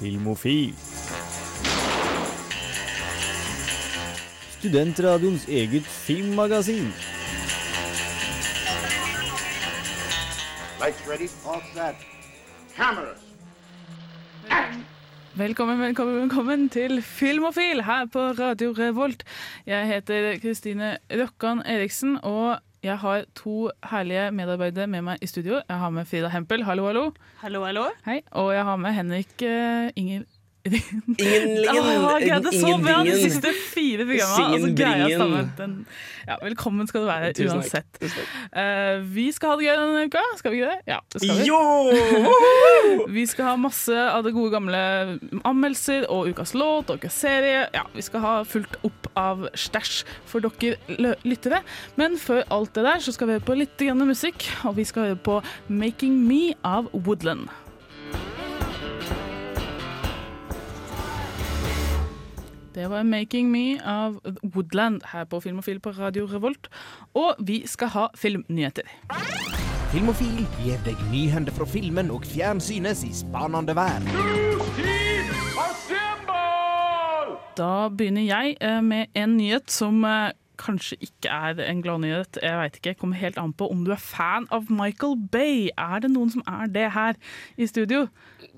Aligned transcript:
Filmofil. 0.00 0.74
Studentradioens 4.58 5.44
eget 5.48 5.82
filmmagasin. 5.82 6.88
Lights 10.80 11.02
ready, 11.08 11.28
all 11.44 11.60
set. 11.74 12.06
Cameras. 12.76 13.20
Velkommen, 15.34 15.80
velkommen, 15.80 16.16
velkommen 16.20 16.68
til 16.68 17.02
Filmofil 17.02 17.84
her 17.84 18.06
på 18.12 18.18
Radio 18.40 18.72
Revolt. 18.78 19.24
Jeg 19.66 19.86
heter 19.86 20.38
Kristine 20.40 20.96
Rokkan 21.12 21.62
Eriksen, 21.66 22.16
og 22.22 22.58
jeg 22.82 22.98
har 22.98 23.24
to 23.36 23.70
herlige 23.90 24.30
medarbeidere 24.32 24.86
med 24.88 25.02
meg 25.04 25.22
i 25.22 25.28
studio. 25.28 25.60
Jeg 25.68 25.78
har 25.78 25.90
med 25.92 26.08
Frida 26.08 26.30
Hempel, 26.32 26.64
hallo, 26.64 26.86
hallo. 26.86 27.10
Hallo, 27.42 27.64
hallo. 27.64 27.88
Hei. 28.06 28.20
Og 28.30 28.54
jeg 28.54 28.64
har 28.64 28.76
med 28.76 28.96
Henrik 28.96 29.34
uh, 29.42 29.90
Inger... 29.96 30.24
Ingen, 30.70 31.50
Åh, 31.70 32.20
jeg 32.20 32.28
greide 32.30 32.52
så 32.54 32.72
bra 32.82 33.00
de 33.06 33.16
siste 33.18 33.52
fire 33.72 34.06
programmene. 34.06 34.22
Og 34.22 34.54
så 34.54 34.60
Singen 34.60 34.76
greier 34.78 35.04
jeg 35.10 35.18
å 35.18 35.26
bringen. 35.26 35.50
stamme 35.50 35.58
den. 35.58 35.74
Ja, 36.30 36.36
velkommen 36.44 36.86
skal 36.86 37.02
du 37.02 37.08
være 37.08 37.30
Tusen 37.34 37.58
uansett. 37.58 38.00
Uh. 38.54 39.00
Vi 39.10 39.26
skal 39.34 39.52
ha 39.52 39.56
det 39.58 39.66
gøy 39.66 39.80
denne 39.80 40.04
uka. 40.10 40.22
Skal 40.38 40.54
vi 40.54 40.60
ikke 40.60 40.74
det? 40.74 40.80
Ja, 40.92 40.98
det 41.10 41.22
skal 41.24 41.40
vi. 41.40 41.46
Jo! 41.48 43.06
Vi 43.16 43.24
skal 43.26 43.48
ha 43.50 43.54
masse 43.58 43.94
av 43.96 44.22
det 44.24 44.32
gode 44.36 44.52
gamle 44.54 44.80
anmeldelser 45.46 46.06
og 46.12 46.30
ukas 46.30 46.52
låt 46.54 46.90
og 46.92 47.00
ukas 47.00 47.16
serie. 47.22 47.64
Ja, 47.74 47.82
vi 47.94 48.02
skal 48.04 48.22
ha 48.22 48.34
fullt 48.46 48.76
opp 48.86 49.08
av 49.18 49.46
stæsj 49.58 50.04
for 50.28 50.44
dere 50.44 51.14
lyttere. 51.26 51.62
Men 52.00 52.16
før 52.20 52.44
alt 52.54 52.74
det 52.76 52.84
der 52.86 53.02
så 53.02 53.14
skal 53.16 53.30
vi 53.30 53.38
høre 53.38 53.46
på 53.48 53.58
litt 53.58 53.74
grann 53.80 54.04
musikk, 54.06 54.46
og 54.68 54.76
vi 54.78 54.86
skal 54.88 55.10
høre 55.10 55.20
på 55.20 55.40
'Making 55.68 56.22
Me' 56.28 56.54
av 56.64 56.90
Woodland. 56.92 57.48
Det 62.74 62.90
var 62.90 63.02
'Making 63.02 63.50
Me' 63.50 63.80
av 63.84 64.20
Woodland 64.42 65.00
her 65.12 65.24
på 65.24 65.40
Filmofil 65.40 65.80
på 65.80 65.90
Radio 65.90 66.26
Revolt. 66.26 66.68
Og 67.14 67.34
vi 67.38 67.66
skal 67.66 67.88
ha 67.88 68.06
filmnyheter. 68.14 68.82
Filmofil 69.90 70.46
gir 70.62 70.78
deg 70.84 70.94
nyhender 71.12 71.52
fra 71.52 71.66
filmen 71.66 72.10
og 72.10 72.22
fjernsynets 72.24 73.02
i 73.04 73.10
spanende 73.12 73.74
vær. 73.74 73.98
Da 77.58 77.88
begynner 77.88 78.22
jeg 78.22 78.56
eh, 78.60 78.80
med 78.80 79.06
en 79.14 79.36
nyhet 79.36 79.70
som 79.70 80.04
eh, 80.04 80.30
kanskje 80.60 80.98
ikke 81.00 81.30
er 81.32 81.60
en 81.66 81.80
gladnyhet. 81.84 82.38
Jeg 82.44 82.58
vet 82.60 82.76
ikke, 82.80 82.94
kommer 83.00 83.16
helt 83.20 83.38
an 83.40 83.52
på 83.56 83.68
om 83.72 83.84
du 83.86 83.90
er 83.94 84.00
fan 84.02 84.46
av 84.54 84.68
Michael 84.70 85.16
Bay. 85.32 85.70
Er 85.78 86.02
det 86.04 86.10
noen 86.12 86.30
som 86.34 86.44
er 86.46 86.68
det 86.70 86.90
her 86.94 87.16
i 87.56 87.66
studio? 87.70 88.06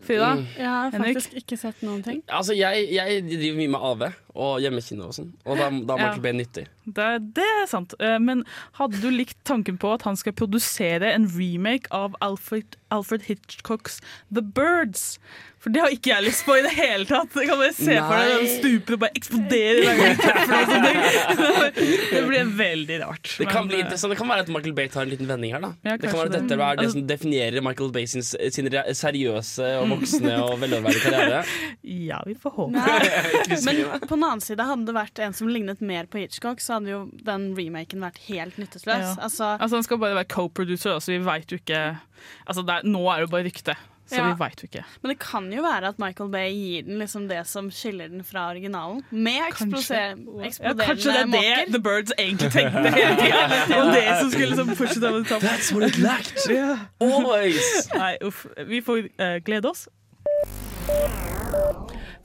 Frida? 0.03 0.33
Jeg 0.59 0.67
har 0.67 0.91
Henrik? 0.91 1.17
faktisk 1.17 1.37
ikke 1.39 1.57
sett 1.61 1.83
noen 1.87 2.03
ting. 2.03 2.23
Altså, 2.29 2.55
jeg, 2.59 2.89
jeg 2.95 3.23
driver 3.31 3.59
mye 3.61 3.73
med 3.77 3.87
AV 3.93 4.05
og 4.43 4.55
hjemmekino 4.65 5.07
og 5.11 5.15
sånn, 5.15 5.29
og 5.45 5.59
da, 5.61 5.69
da 5.71 5.95
er 5.95 6.03
Ja. 6.03 6.09
Michael 6.09 6.23
Bay 6.25 6.33
nyttig. 6.39 6.65
Det, 6.87 7.09
det 7.37 7.47
er 7.63 7.67
sant. 7.71 7.95
Eh, 8.01 8.19
Men 8.19 8.43
hadde 8.81 8.99
du 9.03 9.11
likt 9.13 9.39
tanken 9.47 9.79
på 9.79 9.93
at 9.95 10.03
han 10.09 10.17
skal 10.19 10.35
produsere 10.39 11.13
en 11.15 11.29
remake 11.37 11.87
av 11.95 12.17
Alfred, 12.25 12.79
Alfred 12.91 13.29
Hitchcocks 13.29 14.01
The 14.35 14.43
Birds? 14.43 15.19
For 15.63 15.71
det 15.71 15.79
har 15.85 15.93
ikke 15.95 16.11
jeg 16.11 16.25
lyst 16.27 16.43
på 16.43 16.57
i 16.59 16.63
det 16.65 16.73
hele 16.75 17.05
tatt. 17.07 17.31
Jeg 17.39 17.47
kan 17.47 17.61
bare 17.61 17.75
se 17.77 17.95
for 18.03 18.19
deg 18.19 18.31
den 18.33 18.49
stuper 18.51 18.97
og 18.97 19.01
bare 19.05 19.23
sånt. 19.23 19.53
Det 22.11 22.23
blir 22.27 22.45
veldig 22.59 22.97
rart. 23.05 23.31
Det 23.39 23.47
kan, 23.47 23.61
Men, 23.63 23.69
bli 23.71 23.77
eh, 23.79 23.85
interessant. 23.85 24.11
det 24.13 24.19
kan 24.19 24.29
være 24.33 24.45
at 24.47 24.51
Michael 24.51 24.75
Bay 24.75 24.89
tar 24.91 25.03
en 25.07 25.13
liten 25.13 25.29
vending 25.31 25.55
her. 25.55 25.63
da 25.63 25.71
Ja, 25.87 25.97
Det 25.97 26.09
kan 26.11 26.19
være 26.19 26.31
at 26.33 26.37
dette 26.39 26.53
er 26.57 26.59
det 26.59 26.67
Altså- 26.83 26.97
som 26.97 27.07
definerer 27.07 27.63
Michael 27.63 27.93
Bay 27.95 28.07
sin, 28.11 28.23
sin 28.27 28.67
seriøse 28.73 29.69
og 29.81 29.89
voksne 29.95 30.35
og 30.47 30.57
veloverveide 30.63 31.01
karriere. 31.05 31.45
Ja, 31.83 32.19
vi 32.27 32.35
får 32.43 32.57
håpe. 32.59 32.87
Men 33.67 33.83
på 34.03 34.15
den 34.17 34.25
annen 34.27 34.41
side, 34.45 34.67
hadde 34.67 34.87
det 34.91 34.97
vært 34.99 35.23
en 35.29 35.33
som 35.39 35.49
lignet 35.53 35.81
mer 35.81 36.11
på 36.11 36.19
Hitchcock, 36.23 36.61
så 36.65 36.79
hadde 36.81 36.91
jo 36.95 37.05
den 37.27 37.53
remaken 37.59 38.03
vært 38.03 38.19
helt 38.29 38.59
nytteløs. 38.59 38.87
Ja. 38.87 39.15
Altså, 39.23 39.53
Altså, 39.63 39.77
han 39.79 39.87
skal 39.87 39.99
bare 40.03 40.15
være 40.19 40.31
co-producer, 40.33 40.99
så 40.99 41.13
vi 41.15 41.19
veit 41.23 41.51
jo 41.55 41.59
ikke 41.63 41.83
Altså, 42.47 42.63
det 42.67 42.71
er, 42.77 42.83
Nå 42.87 43.01
er 43.11 43.17
det 43.23 43.25
jo 43.27 43.31
bare 43.33 43.47
rykte, 43.49 43.75
så 44.13 44.21
Ja. 44.21 44.27
vi 44.31 44.39
veit 44.43 44.63
jo 44.63 44.69
ikke. 44.69 44.85
men 45.03 45.13
det 45.15 45.19
kan 45.25 45.49
jo 45.53 45.63
være 45.65 45.89
at 45.95 45.99
Michael 46.03 46.31
Bay 46.31 46.51
gir 46.53 46.83
den 46.87 46.99
liksom 47.01 47.27
det 47.31 47.41
som 47.49 47.71
skiller 47.73 48.09
den 48.13 48.23
fra 48.29 48.51
originalen. 48.53 49.01
Med 49.11 49.41
eksploderende 49.49 50.53
Ja, 50.53 50.75
kanskje 50.77 51.09
det 51.11 51.17
er 51.17 51.25
det 51.25 51.33
måker. 51.33 51.73
The 51.73 51.83
Birds 51.89 52.13
egentlig 52.19 52.53
tenkte 52.53 52.93
hele 52.93 53.17
tida. 53.23 53.43
Og 53.81 53.93
det 53.97 54.05
som 54.21 54.31
skulle 54.31 54.51
liksom 54.53 54.75
pushe 54.77 55.01
dem 55.01 55.15
over 55.15 55.25
toppen. 55.33 55.49
That's 55.49 55.73
what 55.73 55.89
it 55.89 55.99
lacked! 55.99 56.39
Yeah. 56.53 56.79
Always! 57.01 57.89
Nei, 57.95 58.17
uff. 58.23 58.45
Vi 58.69 58.81
får 58.85 59.07
uh, 59.19 59.39
glede 59.47 59.71
oss. 59.71 59.89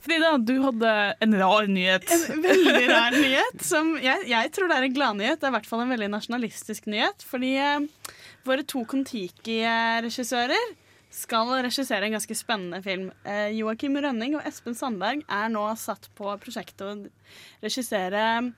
Frida, 0.00 0.36
du 0.38 0.54
hadde 0.62 0.90
en 1.24 1.34
rar 1.40 1.66
nyhet. 1.68 2.06
En 2.30 2.42
veldig 2.44 2.84
rar 2.90 3.16
nyhet. 3.16 3.62
Som 3.66 3.94
jeg, 4.02 4.28
jeg 4.30 4.52
tror 4.54 4.70
det 4.70 4.76
er 4.78 4.86
en 4.86 4.94
gladnyhet. 4.96 5.40
Det 5.40 5.48
er 5.48 5.52
i 5.52 5.56
hvert 5.58 5.68
fall 5.68 5.82
en 5.84 5.92
veldig 5.92 6.10
nasjonalistisk 6.14 6.86
nyhet. 6.92 7.24
Fordi 7.28 7.50
eh, 7.60 8.12
våre 8.48 8.64
to 8.68 8.84
Kon-Tiki-regissører 8.88 10.70
skal 11.10 11.50
regissere 11.64 12.08
en 12.08 12.16
ganske 12.16 12.36
spennende 12.36 12.82
film. 12.84 13.08
Eh, 13.24 13.48
Joakim 13.56 13.96
Rønning 13.96 14.36
og 14.36 14.44
Espen 14.48 14.76
Sandberg 14.76 15.24
er 15.24 15.48
nå 15.52 15.64
satt 15.80 16.10
på 16.18 16.30
prosjektet 16.42 16.84
å 16.84 16.94
regissere 17.64 18.52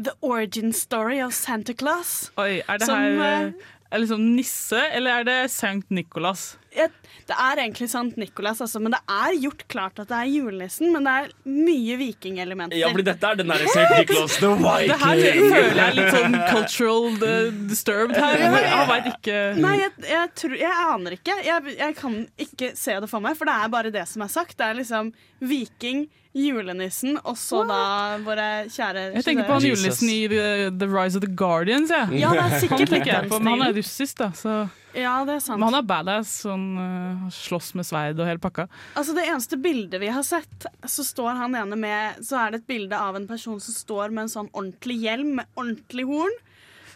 The 0.00 0.14
Origin 0.24 0.72
Story 0.72 1.20
of 1.22 1.34
Santa 1.36 1.76
Claus. 1.76 2.30
Oi, 2.40 2.62
er 2.64 2.80
det 2.80 2.88
Som, 2.88 2.96
her 2.96 3.46
eh, 3.50 3.70
er 3.92 4.02
liksom 4.02 4.24
nisse, 4.34 4.80
eller 4.96 5.20
er 5.20 5.28
det 5.28 5.38
Sankt 5.52 5.92
Nikolas? 5.92 6.54
Jeg, 6.72 6.88
det 7.28 7.36
er 7.36 7.60
egentlig 7.60 7.86
Sant 7.92 8.16
Nikolas, 8.16 8.60
altså, 8.64 8.80
men 8.80 8.94
det 8.94 9.00
er 9.12 9.34
gjort 9.42 9.64
klart 9.72 10.00
at 10.00 10.08
det 10.08 10.18
er 10.18 10.30
julenissen. 10.30 10.92
Men 10.94 11.04
det 11.06 11.12
er 11.12 11.28
mye 11.48 11.98
vikingelementer. 12.00 12.78
Ja, 12.80 12.88
fordi 12.94 13.04
dette 13.10 13.28
er 13.28 13.40
den 13.42 13.52
derre 13.52 13.68
St. 13.68 13.84
Nicholas 13.98 14.38
the 14.40 14.52
Det 14.88 14.98
her 15.02 15.20
Viking. 15.20 15.52
føler 15.52 15.82
jeg 15.82 15.84
er 15.84 15.98
litt 15.98 16.16
sånn 16.16 16.38
cultural 16.48 17.28
eh, 17.28 17.52
disturbed 17.68 18.16
her. 18.16 18.40
Jeg 18.42 18.88
veit 18.92 19.10
ikke 19.12 19.36
Nei, 19.60 19.74
jeg, 19.82 19.92
jeg, 20.08 20.32
tror, 20.40 20.56
jeg 20.62 20.88
aner 20.96 21.18
ikke. 21.18 21.38
Jeg, 21.44 21.76
jeg 21.78 21.98
kan 22.00 22.18
ikke 22.46 22.72
se 22.78 22.98
det 23.04 23.12
for 23.12 23.24
meg, 23.24 23.38
for 23.38 23.50
det 23.50 23.60
er 23.60 23.72
bare 23.76 23.94
det 23.94 24.08
som 24.10 24.24
er 24.24 24.32
sagt. 24.32 24.56
Det 24.58 24.68
er 24.68 24.80
liksom 24.80 25.12
viking, 25.42 26.06
julenissen, 26.32 27.18
og 27.28 27.36
så 27.36 27.60
da 27.68 27.80
våre 28.24 28.64
kjære 28.72 29.08
Jeg 29.18 29.24
tenker 29.26 29.48
på 29.48 29.58
han 29.58 29.66
julenissen 29.66 30.08
i 30.08 30.20
The, 30.32 30.70
The 30.80 30.88
Rise 30.88 31.20
of 31.20 31.26
the 31.26 31.28
Guardians. 31.28 31.92
Ja. 31.92 32.06
Ja, 32.08 32.30
det 32.32 32.46
er 32.46 32.54
Han 32.54 32.62
sikkert 32.62 32.86
litt 32.86 32.94
like, 33.04 33.24
han 33.36 33.66
er 33.68 33.76
russisk, 33.76 34.16
da. 34.22 34.30
Så. 34.36 34.62
Ja, 34.94 35.24
det 35.24 35.38
er 35.38 35.40
sant. 35.40 35.56
Men 35.60 35.70
han 35.70 35.78
er 35.80 35.86
badass. 35.88 36.32
Sånn, 36.44 36.66
uh, 36.76 37.26
slåss 37.32 37.72
med 37.78 37.86
sverd 37.88 38.20
og 38.20 38.26
hele 38.28 38.42
pakka. 38.42 38.66
Altså 38.98 39.14
Det 39.16 39.24
eneste 39.24 39.56
bildet 39.62 40.00
vi 40.02 40.10
har 40.12 40.24
sett, 40.26 40.66
så 40.84 41.04
står 41.06 41.36
han 41.40 41.54
ene 41.56 41.78
med 41.80 42.20
Så 42.24 42.36
er 42.40 42.52
det 42.52 42.62
et 42.62 42.66
bilde 42.68 42.98
av 42.98 43.16
en 43.16 43.26
person 43.30 43.60
som 43.60 43.74
står 43.74 44.12
med 44.12 44.26
en 44.26 44.32
sånn 44.34 44.50
ordentlig 44.52 44.98
hjelm 45.04 45.36
med 45.40 45.46
ordentlig 45.56 46.04
horn. 46.10 46.34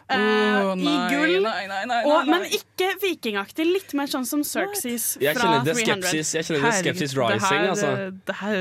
eh, 0.08 0.18
nei, 0.18 0.76
I 0.76 0.84
nei, 0.84 1.08
gull. 1.10 1.40
Nei, 1.42 1.64
nei, 1.66 1.80
nei, 1.90 2.02
Og, 2.06 2.28
men 2.30 2.44
ikke 2.54 2.92
vikingaktig. 3.02 3.64
Litt 3.66 3.94
mer 3.98 4.06
sånn 4.12 4.26
som 4.28 4.44
Xerxes 4.46 5.16
fra 5.16 5.32
kjenner 5.32 5.64
det 5.66 5.74
300. 5.74 5.86
skepsis, 5.86 6.34
jeg 6.36 6.46
kjenner 6.50 6.68
det 6.68 6.76
skepsis 6.82 7.16
rising. 7.16 7.40
det 7.40 7.48
her, 7.48 7.70
altså. 7.72 7.90
eh, 7.96 8.12
det 8.28 8.36
her 8.42 8.60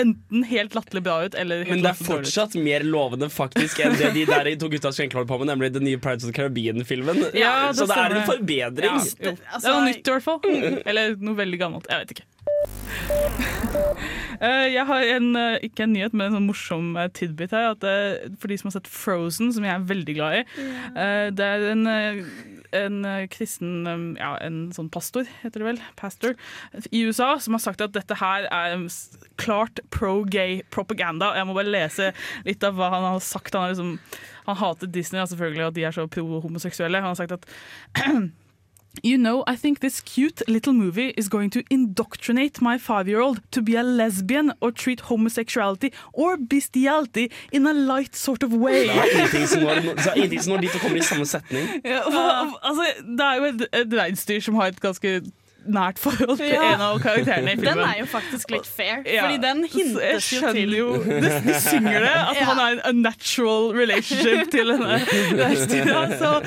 enten 0.00 0.44
helt 0.44 0.74
latterlig 0.76 1.02
bra 1.06 1.16
ut, 1.24 1.34
eller 1.34 1.64
helt 1.64 1.70
Men 1.70 1.82
det 1.86 1.92
er 1.92 2.04
fortsatt 2.04 2.54
mer 2.60 2.84
lovende 2.86 3.28
faktisk 3.32 3.80
enn 3.84 3.96
det 3.98 4.12
de 4.14 4.24
der 4.28 4.50
to 4.60 4.68
gutta 4.72 4.92
skjenker 4.94 5.24
på 5.26 5.38
med, 5.40 5.48
nemlig 5.50 5.72
den 5.74 5.84
nye 5.88 5.98
Pirates 5.98 6.24
of 6.24 6.32
the 6.32 6.36
Caribbean-filmen. 6.36 7.22
Ja, 7.36 7.72
Så 7.72 7.86
det 7.88 7.96
er 7.96 8.16
en 8.20 8.26
forbedring. 8.28 8.92
Ja. 8.92 9.04
Det- 9.18 9.38
altså- 9.52 9.60
det 9.60 9.70
er 9.70 9.80
noe 9.80 9.88
nytt 9.90 10.06
i 10.06 10.10
hvert 10.12 10.22
fall. 10.22 10.40
Eller 10.86 11.16
noe 11.16 11.34
veldig 11.34 11.58
gammelt. 11.58 11.86
Jeg 11.90 12.06
vet 12.06 12.16
ikke. 12.16 12.26
Eh, 14.36 14.66
jeg 14.74 14.84
har 14.84 15.02
en, 15.16 15.30
eh, 15.40 15.58
ikke 15.64 15.84
en 15.86 15.94
nyhet, 15.94 16.12
men 16.12 16.26
en 16.26 16.34
sånn 16.36 16.46
morsom 16.50 16.90
eh, 17.00 17.06
tidbit 17.16 17.54
her. 17.56 17.70
At 17.72 17.80
for 18.38 18.48
de 18.52 18.58
som 18.60 18.68
har 18.68 18.74
sett 18.74 18.90
Frozen, 18.92 19.48
som 19.56 19.64
jeg 19.64 19.72
er 19.72 19.86
veldig 19.88 20.14
glad 20.18 20.34
i 20.36 20.42
eh, 20.92 21.30
Det 21.32 21.46
er 21.46 21.64
en, 21.70 21.86
en 22.76 23.04
eh, 23.04 23.26
kristen 23.32 24.16
Ja, 24.18 24.34
en 24.42 24.70
sånn 24.74 24.90
pastor, 24.92 25.26
heter 25.42 25.62
det 25.62 25.68
vel, 25.68 25.82
pastor, 25.98 26.36
i 26.90 27.04
USA, 27.06 27.34
som 27.42 27.56
har 27.56 27.64
sagt 27.64 27.84
at 27.84 27.94
dette 27.96 28.18
her 28.20 28.48
er 28.50 28.86
klart 29.40 29.82
pro-gay 29.94 30.62
propaganda. 30.74 31.32
Jeg 31.36 31.48
må 31.48 31.56
bare 31.56 31.72
lese 31.72 32.12
litt 32.46 32.64
av 32.66 32.78
hva 32.78 32.90
han 32.94 33.06
har 33.10 33.20
sagt. 33.24 33.54
Han, 33.54 33.66
har 33.66 33.74
liksom, 33.74 33.94
han 34.48 34.60
hater 34.62 34.90
Disney, 34.90 35.22
selvfølgelig, 35.22 35.68
og 35.68 35.76
de 35.76 35.86
er 35.86 35.96
så 35.96 36.08
pro-homoseksuelle. 36.10 37.02
Han 37.04 37.14
har 37.14 37.20
sagt 37.20 37.36
at 37.36 37.48
You 39.04 39.18
know, 39.18 39.44
I 39.46 39.56
think 39.56 39.80
this 39.80 40.00
cute 40.00 40.42
little 40.48 40.72
movie 40.72 41.12
is 41.16 41.28
going 41.28 41.50
to 41.52 41.62
indoctrinate 41.70 42.60
my 42.60 42.78
five-year-old 42.78 43.40
to 43.52 43.62
be 43.62 43.76
a 43.76 43.82
lesbian 43.82 44.52
or 44.60 44.70
treat 44.70 45.00
homosexuality 45.00 45.92
or 46.12 46.36
bestiality 46.36 47.30
in 47.52 47.66
a 47.66 47.72
light 47.72 48.16
sort 48.16 48.42
of 48.42 48.52
way. 48.52 48.86
Det 48.86 48.96
er 48.96 49.04
ingenting 49.14 49.48
som 49.48 49.62
når, 49.62 49.70
er 49.70 50.14
ingenting 50.16 50.42
som 50.42 50.52
når 50.52 50.60
de 50.60 50.70
og 50.74 50.80
kommer 50.80 50.98
i 50.98 51.02
samme 51.02 51.26
setning. 51.26 51.68
Ja, 51.84 52.00
altså, 52.62 52.84
det 53.18 53.20
er 53.26 53.34
jo 53.36 53.44
et, 53.44 53.66
et 53.72 53.98
reinsdyr 54.00 54.40
som 54.40 54.54
har 54.54 54.66
et 54.72 54.80
ganske 54.80 55.20
nært 55.66 55.98
forhold 55.98 56.36
til 56.38 56.46
Ja. 56.46 56.74
en 56.74 56.80
av 56.80 57.00
karakterene 57.02 57.52
i 57.52 57.56
filmen. 57.56 57.78
Den 57.78 57.88
er 57.88 57.98
jo 58.00 58.06
faktisk 58.06 58.50
litt 58.54 58.66
fair, 58.66 59.02
Ja, 59.06 59.24
fordi 59.26 59.40
den 59.42 59.64
hintes 59.72 60.32
jo 60.32 60.52
til 60.52 60.76
jo 60.76 60.92
de, 61.02 61.20
de 61.46 61.56
synger 61.60 62.00
det, 62.06 62.14
at 62.14 62.36
Ja. 62.40 62.44
han 62.52 62.58
er 62.62 62.68
en 62.76 62.80
unnatural 62.96 63.06
natural 63.06 63.76
relationship 63.80 64.50
til 64.50 64.66
denne. 64.66 65.00
Så 66.22 66.40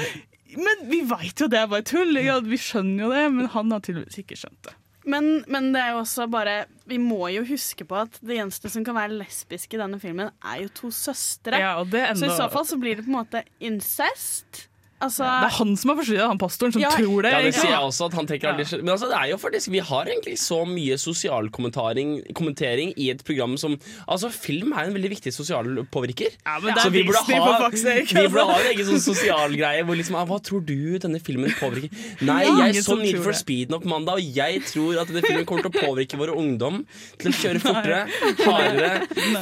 Men 0.58 0.86
vi 0.90 1.02
veit 1.08 1.42
jo 1.42 1.50
det 1.52 1.60
er 1.60 1.70
bare 1.70 1.86
tull. 1.86 2.18
Ja, 2.24 2.40
vi 2.42 2.58
skjønner 2.60 3.06
jo 3.06 3.10
det, 3.14 3.26
men 3.36 3.50
han 3.54 3.74
har 3.74 3.84
tydeligvis 3.86 4.22
ikke 4.24 4.38
skjønt 4.40 4.62
det. 4.70 4.76
Men, 5.10 5.44
men 5.50 5.70
det 5.74 5.82
er 5.82 5.94
jo 5.96 6.02
også 6.04 6.28
bare 6.30 6.56
vi 6.90 6.98
må 7.02 7.30
jo 7.34 7.44
huske 7.48 7.86
på 7.88 7.98
at 8.02 8.18
det 8.26 8.38
eneste 8.42 8.70
som 8.72 8.84
kan 8.86 8.98
være 8.98 9.16
lesbisk 9.22 9.74
i 9.74 9.80
denne 9.82 10.00
filmen, 10.02 10.32
er 10.46 10.64
jo 10.66 10.72
to 10.82 10.92
søstre. 10.94 11.60
Ja, 11.62 11.78
og 11.82 11.90
det 11.94 12.04
er 12.06 12.18
Så 12.20 12.30
i 12.30 12.36
så 12.36 12.50
fall 12.52 12.68
så 12.68 12.78
blir 12.82 13.00
det 13.00 13.06
på 13.08 13.14
en 13.14 13.20
måte 13.22 13.44
incest. 13.64 14.69
Altså 15.00 15.24
Det 15.24 15.48
er 15.48 15.56
han 15.56 15.70
som 15.80 15.92
er 15.94 15.98
forstyrra, 16.02 16.28
han 16.28 16.40
pastoren 16.42 16.74
som 16.76 16.82
Ja, 16.84 16.90
tror 16.92 17.24
det. 17.24 17.32
Ja, 17.32 17.40
det 17.46 17.54
sier 17.56 17.72
jeg 17.72 17.84
også 17.88 18.10
at 18.10 18.18
han 18.20 18.28
tenker 18.28 18.52
aldri 18.52 18.82
Men 18.82 18.94
altså, 18.96 19.08
det 19.12 19.20
er 19.20 19.30
jo 19.32 19.38
faktisk 19.40 19.72
Vi 19.72 19.82
har 19.90 20.10
egentlig 20.12 20.36
så 20.42 20.60
mye 20.68 20.98
sosialkommentering 21.00 22.16
kommentering 22.36 22.92
i 23.00 23.10
et 23.14 23.24
program 23.26 23.56
som 23.62 23.78
Altså, 24.10 24.30
film 24.34 24.74
er 24.74 24.90
en 24.90 24.96
veldig 24.98 25.12
viktig 25.14 25.32
sosial 25.34 25.70
påvirker. 25.92 26.36
Ja, 26.46 26.58
men 26.60 26.74
det 26.74 26.84
Så 26.84 26.90
er 26.90 26.96
vi 26.98 27.04
burde 27.08 27.24
ha, 27.24 27.40
for 27.46 27.66
fuck's 27.68 27.86
vi 27.86 28.26
burde 28.28 28.44
altså. 28.44 28.46
ha 28.50 28.60
en 28.60 28.72
egen 28.74 28.90
sånn 28.90 29.04
sosial 29.04 29.56
greie 29.60 29.86
hvor 29.88 30.00
liksom 30.00 30.18
ah, 30.20 30.26
Hva 30.30 30.40
tror 30.44 30.64
du 30.68 30.98
denne 31.02 31.22
filmen 31.24 31.54
påvirker? 31.60 31.94
Nei, 32.28 32.42
Ja, 32.48 32.70
jeg 32.70 32.84
så 32.86 32.98
Need 33.00 33.22
for. 33.24 33.36
Speed 33.40 33.72
nok 33.72 33.86
mandag, 33.88 34.20
og 34.20 34.36
jeg 34.36 34.60
tror 34.68 34.98
at 35.00 35.08
denne 35.08 35.22
filmen 35.24 35.46
kommer 35.48 35.64
til 35.64 35.72
å 35.72 35.86
påvirke 35.88 36.18
våre 36.20 36.34
ungdom 36.36 36.82
til 37.22 37.32
å 37.32 37.36
kjøre 37.38 37.62
fortere, 37.70 38.00
hardere, 38.44 38.90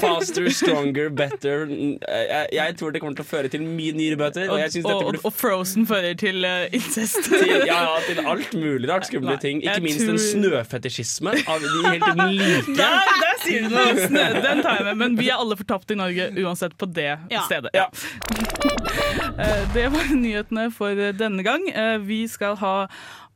faster, 0.01 0.45
stronger, 0.53 1.09
better. 1.09 1.65
Jeg, 1.71 2.45
jeg 2.53 2.75
tror 2.77 2.93
det 2.93 3.01
kommer 3.01 3.17
til 3.17 3.25
å 3.25 3.29
føre 3.31 3.51
til 3.53 3.63
mye 3.65 3.95
nyere 3.97 4.19
bøter, 4.19 4.51
og 4.53 4.61
jeg 4.61 4.75
synes 4.75 4.85
dette 4.85 4.99
og, 4.99 5.07
burde 5.09 5.21
og, 5.23 5.29
og 5.31 5.35
Frozen 5.47 5.87
fører 5.87 6.13
til 6.19 6.43
uh, 6.43 6.65
incest. 6.75 7.17
til, 7.31 7.47
ja, 7.65 7.77
ja, 7.87 7.97
til 8.07 8.19
alt 8.27 8.53
mulig 8.59 8.89
rart 8.91 9.07
skumle 9.07 9.37
ting. 9.41 9.61
Ikke 9.63 9.79
minst 9.85 10.03
minst 10.05 10.09
en 10.11 10.17
tror- 10.43 10.63
snøfetisjisme 10.67 11.33
av 11.47 11.63
de 11.63 11.71
helt 11.87 12.21
like. 12.35 12.75
Der, 12.77 12.99
der 13.23 13.39
sier 13.45 13.67
du 13.67 13.75
noe! 13.75 14.07
Snø, 14.07 14.25
Den 14.43 14.61
tar 14.65 14.81
jeg 14.81 14.85
med. 14.89 14.95
Men 15.05 15.17
vi 15.19 15.29
er 15.31 15.39
alle 15.39 15.55
fortapt 15.59 15.91
i 15.95 15.97
Norge 15.99 16.29
uansett 16.43 16.75
på 16.77 16.89
det 16.93 17.09
Ja. 17.31 17.45
stedet. 17.47 17.71
Ja. 17.77 17.87
Eh, 19.37 19.63
Det 19.73 19.83
var 19.93 20.07
nyhetene 20.17 20.67
for 20.73 20.97
denne 21.13 21.43
gang. 21.45 21.67
Eh, 21.69 21.97
Vi 22.01 22.23
skal 22.27 22.55
ha 22.57 22.87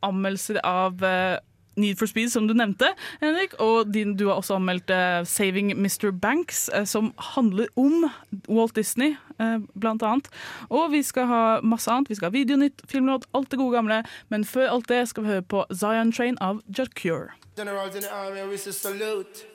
anmeldelser 0.03 0.57
av 0.65 1.03
eh, 1.05 1.37
Need 1.75 1.99
for 1.99 2.05
Speed, 2.05 2.29
som 2.29 2.47
du 2.47 2.53
nevnte, 2.53 2.91
Henrik. 3.21 3.53
Og 3.59 3.93
din, 3.93 4.15
du 4.17 4.27
har 4.27 4.39
også 4.39 4.55
anmeldt 4.55 4.89
uh, 4.89 5.23
'Saving 5.25 5.73
Mr. 5.75 6.11
Banks', 6.11 6.69
uh, 6.79 6.85
som 6.85 7.13
handler 7.17 7.67
om 7.75 8.09
Walt 8.49 8.75
Disney, 8.75 9.15
uh, 9.39 9.59
blant 9.79 10.03
annet. 10.03 10.27
Og 10.69 10.91
vi 10.91 11.03
skal 11.03 11.25
ha 11.25 11.59
masse 11.63 11.91
annet. 11.91 12.09
Vi 12.09 12.15
skal 12.15 12.31
ha 12.31 12.37
Videonytt, 12.37 12.81
filmlåt, 12.87 13.25
alt 13.33 13.51
det 13.51 13.59
gode 13.59 13.75
gamle. 13.75 14.03
Men 14.29 14.45
før 14.45 14.69
alt 14.69 14.89
det 14.89 15.07
skal 15.07 15.23
vi 15.23 15.29
høre 15.29 15.41
på 15.41 15.65
Zion 15.73 16.11
Train 16.11 16.37
av 16.41 16.61
Jacure. 16.77 17.31
General, 17.57 17.87
in 17.95 19.50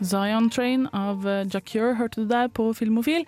Zion 0.00 0.50
Train 0.50 0.86
av 0.94 1.26
eh, 1.28 1.46
Jacure 1.54 1.96
hørte 1.98 2.22
du 2.22 2.28
der 2.30 2.48
på 2.48 2.70
Filmofil. 2.72 3.24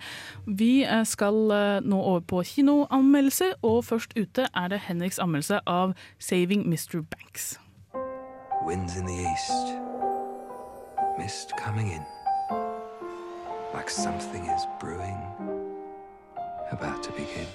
Vi 0.47 0.83
eh, 0.83 1.03
skal 1.05 1.51
eh, 1.51 1.79
nå 1.83 1.99
over 1.99 2.23
på 2.23 2.43
kinoanmeldelser, 2.47 3.57
og 3.61 3.83
først 3.85 4.15
ute 4.15 4.47
er 4.55 4.71
det 4.71 4.79
Henriks 4.87 5.19
anmeldelse 5.19 5.59
av 5.67 5.93
'Saving 6.19 6.63
Mr. 6.67 7.03
Banks'. 7.03 7.57
Winds 8.67 8.95
in 8.95 9.05
the 9.05 9.19
east, 9.19 9.67
mist 11.19 11.51
coming 11.57 11.91
in, 11.91 12.03
like 13.73 13.89
something 13.89 14.45
is 14.45 14.63
brewing, 14.79 15.17
about 16.71 17.03
to 17.03 17.11
begin. 17.11 17.49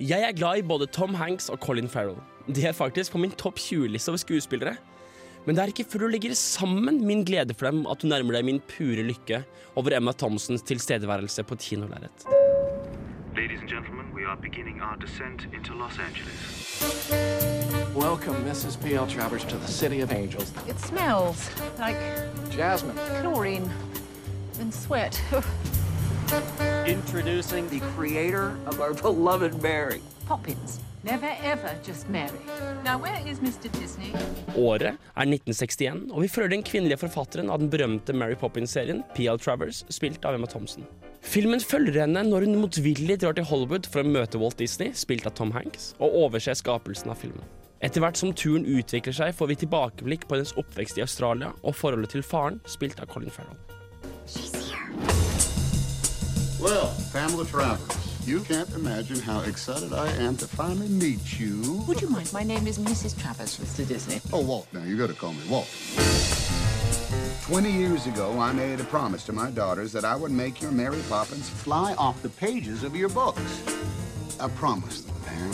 Jeg 0.00 0.22
er 0.22 0.32
glad 0.32 0.58
i 0.58 0.62
både 0.62 0.86
Tom 0.86 1.14
Hanks 1.14 1.48
og 1.48 1.58
Colin 1.58 1.88
Farrell. 1.88 2.16
De 2.54 2.66
er 2.66 2.72
faktisk 2.72 3.12
på 3.12 3.18
min 3.18 3.30
topp 3.30 3.58
20-liste 3.58 4.08
over 4.08 4.16
skuespillere. 4.16 4.76
Men 5.46 5.54
det 5.54 5.62
er 5.62 5.70
ikke 5.70 5.84
før 5.86 6.02
du 6.02 6.08
legger 6.10 6.32
sammen 6.34 6.96
min 7.06 7.20
glede 7.26 7.54
for 7.54 7.70
dem 7.70 7.84
at 7.86 8.02
du 8.02 8.08
nærmer 8.10 8.34
deg 8.34 8.46
min 8.48 8.58
pure 8.66 9.04
lykke 9.06 9.44
over 9.78 9.94
Emma 9.94 10.10
Thomsens 10.12 10.64
tilstedeværelse 10.66 11.44
på 11.46 11.54
et 11.54 11.60
kinolerret. 11.68 12.26
Ladies 13.36 13.60
and 13.60 13.68
gentlemen, 13.68 14.06
we 14.16 14.24
are 14.26 14.36
beginning 14.36 14.80
our 14.82 14.96
descent 14.96 15.46
into 15.54 15.74
Los 15.74 15.98
Angeles. 16.00 16.82
Welcome, 17.94 18.36
Mrs. 18.44 18.76
P.L. 18.82 19.06
Travers, 19.06 19.44
to 19.44 19.56
the 19.56 19.68
City 19.68 20.00
of 20.00 20.10
Angels. 20.10 20.52
It 20.66 20.80
smells 20.80 21.50
like 21.78 21.96
Jasmine. 22.50 22.96
chlorine 23.20 23.70
and 24.60 24.74
sweat. 24.74 25.20
Introducing 26.86 27.68
the 27.68 27.80
creator 27.94 28.56
of 28.66 28.80
our 28.80 28.94
beloved 28.94 29.62
Mary. 29.62 30.00
Poppins. 30.26 30.80
Never 31.06 31.36
ever 31.44 31.70
just 31.86 32.08
marry. 32.08 32.40
Now, 32.84 32.98
where 32.98 33.20
is 33.30 33.38
Mr. 33.38 33.70
Disney? 33.80 34.10
Året 34.56 34.96
er 35.14 35.22
1961, 35.22 36.10
og 36.10 36.22
vi 36.24 36.28
følger 36.28 36.50
den 36.50 36.64
kvinnelige 36.66 36.98
forfatteren 36.98 37.50
av 37.50 37.60
den 37.62 37.70
berømte 37.70 38.12
Mary 38.12 38.34
Poppins-serien, 38.34 39.04
P.L. 39.14 39.38
Travers, 39.38 39.84
spilt 39.88 40.24
av 40.26 40.34
Emma 40.34 40.48
Thompson. 40.50 40.82
Filmen 41.22 41.62
følger 41.62 42.00
henne 42.00 42.24
når 42.26 42.48
hun 42.48 42.58
motvillig 42.58 43.20
drar 43.22 43.38
til 43.38 43.46
Hollywood 43.46 43.86
for 43.86 44.02
å 44.02 44.10
møte 44.16 44.40
Walt 44.42 44.58
Disney, 44.58 44.90
spilt 44.98 45.28
av 45.30 45.36
Tom 45.38 45.54
Hanks, 45.54 45.92
og 46.02 46.18
overse 46.24 46.56
skapelsen 46.58 47.14
av 47.14 47.22
filmen. 47.22 47.46
Etter 47.86 48.02
hvert 48.02 48.18
som 48.18 48.34
turen 48.34 48.66
utvikler 48.66 49.14
seg, 49.14 49.36
får 49.38 49.52
vi 49.52 49.60
tilbakeblikk 49.62 50.26
på 50.26 50.34
hennes 50.34 50.56
oppvekst 50.58 50.98
i 50.98 51.06
Australia 51.06 51.52
og 51.62 51.78
forholdet 51.78 52.16
til 52.16 52.26
faren, 52.26 52.58
spilt 52.66 52.98
av 52.98 53.06
Colin 53.14 53.30
Farrell. 53.30 53.54
Well, 56.58 56.90
Pamela 57.12 57.46
Travers, 57.46 58.05
you 58.26 58.40
can't 58.40 58.68
imagine 58.74 59.20
how 59.20 59.40
excited 59.42 59.92
I 59.92 60.08
am 60.16 60.36
to 60.38 60.48
finally 60.48 60.88
meet 60.88 61.38
you. 61.38 61.84
Would 61.86 62.02
you 62.02 62.08
mind? 62.08 62.32
My 62.32 62.42
name 62.42 62.66
is 62.66 62.76
Mrs. 62.78 63.20
Travers, 63.20 63.58
Mr. 63.58 63.86
Disney. 63.86 64.20
Oh, 64.32 64.40
Walt, 64.40 64.66
now 64.72 64.82
you 64.82 64.98
gotta 64.98 65.14
call 65.14 65.32
me 65.32 65.46
Walt. 65.48 65.68
Twenty 67.42 67.70
years 67.70 68.06
ago, 68.08 68.36
I 68.40 68.52
made 68.52 68.80
a 68.80 68.84
promise 68.84 69.24
to 69.26 69.32
my 69.32 69.52
daughters 69.52 69.92
that 69.92 70.04
I 70.04 70.16
would 70.16 70.32
make 70.32 70.60
your 70.60 70.72
Mary 70.72 71.00
Poppins 71.08 71.48
fly 71.48 71.94
off 71.94 72.20
the 72.22 72.28
pages 72.30 72.82
of 72.82 72.96
your 72.96 73.08
books. 73.10 73.62
I 74.40 74.48
promised 74.48 75.06
them, 75.06 75.16
Pam. 75.24 75.52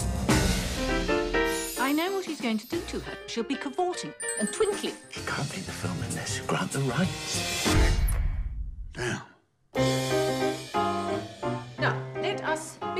I 1.78 1.92
know 1.92 2.12
what 2.12 2.24
he's 2.24 2.40
going 2.40 2.56
to 2.56 2.66
do 2.66 2.80
to 2.88 3.00
her. 3.00 3.18
She'll 3.26 3.44
be 3.44 3.56
cavorting 3.56 4.14
and 4.40 4.50
twinkling. 4.50 4.94
He 5.10 5.20
can't 5.26 5.50
be 5.50 5.58
the 5.58 5.72
film 5.72 5.98
unless 6.08 6.38
you 6.38 6.44
grant 6.44 6.72
the 6.72 6.78
rights. 6.80 7.98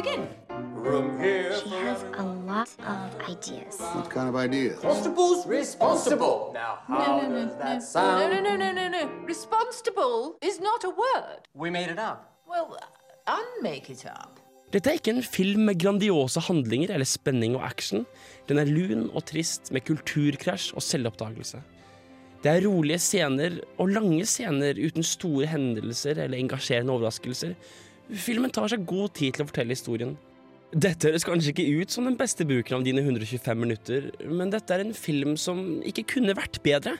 Us 0.06 1.20
here. 1.20 1.52
She 1.62 1.70
has 1.70 2.02
a 2.19 2.22
lot 2.22 2.69
of 2.87 3.28
ideas. 3.28 3.78
What 3.78 4.10
kind 4.10 4.28
of 4.28 4.37
ideas? 4.37 4.78
Constable's 4.81 5.46
responsible. 5.46 6.50
Now, 6.54 6.78
how 6.87 6.99
no, 6.99 7.28
no, 7.28 7.28
no, 7.28 7.44
does 7.46 7.56
that 7.58 7.75
no. 7.75 7.84
sound? 7.84 8.32
No, 8.32 8.40
no, 8.40 8.56
no, 8.56 8.72
no, 8.72 8.72
no, 8.72 8.88
no. 8.88 9.10
Responsible 9.26 10.37
is 10.43 10.60
not 10.60 10.84
a 10.84 10.90
word. 10.90 11.40
We 11.54 11.70
made 11.70 11.88
it 11.88 11.99
up. 11.99 12.40
Well, 12.49 12.76
unmake 13.26 13.91
it 13.91 14.06
up. 14.06 14.38
Dette 14.72 14.88
er 14.88 14.96
ikke 14.96 15.12
en 15.12 15.20
film 15.20 15.67
med 15.69 15.76
grandiose 15.76 16.41
handlinger 16.41 16.94
eller 16.94 17.05
spenning 17.05 17.58
og 17.58 17.65
action. 17.67 18.06
Den 18.48 18.56
er 18.56 18.65
lun 18.65 19.10
og 19.12 19.26
trist 19.29 19.69
med 19.69 19.84
kulturkrasj 19.84 20.72
og 20.72 20.81
selvoppdagelse. 20.82 21.60
Det 22.43 22.50
er 22.50 22.65
rolige 22.65 22.98
scener 22.98 23.60
og 23.79 23.93
lange 23.93 24.24
scener 24.26 24.81
uten 24.81 25.05
store 25.06 25.46
hendelser 25.46 26.24
eller 26.24 26.41
engasjerende 26.41 26.94
overraskelser. 26.96 27.53
Filmen 28.12 28.52
tar 28.52 28.69
seg 28.69 28.84
god 28.88 29.14
tid 29.16 29.36
til 29.36 29.44
å 29.44 29.48
fortelle 29.48 29.72
historien. 29.72 30.16
Dette 30.72 31.08
høres 31.08 31.24
kanskje 31.28 31.52
ikke 31.52 31.82
ut 31.82 31.92
som 31.92 32.06
den 32.08 32.16
beste 32.16 32.46
bruken 32.48 32.78
av 32.78 32.84
dine 32.84 33.02
125 33.04 33.58
minutter, 33.60 34.08
men 34.24 34.52
dette 34.52 34.72
er 34.72 34.84
en 34.84 34.94
film 34.96 35.34
som 35.40 35.60
ikke 35.88 36.06
kunne 36.14 36.36
vært 36.36 36.60
bedre. 36.64 36.96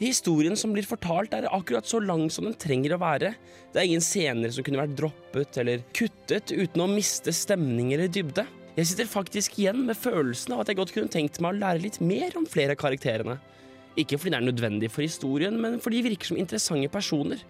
Historien 0.00 0.54
som 0.56 0.72
blir 0.72 0.86
fortalt 0.86 1.34
er 1.36 1.48
akkurat 1.50 1.86
så 1.86 1.98
lang 2.00 2.28
som 2.32 2.46
den 2.46 2.54
trenger 2.58 2.94
å 2.96 3.00
være. 3.02 3.34
Det 3.70 3.82
er 3.82 3.88
ingen 3.88 4.04
scener 4.04 4.54
som 4.54 4.64
kunne 4.64 4.80
vært 4.80 4.94
droppet 4.96 5.58
eller 5.60 5.82
kuttet 5.94 6.54
uten 6.54 6.86
å 6.86 6.88
miste 6.88 7.34
stemning 7.36 7.92
eller 7.92 8.08
dybde. 8.10 8.46
Jeg 8.78 8.88
sitter 8.88 9.10
faktisk 9.10 9.58
igjen 9.58 9.82
med 9.86 9.98
følelsen 9.98 10.54
av 10.54 10.62
at 10.62 10.70
jeg 10.70 10.78
godt 10.78 10.94
kunne 10.94 11.12
tenkt 11.12 11.42
meg 11.42 11.52
å 11.52 11.60
lære 11.60 11.82
litt 11.82 11.98
mer 12.00 12.38
om 12.38 12.46
flere 12.48 12.78
av 12.78 12.80
karakterene. 12.80 13.36
Ikke 13.98 14.16
fordi 14.16 14.32
det 14.32 14.38
er 14.38 14.46
nødvendig 14.46 14.90
for 14.94 15.04
historien, 15.04 15.58
men 15.60 15.80
fordi 15.82 16.00
de 16.00 16.12
virker 16.12 16.30
som 16.30 16.38
interessante 16.40 16.88
personer. 16.94 17.42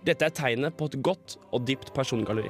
Dette 0.00 0.24
er 0.24 0.32
tegnet 0.32 0.76
på 0.80 0.88
et 0.88 0.96
godt 1.04 1.36
og 1.52 1.66
dypt 1.68 1.92
persongalleri. 1.92 2.48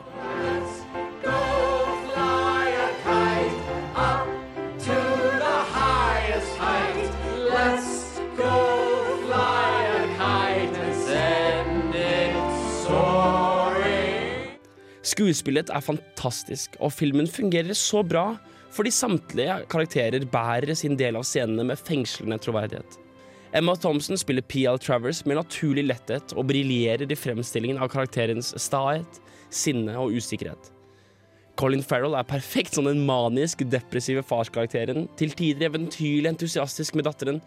Skuespillet 15.10 15.72
er 15.74 15.82
fantastisk, 15.82 16.76
og 16.78 16.94
filmen 16.94 17.26
fungerer 17.26 17.74
så 17.74 18.04
bra 18.06 18.28
fordi 18.70 18.92
samtlige 18.94 19.56
karakterer 19.66 20.22
bærer 20.30 20.76
sin 20.78 20.94
del 20.94 21.18
av 21.18 21.26
scenene 21.26 21.66
med 21.66 21.80
fengslende 21.82 22.38
troverdighet. 22.38 23.00
Emma 23.52 23.74
Thompson 23.76 24.18
spiller 24.18 24.42
P.L. 24.42 24.78
Travers 24.78 25.24
med 25.26 25.34
naturlig 25.34 25.82
letthet 25.88 26.36
og 26.38 26.46
briljerer 26.46 27.10
i 27.10 27.16
fremstillingen 27.18 27.80
av 27.82 27.88
karakterens 27.90 28.52
stahet, 28.62 29.18
sinne 29.50 29.96
og 29.98 30.14
usikkerhet. 30.14 30.68
Colin 31.58 31.82
Farrell 31.82 32.14
er 32.14 32.28
perfekt 32.30 32.76
som 32.76 32.86
den 32.86 33.02
manisk 33.08 33.64
depressive 33.66 34.22
farskarakteren, 34.22 35.08
til 35.18 35.34
tider 35.34 35.66
eventyrlig 35.66 36.30
entusiastisk 36.30 36.94
med 36.94 37.08
datteren, 37.10 37.40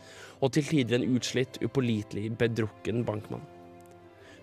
og 0.43 0.51
til 0.53 0.67
tider 0.67 0.99
en 0.99 1.15
utslitt, 1.15 1.61
upålitelig, 1.63 2.33
bedrukken 2.41 3.05
bankmann. 3.07 3.47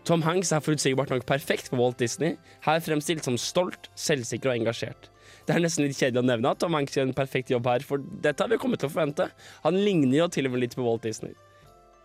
Tom 0.09 0.25
Hanks 0.25 0.55
er 0.57 0.64
forutsigbart 0.64 1.12
nok 1.12 1.29
perfekt 1.29 1.69
for 1.69 1.83
Walt 1.83 2.00
Disney, 2.00 2.38
her 2.64 2.81
fremstilt 2.81 3.29
som 3.29 3.37
stolt, 3.37 3.93
selvsikker 4.00 4.49
og 4.49 4.62
engasjert. 4.62 5.11
Det 5.45 5.55
er 5.55 5.61
nesten 5.61 5.85
litt 5.85 6.00
kjedelig 6.00 6.25
å 6.25 6.29
nevne 6.33 6.57
at 6.57 6.64
Tom 6.64 6.73
Hanks 6.79 6.97
gjør 6.97 7.11
en 7.11 7.14
perfekt 7.21 7.52
jobb 7.52 7.69
her, 7.69 7.85
for 7.85 8.00
dette 8.25 8.40
har 8.40 8.49
vi 8.49 8.59
kommet 8.64 8.81
til 8.81 8.88
å 8.88 8.97
forvente. 8.97 9.29
Han 9.69 9.76
ligner 9.76 10.23
jo 10.23 10.33
til 10.33 10.49
og 10.49 10.57
med 10.57 10.64
litt 10.64 10.81
på 10.81 10.88
Walt 10.88 11.05
Disney. 11.05 11.37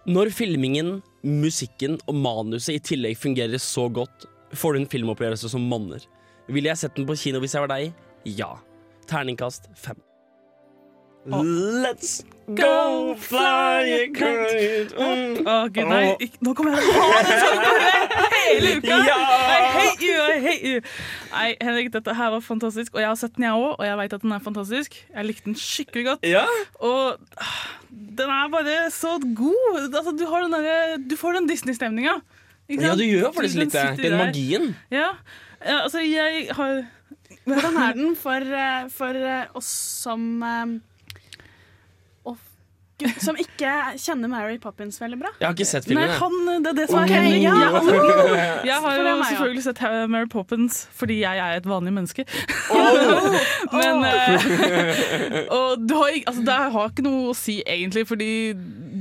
Når 0.06 0.30
filmingen, 0.38 1.00
musikken 1.26 1.96
og 2.06 2.18
manuset 2.22 2.76
i 2.76 2.82
tillegg 2.92 3.18
fungerer 3.18 3.58
så 3.62 3.88
godt, 3.90 4.28
får 4.54 4.76
du 4.76 4.80
en 4.84 4.90
filmopplevelse 4.92 5.50
som 5.50 5.66
manner. 5.66 6.04
Ville 6.46 6.70
jeg 6.70 6.78
sett 6.78 7.00
den 7.00 7.08
på 7.10 7.16
kino 7.18 7.42
hvis 7.42 7.56
jeg 7.58 7.66
var 7.66 7.72
deg? 7.74 7.96
Ja. 8.38 8.52
Terningkast 9.10 9.66
fem. 9.74 9.98
Let's 11.26 12.20
go 12.54 13.16
fly 13.18 13.90
a 13.96 14.04
kite. 14.14 14.94
Å, 14.94 15.56
gud, 15.74 15.90
nei, 15.90 16.30
nå 16.46 16.54
kommer 16.54 16.78
jeg 16.78 16.86
hele 18.46 18.76
uka! 18.80 19.00
Ja! 19.10 19.18
I 19.52 19.60
hate 19.76 20.06
you, 20.06 20.16
I 20.22 20.38
hate 20.44 20.72
you. 20.72 20.84
Nei, 21.32 21.50
Henrik, 21.62 21.92
dette 21.94 22.16
her 22.18 22.32
var 22.36 22.44
fantastisk, 22.46 22.96
og 22.96 23.04
jeg 23.04 23.10
har 23.12 23.20
sett 23.20 23.36
den, 23.38 23.48
jeg 23.48 23.60
òg, 23.60 23.74
og 23.74 23.86
jeg 23.88 24.00
vet 24.02 24.16
at 24.18 24.26
den 24.26 24.36
er 24.36 24.46
fantastisk. 24.46 24.98
Jeg 25.12 25.28
likte 25.28 25.50
den 25.50 25.60
skikkelig 25.60 26.06
godt. 26.10 26.28
Ja? 26.30 26.46
Og 26.80 27.20
ah, 27.42 27.60
den 27.90 28.34
er 28.38 28.50
bare 28.54 28.80
så 28.94 29.18
god. 29.22 29.80
Altså, 29.86 30.16
du, 30.18 30.26
har 30.32 30.48
den 30.48 30.58
der, 30.58 30.98
du 31.10 31.16
får 31.20 31.40
den 31.40 31.50
Disney-stemninga. 31.52 32.20
Ja, 32.70 32.96
du 32.98 33.06
gjør 33.06 33.32
faktisk 33.36 33.62
litt 33.62 33.76
det. 33.76 33.88
Den 34.02 34.18
magien. 34.18 34.72
Ja, 34.94 35.14
ja 35.62 35.82
altså, 35.84 36.02
jeg 36.02 36.50
har 36.58 36.86
Hvordan 37.46 37.76
er 37.78 37.94
den 37.94 38.16
for, 38.18 38.42
eh, 38.42 38.88
for 38.90 39.14
eh, 39.14 39.46
oss 39.54 39.68
som 40.02 40.42
eh, 40.42 40.72
Gud, 42.96 43.12
Som 43.20 43.36
ikke 43.36 43.72
kjenner 44.00 44.30
Mary 44.32 44.56
Poppins 44.62 45.02
veldig 45.02 45.18
bra? 45.20 45.32
Jeg 45.42 45.48
har 45.50 45.56
ikke 45.56 45.68
sett 45.68 45.88
filmen. 45.88 46.08
Nei, 46.08 46.16
han, 46.16 46.64
det 46.64 46.72
er 46.72 46.78
det 46.78 46.86
som 46.88 47.02
er 47.02 47.10
okay. 47.10 47.42
Ja, 47.44 47.56
oh. 47.76 47.90
Jeg 48.70 48.78
har 48.86 48.96
jo 48.96 49.04
ja. 49.04 49.16
selvfølgelig 49.30 49.64
sett 49.66 49.82
Mary 50.14 50.30
Poppins 50.32 50.78
fordi 50.96 51.20
jeg 51.26 51.42
er 51.44 51.60
et 51.60 51.68
vanlig 51.68 51.92
menneske. 51.96 52.24
Men 53.76 54.00
oh. 54.00 54.48
Og 55.58 55.84
det 55.84 56.00
har, 56.00 56.16
altså, 56.32 56.46
det 56.48 56.58
har 56.78 56.90
ikke 56.90 57.06
noe 57.06 57.34
å 57.34 57.38
si 57.38 57.60
egentlig, 57.68 58.06
fordi 58.08 58.32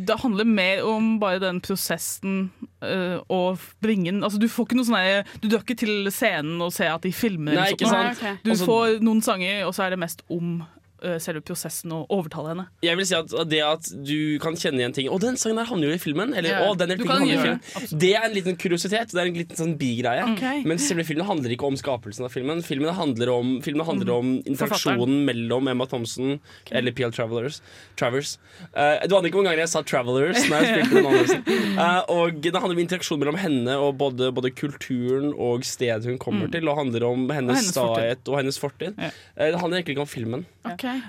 det 0.05 0.19
handler 0.21 0.49
mer 0.49 0.83
om 0.91 1.15
bare 1.23 1.39
den 1.43 1.61
prosessen 1.65 2.49
eh, 2.83 3.19
og 3.33 3.63
bringe 3.85 4.11
den 4.11 4.25
Altså, 4.25 4.41
du 4.43 4.49
får 4.51 4.69
ikke 4.69 4.79
noe 4.79 4.89
sånn 4.89 5.39
Du 5.43 5.49
drar 5.49 5.63
ikke 5.63 5.79
til 5.81 6.11
scenen 6.13 6.61
og 6.65 6.75
ser 6.75 6.93
at 6.93 7.07
de 7.07 7.13
filmer. 7.15 7.57
Nei, 7.61 7.71
ikke 7.77 7.89
sant? 7.89 8.11
Nei, 8.11 8.17
okay. 8.19 8.41
Du 8.43 8.51
Altså- 8.55 8.69
får 8.69 9.05
noen 9.05 9.23
sanger, 9.23 9.65
og 9.69 9.75
så 9.77 9.87
er 9.87 9.95
det 9.95 10.03
mest 10.03 10.27
om 10.29 10.59
eh, 10.61 10.84
selve 11.23 11.43
prosessen 11.45 11.93
og 11.95 12.11
overtale 12.15 12.53
henne. 12.53 12.67
Jeg 12.85 12.99
vil 12.99 13.07
si 13.09 13.17
at 13.19 13.33
det 13.51 13.61
at 13.65 13.89
du 14.07 14.39
kan 14.43 14.57
kjenne 14.59 14.81
igjen 14.83 14.95
ting 14.97 15.09
Å, 15.13 15.19
den 15.23 15.37
sangen 15.41 15.59
der 15.61 15.69
havner 15.69 15.91
jo 15.93 15.97
i 15.99 16.01
filmen. 16.03 16.35
Eller 16.37 16.55
yeah. 16.55 16.67
å, 16.69 16.75
den 16.79 16.93
replikken 16.95 17.15
havner 17.15 17.35
i 17.35 17.43
filmen. 17.43 17.99
Det 18.05 18.13
er 18.17 18.27
en 18.29 18.35
liten 18.37 18.59
kuriositet. 18.61 19.13
Det 19.15 19.21
er 19.23 19.31
en 19.31 19.39
liten 19.39 19.59
sånn 19.59 19.75
bigreie. 19.81 20.25
Okay. 20.35 20.63
Men 20.69 20.81
selve 20.83 21.05
filmen 21.09 21.27
handler 21.29 21.55
ikke 21.55 21.69
om 21.69 21.77
skapelsen 21.81 22.27
av 22.27 22.33
filmen. 22.35 22.63
Filmen 22.67 22.95
handler 22.97 23.33
om, 23.35 23.55
filmen 23.65 23.87
handler 23.89 24.13
om 24.17 24.33
interaksjonen 24.49 25.25
mellom 25.29 25.69
Emma 25.73 25.87
Thompson 25.91 26.39
eller 26.71 26.95
PL 26.97 27.13
Travelers. 27.15 27.61
Travers. 28.01 28.37
Uh, 28.75 29.03
du 29.07 29.15
aner 29.17 29.29
ikke 29.29 29.39
hvor 29.39 29.45
mange 29.45 29.53
ganger 29.53 29.65
jeg 29.65 29.73
sa 29.75 29.83
Travelers 29.87 30.45
når 30.49 30.65
jeg 30.65 30.73
spilte 30.73 31.05
den. 31.05 31.43
Eh, 31.75 32.01
og 32.13 32.37
det 32.43 32.53
handler 32.55 32.77
om 32.77 32.81
interaksjon 32.83 33.19
mellom 33.21 33.37
henne 33.39 33.75
og 33.83 33.97
både, 33.99 34.29
både 34.35 34.51
kulturen 34.55 35.33
og 35.35 35.65
stedet 35.67 36.07
hun 36.09 36.19
kommer 36.23 36.47
Mm. 36.47 36.53
til. 36.53 36.69
Og 36.71 36.77
handler 36.79 37.05
om 37.09 37.25
hennes, 37.31 37.59
hennes 37.59 37.71
stahet 37.75 38.29
og 38.31 38.39
hennes 38.41 38.59
fortid. 38.61 38.95
Yeah. 38.99 39.15
Uh, 39.37 39.47
det 39.53 39.61
handler 39.61 39.79
egentlig 39.81 39.97
ikke 39.97 40.05
om 40.07 40.11
filmen. 40.11 40.45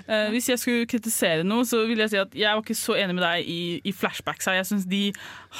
Eh, 0.06 0.28
hvis 0.34 0.50
jeg 0.52 0.62
skulle 0.62 0.88
kritisere 0.90 1.46
noe, 1.46 1.66
så 1.68 1.84
vil 1.88 2.02
jeg 2.04 2.12
si 2.12 2.20
at 2.20 2.34
jeg 2.36 2.52
var 2.52 2.64
ikke 2.64 2.78
så 2.78 2.96
enig 2.98 3.18
med 3.18 3.24
deg 3.26 3.50
i, 3.50 3.60
i 3.84 3.94
flashbacks 3.94 4.48
her. 4.50 4.60
Jeg 4.60 4.70
synes 4.70 4.88
de, 4.90 5.02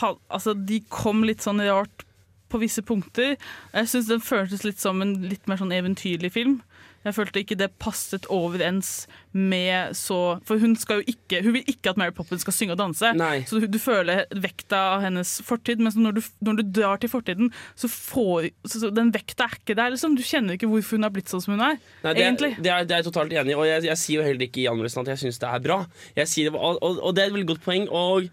altså, 0.03 0.55
de 0.57 0.81
kom 0.93 1.25
litt 1.27 1.45
sånn 1.45 1.63
rart 1.67 2.07
på 2.53 2.61
visse 2.63 2.83
punkter. 2.87 3.35
Jeg 3.75 3.91
syns 3.91 4.11
den 4.11 4.23
føltes 4.23 4.65
litt 4.67 4.83
som 4.83 5.03
en 5.03 5.17
litt 5.27 5.49
mer 5.51 5.61
sånn 5.61 5.75
eventyrlig 5.75 6.33
film. 6.35 6.61
Jeg 7.07 7.15
følte 7.15 7.43
ikke 7.43 7.59
det 7.59 7.71
passet 7.83 8.27
overens 8.33 9.07
med 9.37 9.93
så 9.97 10.39
For 10.49 10.59
hun 10.63 10.75
skal 10.81 11.01
jo 11.03 11.13
ikke 11.13 11.43
Hun 11.45 11.55
vil 11.59 11.69
ikke 11.71 11.93
at 11.93 12.01
Mary 12.01 12.15
Poppins 12.17 12.43
skal 12.43 12.55
synge 12.57 12.75
og 12.75 12.81
danse. 12.81 13.13
Nei. 13.19 13.45
Så 13.47 13.61
du, 13.61 13.67
du 13.71 13.79
føler 13.83 14.25
vekta 14.35 14.81
av 14.97 15.05
hennes 15.05 15.37
fortid, 15.47 15.83
men 15.83 15.95
når 16.03 16.19
du, 16.19 16.23
når 16.47 16.61
du 16.61 16.65
drar 16.81 17.01
til 17.03 17.13
fortiden, 17.13 17.53
så 17.79 17.91
får 17.91 18.51
så, 18.67 18.81
så 18.83 18.91
Den 18.95 19.13
vekta 19.15 19.47
er 19.47 19.59
ikke 19.61 19.77
der. 19.79 19.93
Liksom. 19.95 20.17
Du 20.19 20.25
kjenner 20.27 20.57
ikke 20.57 20.71
hvorfor 20.71 20.99
hun 20.99 21.07
har 21.07 21.15
blitt 21.15 21.31
sånn 21.31 21.45
som 21.45 21.55
hun 21.55 21.65
er. 21.69 21.79
Nei, 22.03 22.17
det, 22.17 22.25
egentlig. 22.25 22.53
det, 22.59 22.73
er, 22.73 22.89
det 22.89 22.97
er 22.97 23.03
jeg 23.03 23.09
totalt 23.11 23.35
enig 23.37 23.55
i, 23.55 23.59
og 23.59 23.69
jeg, 23.69 23.87
jeg 23.91 24.01
sier 24.03 24.23
jo 24.23 24.27
heller 24.27 24.49
ikke 24.49 24.63
i 24.65 24.69
anmeldelsen 24.71 25.05
at 25.05 25.15
jeg 25.15 25.25
syns 25.27 25.41
det 25.43 25.53
er 25.53 25.65
bra. 25.65 25.79
Jeg 26.19 26.33
sier 26.33 26.51
det, 26.51 26.59
og, 26.59 26.81
og, 26.81 27.01
og 27.01 27.17
det 27.17 27.25
er 27.25 27.31
et 27.31 27.37
veldig 27.37 27.51
godt 27.53 27.65
poeng. 27.67 27.89
Og 27.93 28.31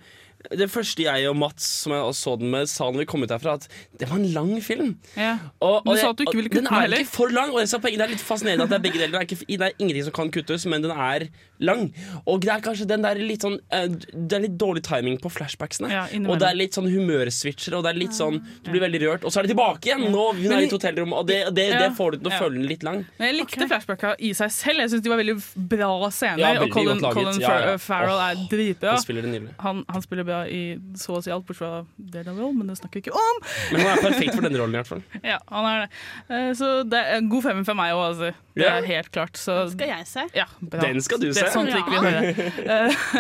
det 0.52 0.68
første 0.72 1.06
jeg 1.06 1.30
og 1.30 1.38
Mats 1.40 1.66
som 1.84 1.94
jeg 1.96 2.16
så 2.20 2.36
den 2.40 2.52
med, 2.52 2.68
sa 2.72 2.90
når 2.92 3.04
vi 3.04 3.08
kom 3.10 3.24
ut 3.24 3.32
herfra, 3.32 3.56
at 3.60 3.68
det 4.00 4.10
var 4.10 4.20
en 4.20 4.28
lang 4.36 4.52
film. 4.64 4.94
Ja. 5.16 5.38
Og, 5.64 5.88
Du 5.88 5.96
sa 5.96 6.12
at 6.12 6.20
du 6.20 6.26
ikke 6.26 6.40
ville 6.42 6.52
kutte 6.52 6.66
den 6.66 6.70
den 6.74 6.94
er 6.94 7.04
ikke 7.06 7.16
for 7.16 7.34
lang. 7.34 7.54
Og 7.54 7.64
det 7.64 7.94
er 7.94 8.12
litt 8.12 8.24
fascinerende 8.24 8.68
at 8.68 8.74
det 8.74 8.80
er 8.80 8.84
begge 8.84 9.00
deler. 9.00 9.14
Det 9.16 9.22
er, 9.22 9.28
ikke, 9.30 9.48
det 9.48 9.68
er 9.70 9.78
ingenting 9.80 10.08
som 10.10 10.16
kan 10.20 10.32
kuttes, 10.34 10.66
men 10.70 10.84
den 10.84 10.92
er 10.92 11.28
lang. 11.64 11.86
Og 12.28 12.42
det 12.44 12.52
er 12.52 12.64
kanskje 12.66 12.88
den 12.90 13.06
der 13.06 13.20
litt 13.22 13.46
sånn 13.46 13.56
eh, 13.74 13.88
Det 13.88 14.36
er 14.36 14.44
litt 14.46 14.58
dårlig 14.60 14.84
timing 14.86 15.20
på 15.24 15.32
flashbacksene. 15.32 15.92
Ja, 15.94 16.04
og 16.28 16.42
det 16.42 16.50
er 16.50 16.60
litt 16.60 16.76
sånn 16.76 16.90
humørswitcher, 16.92 17.78
og 17.78 17.86
det 17.86 17.94
er 17.94 18.00
litt 18.02 18.18
sånn 18.18 18.42
Du 18.66 18.72
blir 18.74 18.84
veldig 18.84 19.02
rørt, 19.06 19.28
og 19.28 19.34
så 19.34 19.42
er 19.42 19.48
det 19.48 19.54
tilbake 19.54 19.90
igjen! 19.92 20.06
Nå 20.14 20.26
hun 20.36 20.44
er 20.52 20.66
i 20.66 20.68
et 20.68 20.76
hotellrom, 20.76 21.16
og 21.16 21.28
det, 21.30 21.40
det, 21.56 21.70
det 21.80 21.90
får 21.98 22.18
du 22.18 22.24
til 22.24 22.32
å 22.34 22.42
føle 22.42 22.60
den 22.60 22.68
litt 22.70 22.84
lang. 22.86 23.04
Men 23.20 23.32
jeg 23.32 23.40
likte 23.40 23.70
flashbacka 23.70 24.16
i 24.20 24.34
seg 24.38 24.52
selv. 24.54 24.84
Jeg 24.84 24.94
syns 24.94 25.06
de 25.06 25.14
var 25.14 25.22
veldig 25.22 25.38
bra 25.72 25.92
scener. 26.12 26.44
Ja, 26.44 26.54
og 26.66 26.74
Colin. 26.74 27.04
Colin 27.14 27.80
Farrell 27.82 28.22
er 28.28 28.44
dritbra. 28.52 28.98
Han 28.98 29.06
spiller. 29.06 29.50
Han, 29.64 29.84
han 29.88 30.06
spiller 30.06 30.28
bra 30.28 30.33
i 30.50 30.62
så 31.00 31.18
å 31.18 31.22
si 31.24 31.32
alt, 31.34 31.46
bortsett 31.48 31.62
fra 31.64 31.86
Daredevil, 32.14 32.54
men 32.58 32.68
det 32.72 32.78
snakker 32.80 33.00
vi 33.00 33.04
ikke 33.06 33.18
om. 33.20 33.40
Men 33.72 33.82
han 33.86 33.92
er 33.98 34.02
perfekt 34.04 34.36
for 34.38 34.46
denne 34.48 34.60
rollen, 34.62 34.74
i 34.76 34.80
hvert 34.82 34.92
fall. 34.92 35.04
Ja, 35.34 35.38
han 35.52 35.68
er 35.70 35.84
det. 35.84 35.90
Eh, 36.38 36.50
Så 36.60 36.70
det 36.90 37.00
er 37.00 37.20
en 37.22 37.30
god 37.32 37.44
femmer 37.46 37.68
for 37.68 37.78
meg 37.80 37.94
òg, 37.94 38.04
altså. 38.12 38.32
Det 38.58 38.68
er 38.70 38.86
helt 38.86 39.10
klart. 39.16 39.38
Så 39.40 39.56
Skal 39.74 39.88
jeg 39.90 40.06
se? 40.08 40.24
ja, 40.38 40.46
bra. 40.62 40.82
Den 40.84 41.02
skal 41.02 41.20
du 41.22 41.28
det 41.32 41.36
se. 41.40 41.46
er 41.48 41.54
sånt 41.56 41.72
liker 41.74 41.90
vi 41.90 41.98
å 41.98 42.04
Ja. 42.04 42.12
høre. 42.22 42.50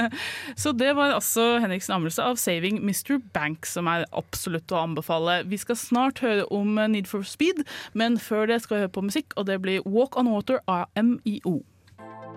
Eh, 0.03 0.19
Så 0.63 0.73
det 0.77 0.91
var 0.95 1.13
altså 1.15 1.59
Henriks 1.63 1.89
anmeldelse 1.89 2.21
av 2.23 2.37
'Saving 2.37 2.77
Mr. 2.83 3.17
Bank', 3.33 3.65
som 3.65 3.87
er 3.87 4.05
absolutt 4.13 4.67
å 4.71 4.83
anbefale. 4.83 5.39
Vi 5.49 5.57
skal 5.57 5.75
snart 5.75 6.19
høre 6.21 6.45
om 6.51 6.77
eh, 6.77 6.87
Need 6.87 7.07
for 7.07 7.23
Speed, 7.23 7.63
men 7.93 8.17
før 8.21 8.45
det 8.47 8.61
skal 8.61 8.77
vi 8.77 8.81
høre 8.85 8.93
på 8.93 9.05
musikk, 9.09 9.33
og 9.37 9.45
det 9.49 9.61
blir 9.61 9.81
'Walk 9.85 10.17
on 10.17 10.27
Water' 10.29 10.59
av 10.67 10.85
MIO. 10.95 11.63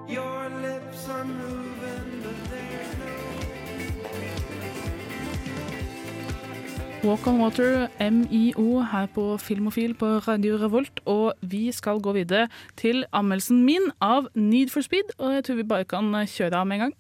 Your 0.09 0.49
lips 0.63 1.09
are 1.11 1.25
Walk 7.05 7.27
on 7.27 7.41
Water, 7.41 7.89
MIO, 8.01 8.81
her 8.81 9.07
på 9.15 9.37
Filmofil 9.37 9.95
på 9.95 10.07
Radio 10.07 10.57
Revolt. 10.57 11.01
Og 11.05 11.35
vi 11.41 11.73
skal 11.73 12.01
gå 12.01 12.13
videre 12.13 12.49
til 12.77 13.05
anmeldelsen 13.13 13.65
min 13.65 13.91
av 14.01 14.29
Need 14.35 14.69
for 14.69 14.81
Speed. 14.81 15.13
Og 15.19 15.35
jeg 15.35 15.45
tror 15.45 15.55
vi 15.55 15.63
bare 15.63 15.85
kan 15.85 16.15
kjøre 16.27 16.57
av 16.57 16.67
med 16.67 16.77
en 16.77 16.81
gang. 16.81 16.95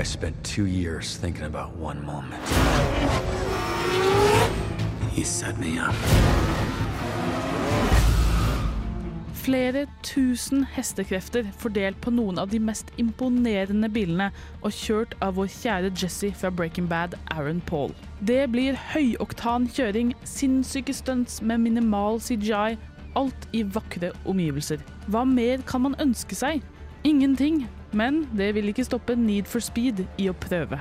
I 0.00 0.04
spent 0.04 0.44
two 0.44 0.66
years 0.66 1.18
thinking 1.18 1.44
about 1.44 1.76
one 1.76 2.00
moment. 2.06 2.40
He 5.12 5.24
set 5.24 5.58
me 5.58 5.78
up. 5.78 6.49
Flere 9.40 9.86
tusen 10.04 10.66
hestekrefter 10.74 11.46
fordelt 11.58 11.96
på 12.04 12.12
noen 12.12 12.36
av 12.42 12.50
de 12.52 12.58
mest 12.60 12.90
imponerende 13.00 13.88
bilene, 13.88 14.26
og 14.60 14.74
kjørt 14.76 15.14
av 15.24 15.38
vår 15.38 15.48
kjære 15.54 15.92
Jesse 15.96 16.28
fra 16.36 16.50
Breaking 16.52 16.90
Bad, 16.90 17.16
Aaron 17.32 17.62
Paul. 17.64 17.94
Det 18.20 18.42
blir 18.52 18.76
høyoktan 18.92 19.64
kjøring, 19.72 20.12
sinnssyke 20.28 20.92
stunts 20.92 21.40
med 21.40 21.64
minimal 21.64 22.20
CGI, 22.20 22.76
alt 23.16 23.48
i 23.56 23.64
vakre 23.64 24.12
omgivelser. 24.28 24.84
Hva 25.08 25.24
mer 25.24 25.64
kan 25.64 25.88
man 25.88 25.96
ønske 26.04 26.36
seg? 26.36 26.60
Ingenting. 27.08 27.64
Men 27.96 28.26
det 28.36 28.52
vil 28.54 28.68
ikke 28.70 28.84
stoppe 28.86 29.16
Need 29.16 29.48
for 29.48 29.64
Speed 29.64 30.04
i 30.20 30.28
å 30.30 30.36
prøve. 30.36 30.78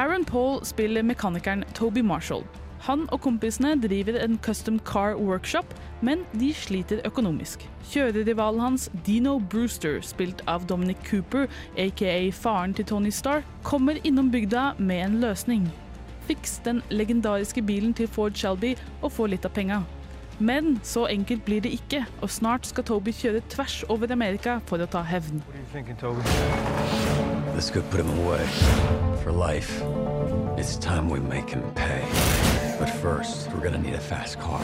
Aaron 0.00 0.24
Paul 0.24 0.64
spiller 0.64 1.04
mekanikeren 1.04 1.62
Toby 1.76 2.00
Marshall. 2.00 2.42
Han 2.86 3.08
og 3.10 3.18
kompisene 3.24 3.72
driver 3.82 4.14
en 4.22 4.36
custom 4.38 4.76
car 4.86 5.16
workshop, 5.18 5.72
men 6.06 6.20
de 6.38 6.52
sliter 6.54 7.00
økonomisk. 7.08 7.64
Kjørerivalen 7.90 8.62
hans, 8.62 8.84
Dino 9.06 9.40
Brewster, 9.40 9.98
spilt 10.06 10.44
av 10.46 10.68
Dominic 10.70 11.02
Cooper, 11.08 11.48
aka 11.82 12.30
faren 12.30 12.76
til 12.78 12.86
Tony 12.86 13.10
Stark, 13.10 13.42
kommer 13.66 13.98
innom 14.06 14.30
bygda 14.30 14.76
med 14.78 15.02
en 15.02 15.18
løsning. 15.24 15.66
Fiks 16.28 16.60
den 16.62 16.82
legendariske 16.90 17.62
bilen 17.62 17.94
til 17.94 18.06
Ford 18.06 18.38
Shelby 18.38 18.76
og 19.02 19.10
få 19.12 19.26
litt 19.34 19.46
av 19.46 19.54
penga. 19.58 19.82
Men 20.38 20.76
så 20.86 21.08
enkelt 21.10 21.42
blir 21.44 21.64
det 21.64 21.72
ikke, 21.74 22.04
og 22.22 22.30
snart 22.30 22.68
skal 22.70 22.86
Toby 22.86 23.10
kjøre 23.10 23.42
tvers 23.50 23.80
over 23.88 24.12
Amerika 24.12 24.60
for 24.66 24.78
å 24.78 24.86
ta 24.86 25.02
hevn. 25.02 25.42
Thinking? 25.72 25.96
This 27.56 27.70
could 27.70 27.88
put 27.90 28.00
him 28.00 28.10
away 28.20 28.46
for 29.24 29.32
life. 29.32 29.82
It's 30.56 30.76
time 30.76 31.08
we 31.08 31.18
make 31.18 31.50
him 31.50 31.64
pay. 31.74 32.55
But 32.78 32.90
first, 32.90 33.48
we're 33.52 33.62
gonna 33.62 33.78
need 33.78 33.94
a 33.94 34.00
fast 34.00 34.38
car. 34.38 34.60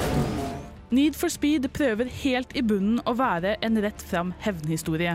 Need 0.91 1.17
for 1.17 1.33
Speed 1.33 1.71
prøver 1.73 2.11
helt 2.21 2.51
i 2.53 2.61
bunnen 2.61 2.99
å 3.09 3.15
være 3.17 3.55
en 3.65 3.79
rett 3.81 4.03
fram 4.05 4.35
hevnhistorie. 4.45 5.15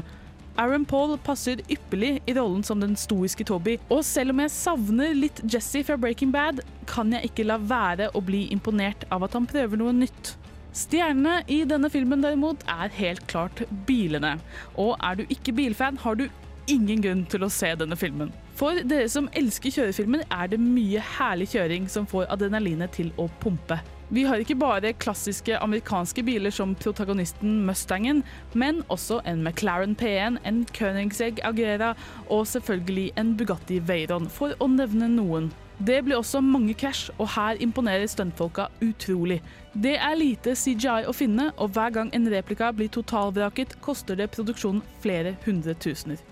Aaron 0.57 0.87
Paul 0.89 1.13
passer 1.21 1.61
ypperlig 1.69 2.15
i 2.25 2.33
rollen 2.33 2.63
som 2.65 2.81
den 2.81 2.95
stoiske 2.97 3.45
Toby, 3.45 3.75
og 3.93 4.01
selv 4.07 4.33
om 4.33 4.41
jeg 4.41 4.55
savner 4.55 5.13
litt 5.13 5.43
Jesse 5.45 5.83
fra 5.85 5.99
Breaking 6.01 6.33
Bad, 6.33 6.63
kan 6.89 7.13
jeg 7.13 7.29
ikke 7.29 7.45
la 7.45 7.59
være 7.61 8.09
å 8.17 8.23
bli 8.25 8.47
imponert 8.55 9.05
av 9.13 9.27
at 9.27 9.37
han 9.37 9.45
prøver 9.45 9.77
noe 9.77 9.93
nytt. 9.93 10.33
Stjernene 10.73 11.43
i 11.53 11.61
denne 11.69 11.93
filmen 11.93 12.25
derimot 12.25 12.65
er 12.65 12.89
helt 12.97 13.27
klart 13.29 13.61
bilene. 13.85 14.39
Og 14.73 14.95
er 14.97 15.21
du 15.21 15.27
ikke 15.29 15.53
bilfan, 15.53 16.01
har 16.01 16.17
du 16.17 16.25
ingen 16.65 17.05
grunn 17.05 17.25
til 17.29 17.45
å 17.45 17.53
se 17.53 17.75
denne 17.77 17.97
filmen. 17.99 18.33
For 18.57 18.79
dere 18.89 19.05
som 19.05 19.27
elsker 19.37 19.69
kjørefilmer, 19.69 20.23
er 20.33 20.47
det 20.49 20.57
mye 20.57 21.01
herlig 21.17 21.51
kjøring 21.51 21.83
som 21.93 22.07
får 22.09 22.25
adrenalinet 22.33 22.95
til 22.95 23.11
å 23.21 23.27
pumpe. 23.43 23.77
Vi 24.09 24.23
har 24.25 24.39
ikke 24.41 24.55
bare 24.57 24.95
klassiske 24.97 25.59
amerikanske 25.61 26.23
biler 26.25 26.53
som 26.55 26.71
protagonisten 26.79 27.59
Mustangen, 27.67 28.23
men 28.57 28.79
også 28.89 29.19
en 29.29 29.43
McLaren 29.43 29.93
P1, 29.99 30.39
en 30.47 30.63
Koenigsegg 30.73 31.41
Agera 31.45 31.91
og 32.33 32.47
selvfølgelig 32.49 33.11
en 33.21 33.35
Bugatti 33.37 33.77
Veyron, 33.83 34.25
for 34.31 34.55
å 34.57 34.69
nevne 34.71 35.11
noen. 35.11 35.51
Det 35.77 35.99
blir 36.07 36.17
også 36.17 36.41
mange 36.41 36.73
krasj, 36.73 37.11
og 37.19 37.29
her 37.35 37.59
imponerer 37.61 38.09
stuntfolka 38.09 38.71
utrolig. 38.81 39.37
Det 39.75 39.99
er 39.99 40.17
lite 40.17 40.55
CGI 40.57 41.05
å 41.05 41.13
finne, 41.13 41.51
og 41.61 41.75
hver 41.75 41.93
gang 41.99 42.09
en 42.15 42.25
replika 42.33 42.71
blir 42.73 42.89
totalvraket, 42.89 43.77
koster 43.85 44.17
det 44.17 44.31
produksjonen 44.33 44.81
flere 45.03 45.35
hundre 45.45 45.77
tusener. 45.77 46.23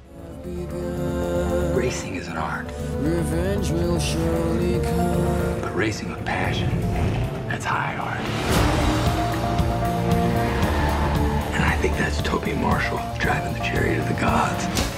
Racing 0.45 2.15
is 2.15 2.27
an 2.27 2.37
art, 2.37 2.67
Revenge 2.99 3.71
will 3.71 3.99
surely 3.99 4.79
come. 4.79 5.59
but 5.59 5.75
racing 5.75 6.09
with 6.09 6.23
passion, 6.23 6.69
that's 7.47 7.65
high 7.65 7.95
art. 7.95 8.19
And 11.55 11.63
I 11.63 11.75
think 11.77 11.97
that's 11.97 12.21
Toby 12.21 12.53
Marshall 12.53 12.99
driving 13.17 13.53
the 13.53 13.59
chariot 13.59 13.97
of 13.97 14.07
the 14.07 14.21
gods. 14.21 14.94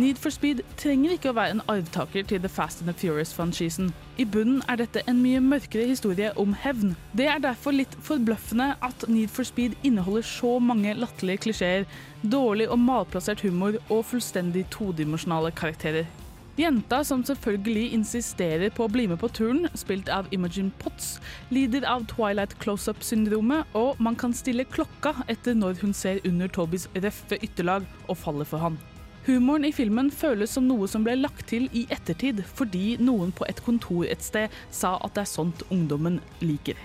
Need 0.00 0.16
for 0.16 0.32
Speed 0.32 0.62
trenger 0.80 1.12
ikke 1.12 1.28
å 1.28 1.36
være 1.36 1.52
en 1.52 1.62
arvtaker 1.68 2.24
til 2.24 2.40
The 2.40 2.48
Fast 2.48 2.80
and 2.80 2.88
the 2.88 2.94
Furious-franchisen. 2.96 3.90
I 4.16 4.24
bunnen 4.24 4.62
er 4.70 4.78
dette 4.80 5.02
en 5.10 5.18
mye 5.20 5.42
mørkere 5.44 5.84
historie 5.90 6.30
om 6.40 6.54
hevn. 6.56 6.94
Det 7.12 7.26
er 7.28 7.42
derfor 7.44 7.74
litt 7.76 7.92
forbløffende 8.06 8.70
at 8.86 9.04
Need 9.12 9.28
for 9.34 9.44
Speed 9.44 9.74
inneholder 9.84 10.24
så 10.24 10.54
mange 10.64 10.94
latterlige 10.96 11.42
klisjeer, 11.44 11.84
dårlig 12.22 12.70
og 12.72 12.80
malplassert 12.80 13.44
humor 13.44 13.76
og 13.90 14.06
fullstendig 14.08 14.64
todimensjonale 14.72 15.52
karakterer. 15.58 16.08
Jenta 16.56 17.02
som 17.04 17.20
selvfølgelig 17.24 17.90
insisterer 17.98 18.72
på 18.72 18.86
å 18.86 18.92
bli 18.92 19.04
med 19.10 19.20
på 19.20 19.28
turen, 19.36 19.66
spilt 19.76 20.08
av 20.12 20.30
Imogen 20.32 20.70
Potts, 20.80 21.18
lider 21.52 21.84
av 21.88 22.06
Twilight 22.08 22.56
close-up-syndromet, 22.64 23.68
og 23.76 24.00
man 24.00 24.16
kan 24.16 24.32
stille 24.36 24.64
klokka 24.64 25.12
etter 25.28 25.60
når 25.60 25.82
hun 25.84 25.92
ser 25.96 26.24
under 26.24 26.48
Tobys 26.48 26.88
røffe 26.96 27.36
ytterlag 27.44 27.84
og 28.08 28.16
faller 28.24 28.48
for 28.48 28.64
han. 28.64 28.80
Humoren 29.26 29.64
i 29.68 29.72
filmen 29.72 30.10
føles 30.10 30.54
som 30.56 30.64
noe 30.64 30.86
som 30.88 31.04
ble 31.04 31.12
lagt 31.18 31.46
til 31.52 31.66
i 31.76 31.82
ettertid, 31.92 32.40
fordi 32.56 32.96
noen 33.00 33.34
på 33.36 33.44
et 33.50 33.60
kontor 33.66 34.06
et 34.08 34.24
sted 34.24 34.48
sa 34.72 34.94
at 34.96 35.12
det 35.16 35.26
er 35.26 35.28
sånt 35.28 35.64
ungdommen 35.68 36.20
liker. 36.40 36.80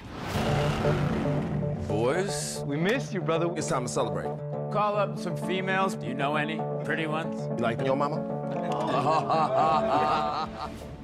Boys, 1.87 2.61
we 2.67 2.75
miss 2.75 3.13
you, 3.13 3.21
brother. 3.21 3.47
It's 3.55 3.69
time 3.69 3.85
to 3.85 3.91
celebrate. 3.91 4.27
Call 4.73 4.97
up 4.97 5.17
some 5.17 5.37
females. 5.47 5.95
Do 5.95 6.07
you 6.07 6.13
know 6.13 6.35
any 6.35 6.59
pretty 6.83 7.07
ones? 7.07 7.39
You 7.57 7.65
like 7.65 7.81
your 7.85 7.95
mama? 7.95 8.19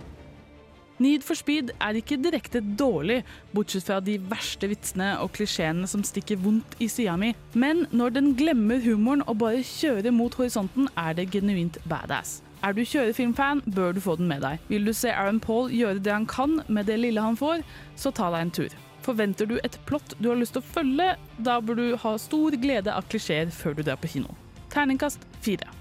Need 1.01 1.23
for 1.25 1.33
Speed 1.39 1.71
er 1.81 1.97
ikke 1.97 2.19
direkte 2.21 2.59
dårlig, 2.61 3.21
bortsett 3.55 3.87
fra 3.87 3.97
de 4.05 4.19
verste 4.29 4.67
vitsene 4.69 5.15
og 5.23 5.31
klisjeene 5.33 5.87
som 5.89 6.03
stikker 6.05 6.37
vondt 6.43 6.75
i 6.83 6.89
sida 6.91 7.15
mi, 7.17 7.31
men 7.57 7.87
når 7.89 8.13
den 8.19 8.29
glemmer 8.37 8.83
humoren 8.83 9.23
og 9.25 9.39
bare 9.41 9.63
kjører 9.65 10.13
mot 10.13 10.37
horisonten, 10.37 10.91
er 10.93 11.17
det 11.17 11.31
genuint 11.33 11.81
badass. 11.89 12.41
Er 12.61 12.77
du 12.77 12.83
kjørefilmfan, 12.85 13.63
bør 13.65 13.97
du 13.97 14.03
få 14.05 14.19
den 14.19 14.29
med 14.29 14.45
deg. 14.45 14.61
Vil 14.69 14.85
du 14.85 14.93
se 14.93 15.09
Aaron 15.09 15.41
Paul 15.41 15.73
gjøre 15.73 16.03
det 16.05 16.13
han 16.13 16.29
kan 16.29 16.59
med 16.69 16.85
det 16.91 16.99
lille 17.01 17.25
han 17.25 17.39
får, 17.39 17.65
så 17.97 18.13
ta 18.13 18.29
deg 18.35 18.45
en 18.45 18.55
tur. 18.61 18.79
Forventer 19.01 19.49
du 19.49 19.57
et 19.63 19.81
plott 19.89 20.13
du 20.21 20.29
har 20.29 20.37
lyst 20.37 20.53
til 20.53 20.61
å 20.61 20.71
følge, 20.77 21.15
da 21.41 21.57
bør 21.65 21.81
du 21.81 21.85
ha 22.03 22.17
stor 22.21 22.61
glede 22.61 22.93
av 22.93 23.09
klisjeer 23.09 23.49
før 23.49 23.79
du 23.79 23.87
drar 23.87 23.97
på 23.97 24.13
kino. 24.19 24.37
Terningkast 24.69 25.25
fire. 25.41 25.80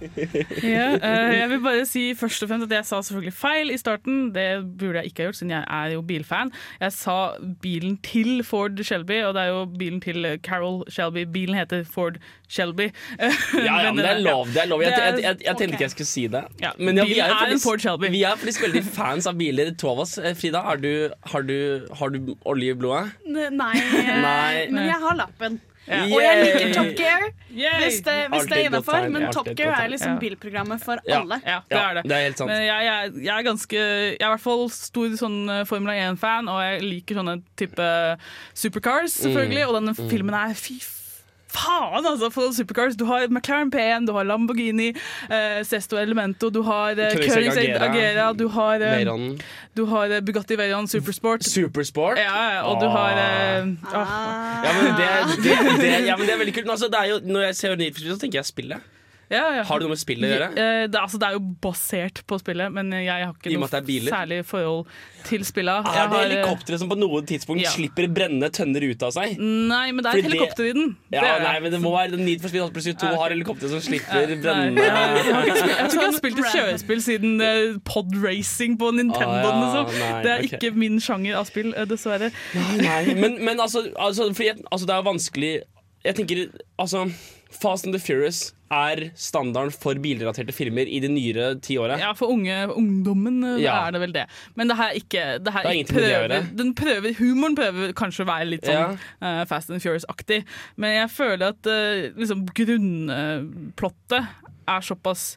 Ja, 0.74 0.86
uh, 0.96 1.32
jeg 1.34 1.48
vil 1.50 1.60
bare 1.64 1.86
si 1.88 2.04
først 2.18 2.42
og 2.44 2.50
fremst 2.50 2.66
at 2.68 2.76
jeg 2.78 2.86
sa 2.88 3.00
selvfølgelig 3.02 3.34
feil 3.36 3.72
i 3.74 3.78
starten. 3.80 4.30
Det 4.34 4.46
burde 4.78 5.00
jeg 5.00 5.10
ikke 5.12 5.22
ha 5.22 5.28
gjort, 5.28 5.38
siden 5.40 5.54
jeg 5.54 5.64
er 5.78 5.94
jo 5.94 6.02
bilfan. 6.06 6.52
Jeg 6.80 6.92
sa 6.96 7.16
bilen 7.62 7.96
til 8.04 8.44
Ford 8.46 8.82
Shelby, 8.84 9.22
og 9.24 9.34
det 9.36 9.42
er 9.42 9.52
jo 9.52 9.64
bilen 9.78 10.00
til 10.04 10.26
Carol 10.44 10.82
Shelby. 10.88 11.26
Bilen 11.34 11.58
heter 11.58 11.84
Ford 11.84 12.18
Shelby. 12.48 12.90
Ja, 13.64 13.78
ja, 13.84 13.92
men 13.92 14.02
det 14.04 14.10
er 14.10 14.20
lov. 14.24 14.46
Det 14.52 14.62
er 14.62 14.68
lov. 14.68 14.82
Jeg, 14.82 14.92
jeg, 14.98 15.22
jeg, 15.22 15.36
jeg 15.44 15.56
tenkte 15.56 15.74
ikke 15.76 15.86
jeg 15.86 15.94
skulle 15.94 16.10
si 16.10 16.26
det. 16.30 16.42
Ja, 16.60 16.70
Men 16.78 16.98
ja, 16.98 17.04
vi 17.08 17.18
er, 17.18 17.32
er 17.32 17.52
en 17.54 17.60
Ford 17.62 17.80
Shelby. 17.80 18.10
vi 18.12 18.22
er 18.22 18.36
faktisk 18.40 18.64
veldig 18.66 18.82
fans 18.84 19.28
av 19.30 19.38
biler, 19.38 19.72
to 19.80 19.90
av 19.92 20.02
oss. 20.04 20.16
Eh, 20.18 20.34
Frida, 20.38 20.60
har 20.66 20.80
du, 20.82 20.90
har 21.32 21.46
du, 21.46 21.86
har 21.98 22.12
du 22.14 22.34
olje 22.44 22.74
i 22.74 22.78
blodet? 22.78 23.14
Nei, 23.26 23.50
Nei. 23.54 24.66
men 24.70 24.82
jeg 24.90 25.00
har 25.06 25.16
lappen. 25.18 25.60
Ja. 25.86 26.02
Og 26.08 26.16
jeg 26.22 26.38
liker 26.44 26.70
Top 26.74 26.90
Gear, 26.96 27.24
Yay! 27.54 27.74
hvis 27.82 27.98
det, 28.06 28.14
hvis 28.32 28.46
det 28.48 28.56
er 28.58 28.68
innafor. 28.70 29.08
Men 29.12 29.26
Top 29.36 29.48
Gear 29.56 29.74
er 29.82 29.90
liksom 29.92 30.16
bilprogrammet 30.22 30.80
for 30.82 30.98
Ja. 31.06 31.20
alle. 31.20 31.40
Ja, 31.44 31.58
det 31.68 31.78
er 31.78 31.94
det. 31.98 32.04
det 32.08 32.16
er 32.16 32.22
helt 32.28 32.38
sant. 32.40 32.50
Men 32.50 32.62
jeg, 32.64 32.86
jeg, 32.88 33.12
jeg 33.26 33.34
er 33.38 33.42
ganske 33.50 33.76
Jeg 33.76 34.16
er 34.20 34.26
i 34.26 34.32
hvert 34.32 34.40
fall 34.46 34.64
stor 34.72 35.16
sånn 35.20 35.38
eh, 35.52 35.64
Formula 35.68 35.92
1-fan, 36.08 36.48
og 36.48 36.62
jeg 36.64 36.82
liker 36.88 37.20
sånne 37.20 37.36
type 37.60 37.90
supercars, 38.54 39.12
selvfølgelig. 39.26 39.66
Og 39.68 39.74
denne 39.80 39.94
filmen 40.10 40.34
er 40.40 40.54
fy 40.58 40.78
faen, 40.80 40.90
altså, 41.54 42.30
for 42.30 42.52
supercars. 42.52 42.96
Du 42.96 43.04
har 43.04 43.26
McLaren 43.28 43.70
P1, 43.70 44.06
du 44.06 44.12
har 44.12 44.24
Lamborghini, 44.24 44.92
eh, 45.30 45.62
Sesto 45.64 45.96
Elemento, 45.96 46.50
du 46.50 46.62
har 46.62 46.90
eh, 46.90 47.14
Koenigsegg 47.14 47.32
Koenigsegg 47.32 47.70
Agera, 47.70 47.90
Agera, 47.90 48.32
du 48.32 48.48
har, 48.48 48.80
eh, 48.80 49.38
du 49.76 49.84
har 49.86 50.10
eh, 50.10 50.20
Bugatti 50.20 50.56
Veyron 50.56 50.88
Supersport. 50.88 51.44
Supersport? 51.44 52.18
Ja, 52.18 52.52
ja, 52.54 52.62
og 52.68 52.80
du 52.80 52.88
har 52.88 53.12
eh, 53.12 53.70
ah, 53.92 54.64
Ja, 54.64 54.72
men 54.80 54.98
det, 54.98 55.08
det, 55.44 55.58
det, 55.80 55.94
ja, 56.06 56.16
men 56.16 56.26
det 56.26 56.34
er 56.34 56.38
veldig 56.38 56.54
kult. 56.54 56.66
Men 56.66 56.76
altså, 56.76 56.88
det 56.88 57.00
er 57.00 57.14
jo, 57.14 57.20
når 57.24 57.48
jeg 57.48 57.56
ser 57.56 57.76
Need 57.76 57.94
for 57.94 58.00
Speed, 58.00 58.14
så 58.14 58.20
tenker 58.20 58.38
jeg 58.42 58.50
spillet. 58.50 58.90
Ja, 59.30 59.42
ja. 59.56 59.62
Har 59.64 59.80
det 59.80 59.86
noe 59.86 59.94
med 59.94 60.00
spillet 60.00 60.28
å 60.28 60.32
gjøre? 60.34 60.48
Eh, 60.52 60.86
Det, 60.88 61.00
altså, 61.00 61.18
det 61.20 61.28
er 61.28 61.36
jo 61.38 61.42
basert 61.64 62.22
på 62.28 62.38
spillet, 62.42 62.72
men 62.74 62.90
jeg 62.92 63.08
har 63.08 63.32
ikke 63.32 63.54
noe 63.56 63.68
særlig 64.08 64.40
forhold 64.46 64.86
til 65.24 65.44
spillet. 65.46 65.88
Er 65.88 66.10
det 66.12 66.40
eh, 66.44 66.78
som 66.80 66.90
på 66.90 66.98
noe 66.98 67.22
tidspunkt 67.24 67.62
Ja. 67.64 67.70
slipper 67.72 68.08
brennende 68.12 68.50
tønner 68.52 68.84
ut 68.84 69.02
av 69.02 69.14
seg? 69.16 69.38
Nei, 69.40 69.92
men 69.92 70.04
det 70.04 70.12
er 70.12 70.18
et 70.18 70.28
helikopter 70.28 70.68
i 70.68 70.72
den. 70.76 70.96
Ja, 71.10 71.20
Det 71.20 71.30
er 71.30 71.44
nei, 71.46 71.60
men 71.64 71.72
det 71.72 71.80
må 71.80 71.94
være 71.96 72.18
Need 72.20 72.42
for 72.42 72.48
Speed 72.52 72.72
plutselig 72.74 72.98
to 73.00 73.06
har 73.06 73.30
helikopter 73.32 73.68
som 73.72 73.80
slipper 73.80 74.26
Nei, 74.28 74.38
brennende 74.42 74.84
jeg, 74.84 75.24
tror 75.24 75.44
ikke 75.44 75.64
jeg 75.64 76.04
har 76.04 76.18
spilt 76.18 76.38
et 76.38 76.52
kjørespill 76.54 77.02
siden 77.04 77.80
pod 77.84 78.14
racing 78.22 78.78
på 78.80 78.90
Nintendo. 78.94 79.50
Ah, 79.50 79.74
ja, 79.74 79.84
nei, 79.98 80.22
det 80.24 80.30
er 80.32 80.44
okay. 80.44 80.58
ikke 80.58 80.74
min 80.78 81.00
sjanger 81.02 81.38
av 81.40 81.48
spill, 81.48 81.72
eh, 81.74 81.86
dessverre. 81.88 82.30
Nei, 82.54 83.14
men, 83.14 83.38
men 83.44 83.60
altså, 83.60 83.86
altså, 83.96 84.30
jeg- 84.38 84.60
altså 84.70 84.86
Det 84.86 84.94
er 84.94 85.02
vanskelig 85.02 85.52
Jeg 86.04 86.14
tenker 86.16 86.48
altså 86.78 87.06
Fast 87.54 87.86
and 87.86 87.94
the 87.94 88.00
Furious 88.02 88.50
er 88.74 89.00
standarden 89.14 89.70
for 89.70 89.94
bilrelaterte 90.02 90.52
filmer 90.56 90.88
i 90.90 90.98
de 91.02 91.08
nyere 91.12 91.52
ti 91.62 91.76
åra. 91.78 91.98
Ja, 92.00 92.10
for 92.18 92.32
unge, 92.34 92.56
ungdommen 92.74 93.36
eh, 93.44 93.60
Ja. 93.62 93.76
er 93.86 93.94
det 93.94 94.00
vel 94.02 94.14
det. 94.16 94.24
Men 94.58 94.70
det 94.70 94.76
her 94.80 94.90
er 94.90 94.98
ikke 94.98 95.26
det 95.44 95.52
her 95.54 95.68
Det 95.68 95.74
det 95.86 95.94
prøver, 95.94 96.48
den 96.58 96.72
prøver, 96.74 97.14
Humoren 97.20 97.54
prøver 97.58 97.92
kanskje 97.94 98.24
å 98.24 98.30
være 98.32 98.48
litt 98.50 98.66
sånn 98.66 98.98
eh, 99.22 99.44
Fast 99.50 99.70
and 99.70 99.84
Furious-aktig, 99.84 100.42
men 100.76 100.96
jeg 100.96 101.12
føler 101.14 101.52
at 101.52 101.70
uh, 101.70 102.08
liksom 102.18 102.46
grunnplottet 102.56 104.26
er 104.66 104.80
såpass 104.80 105.36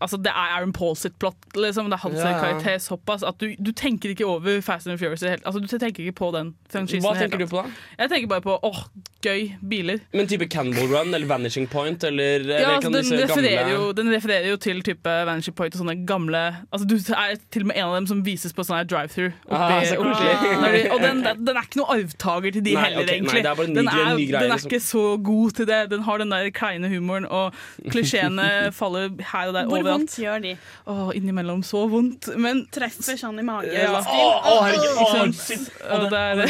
Altså 0.00 0.16
Det 0.16 0.32
er 0.32 0.56
Aaron 0.56 0.72
Paul 0.72 0.96
sitt 0.96 1.18
plott. 1.18 1.36
Liksom. 1.54 1.90
Det 1.90 1.98
er 1.98 2.02
hans 2.04 2.20
ja. 2.20 2.34
karakter 2.40 2.78
såpass 2.82 3.22
at 3.26 3.40
du, 3.40 3.54
du 3.58 3.72
tenker 3.72 4.12
ikke 4.12 4.26
over 4.26 4.60
Fast 4.60 4.86
and 4.88 4.98
Furious. 4.98 5.22
Helt, 5.22 5.42
Altså, 5.46 5.60
du 5.60 5.66
tenker 5.66 6.04
ikke 6.04 6.12
på 6.12 6.30
den 6.34 6.54
franchisen. 6.72 7.04
Hva 7.06 7.14
tenker 7.18 7.38
du 7.38 7.46
på 7.46 7.62
da? 7.62 7.70
Jeg 7.98 8.10
tenker 8.12 8.28
bare 8.28 8.44
på 8.44 8.56
åh, 8.66 8.82
gøy 9.24 9.46
biler. 9.70 10.02
Men 10.12 10.28
type 10.30 10.48
Cannibal 10.52 10.88
Run 10.90 11.14
eller 11.14 11.26
Vanishing 11.26 11.68
Point 11.70 12.04
eller, 12.04 12.44
Ja, 12.44 12.56
eller 12.56 12.74
altså, 12.76 12.90
den, 12.90 13.22
refererer 13.22 13.72
jo, 13.72 13.92
den 13.96 14.12
refererer 14.12 14.48
jo 14.50 14.56
til 14.56 14.82
type 14.86 15.16
Vanishing 15.28 15.56
Point 15.56 15.74
og 15.74 15.82
sånne 15.82 15.96
gamle 16.08 16.42
altså, 16.70 16.86
Du 16.88 16.96
er 16.96 17.36
til 17.52 17.66
og 17.66 17.70
med 17.72 17.78
en 17.80 17.88
av 17.88 17.96
dem 18.00 18.08
som 18.10 18.22
vises 18.26 18.54
på 18.56 18.64
sånn 18.66 18.86
drive-through. 18.90 19.34
Ah, 19.50 19.80
så 19.86 19.96
de- 19.96 20.90
Og 20.94 21.00
den, 21.02 21.22
den 21.46 21.56
er 21.56 21.62
ikke 21.66 21.80
noe 21.80 21.96
arvtaker 21.96 22.56
til 22.56 22.64
de 22.66 22.74
Nei, 22.76 22.84
heller, 22.84 23.02
ok, 23.02 23.10
nei, 23.10 23.16
egentlig. 23.16 23.42
det 23.42 23.52
er 23.52 23.70
ny 23.70 23.78
den, 23.78 23.88
er, 23.88 23.92
greie, 23.96 24.26
den 24.26 24.36
er 24.42 24.52
liksom. 24.52 24.70
ikke 24.70 24.82
så 24.84 25.04
god 25.30 25.56
til 25.60 25.70
det. 25.70 25.80
Den 25.92 26.04
har 26.06 26.22
den 26.22 26.34
der 26.34 26.50
kleine 26.54 26.90
humoren, 26.92 27.26
og 27.26 27.54
klisjeene 27.92 28.48
faller 28.80 29.10
her 29.32 29.50
og 29.50 29.56
der 29.56 29.70
Hvor 29.70 29.85
overalt. 29.86 30.02
vondt 30.02 30.18
gjør 30.20 30.42
de? 30.44 30.52
Åh, 30.92 31.10
innimellom 31.18 31.62
så 31.66 31.84
vondt, 31.90 32.28
men 32.36 32.64
Treffer 32.74 33.18
sånn 33.20 33.40
i 33.40 33.46
magen. 33.46 33.72
ja. 33.72 33.94
Å, 33.96 34.26
å, 34.36 34.58
herregud, 34.66 35.00
Ikke 35.06 35.22
å, 35.22 35.30
shit. 35.38 35.70
Og 35.96 36.06
det, 36.12 36.20
er, 36.20 36.42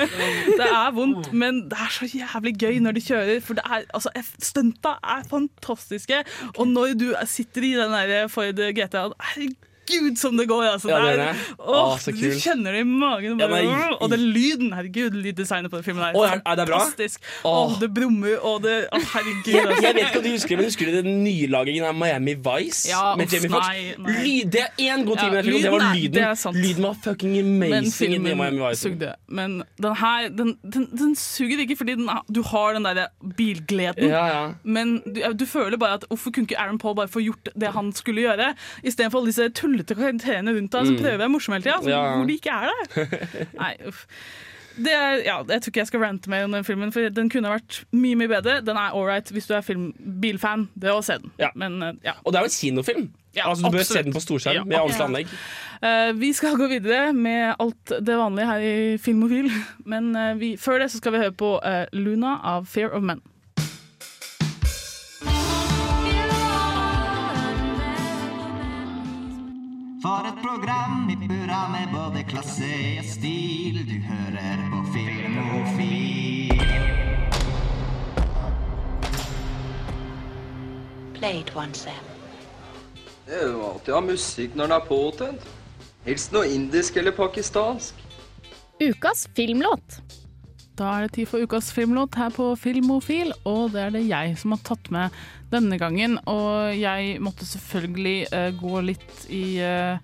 det 0.60 0.68
er 0.68 0.92
vondt, 0.98 1.32
men 1.32 1.64
det 1.70 1.80
er 1.86 1.94
så 1.94 2.10
jævlig 2.10 2.54
gøy 2.60 2.82
når 2.84 2.98
de 2.98 3.06
kjører. 3.06 3.40
For 3.46 3.58
det 3.58 3.64
er, 3.64 3.88
altså, 3.96 4.12
Stunta 4.42 4.96
er 5.16 5.24
fantastiske. 5.30 6.22
Og 6.56 6.68
når 6.68 6.94
du 7.00 7.08
sitter 7.30 7.70
i 7.70 7.74
den 7.78 7.96
der 7.96 8.28
Ford 8.32 8.60
GTA 8.76 9.08
Herregud, 9.32 9.58
herregud, 9.90 10.16
som 10.18 10.36
det 10.36 10.46
går! 10.48 10.64
Altså. 10.72 10.88
Ja, 10.88 10.98
Det 11.04 11.20
er-. 11.26 11.42
Åh, 11.58 11.92
ah, 11.92 11.98
så 11.98 12.12
du 12.14 12.30
kjenner 12.40 12.72
det 12.72 12.80
i 12.80 12.88
magen. 12.88 13.32
Og, 13.34 13.40
Ja, 13.40 13.48
nei, 13.48 13.96
og 14.00 14.10
den 14.10 14.20
lyden! 14.34 14.72
Herregud, 14.72 15.10
lyddesignet 15.14 15.70
på 15.70 15.76
den 15.80 15.84
filmen 15.84 16.04
er, 16.08 16.14
Å, 16.14 16.24
er- 16.26 16.42
er 16.44 16.56
det 16.56 16.66
bra? 16.70 16.78
fantastisk. 16.84 17.20
Åh. 17.44 17.78
Det 17.80 17.90
brummer, 17.94 18.38
og 18.44 18.62
det 18.62 18.88
Å, 18.92 19.00
herregud. 19.14 19.60
Altså. 19.60 19.82
jeg 19.82 19.94
vet 19.94 20.06
ikke 20.06 20.18
om 20.18 20.24
du 20.24 20.30
husker 20.30 20.48
det, 20.48 20.56
men 20.56 20.64
husker 20.70 20.86
du 20.86 21.02
den 21.02 21.24
nylagingen 21.24 21.84
av 21.84 21.94
Miami 21.94 22.34
Vice? 22.34 22.88
Ja, 22.90 23.14
med 23.16 23.32
Jamie 23.32 23.50
Fox? 23.50 23.66
nei, 23.66 23.94
nei. 23.98 24.16
Lyd, 24.24 24.50
det 24.52 24.60
er 24.66 24.70
én 24.94 25.04
god 25.04 25.18
ting 25.18 25.32
med 25.34 25.44
filmen, 25.44 25.62
det 25.62 25.70
var 25.72 25.86
lyden 25.94 26.20
lyden. 26.54 26.82
var 26.82 26.94
fucking 27.04 27.38
amazing 27.38 27.86
i 27.86 28.18
filmen 28.18 28.36
Miami 28.38 28.58
Vice. 28.68 28.80
sugde. 28.82 29.14
Men 29.28 29.62
den 29.82 29.94
her, 29.96 30.28
den, 30.28 30.58
den, 30.62 30.86
den 30.96 31.14
suger 31.16 31.58
ikke 31.64 31.76
fordi 31.76 31.94
den, 31.94 32.08
du 32.32 32.42
har 32.42 32.72
den 32.74 32.84
der 32.84 33.06
bilgleden. 33.36 34.08
Ja, 34.10 34.26
ja. 34.26 34.52
Men 34.64 35.02
du, 35.06 35.20
du 35.34 35.46
føler 35.46 35.76
bare 35.76 35.94
at 35.94 36.04
hvorfor 36.08 36.30
kunne 36.30 36.44
ikke 36.48 36.58
Aaron 36.60 36.78
Paul 36.78 36.94
bare 36.96 37.08
få 37.08 37.20
gjort 37.20 37.48
det 37.60 37.72
han 37.74 37.92
skulle 37.92 38.20
gjøre, 38.20 38.54
istedenfor 38.84 39.18
alle 39.18 39.26
disse 39.26 39.48
tullete 39.50 39.79
karakterene 39.88 40.52
rundt 40.56 40.70
deg 40.72 40.86
som 40.86 40.94
Mm. 40.96 41.00
prøver 41.02 41.16
å 41.16 41.22
være 41.24 41.32
morsomme 41.32 41.58
hele 41.60 41.64
tida, 41.64 41.90
Ja. 41.90 42.16
hvor 42.16 42.26
de 42.26 42.38
ikke 42.38 42.52
er 42.52 42.70
det. 42.70 43.48
Nei, 43.60 43.76
uff. 43.86 44.06
Det 44.80 44.92
er, 44.94 45.16
ja, 45.26 45.42
jeg 45.44 45.60
tror 45.62 45.70
ikke 45.72 45.80
jeg 45.80 45.86
skal 45.90 46.00
rante 46.00 46.30
mer 46.30 46.44
om 46.44 46.52
den 46.52 46.64
filmen, 46.64 46.92
for 46.92 47.00
den 47.10 47.28
kunne 47.28 47.50
vært 47.50 47.84
mye 47.92 48.16
mye 48.16 48.28
bedre. 48.28 48.60
Den 48.64 48.76
er 48.76 48.92
ålreit 48.94 49.28
hvis 49.34 49.46
du 49.46 49.54
er 49.54 49.60
film, 49.66 49.92
bilfan. 49.98 50.68
Det 50.78 50.88
å 50.94 51.02
se 51.04 51.18
den. 51.18 51.30
Men, 51.54 51.82
eh, 51.82 51.92
ja. 52.04 52.12
Og 52.24 52.32
det 52.32 52.38
er 52.38 52.46
jo 52.46 52.50
en 52.52 52.58
kinofilm. 52.60 53.08
Ja, 53.34 53.48
altså, 53.50 53.68
du 53.70 53.76
bør 53.76 53.84
se 53.84 54.02
den 54.02 54.12
på 54.12 54.20
storskjerm 54.22 54.54
Ja, 54.54 54.64
med 54.64 54.78
ordentlig 54.78 54.98
ja. 54.98 55.06
anlegg. 55.06 55.26
Uh, 55.82 56.12
vi 56.18 56.32
skal 56.32 56.56
gå 56.56 56.66
videre 56.68 57.12
med 57.14 57.54
alt 57.60 57.92
det 58.00 58.16
vanlige 58.18 58.46
her 58.46 58.58
i 58.60 58.96
Filmofil, 58.98 59.50
men 59.86 60.16
uh, 60.16 60.34
vi, 60.34 60.56
før 60.56 60.78
det 60.82 60.90
så 60.90 60.98
skal 60.98 61.12
vi 61.12 61.18
høre 61.18 61.32
på 61.32 61.52
uh, 61.62 61.84
Luna 61.92 62.38
av 62.42 62.66
Fear 62.66 62.90
of 62.92 63.02
Men. 63.02 63.20
Program 70.50 71.10
i 71.10 71.28
burra 71.28 71.68
med 71.68 71.88
både 71.92 72.22
klasse 72.30 72.70
og 72.98 73.04
stil. 73.06 73.76
Du 73.86 73.96
hører 74.02 74.62
på 74.72 74.80
Filmofil. 74.94 76.62
Play 81.14 81.40
it 81.40 81.52
once, 81.56 81.84
Sam. 81.84 82.06
Det 83.26 83.38
er 83.38 83.46
jo 83.52 83.62
alltid 83.68 83.94
å 83.94 84.00
ha 84.00 84.04
musikk 84.08 84.56
når 84.58 84.72
den 84.72 84.76
er 84.80 84.88
påtent. 84.88 85.50
Helst 86.08 86.34
noe 86.34 86.50
indisk 86.50 86.98
eller 86.98 87.14
pakistansk. 87.14 88.02
Ukas 88.80 89.28
filmlåt. 89.36 90.00
Da 90.80 90.94
er 90.96 91.04
det 91.04 91.12
tid 91.18 91.28
for 91.28 91.44
ukas 91.44 91.68
filmlåt 91.76 92.16
her 92.16 92.30
på 92.32 92.54
Filmofil, 92.56 93.34
og 93.44 93.74
det 93.74 93.82
er 93.84 93.90
det 93.92 94.06
jeg 94.08 94.36
som 94.40 94.54
har 94.56 94.62
tatt 94.64 94.88
med 94.94 95.16
denne 95.52 95.76
gangen. 95.78 96.16
Og 96.24 96.72
jeg 96.78 97.18
måtte 97.20 97.46
selvfølgelig 97.46 98.30
uh, 98.32 98.48
gå 98.56 98.80
litt 98.88 99.26
i, 99.28 99.60
eh, 99.60 100.00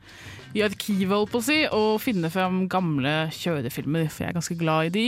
i 0.56 0.64
arkivet, 0.64 1.12
holdt 1.12 1.34
på 1.34 1.42
å 1.42 1.44
si, 1.44 1.58
og 1.68 2.00
finne 2.00 2.30
fram 2.32 2.64
gamle 2.72 3.28
kjørefilmer, 3.36 4.08
for 4.08 4.24
jeg 4.24 4.32
er 4.32 4.38
ganske 4.38 4.56
glad 4.58 4.88
i 4.88 4.94
de. 4.94 5.06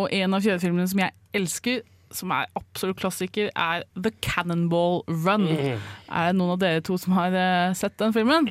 Og 0.00 0.10
en 0.14 0.34
av 0.34 0.42
kjørefilmene 0.44 0.90
som 0.90 1.02
jeg 1.04 1.14
elsker, 1.36 1.82
som 2.14 2.32
er 2.34 2.48
absolutt 2.58 3.00
klassiker, 3.00 3.50
er 3.54 3.84
The 3.94 4.12
Cannonball 4.24 5.02
Run. 5.08 5.46
Mm. 5.48 5.82
Er 6.10 6.30
det 6.30 6.38
noen 6.38 6.54
av 6.56 6.60
dere 6.62 6.82
to 6.84 6.98
som 7.00 7.14
har 7.18 7.34
eh, 7.36 7.74
sett 7.78 7.98
den 8.00 8.14
filmen? 8.16 8.50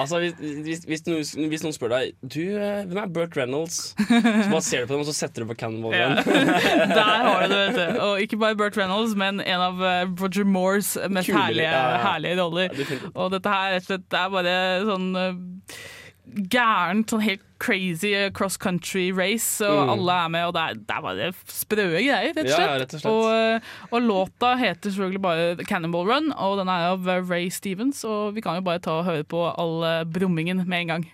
Altså, 0.00 0.20
hvis, 0.22 0.34
hvis, 0.64 0.84
hvis, 0.88 1.02
noen, 1.04 1.48
hvis 1.50 1.64
noen 1.64 1.74
spør 1.74 1.90
deg 1.92 2.12
Du, 2.22 2.40
eh, 2.40 2.84
hvem 2.88 3.00
er 3.02 3.10
Burt 3.12 3.36
Reynolds? 3.36 3.78
Så 3.98 4.46
bare 4.48 4.62
ser 4.64 4.84
du 4.84 4.90
på 4.90 4.94
dem, 4.94 5.02
og 5.02 5.08
så 5.10 5.16
setter 5.16 5.44
du 5.44 5.50
på 5.50 5.56
Cannonball. 5.60 5.92
Run. 5.92 6.16
Der 6.96 7.24
har 7.26 7.44
du 7.44 7.52
det, 7.52 7.60
vet 7.60 7.78
du. 7.78 8.00
Og 8.06 8.24
ikke 8.24 8.40
bare 8.40 8.56
Burt 8.56 8.78
Reynolds, 8.80 9.16
men 9.18 9.42
en 9.44 9.64
av 9.66 9.82
eh, 9.84 10.04
Roger 10.20 10.48
Moores 10.48 10.94
mest 11.08 11.28
Kulere, 11.28 11.42
herlige, 11.44 11.70
ja, 11.70 11.86
ja. 11.94 12.02
herlige 12.06 12.40
roller. 12.40 12.76
Ja, 12.80 13.00
og 13.14 13.32
dette 13.34 13.56
her 13.56 13.74
rett 13.76 13.88
og 13.88 13.90
slett 13.90 14.06
det 14.10 14.20
er 14.20 14.36
bare 14.36 14.54
sånn 14.88 15.10
gærent, 16.50 17.10
sånn 17.10 17.22
helt 17.24 17.42
crazy 17.60 18.12
cross 18.32 18.56
country 18.56 19.10
race, 19.12 19.60
og 19.60 19.86
Mm. 19.86 19.90
alle 19.92 20.12
er 20.24 20.28
med, 20.28 20.44
og 20.46 20.54
det 20.54 20.62
er, 20.62 20.74
det 20.74 20.96
er 20.96 21.02
bare 21.02 21.32
sprø 21.46 21.84
greier, 21.92 22.32
rett 22.32 22.38
og 22.38 22.46
slett. 22.46 22.58
ja, 22.58 22.78
rett 22.80 22.94
og 22.94 23.00
slett. 23.00 23.12
Og, 23.12 23.92
og 23.92 24.02
låta 24.02 24.54
heter 24.56 24.90
selvfølgelig 24.90 25.22
bare 25.22 25.56
Cannonball 25.68 26.06
Run, 26.08 26.32
og 26.32 26.58
den 26.58 26.68
er 26.68 26.88
av 26.94 27.04
Ray 27.30 27.50
Stevens, 27.50 28.04
og 28.04 28.34
vi 28.34 28.40
kan 28.40 28.54
jo 28.56 28.62
bare 28.62 28.78
ta 28.80 28.98
og 29.00 29.04
høre 29.04 29.24
på 29.24 29.44
all 29.58 29.82
eh, 29.84 30.04
brummingen 30.04 30.64
med 30.66 30.80
en 30.80 30.86
gang. 30.94 31.08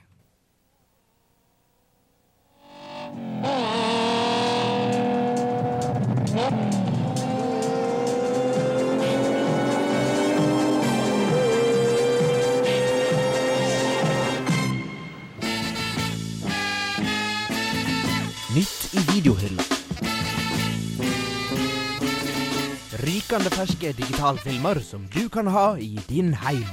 Nytt 3.16 3.95
i 18.96 19.02
videohylla. 19.12 19.64
Rykende 23.06 23.50
ferske 23.52 23.92
digitalfilmer 23.98 24.80
som 24.84 25.04
du 25.12 25.26
kan 25.32 25.50
ha 25.52 25.74
i 25.76 25.98
din 26.08 26.32
heim. 26.46 26.64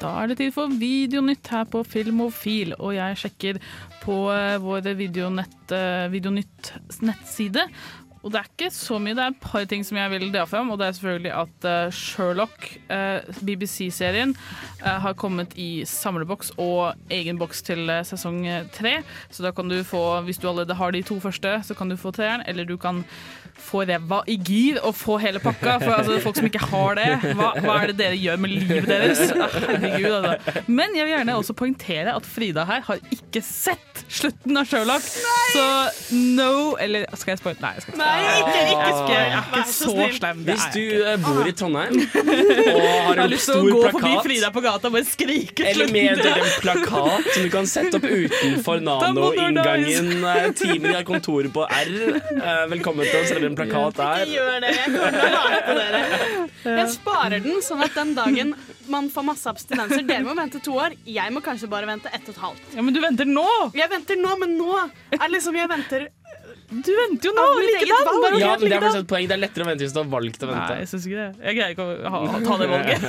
Da 0.00 0.12
er 0.22 0.30
det 0.30 0.38
tid 0.40 0.52
for 0.56 0.72
Videonytt 0.80 1.48
her 1.52 1.66
på 1.68 1.82
Filmofil, 1.84 2.72
og 2.78 2.94
jeg 2.96 3.18
sjekker 3.20 3.58
på 4.00 4.16
eh, 4.32 4.56
vår 4.60 4.92
eh, 4.92 5.00
Videonytt 6.12 6.72
nettside. 7.04 7.66
Og 8.20 8.32
det 8.32 8.40
er 8.40 8.48
ikke 8.50 8.68
så 8.74 8.98
mye, 9.00 9.14
det 9.16 9.22
er 9.24 9.32
et 9.32 9.40
par 9.40 9.64
ting 9.68 9.84
som 9.86 9.96
jeg 9.96 10.12
vil 10.12 10.26
dra 10.32 10.44
fram. 10.48 10.70
Og 10.72 10.78
det 10.80 10.86
er 10.86 10.96
selvfølgelig 10.96 11.32
at 11.40 11.68
eh, 11.70 11.94
Sherlock, 11.96 12.66
eh, 12.92 13.40
BBC-serien, 13.40 14.34
eh, 14.82 14.98
har 15.04 15.16
kommet 15.16 15.56
i 15.56 15.86
samleboks 15.88 16.52
og 16.60 17.00
egen 17.10 17.40
boks 17.40 17.64
til 17.64 17.88
sesong 18.04 18.42
tre. 18.76 18.98
Så 19.32 19.44
da 19.46 19.54
kan 19.56 19.72
du 19.72 19.78
få, 19.84 20.20
hvis 20.26 20.40
du 20.40 20.48
allerede 20.50 20.76
har 20.76 20.92
de 20.92 21.02
to 21.02 21.20
første, 21.20 21.60
så 21.64 21.74
kan 21.74 21.88
du 21.88 21.96
få 21.96 22.12
treeren, 22.12 22.44
eller 22.46 22.68
du 22.68 22.76
kan 22.76 23.04
få 23.64 23.84
ræva 23.88 24.20
i 24.30 24.36
gir 24.46 24.80
og 24.86 24.94
få 24.98 25.18
hele 25.22 25.40
pakka. 25.42 25.78
For 25.84 25.92
altså, 25.96 26.18
folk 26.24 26.36
som 26.40 26.48
ikke 26.50 26.62
har 26.70 26.98
det, 26.98 27.08
hva, 27.38 27.52
hva 27.62 27.76
er 27.82 27.92
det 27.92 27.96
dere 28.00 28.18
gjør 28.20 28.40
med 28.42 28.54
livet 28.56 28.88
deres? 28.90 29.20
Herregud, 29.30 30.12
altså. 30.20 30.64
Men 30.66 30.96
jeg 30.96 31.06
vil 31.06 31.14
gjerne 31.14 31.36
også 31.40 31.56
poengtere 31.58 32.14
at 32.16 32.26
Frida 32.26 32.64
her 32.68 32.84
har 32.86 33.00
ikke 33.14 33.42
sett 33.44 34.04
slutten 34.10 34.56
av 34.60 34.66
Sherlock. 34.70 35.04
Så 35.52 35.64
no 36.14 36.76
Eller 36.80 37.04
skal 37.18 37.34
jeg 37.34 37.40
spoile? 37.42 37.60
Nei, 37.62 37.72
jeg 37.76 37.82
skal 37.84 37.94
ikke. 37.94 38.00
Nei, 38.00 38.18
ikke- 38.40 38.64
ikke 38.70 38.90
ikke, 38.90 39.12
jeg 39.14 39.30
er 39.30 39.38
ikke 39.40 39.56
Vær 39.60 39.66
så 39.70 39.90
så 39.90 40.06
slem. 40.16 40.42
Hvis 40.46 40.64
du 40.74 40.82
eh, 41.04 41.16
bor 41.24 41.46
i 41.46 41.52
Trondheim 41.52 41.94
og 42.74 42.80
har 42.80 43.06
har 43.10 43.20
en 43.24 43.30
lyst 43.32 43.48
til 43.50 43.54
å 43.54 43.60
stor 43.60 43.70
gå 43.70 43.80
forbi 43.90 44.00
plakat 44.00 44.26
Frida 44.26 44.50
på 44.54 44.62
gata 44.64 44.88
og 44.90 44.94
bare 44.96 45.08
skrike 45.08 45.66
eller 45.70 45.90
med 45.92 46.22
en 46.24 46.50
plakat 46.62 47.28
som 47.34 47.42
du 47.46 47.50
kan 47.52 47.68
sette 47.70 47.98
opp 48.00 48.06
utenfor 48.06 48.80
Nano-inngangen. 48.86 50.10
Timen 50.58 50.96
i 50.96 51.02
kontoret 51.06 51.52
på 51.54 51.66
R. 51.66 51.92
Eh, 52.20 52.64
Velkommen 52.72 53.06
til 53.08 53.20
å 53.20 53.26
en 53.50 53.56
plakat 53.58 53.98
der. 54.00 54.24
Ikke 54.24 54.36
gjør 54.38 54.60
det. 54.64 54.72
Jeg 54.76 54.92
kommer 54.94 55.16
til 55.16 55.36
å 55.36 55.42
hate 55.46 55.76
dere. 55.80 56.02
Jeg 56.80 56.92
sparer 56.94 57.44
den 57.44 57.62
sånn 57.64 57.84
at 57.86 57.96
den 57.96 58.14
dagen 58.16 58.54
man 58.90 59.10
får 59.12 59.26
masse 59.26 59.50
abstinenser 59.50 60.02
Dere 60.06 60.24
må 60.26 60.34
vente 60.38 60.60
to 60.64 60.74
år. 60.80 60.96
Jeg 61.06 61.34
må 61.34 61.42
kanskje 61.44 61.68
bare 61.70 61.88
vente 61.90 62.10
ett 62.10 62.24
og 62.26 62.34
et 62.34 62.40
halvt. 62.44 62.72
Ja, 62.76 62.82
Men 62.86 62.96
du 62.96 63.00
venter 63.02 63.28
nå! 63.28 63.46
Jeg 63.78 63.90
venter 63.92 64.18
nå, 64.20 64.34
men 64.40 64.56
nå 64.58 64.72
er 64.80 65.18
det 65.20 65.30
liksom 65.36 65.58
jeg 65.58 65.70
venter 65.70 66.08
Du 66.70 66.90
venter 66.94 67.26
jo 67.26 67.32
nå! 67.34 67.44
Likedan. 67.58 68.08
er 68.08 68.34
jo 68.34 68.38
Ja, 68.38 68.50
men 68.60 68.70
det 68.70 68.76
er 68.78 68.98
et 69.00 69.08
poeng. 69.10 69.26
Det 69.26 69.34
er 69.34 69.40
lettere 69.42 69.64
å 69.64 69.68
vente 69.70 69.82
hvis 69.82 69.94
du 69.94 69.98
har 69.98 70.10
valgt 70.12 70.44
å 70.46 70.50
vente. 70.50 70.66
Nei, 70.70 70.76
jeg 70.84 70.90
syns 70.92 71.06
ikke 71.08 71.18
det. 71.18 71.46
Jeg 71.48 71.56
greier 71.58 71.74
ikke 71.74 71.86
å 71.86 72.12
ha, 72.14 72.20
ta 72.44 72.58
det 72.60 72.68
valget. 72.74 73.06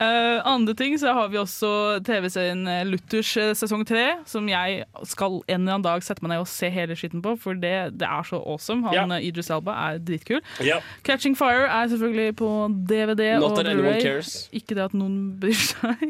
uh, 0.00 0.38
andre 0.54 0.74
ting 0.78 0.96
så 0.98 1.14
har 1.14 1.30
vi 1.30 1.38
også 1.38 1.70
TV-serien 2.06 2.64
eh, 2.70 2.82
Luthers 2.88 3.30
eh, 3.40 3.52
sesong 3.58 3.84
tre, 3.86 4.02
som 4.28 4.48
jeg 4.50 4.82
skal 5.06 5.38
en 5.44 5.60
eller 5.60 5.76
annen 5.76 5.86
dag 5.86 6.02
sette 6.06 6.24
meg 6.24 6.34
ned 6.34 6.42
og 6.42 6.50
se 6.50 6.70
hele 6.74 6.96
skitten 6.98 7.22
på, 7.24 7.36
for 7.40 7.58
det, 7.58 7.74
det 8.00 8.08
er 8.08 8.26
så 8.26 8.42
awesome. 8.42 8.82
Han 8.88 9.14
Ja. 9.14 9.20
Idris 9.24 9.52
Elba 9.54 9.76
er 9.92 10.02
dritkul. 10.02 10.42
Ja. 10.66 10.80
Catching 11.06 11.38
Fire 11.38 11.68
er 11.70 11.88
selvfølgelig 11.92 12.36
på 12.42 12.50
DVD 12.90 13.36
Not 13.38 13.60
og 13.60 13.70
Blu-ray. 13.70 14.18
Ikke 14.56 14.74
det 14.74 14.88
at 14.88 14.98
noen 14.98 15.38
bryr 15.40 15.54
seg. 15.56 16.04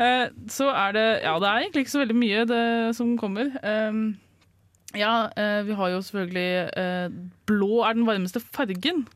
Uh, 0.00 0.26
så 0.58 0.68
er 0.74 0.98
det 0.98 1.06
Ja, 1.22 1.38
det 1.38 1.48
er 1.48 1.62
egentlig 1.64 1.86
ikke 1.86 1.94
så 1.94 2.02
veldig 2.02 2.18
mye 2.18 2.44
det 2.50 2.66
som 2.98 3.14
kommer. 3.20 3.54
Um, 3.62 4.04
ja, 4.98 5.30
eh, 5.36 5.62
vi 5.66 5.76
har 5.78 5.92
jo 5.94 6.00
selvfølgelig 6.04 6.70
eh, 6.78 7.08
Blå 7.48 7.82
er 7.86 7.98
den 7.98 8.06
varmeste 8.08 8.40
fargen. 8.40 9.06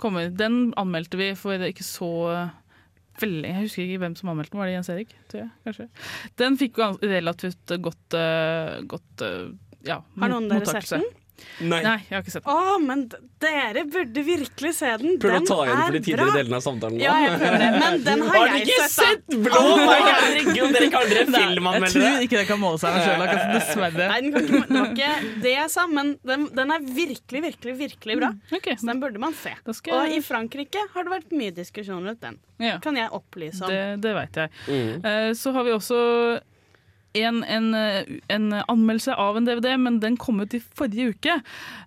Kommer. 0.00 0.30
Den 0.32 0.72
anmeldte 0.80 1.18
vi 1.20 1.34
for 1.36 1.60
ikke 1.60 1.84
så 1.84 2.10
veldig 3.20 3.48
Jeg 3.50 3.64
husker 3.66 3.84
ikke 3.84 4.02
hvem 4.04 4.14
som 4.16 4.30
anmeldte 4.32 4.54
den. 4.54 4.60
Var 4.62 4.70
det 4.70 4.76
Jens 4.78 4.92
Erik? 4.94 5.16
Tror 5.28 5.42
jeg, 5.42 5.50
kanskje. 5.66 5.88
Den 6.40 6.56
fikk 6.60 6.80
jo 6.80 6.90
relativt 7.02 7.74
godt, 7.84 8.16
eh, 8.16 8.78
godt 8.88 9.24
eh, 9.26 9.50
ja, 9.86 10.00
Har 10.22 10.32
noen 10.32 10.48
dere 10.50 10.68
sett 10.68 10.88
den? 10.94 11.04
Nei. 11.60 11.80
jeg 11.82 12.14
har 12.14 12.22
ikke 12.24 12.34
sett 12.34 12.44
den. 12.46 12.52
Å, 12.54 12.78
men 12.84 13.04
dere 13.42 13.84
burde 13.90 14.24
virkelig 14.26 14.72
se 14.78 14.90
den. 15.02 15.16
Prøv 15.22 15.34
den 15.36 15.46
å 15.46 15.50
ta 15.50 15.58
igjen 15.66 15.80
for 15.80 15.96
de 15.96 16.00
er 16.00 16.04
tidligere 16.06 16.26
bra. 16.30 16.36
delene 16.40 16.58
av 16.60 16.64
samtalen? 16.66 17.00
Ja, 17.02 17.14
jeg 17.24 17.38
prøver 17.40 17.64
det, 17.64 17.70
men 17.76 18.02
den 18.08 18.24
har, 18.26 18.36
Har 18.36 18.52
jeg 18.54 18.66
ikke 18.66 18.88
sett. 18.88 19.24
sett 19.26 19.38
Blå? 19.46 19.60
Oh 19.60 19.80
my 19.80 19.98
God. 20.00 20.10
Herregud, 20.20 20.76
dere 20.76 20.90
kan 20.90 21.00
aldri 21.00 21.24
Nei, 21.30 21.42
filmanmeldere. 21.44 21.90
Jeg 21.90 22.10
tror 22.10 22.26
ikke 22.28 22.40
det 22.40 22.46
kan 22.50 22.62
måle 22.62 22.82
seg 22.82 22.96
med 22.96 23.06
sjøl, 23.06 23.24
altså, 23.26 23.46
dessverre. 23.56 24.10
Nei, 24.12 24.20
den 24.24 24.36
kan 24.36 24.46
ikke, 24.46 24.60
det 24.70 24.80
var 24.80 24.92
ikke 24.94 25.40
det 25.46 25.54
jeg 25.56 25.72
sa, 25.76 25.86
men 25.90 26.12
den, 26.32 26.46
den 26.60 26.74
er 26.76 26.86
virkelig, 27.00 27.44
virkelig 27.48 27.76
virkelig 27.80 28.18
bra. 28.20 28.32
Så 28.50 28.90
den 28.90 29.02
burde 29.02 29.22
man 29.22 29.36
se. 29.38 29.56
Jeg... 29.56 29.94
Og 29.96 30.14
i 30.14 30.20
Frankrike 30.24 30.84
har 30.94 31.06
det 31.06 31.14
vært 31.14 31.34
mye 31.36 31.54
diskusjon 31.56 32.04
rundt 32.06 32.22
den. 32.24 32.38
Ja. 32.60 32.76
Kan 32.84 32.98
jeg 32.98 33.08
opplyse 33.16 33.64
om. 33.64 33.72
Det, 33.72 34.00
det 34.04 34.14
veit 34.16 34.36
jeg. 34.36 34.52
Mm. 34.68 35.04
Uh, 35.04 35.30
Så 35.38 35.52
har 35.56 35.64
vi 35.64 35.72
også 35.72 36.00
en, 37.18 37.40
en, 37.44 37.74
en 38.28 38.52
anmeldelse 38.68 39.14
av 39.18 39.36
en 39.36 39.44
DVD, 39.48 39.72
men 39.80 39.98
den 40.02 40.16
kom 40.20 40.40
ut 40.40 40.54
i 40.54 40.60
forrige 40.62 41.14
uke. 41.14 41.36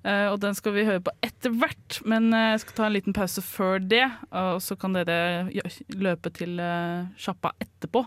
Eh, 0.03 0.27
Og 0.31 0.39
den 0.43 0.55
skal 0.57 0.73
vi 0.75 0.83
høre 0.87 0.99
på 1.05 1.13
etter 1.23 1.53
hvert, 1.55 1.99
men 2.05 2.27
eh, 2.33 2.49
jeg 2.53 2.63
skal 2.65 2.75
ta 2.79 2.87
en 2.89 2.95
liten 2.97 3.15
pause 3.15 3.41
før 3.45 3.79
det. 3.79 4.03
Og 4.31 4.59
så 4.63 4.75
kan 4.79 4.93
dere 4.97 5.47
løpe 5.95 6.33
til 6.35 6.59
eh, 6.59 7.05
sjappa 7.17 7.53
etterpå. 7.63 8.05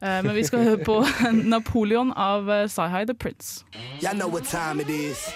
Men 0.00 0.32
vi 0.36 0.44
skal 0.44 0.64
høre 0.66 0.84
på 0.84 0.98
Napoleon 1.54 2.10
av 2.12 2.48
Sci-Hi 2.68 3.04
The 3.08 3.14
Prince. 3.14 3.64
Y'all 4.00 4.14
know 4.16 4.28
what 4.28 4.44
time 4.44 4.80
it 4.80 4.88
is. 4.90 5.28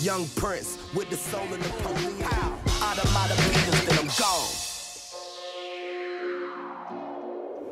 Young 0.00 0.26
Prince 0.36 0.78
with 0.94 1.10
the 1.10 1.16
soul 1.16 1.44
Napoleon. 1.50 2.22
Out 2.80 2.98
of 2.98 3.47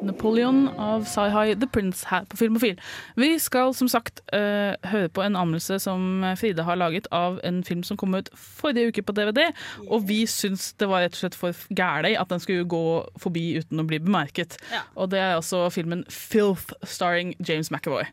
Napoleon 0.06 0.68
av 0.78 1.04
Sci-Hi 1.04 1.54
The 1.60 1.66
Prince 1.66 2.06
her 2.10 2.24
på 2.30 2.38
Filmofil. 2.38 2.80
Vi 3.16 3.38
skal 3.42 3.74
som 3.74 3.88
sagt 3.90 4.20
uh, 4.34 4.74
høre 4.86 5.08
på 5.08 5.22
en 5.24 5.36
anmeldelse 5.36 5.78
som 5.82 6.24
Frida 6.38 6.64
har 6.66 6.78
laget 6.78 7.08
av 7.14 7.40
en 7.44 7.62
film 7.64 7.82
som 7.86 7.98
kom 8.00 8.14
ut 8.14 8.30
forrige 8.34 8.92
uke 8.92 9.04
på 9.06 9.16
DVD, 9.16 9.50
og 9.90 10.06
vi 10.08 10.22
syns 10.30 10.72
det 10.80 10.88
var 10.90 11.04
rett 11.04 11.16
og 11.16 11.22
slett 11.24 11.38
for 11.38 11.66
gæli 11.70 12.14
at 12.18 12.30
den 12.30 12.42
skulle 12.42 12.68
gå 12.68 12.84
forbi 13.20 13.46
uten 13.58 13.82
å 13.82 13.86
bli 13.88 14.00
bemerket. 14.02 14.58
Og 14.94 15.10
det 15.12 15.20
er 15.22 15.36
altså 15.36 15.66
filmen 15.74 16.04
Filth 16.12 16.72
starring 16.84 17.34
James 17.48 17.70
McAvoy. 17.70 18.06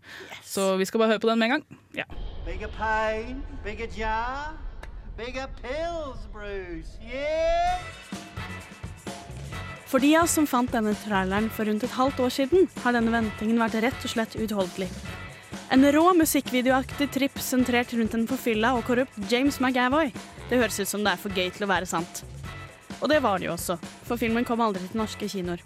Så 0.43 0.75
vi 0.77 0.85
skal 0.89 1.03
bare 1.03 1.15
høre 1.15 1.23
på 1.23 1.29
den 1.29 1.39
med 1.39 1.51
en 1.51 1.57
gang. 1.57 1.65
Ja. 1.97 2.09
Bigger 2.45 2.71
pain, 2.77 3.43
bigger 3.63 3.87
jar, 3.97 4.53
bigger 5.17 5.47
pills, 5.61 6.27
Bruce. 6.33 6.97
Yeah? 7.01 8.82
For 9.89 10.01
de 10.01 10.15
av 10.17 10.25
oss 10.25 10.33
som 10.39 10.47
fant 10.49 10.71
denne 10.73 10.95
traileren 11.03 11.51
for 11.53 11.69
rundt 11.69 11.83
et 11.85 11.93
halvt 11.93 12.23
år 12.25 12.31
siden, 12.33 12.65
har 12.81 12.95
denne 12.95 13.13
ventingen 13.13 13.61
vært 13.61 13.77
rett 13.83 14.07
og 14.07 14.13
slett 14.13 14.33
uutholdelig. 14.39 14.89
En 15.73 15.85
rå 15.93 16.03
musikkvideoaktig 16.17 17.09
tripp 17.13 17.37
sentrert 17.41 17.93
rundt 17.93 18.15
en 18.17 18.25
forfylla 18.29 18.73
og 18.77 18.87
korrupt 18.87 19.15
James 19.29 19.59
McAvoy. 19.61 20.11
Det 20.49 20.59
høres 20.59 20.79
ut 20.81 20.89
som 20.89 21.05
det 21.05 21.13
er 21.13 21.21
for 21.21 21.33
gøy 21.33 21.53
til 21.53 21.67
å 21.67 21.69
være 21.69 21.89
sant. 21.89 22.23
Og 22.99 23.09
det 23.11 23.21
var 23.21 23.37
det 23.37 23.49
jo 23.51 23.55
også, 23.55 23.77
for 24.07 24.21
filmen 24.21 24.45
kom 24.47 24.61
aldri 24.65 24.85
til 24.87 25.01
norske 25.01 25.29
kinoer. 25.29 25.61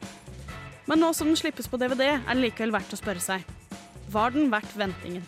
Men 0.88 1.04
nå 1.04 1.12
som 1.16 1.28
den 1.28 1.40
slippes 1.40 1.68
på 1.68 1.80
DVD, 1.80 2.18
er 2.18 2.32
det 2.32 2.44
likevel 2.46 2.76
verdt 2.76 2.96
å 2.96 3.00
spørre 3.00 3.24
seg. 3.24 3.44
Var 4.12 4.36
den 4.36 4.52
verdt 4.52 4.76
ventingen? 4.80 5.24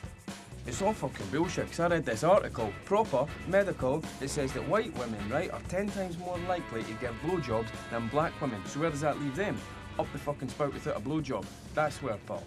It's 0.70 0.84
all 0.84 0.94
fucking 0.94 1.26
bullshit, 1.32 1.66
because 1.66 1.80
I 1.80 1.88
read 1.88 2.06
this 2.06 2.24
article, 2.24 2.72
proper, 2.86 3.26
medical, 3.48 4.04
that 4.20 4.30
says 4.30 4.54
that 4.54 4.68
white 4.70 4.94
women, 5.00 5.18
right, 5.28 5.50
are 5.52 5.62
10 5.68 5.90
times 5.90 6.16
more 6.20 6.38
likely 6.48 6.84
to 6.84 6.94
get 7.02 7.12
blowjobs 7.24 7.70
than 7.90 8.08
black 8.10 8.40
women. 8.40 8.62
So 8.68 8.82
where 8.82 8.92
does 8.92 9.02
that 9.02 9.20
leave 9.20 9.36
them? 9.36 9.58
Up 9.98 10.06
the 10.14 10.20
fucking 10.20 10.50
spout 10.50 10.72
without 10.72 10.96
a 10.96 11.00
blowjob. 11.00 11.44
That's 11.74 12.04
where, 12.04 12.20
Paul. 12.28 12.44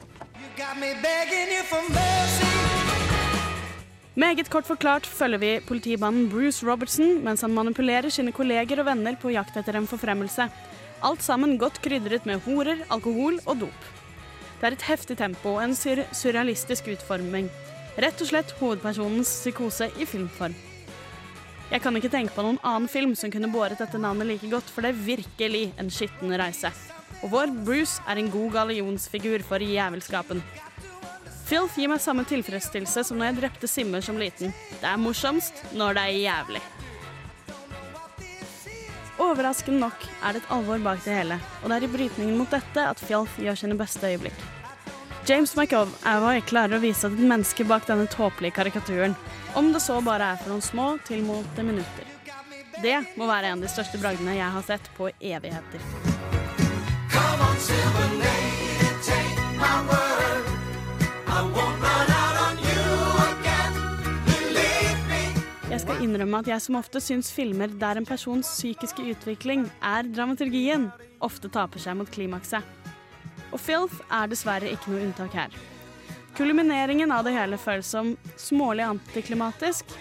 Got 0.57 0.79
me 0.79 0.95
begging 1.03 1.51
you 1.51 1.65
for 1.65 1.83
mercy. 1.91 2.47
Meget 4.15 4.51
kort 4.51 4.67
forklart 4.67 5.07
følger 5.07 5.39
vi 5.39 5.61
politimannen 5.67 6.29
Bruce 6.31 6.67
Robertson 6.67 7.25
mens 7.25 7.43
han 7.43 7.55
manipulerer 7.55 8.11
sine 8.11 8.33
kolleger 8.33 8.79
og 8.79 8.87
venner 8.87 9.17
på 9.17 9.33
jakt 9.35 9.57
etter 9.57 9.81
en 9.81 9.91
forfremmelse. 9.91 10.47
Alt 11.03 11.23
sammen 11.23 11.59
godt 11.59 11.83
krydret 11.83 12.27
med 12.27 12.39
horer, 12.47 12.87
alkohol 12.91 13.41
og 13.47 13.67
dop. 13.67 13.91
Det 14.61 14.69
er 14.69 14.79
et 14.79 14.89
heftig 14.93 15.19
tempo 15.19 15.57
og 15.57 15.65
en 15.65 15.75
sur 15.75 16.05
surrealistisk 16.13 16.93
utforming. 16.95 17.51
Rett 18.01 18.21
og 18.25 18.29
slett 18.29 18.53
hovedpersonens 18.57 19.29
psykose 19.43 19.91
i 20.01 20.07
filmform. 20.09 20.55
Jeg 21.73 21.81
kan 21.85 21.97
ikke 21.97 22.11
tenke 22.13 22.33
på 22.37 22.45
noen 22.45 22.61
annen 22.65 22.89
film 22.89 23.15
som 23.17 23.33
kunne 23.33 23.51
båret 23.53 23.81
dette 23.81 24.01
navnet 24.01 24.29
like 24.29 24.49
godt, 24.53 24.69
for 24.69 24.85
det 24.85 24.93
er 24.93 25.05
virkelig 25.07 25.63
en 25.81 25.89
skitten 25.93 26.33
reise. 26.41 26.73
Og 27.23 27.33
vår 27.33 27.53
Bruce 27.65 28.03
er 28.09 28.21
en 28.21 28.31
god 28.33 28.53
gallionsfigur 28.57 29.45
for 29.49 29.65
jævelskapen. 29.65 30.41
Filth 31.49 31.77
gir 31.77 31.91
meg 31.93 32.01
samme 32.01 32.25
tilfredsstillelse 32.29 33.05
som 33.05 33.19
når 33.21 33.29
jeg 33.29 33.39
drepte 33.41 33.69
Simmer 33.69 34.05
som 34.05 34.21
liten. 34.21 34.55
Det 34.81 34.89
er 34.89 35.01
morsomst 35.01 35.65
når 35.77 35.99
det 35.99 36.07
er 36.09 36.21
jævlig. 36.23 36.63
Overraskende 39.21 39.85
nok 39.85 40.09
er 40.25 40.33
det 40.33 40.43
et 40.43 40.53
alvor 40.57 40.81
bak 40.83 41.05
det 41.05 41.15
hele, 41.15 41.37
og 41.61 41.69
det 41.69 41.77
er 41.77 41.87
i 41.87 41.93
brytningen 41.93 42.41
mot 42.41 42.51
dette 42.51 42.89
at 42.89 43.01
Filth 43.05 43.37
gjør 43.41 43.61
sine 43.61 43.77
beste 43.79 44.09
øyeblikk. 44.09 44.62
James 45.27 45.53
McAvoy 45.55 46.41
klarer 46.51 46.81
å 46.81 46.83
vise 46.83 47.07
et 47.07 47.21
menneske 47.21 47.63
bak 47.69 47.85
denne 47.87 48.09
tåpelige 48.11 48.57
karikaturen, 48.57 49.15
om 49.55 49.69
det 49.71 49.79
så 49.85 50.01
bare 50.03 50.33
er 50.33 50.41
for 50.41 50.51
noen 50.51 50.65
små, 50.67 50.87
tilmålte 51.07 51.63
minutter. 51.63 52.09
Det 52.83 52.97
må 53.15 53.29
være 53.31 53.53
en 53.53 53.61
av 53.61 53.63
de 53.63 53.71
største 53.71 54.01
bragdene 54.03 54.35
jeg 54.35 54.51
har 54.57 54.67
sett 54.67 54.91
på 54.97 55.13
evigheter. 55.21 55.85
Come 57.15 57.47
on, 57.47 57.55
silver 57.63 58.11
lady, 58.19 58.91
take 59.07 59.47
my 59.63 59.79
word. 59.87 60.51
I 61.31 61.39
won't 61.55 61.79
run 61.87 62.13
out 62.19 62.43
on 62.49 62.59
you 62.67 62.83
again. 63.29 63.81
Believe 64.27 65.01
me. 65.07 65.25
Jeg 65.71 65.85
skal 65.87 66.03
innrømme 66.03 66.43
at 66.43 66.51
jeg 66.57 66.67
som 66.67 66.83
ofte 66.83 67.05
syns 67.05 67.31
filmer 67.31 67.71
der 67.71 68.03
en 68.03 68.11
persons 68.11 68.57
psykiske 68.59 69.07
utvikling 69.15 69.69
er 69.79 70.11
dramaturgien, 70.11 70.91
ofte 71.23 71.47
taper 71.53 71.79
seg 71.79 72.01
mot 72.03 72.11
klimakset. 72.11 72.82
Og 73.53 73.61
Filth 73.61 74.01
er 74.09 74.31
dessverre 74.33 74.73
ikke 74.73 74.93
noe 74.93 75.05
unntak 75.07 75.37
her. 75.37 75.61
Kulmineringen 76.37 77.13
av 77.13 77.27
det 77.27 77.35
hele 77.37 77.59
føles 77.61 77.91
som 77.93 78.15
smålig 78.41 78.87
antiklimatisk 78.89 79.93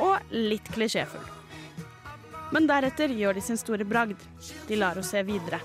og 0.00 0.30
litt 0.30 0.70
klisjéfull. 0.70 1.26
Men 2.54 2.66
deretter 2.70 3.10
gjør 3.14 3.36
de 3.38 3.42
sin 3.44 3.58
store 3.58 3.86
bragd. 3.86 4.18
De 4.68 4.78
lar 4.78 4.98
oss 4.98 5.10
se 5.14 5.22
videre. 5.26 5.60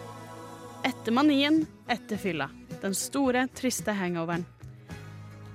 Etter 0.86 1.14
manien, 1.14 1.64
etter 1.90 2.18
fylla. 2.22 2.50
Den 2.82 2.94
store, 2.98 3.48
triste 3.58 3.94
hangoveren. 3.98 4.46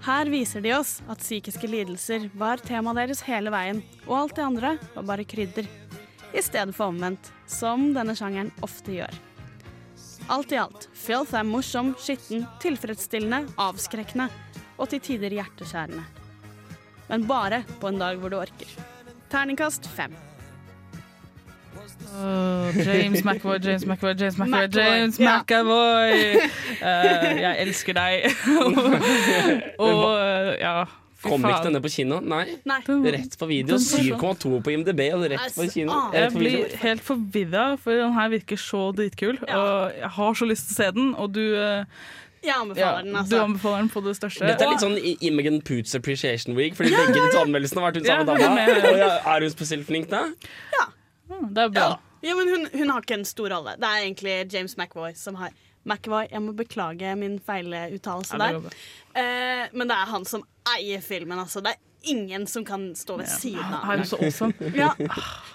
Her 0.03 0.31
viser 0.33 0.63
de 0.65 0.73
oss 0.75 0.97
at 1.13 1.21
psykiske 1.21 1.69
lidelser 1.69 2.31
var 2.41 2.63
temaet 2.65 3.03
deres 3.03 3.21
hele 3.27 3.53
veien, 3.53 3.83
og 4.07 4.17
alt 4.17 4.39
det 4.39 4.47
andre 4.47 4.71
var 4.95 5.07
bare 5.13 5.27
krydder. 5.29 5.69
I 6.33 6.43
stedet 6.43 6.75
for 6.75 6.91
omvendt, 6.91 7.33
som 7.47 7.91
denne 7.95 8.17
sjangeren 8.19 8.55
ofte 8.65 8.95
gjør. 8.97 9.21
Alt 10.31 10.53
i 10.53 10.59
alt, 10.63 10.87
Filth 10.95 11.35
er 11.35 11.43
morsom, 11.43 11.89
skitten, 11.99 12.45
tilfredsstillende, 12.63 13.49
avskrekkende 13.59 14.29
og 14.79 14.87
til 14.93 15.01
tider 15.03 15.35
hjerteskjærende. 15.35 16.05
Men 17.09 17.25
bare 17.27 17.65
på 17.83 17.91
en 17.91 17.99
dag 17.99 18.21
hvor 18.23 18.31
du 18.31 18.37
orker. 18.39 18.71
Terningkast 19.33 19.89
fem. 19.91 20.15
Oh, 22.15 22.71
James 22.79 23.25
McAvoy, 23.25 23.59
James 23.59 23.85
McAvoy, 23.87 24.15
James 24.15 24.39
McAvoy, 24.39 24.69
McAvoy, 24.69 24.87
James 24.87 25.19
ja. 25.19 25.35
McAvoy! 25.41 26.15
Eh, 26.81 27.43
jeg 27.43 27.57
elsker 27.67 27.99
deg. 27.99 28.31
og 29.91 30.07
eh, 30.15 30.55
ja 30.63 30.77
Kom 31.23 31.45
ikke 31.45 31.67
denne 31.67 31.81
på 31.85 31.91
kino? 31.93 32.21
Nei. 32.25 32.45
Nei. 32.69 32.79
Rett 33.13 33.35
på 33.41 33.49
video. 33.51 33.75
Den 33.75 33.83
så 33.85 33.99
sånn. 34.01 34.17
7,2 34.21 34.61
på 34.65 34.73
IMDb, 34.73 35.03
og 35.17 35.27
rett 35.29 35.53
på 35.57 35.67
kino. 35.73 35.99
Jeg 36.17 36.33
blir 36.33 36.75
helt 36.81 37.05
forvirra, 37.05 37.67
for 37.81 37.93
den 38.01 38.15
her 38.17 38.33
virker 38.33 38.61
så 38.61 38.87
dritkul. 38.97 39.37
Og 39.45 40.01
jeg 40.01 40.11
har 40.17 40.41
så 40.41 40.49
lyst 40.49 40.71
til 40.71 40.75
å 40.75 40.79
se 40.81 40.91
den, 40.97 41.13
og 41.21 41.33
du 41.37 41.43
eh, 41.61 41.85
Jeg 42.41 42.57
anbefaler 42.57 43.05
den, 43.05 43.13
Du 43.13 43.19
altså. 43.21 43.43
anbefaler 43.45 43.83
den 43.85 43.91
på 43.93 44.05
det 44.07 44.17
største. 44.17 44.47
Dette 44.49 44.65
er 44.65 44.73
litt 44.73 44.85
sånn 44.87 44.97
Imogen 45.29 45.61
Poots 45.61 45.93
Appreciation 45.99 46.57
Week, 46.57 46.77
fordi 46.79 46.95
begge 46.97 47.19
de 47.19 47.27
to 47.35 47.43
anmeldelsene 47.45 47.83
har 47.85 47.91
vært 47.91 48.01
hun 48.01 48.09
samme 48.09 48.39
er 48.65 48.81
dama. 48.87 49.11
Er 49.35 49.45
hun 49.45 49.53
spesielt 49.53 49.85
flink 49.91 50.09
da? 50.13 50.25
Ja. 50.73 50.87
Det 51.31 51.67
er 51.67 51.75
bra. 51.75 51.91
Ja, 51.93 52.10
men 52.23 52.49
hun, 52.53 52.69
hun 52.73 52.91
har 52.93 53.05
ikke 53.05 53.19
en 53.21 53.29
stor 53.29 53.51
rolle. 53.55 53.77
Det 53.81 53.89
er 53.89 54.05
egentlig 54.05 54.39
James 54.53 54.77
McVoy 54.77 55.15
som 55.17 55.39
har 55.41 55.55
McVoy, 55.89 56.27
jeg 56.29 56.43
må 56.45 56.53
beklage 56.57 57.13
min 57.17 57.39
feiluttalelse 57.41 58.37
Ja, 58.37 58.51
der. 58.59 58.75
Eh, 59.17 59.71
men 59.73 59.89
det 59.89 59.97
er 59.97 60.11
han 60.13 60.27
som 60.29 60.45
eier 60.75 61.01
filmen, 61.05 61.39
altså. 61.41 61.63
Det 61.65 61.73
er 61.73 62.13
ingen 62.13 62.47
som 62.49 62.65
kan 62.65 62.91
stå 62.97 63.17
ved 63.21 63.29
siden 63.29 63.65
av 63.65 63.87
Han 63.89 63.95
er 63.95 64.05
jo 64.05 64.11
så 64.13 64.19
awesome. 64.21 64.73
Ja. 64.77 64.93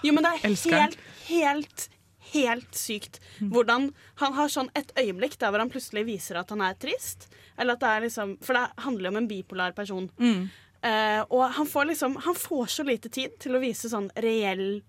Jo, 0.02 0.14
men 0.14 0.26
det 0.26 0.32
er 0.32 0.56
helt, 0.74 0.98
helt, 1.28 1.86
helt 2.32 2.76
sykt 2.78 3.20
hvordan 3.38 3.88
han 4.22 4.36
har 4.36 4.50
sånn 4.52 4.70
et 4.78 4.92
øyeblikk 4.98 5.38
der 5.40 5.54
hvor 5.54 5.62
han 5.62 5.70
plutselig 5.70 6.06
viser 6.10 6.40
at 6.42 6.50
han 6.54 6.62
er 6.66 6.78
trist. 6.78 7.28
Eller 7.56 7.78
at 7.78 7.82
det 7.82 7.90
er 7.90 8.04
liksom 8.04 8.36
For 8.44 8.58
det 8.58 8.66
handler 8.84 9.08
jo 9.08 9.14
om 9.14 9.20
en 9.22 9.30
bipolar 9.30 9.74
person. 9.78 10.10
Mm. 10.18 10.48
Eh, 10.86 11.22
og 11.30 11.46
han 11.56 11.66
får 11.66 11.88
liksom 11.88 12.18
Han 12.26 12.34
får 12.36 12.66
så 12.74 12.84
lite 12.86 13.08
tid 13.08 13.38
til 13.40 13.56
å 13.56 13.62
vise 13.62 13.88
sånn 13.90 14.10
reell 14.22 14.82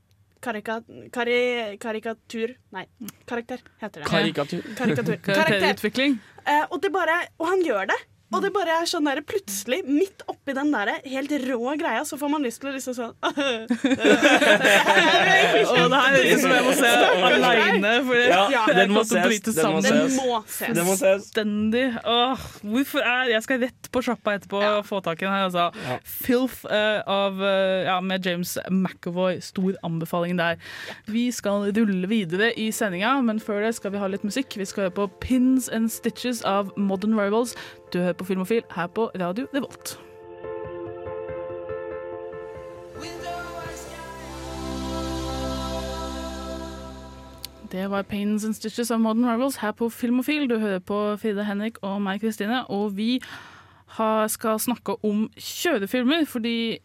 karika, 0.48 0.82
kari, 1.14 1.40
karikatur 1.84 2.56
Nei, 2.76 2.86
karakter 3.30 3.64
heter 3.82 4.04
det. 4.04 4.10
Karikatur. 4.10 4.68
Karikatur. 4.78 5.18
Karakterutvikling. 5.28 6.20
Eh, 6.46 6.64
og, 6.70 6.80
det 6.84 6.92
bare, 6.96 7.18
og 7.40 7.50
han 7.52 7.66
gjør 7.66 7.90
det 7.92 7.98
Og 8.28 8.42
det 8.44 8.50
bare 8.52 8.82
er 8.82 8.88
sånn 8.90 9.06
der 9.08 9.22
plutselig, 9.24 9.80
midt 9.88 10.24
oppi 10.28 10.52
den 10.56 10.72
der 10.74 10.90
helt 11.08 11.32
rå 11.48 11.76
greia, 11.80 12.04
så 12.08 12.18
får 12.20 12.30
man 12.34 12.44
lyst 12.44 12.60
til 12.60 12.70
å 12.72 12.74
liksom 12.76 12.94
sånn 12.98 13.14
Og 15.68 15.86
det 15.88 16.00
her 16.02 16.12
høres 16.18 16.34
ut 16.34 16.42
som 16.42 16.52
jeg 16.52 16.66
må 16.66 16.74
se 16.76 16.92
aleine. 17.30 17.94
Ja, 18.28 18.42
jeg 18.52 18.76
den 18.82 18.92
må 18.92 19.04
bryte 19.08 19.54
den 19.56 19.72
må 19.72 19.80
sammen. 19.80 19.84
ses. 19.86 19.94
Den 19.94 20.12
må 20.18 20.42
ses. 20.44 20.76
Den 20.76 20.86
må 20.88 20.96
ses. 21.00 21.08
Fullstendig. 21.08 21.86
Åh, 22.04 22.46
hvorfor 22.68 23.02
er 23.08 23.32
Jeg 23.32 23.46
skal 23.46 23.62
rett 23.64 23.90
på 23.94 24.04
sjappa 24.04 24.36
etterpå 24.38 24.60
og 24.60 24.82
få 24.88 24.98
tak 25.06 25.22
i 25.22 25.26
den 25.28 25.34
her. 25.34 25.48
Altså. 25.48 25.66
Ja. 25.88 25.98
Filth 26.04 26.60
uh, 26.68 27.00
av, 27.08 27.40
uh, 27.40 27.88
ja, 27.88 27.98
med 28.04 28.28
James 28.28 28.58
McAvoy. 28.68 29.40
Stor 29.44 29.72
anbefaling 29.88 30.38
der. 30.40 30.60
Vi 31.08 31.30
skal 31.36 31.70
rulle 31.72 32.08
videre 32.12 32.52
i 32.60 32.72
sendinga, 32.76 33.16
men 33.24 33.40
før 33.44 33.64
det 33.66 33.74
skal 33.80 33.96
vi 33.96 34.04
ha 34.04 34.08
litt 34.12 34.26
musikk. 34.28 34.58
Vi 34.60 34.68
skal 34.68 34.88
høre 34.88 34.98
på 35.00 35.10
Pins 35.24 35.72
and 35.72 35.92
Stitches 35.94 36.44
av 36.48 36.72
Modern 36.76 37.16
Rivals. 37.18 37.56
Du 37.94 38.00
hører 38.00 38.14
på 38.14 38.26
Filmofil 38.26 38.62
her 38.76 38.88
på 38.88 39.12
Radio 39.16 39.48
Revolt. 39.54 40.00
Det 47.72 47.90
var 47.90 48.02
Pains 48.02 48.46
and 48.46 48.54
Stitches 48.54 48.92
av 48.92 49.00
Modern 49.00 49.26
Rivals 49.26 49.56
her 49.56 49.72
på 49.72 49.90
Filmofil. 49.90 50.50
Du 50.50 50.60
hører 50.60 50.80
på 50.80 51.18
Fride 51.20 51.44
Henrik 51.44 51.78
og 51.82 52.02
meg, 52.02 52.22
Kristine. 52.22 52.64
Og 52.72 52.96
vi 52.98 53.22
har, 53.98 54.28
skal 54.28 54.60
snakke 54.60 54.96
om 55.04 55.26
kjørefilmer, 55.36 56.26
fordi 56.26 56.78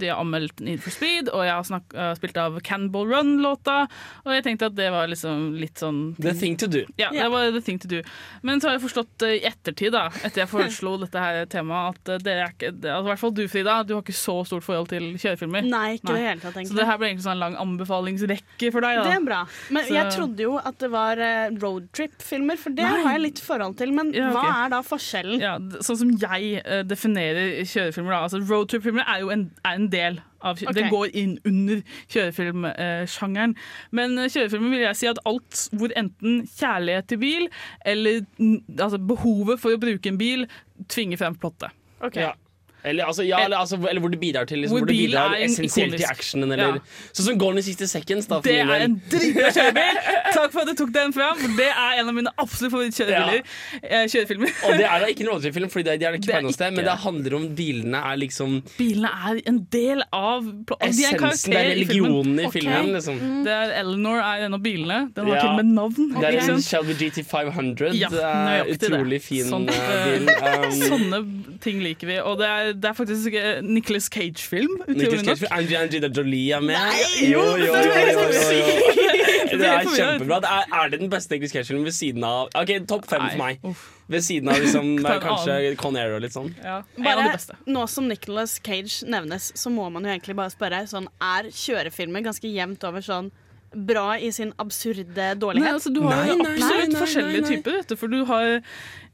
de 0.00 0.10
har 0.10 0.20
anmeldt 0.22 0.60
Need 0.66 0.82
for 0.84 0.90
Speed, 0.94 1.30
og 1.32 1.44
jeg 1.46 1.54
har 1.54 1.66
snak, 1.68 1.94
uh, 1.94 2.12
spilt 2.18 2.36
av 2.40 2.58
Cannibal 2.66 3.06
Run-låta. 3.10 3.78
Og 4.24 4.32
jeg 4.34 4.44
tenkte 4.46 4.70
at 4.70 4.76
det 4.78 4.90
var 4.94 5.08
liksom 5.10 5.54
litt 5.60 5.78
sånn 5.82 6.00
The 6.20 6.34
thing 6.36 6.56
to 6.60 6.66
do. 6.70 6.84
Ja, 7.00 7.10
det 7.14 7.28
var 7.32 7.50
the 7.54 7.62
thing 7.64 7.78
to 7.82 7.88
do. 7.90 8.02
Men 8.42 8.60
så 8.60 8.70
har 8.70 8.76
jeg 8.78 8.84
forstått 8.86 9.26
uh, 9.26 9.32
i 9.36 9.42
ettertid, 9.46 9.92
da, 9.96 10.06
etter 10.26 10.44
jeg 10.44 10.50
foreslo 10.52 10.96
dette 11.04 11.22
her 11.22 11.44
temaet, 11.52 11.96
at 12.00 12.14
uh, 12.16 12.22
dere 12.26 12.46
er 12.48 12.54
ikke 12.56 12.72
det, 12.74 12.90
altså, 12.90 13.06
I 13.06 13.10
hvert 13.12 13.22
fall 13.24 13.36
du, 13.36 13.44
Frida, 13.52 13.78
du 13.86 13.94
har 13.96 14.02
ikke 14.04 14.16
så 14.16 14.36
stort 14.48 14.66
forhold 14.66 14.90
til 14.92 15.08
kjørefilmer. 15.14 15.66
Nei, 15.70 15.96
ikke 15.98 16.10
Nei. 16.12 16.18
det 16.18 16.26
hele 16.26 16.44
tatt, 16.44 16.60
Så 16.68 16.78
det 16.78 16.86
her 16.88 17.00
ble 17.00 17.10
egentlig 17.12 17.26
sånn 17.28 17.36
en 17.38 17.44
lang 17.44 17.56
anbefalingsrekke 17.62 18.72
for 18.74 18.84
deg, 18.86 19.00
da. 19.00 19.06
Det 19.06 19.14
er 19.16 19.24
bra. 19.26 19.40
Men 19.70 19.84
Så- 19.86 19.94
jeg 19.96 20.12
trodde 20.16 20.42
jo 20.46 20.56
at 20.58 20.78
det 20.82 20.90
var 20.92 21.18
eh, 21.18 21.48
roadtrip-filmer, 21.62 22.58
for 22.60 22.70
det 22.76 22.84
Nei. 22.86 23.02
har 23.04 23.12
jeg 23.16 23.22
litt 23.24 23.40
forhold 23.44 23.76
til. 23.78 23.92
Men 23.96 24.12
Ja, 24.14 24.30
hva 24.34 24.44
er 24.64 24.70
da 24.74 24.80
forskjellen? 24.82 25.40
Ja, 25.40 25.56
sånn 25.84 25.98
som 26.02 26.10
jeg 26.16 26.62
eh, 26.64 26.82
definerer 26.86 27.62
kjørefilmer. 27.66 28.10
Da. 28.16 28.20
Altså, 28.26 28.40
Roadtrip-filmer 28.46 29.04
er 29.06 29.20
jo 29.24 29.30
en, 29.34 29.46
er 29.64 29.75
en 29.76 29.88
del 29.92 30.20
av 30.40 30.56
okay. 30.56 30.68
Ok. 30.70 30.76
Det 30.78 30.86
går 30.92 31.18
inn 31.22 31.36
under 31.48 31.82
kjørefilmsjangeren. 32.12 33.56
Men 33.96 34.16
kjørefilmen 34.24 34.74
vil 34.74 34.86
jeg 34.86 35.00
si 35.00 35.10
at 35.10 35.20
alt 35.28 35.66
hvor 35.76 35.94
enten 35.98 36.42
kjærlighet 36.56 37.10
til 37.12 37.22
bil 37.22 37.46
eller 37.86 38.24
altså, 38.78 39.00
behovet 39.00 39.62
for 39.62 39.76
å 39.76 39.82
bruke 39.82 40.12
en 40.12 40.20
bil 40.20 40.46
tvinger 40.92 41.20
frem 41.20 41.38
plottet. 41.40 41.74
Ja. 42.16 42.34
Eller, 42.86 43.04
altså, 43.10 43.24
ja, 43.26 43.40
eller, 43.44 43.58
altså, 43.58 43.76
eller 43.90 44.00
hvor 44.04 44.12
det 44.14 44.20
bidrar 44.22 44.46
til 44.46 44.60
liksom, 44.62 44.78
Hvor 44.78 44.86
du 44.86 44.92
bidrar 44.94 45.34
en 45.34 45.50
essensielt 45.50 45.96
til 45.98 46.06
actionen. 46.08 46.52
Eller, 46.54 46.76
Ja. 46.76 47.10
Sånn 47.16 47.26
som 47.32 47.38
Gone 47.40 47.58
in 47.58 47.66
60 47.66 47.90
Seconds. 47.90 48.26
Da, 48.30 48.38
Det 48.44 48.54
er 48.62 48.84
en 48.86 48.94
dritbra 49.10 49.50
kjørebil! 49.56 49.98
Takk 50.36 50.52
for 50.54 50.60
at 50.62 50.70
du 50.70 50.74
tok 50.84 50.92
den 50.94 51.12
fram, 51.16 51.40
det 51.56 51.66
er 51.72 52.00
en 52.00 52.08
av 52.12 52.14
mine 52.14 52.30
absolutt 52.38 52.72
favorittkjørefilmer. 52.76 53.42
Ja. 53.82 54.02
Kjørefilmer. 54.12 54.52
Og 54.68 54.76
det 54.78 54.86
er 54.86 55.02
da 55.02 55.10
ikke 55.10 55.24
en 55.26 55.30
roadtrip-film, 55.32 55.70
Fordi 55.72 55.84
det, 55.90 55.96
det 56.00 56.06
er 56.08 56.14
det 56.16 56.20
ikke 56.22 56.30
Det 56.32 56.38
på 56.38 56.46
noe 56.46 56.56
sted, 56.56 56.76
men 56.76 56.84
det 56.86 56.96
handler 57.06 57.36
om 57.40 57.46
bilene 57.58 58.02
er 58.12 58.20
liksom 58.22 58.56
Bilene 58.78 59.10
er 59.30 59.40
en 59.50 59.60
del 59.72 60.02
av 60.12 60.46
altså, 60.46 60.92
de 60.96 61.06
er 61.08 61.16
Essensen, 61.16 61.52
det 61.56 61.64
i 61.66 61.86
filmen. 61.86 62.12
religionen 62.12 62.40
i 62.46 62.50
filmen, 62.54 62.92
liksom. 62.96 63.18
Det 63.46 63.54
er 63.56 63.74
Eleanor 63.80 64.20
er 64.22 64.46
en 64.46 64.54
av 64.58 64.62
bilene. 64.64 65.00
Den 65.16 65.26
har 65.30 65.36
Ja. 65.36 65.40
til 65.42 65.50
og 65.50 65.56
med 65.62 65.72
navn. 65.74 66.12
Det 66.20 66.28
er 66.30 66.52
en? 66.54 66.62
Shelby 66.62 66.94
GT500. 67.00 67.92
Ja, 67.98 68.08
det 68.12 68.22
nøyaktig 68.22 68.78
det. 68.78 68.90
utrolig 68.92 69.20
fin 69.22 69.44
Sånt, 69.50 69.70
eh, 69.70 69.90
eh, 69.96 70.06
bil. 70.06 70.28
Um, 70.28 70.78
Sånne 70.86 71.20
ting 71.64 71.80
liker 71.82 72.06
vi. 72.10 72.18
Og 72.20 72.38
det 72.40 72.46
er, 72.46 72.72
det 72.82 72.90
er 72.90 72.96
faktisk 72.96 73.36
Nicholas 73.62 73.86
Nicolas 73.86 74.04
Cage-film. 74.12 74.80
Utrolig 74.88 75.24
Cage. 75.24 75.46
Angelina 75.50 76.08
Jolie 76.08 76.54
er 76.54 76.60
med. 76.60 76.74
Nei, 76.74 77.30
jo, 77.30 77.40
jo, 77.40 77.56
jo, 77.56 77.74
jo, 77.74 78.24
jo, 78.30 78.56
jo. 78.56 79.58
det 79.60 79.68
er 79.68 79.88
kjempebra. 79.88 80.40
Det 80.44 80.50
er, 80.50 80.72
er 80.80 80.90
det 80.92 81.00
den 81.00 81.10
beste 81.12 81.34
Nicolas 81.34 81.52
Cage-filmen 81.52 81.86
ved 81.86 81.96
siden 81.96 82.26
av 82.26 82.50
Ok, 82.54 82.72
topp 82.88 83.08
fem 83.10 83.24
for 83.28 83.40
meg. 83.40 83.66
Ved 84.12 84.26
siden 84.26 84.50
av 84.52 84.60
liksom, 84.62 84.92
kanskje 85.26 85.56
annen. 85.56 85.78
Con 85.80 85.98
Air 85.98 86.16
og 86.18 86.22
litt 86.24 86.36
sånn. 86.36 86.52
Bare, 86.62 87.30
nå 87.66 87.86
som 87.90 88.08
Nicolas 88.10 88.58
Cage 88.62 89.06
nevnes, 89.08 89.52
så 89.56 89.72
må 89.72 89.88
man 89.92 90.06
jo 90.06 90.12
egentlig 90.12 90.36
bare 90.38 90.54
spørre 90.54 90.84
sånn, 90.90 91.08
Er 91.22 91.50
kjørefilmer 91.54 92.26
ganske 92.26 92.50
jevnt 92.50 92.84
over 92.86 93.04
sånn 93.04 93.32
bra 93.74 94.18
i 94.18 94.30
sin 94.32 94.52
absurde 94.62 95.34
dårlighet? 95.40 95.64
Nei, 95.66 95.72
altså, 95.74 95.92
du 95.94 96.00
har 96.06 96.26
jo 96.28 96.36
absolutt 96.40 96.96
forskjellige 97.00 97.46
typer, 97.48 97.78
dette. 97.80 97.96
For 97.98 98.12
du 98.12 98.24
har 98.28 98.60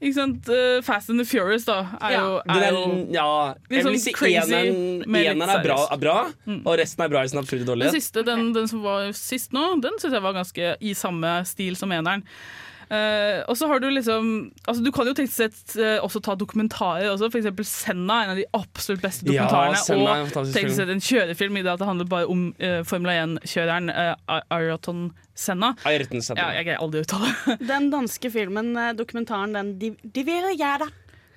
ikke 0.03 0.13
sant, 0.17 0.49
eh, 0.49 0.81
Fast 0.85 1.09
and 1.09 1.19
the 1.19 1.25
Furious, 1.25 1.65
da. 1.65 1.79
Er 2.01 2.17
jo, 2.17 2.41
er 2.47 2.67
jo 2.69 2.83
ja, 3.13 3.27
jeg 3.69 3.75
vil 3.75 3.87
sånn 3.89 3.99
si 4.03 4.15
eneren, 4.33 5.47
er, 5.49 5.63
bra, 5.63 5.79
er 5.91 6.01
bra, 6.01 6.17
og 6.55 6.73
resten 6.79 7.05
er 7.05 7.13
bra 7.13 7.23
i 7.23 7.31
sin 7.31 7.39
absurde 7.41 7.63
Den 7.63 7.71
dårlighet. 7.73 7.97
siste, 7.99 8.25
den, 8.27 8.51
den 8.55 8.67
som 8.71 8.83
var 8.85 9.09
sist 9.17 9.55
nå, 9.55 9.81
den 9.83 9.97
syns 10.01 10.13
jeg 10.13 10.25
var 10.25 10.35
ganske 10.37 10.75
i 10.79 10.93
samme 10.97 11.39
stil 11.49 11.79
som 11.79 11.91
eneren. 11.95 12.25
Eh, 12.89 13.39
og 13.47 13.57
så 13.57 13.67
har 13.71 13.79
du 13.79 13.87
liksom 13.89 14.29
altså 14.67 14.83
Du 14.83 14.91
kan 14.95 15.07
jo 15.07 15.13
tenkt 15.17 15.33
sett 15.33 15.75
uh, 15.79 16.03
også 16.03 16.21
ta 16.23 16.35
dokumentarer 16.39 17.09
også. 17.11 17.29
For 17.31 17.41
eksempel 17.41 17.67
Senna 17.67 18.19
er 18.21 18.29
en 18.29 18.35
av 18.35 18.41
de 18.41 18.47
absolutt 18.57 19.03
beste 19.03 19.27
Ja, 19.27 19.45
dokumentarene. 19.45 19.83
Senna 19.83 20.15
er 20.17 20.25
og 20.27 20.53
teknisk 20.55 20.79
sett 20.79 20.93
en 20.93 21.03
kjørefilm 21.03 21.59
i 21.59 21.65
det 21.65 21.73
at 21.73 21.83
det 21.83 21.89
handler 21.89 22.09
bare 22.11 22.29
om 22.31 22.49
uh, 22.61 22.81
Formel 22.87 23.13
1-kjøreren 23.13 23.93
uh, 23.93 24.41
Ayrton 24.53 25.11
Senna. 25.35 25.73
Ayrton 25.83 26.21
Senna. 26.21 26.41
Ja, 26.41 26.59
jeg 26.59 26.67
greier 26.67 26.81
aldri 26.83 27.01
å 27.01 27.05
uttale 27.07 27.31
Den 27.73 27.89
danske 27.93 28.29
filmen, 28.33 28.73
eh, 28.77 28.91
dokumentaren, 28.97 29.55
den 29.57 29.71
De, 29.81 29.93
De 30.03 30.25
vil 30.27 30.49
gjøre 30.53 30.89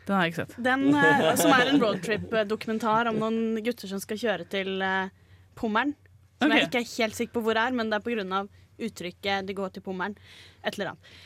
Den 0.07 0.13
har 0.15 0.27
jeg 0.27 0.35
ikke 0.35 0.45
sett. 0.45 0.59
Den 0.67 0.89
eh, 0.93 1.31
som 1.41 1.55
er 1.57 1.71
en 1.73 1.81
roadtrip-dokumentar 1.83 3.11
om 3.13 3.23
noen 3.23 3.63
gutter 3.65 3.91
som 3.91 4.03
skal 4.03 4.21
kjøre 4.21 4.49
til 4.53 4.85
eh, 4.85 5.09
Pommern. 5.57 5.97
Som 6.43 6.53
jeg 6.53 6.69
ikke 6.69 6.83
er 6.83 6.91
helt 6.93 7.17
sikker 7.17 7.39
på 7.39 7.43
hvor 7.47 7.59
er, 7.59 7.73
men 7.73 7.89
det 7.91 7.97
er 7.97 8.05
pga. 8.05 8.43
uttrykket 8.77 9.47
'de 9.49 9.55
går 9.57 9.73
til 9.73 9.83
Pommern'. 9.83 10.15
Et 10.63 10.75
eller 10.75 10.93
annet. 10.93 11.17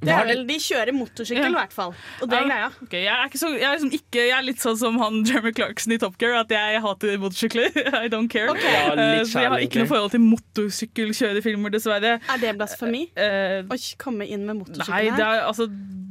Det 0.00 0.12
er 0.14 0.28
vel, 0.28 0.44
De 0.46 0.54
kjører 0.62 0.92
motorsykkel, 0.94 1.42
i 1.42 1.50
Ja. 1.50 1.54
hvert 1.58 1.72
fall. 1.74 1.94
Og 2.22 2.28
det 2.30 2.36
er 2.38 2.44
greia. 2.46 2.68
Okay, 2.84 3.00
jeg, 3.02 3.14
er 3.14 3.26
ikke 3.26 3.40
så, 3.40 3.48
jeg, 3.56 3.64
er 3.66 3.72
liksom 3.78 3.90
ikke, 3.98 4.20
jeg 4.28 4.36
er 4.36 4.44
litt 4.46 4.62
sånn 4.62 4.76
som 4.78 4.98
han 5.02 5.24
Jeremy 5.26 5.52
Clarkson 5.56 5.92
i 5.92 5.98
Top 5.98 6.18
Gear, 6.22 6.36
at 6.38 6.52
jeg 6.54 6.80
hater 6.84 7.18
motorsykler. 7.18 7.74
I 8.04 8.08
don't 8.12 8.30
care. 8.30 8.50
Okay. 8.54 8.72
Ja, 8.72 8.94
litt 8.94 9.04
Eh, 9.08 9.24
så 9.26 9.42
jeg 9.42 9.50
har 9.50 9.64
ikke 9.64 9.82
noe 9.82 9.90
forhold 9.90 10.12
til 10.14 10.22
motorsykkelkjørefilmer, 10.22 11.72
dessverre. 11.74 12.18
Er 12.30 12.42
det 12.42 12.54
blasfemi? 12.60 13.08
Uh, 13.18 13.66
Å 13.66 13.78
komme 13.98 14.26
inn 14.28 14.44
med 14.46 14.54
Nei, 14.54 14.60
motorsykkel 14.62 15.16
det 15.16 15.24
her? 15.24 15.40
er, 15.40 15.46
altså, 15.48 15.66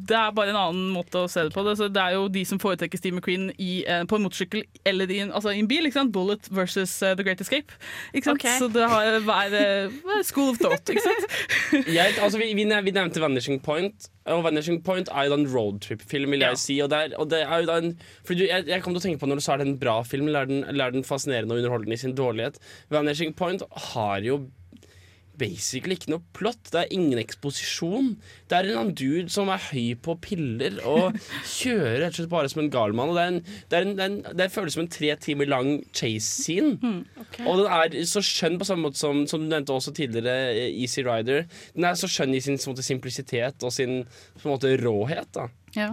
det 0.08 0.16
er 0.16 0.32
bare 0.36 0.52
en 0.54 0.60
annen 0.60 0.92
måte 0.96 1.20
å 1.24 1.28
se 1.32 1.44
det 1.48 1.52
på. 1.56 1.64
Det, 1.68 1.78
så 1.80 1.88
det 1.92 2.02
er 2.04 2.16
jo 2.16 2.28
de 2.32 2.44
som 2.48 2.60
foretrekker 2.60 3.00
Steve 3.00 3.16
McQueen 3.18 3.50
i, 3.56 3.84
uh, 3.88 4.04
på 4.08 4.20
en 4.20 4.24
motorsykkel 4.28 4.64
eller 4.88 5.12
i 5.12 5.22
en, 5.24 5.32
altså, 5.36 5.52
i 5.56 5.64
en 5.64 5.68
bil. 5.72 5.88
Ikke 5.88 6.00
sant? 6.02 6.12
Bullet 6.16 6.48
versus 6.52 6.92
The 7.04 7.24
Great 7.24 7.42
Escape. 7.44 7.72
Ikke 8.14 8.32
sant? 8.34 8.40
Okay. 8.44 8.60
Så 8.60 8.68
det 8.76 8.88
har 8.92 9.20
hver 9.28 10.24
school 10.28 10.52
of 10.54 10.60
thought. 10.60 10.84
Ikke 10.92 11.04
sant? 11.04 11.28
jeg, 11.98 12.16
altså, 12.20 12.38
vi, 12.40 12.52
vi, 12.58 12.68
vi 12.68 12.92
nevnte 12.96 13.22
Vanishing 13.24 13.60
Point, 13.64 13.77
og 14.28 14.44
Vanishing 14.44 14.82
Point 14.86 15.10
er 15.14 15.28
jo 15.28 15.34
da 15.34 15.40
en 15.40 15.50
roadtrip-film, 15.54 16.34
vil 16.36 16.44
jeg 16.46 16.60
si. 16.62 16.78
Og 16.84 16.92
det 16.92 17.00
er, 17.00 17.16
og 17.22 17.30
det 17.32 17.42
er 17.46 17.64
jo 17.64 17.70
da 17.70 17.78
en, 17.84 17.94
fordi 18.28 18.44
du, 18.44 18.46
jeg, 18.50 18.68
jeg 18.68 18.84
kom 18.84 18.96
til 18.96 19.02
å 19.02 19.06
tenke 19.06 19.22
på 19.22 19.30
Når 19.30 19.40
du 19.40 19.46
sa 19.46 19.56
er 19.56 19.64
det 19.64 19.70
en 19.70 19.80
bra 19.82 19.98
film, 20.08 20.30
eller 20.30 20.46
er 20.46 20.52
den, 20.52 20.64
eller 20.68 20.88
er 20.88 20.98
den 20.98 21.08
fascinerende 21.08 21.56
og 21.56 21.64
underholdende 21.64 21.98
i 21.98 22.04
sin 22.04 22.16
dårlighet? 22.18 22.60
Vanishing 22.94 23.36
Point 23.38 23.64
har 23.92 24.26
jo 24.26 24.42
basically 25.40 25.96
ikke 25.98 26.12
noe 26.14 26.24
plott. 26.36 26.72
Det 26.74 26.82
er 26.82 26.94
ingen 26.96 27.20
eksposisjon. 27.22 28.14
Det 28.50 28.58
er 28.58 28.66
en 28.66 28.70
eller 28.70 28.82
annen 28.82 28.98
dude 28.98 29.34
som 29.34 29.52
er 29.54 29.62
høy 29.70 29.94
på 30.04 30.16
piller 30.24 30.80
og 30.88 31.18
kjører 31.58 32.02
rett 32.04 32.16
og 32.16 32.20
slett 32.22 32.32
bare 32.34 32.52
som 32.52 32.64
en 32.64 32.72
gal 32.74 32.96
mann. 32.98 33.14
Det, 33.18 33.54
det, 33.74 33.84
det, 34.00 34.10
det 34.40 34.50
føles 34.54 34.78
som 34.78 34.86
en 34.86 34.92
tre 34.98 35.14
timer 35.24 35.50
lang 35.52 35.72
chase-scene. 35.96 36.76
Og 37.46 37.64
den 37.64 37.72
er 37.80 37.98
så 38.10 38.24
skjønn 38.26 38.60
på 38.62 38.68
samme 38.68 38.88
måte 38.90 39.02
som, 39.02 39.24
som 39.30 39.46
du 39.46 39.50
nevnte 39.52 39.76
også 39.76 39.94
tidligere, 39.98 40.52
eh, 40.56 40.82
Easy 40.84 41.06
Rider. 41.06 41.48
Den 41.78 41.88
er 41.90 41.98
så 42.00 42.10
skjønn 42.12 42.36
i 42.38 42.44
sin 42.44 42.60
måte, 42.68 42.86
simplisitet 42.86 43.64
og 43.64 43.74
sin 43.74 44.02
på 44.42 44.46
en 44.48 44.54
måte, 44.56 44.76
råhet. 44.82 45.30
da 45.36 45.48
Ja. 45.78 45.92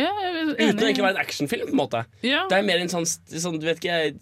Ja. 0.00 0.08
Uten 0.56 0.78
å 0.80 0.86
egentlig 0.86 1.04
være 1.04 1.14
en 1.18 1.20
actionfilm. 1.20 1.66
på 1.68 1.74
en 1.74 1.80
måte 1.82 2.04
Ja. 2.24 2.46
Det 2.48 2.56
er 2.58 2.62
mer 2.64 2.78
en 2.80 2.88
sånn, 2.88 3.04
sånn 3.28 3.58
du 3.60 3.66
vet 3.66 3.82
ikke 3.82 4.14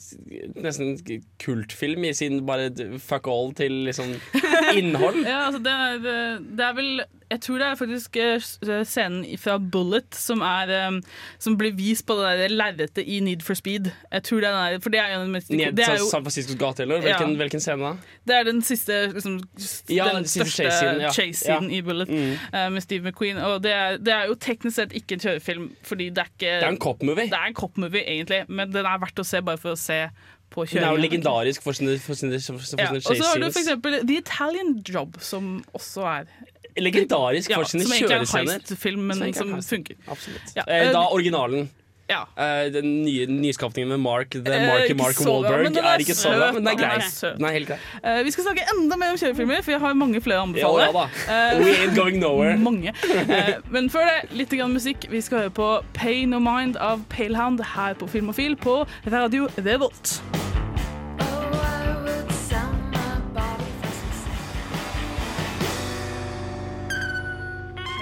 Nesten 0.64 0.96
en 0.96 1.22
kultfilm 1.38 2.04
i 2.08 2.12
sin 2.16 2.40
bare 2.48 2.70
fuck 2.98 3.28
all 3.30 3.52
til 3.54 3.72
liksom 3.86 4.16
innhold. 4.78 5.22
Ja, 5.24 5.46
altså 5.50 5.62
det, 5.62 5.76
det- 6.02 6.56
det 6.58 6.64
er 6.66 6.74
vel 6.74 7.04
Jeg 7.30 7.40
tror 7.44 7.58
det 7.62 7.66
er 7.68 7.76
faktisk 7.78 8.16
eh, 8.18 8.40
scenen 8.84 9.20
fra 9.38 9.54
Bullet 9.62 10.16
som, 10.18 10.40
er, 10.42 10.70
eh, 10.74 10.96
som 11.38 11.54
blir 11.60 11.70
vist 11.78 12.02
på 12.08 12.16
det 12.18 12.32
der 12.40 12.54
lerretet 12.54 13.06
i 13.06 13.20
Need 13.22 13.44
for 13.46 13.54
Speed. 13.54 13.86
Jeg 14.10 14.22
tror 14.26 14.40
det 14.42 14.50
er, 14.50 14.78
For 14.82 14.90
det 14.90 14.98
er 14.98 15.12
jo 15.14 15.20
den 15.22 15.30
mest 15.36 15.50
Ned 15.50 15.76
det 15.78 15.86
er 15.86 15.98
jo, 16.00 16.08
San 16.10 16.24
Franciscos 16.26 16.58
gate, 16.58 16.82
eller? 16.82 16.98
Hvilken, 17.04 17.30
Ja. 17.36 17.36
hvilken 17.44 17.62
scene 17.62 17.82
da? 17.84 17.92
Det 18.26 18.36
er 18.40 18.48
den 18.50 18.62
siste 18.66 18.98
liksom, 19.12 19.36
Ja, 19.88 20.08
Den 20.10 20.16
den 20.16 20.24
siste 20.24 20.48
største 20.50 21.12
chase-scenen 21.14 21.70
Ja. 21.70 21.76
i 21.78 21.80
Bullet 21.86 22.08
Mm. 22.10 22.32
uh, 22.54 22.66
med 22.74 22.80
Steve 22.82 23.02
McQueen. 23.06 23.38
Og 23.38 23.62
det 23.62 23.72
er, 23.72 23.96
det 23.98 24.12
er 24.14 24.26
jo 24.26 24.34
teknisk 24.34 24.74
sett 24.76 24.92
ikke 24.92 25.12
en 25.14 25.20
kjørefilm, 25.20 25.70
fordi 25.86 26.08
det 26.10 26.18
er 26.18 26.30
ikke 26.34 26.52
Det 26.60 26.66
er 26.66 26.68
en 26.74 26.78
cop-movie. 26.78 27.24
Det 27.30 27.38
er 27.38 27.46
en 27.46 27.54
cop-movie, 27.54 28.02
egentlig, 28.10 28.44
men 28.48 28.72
den 28.72 28.84
er 28.86 28.98
verdt 28.98 29.22
å 29.22 29.24
se 29.24 29.40
bare 29.40 29.58
for 29.58 29.72
å 29.72 29.78
se 29.78 30.08
på 30.50 30.64
Den 30.66 30.82
er 30.82 30.90
jo 30.90 30.96
legendarisk 30.98 31.62
for 31.62 31.72
sine, 31.78 31.94
for 32.02 32.14
sine, 32.18 32.40
for 32.42 32.58
sine 32.58 32.82
Ja, 32.82 32.90
og 32.90 33.02
så 33.04 33.22
har 33.22 33.38
du 33.38 33.44
chase 33.46 33.52
for 33.54 33.60
eksempel 33.62 34.00
The 34.06 34.16
Italian 34.18 34.82
Job, 34.82 35.14
som 35.22 35.62
også 35.78 36.02
er 36.10 36.24
legendarisk 36.76 37.52
for 37.54 37.64
sine 37.64 37.84
Som 37.84 37.92
egentlig 37.92 38.16
er 38.16 38.54
heist-film, 38.58 39.06
men 39.10 39.16
Som 39.16 39.32
som 39.34 39.62
funker. 39.62 39.96
Absolutt. 40.08 40.56
Ja, 40.56 40.62
Eh, 40.66 40.92
da 40.92 41.02
eh, 41.02 41.14
originalen. 41.14 41.68
Ja. 42.10 42.24
Eh, 42.36 42.72
den 42.72 43.02
nye 43.04 43.26
nyskapningen 43.26 43.88
med 43.88 44.00
Mark 44.00 44.30
The 44.30 44.40
Marky 44.42 44.94
Mark 44.98 45.20
Wallberg 45.20 45.68
er 45.76 45.84
er 45.92 46.02
ikke 46.02 46.16
så 46.18 46.32
bra, 46.34 46.50
men 46.52 46.64
den 46.64 46.72
er 46.74 46.80
grei. 46.80 46.98
Den 47.22 47.44
er 47.46 47.52
helt 47.54 47.68
grei. 47.68 47.78
Eh, 48.02 48.22
vi 48.26 48.30
skal 48.34 48.44
snakke 48.48 48.64
enda 48.74 48.96
mer 48.98 49.14
om 49.14 49.20
kjørefilmer, 49.20 49.62
for 49.62 49.70
jeg 49.76 49.80
har 49.80 49.94
mange 49.94 50.20
flere 50.20 50.42
å 50.42 50.48
anbefale. 50.48 50.90
ja. 50.90 51.06
Eh, 51.28 51.62
We 51.62 51.76
ain't 51.86 51.94
going 51.94 52.18
nowhere. 52.18 52.56
Mange. 52.58 52.92
Men 53.70 53.90
før 53.90 54.10
det, 54.10 54.30
litt 54.34 54.50
grann 54.50 54.74
musikk. 54.74 55.06
Vi 55.10 55.20
skal 55.20 55.44
høre 55.46 55.50
på 55.54 55.70
Pay 55.94 56.24
No 56.26 56.40
Mind 56.42 56.76
av 56.76 57.04
Palehound 57.08 57.62
her 57.76 57.94
på 57.94 58.10
Filmofil 58.10 58.56
på 58.56 58.86
Radio 59.06 59.46
Revolt. 59.58 60.18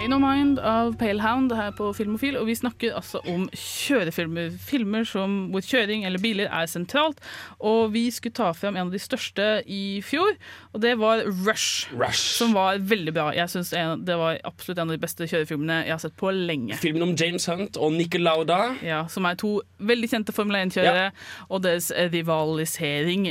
Pay 0.08 0.14
No 0.14 0.24
Mind 0.24 0.56
av 0.64 0.94
Palehound 0.96 1.52
her 1.52 1.74
på 1.76 1.90
Filmofil, 1.92 2.38
og 2.40 2.46
vi 2.48 2.54
snakker 2.56 2.94
altså 2.96 3.20
om 3.28 3.42
kjørefilmer. 3.52 4.54
Filmer 4.56 5.04
som, 5.04 5.34
hvor 5.52 5.60
kjøring 5.60 6.06
eller 6.08 6.22
biler 6.22 6.48
er 6.48 6.64
sentralt. 6.70 7.20
Og 7.60 7.92
vi 7.92 8.06
skulle 8.08 8.32
ta 8.32 8.46
frem 8.56 8.78
en 8.78 8.86
av 8.86 8.94
de 8.94 9.00
største 9.02 9.44
i 9.68 10.00
fjor, 10.00 10.32
og 10.72 10.80
det 10.80 10.94
var 10.96 11.26
Rush. 11.26 11.90
Rush. 11.92 12.22
Som 12.38 12.56
var 12.56 12.80
veldig 12.80 13.12
bra. 13.18 13.26
Jeg 13.36 13.52
synes 13.52 13.74
det 14.08 14.16
var 14.16 14.40
absolutt 14.48 14.80
en 14.80 14.88
av 14.88 14.96
de 14.96 15.02
beste 15.02 15.28
kjørefilmene 15.28 15.82
jeg 15.82 15.92
har 15.92 16.00
sett 16.06 16.16
på 16.16 16.32
lenge. 16.32 16.80
Filmen 16.80 17.04
om 17.10 17.12
James 17.12 17.44
Hunt 17.52 17.76
og 17.76 17.92
Nicol 17.92 18.24
Lauda. 18.24 18.62
Ja, 18.80 19.02
som 19.12 19.28
er 19.28 19.36
to 19.36 19.58
veldig 19.76 20.08
kjente 20.08 20.32
Formel 20.32 20.56
1-kjørere, 20.62 21.10
og 21.52 21.66
deres 21.68 21.90
rivalisering. 22.14 23.28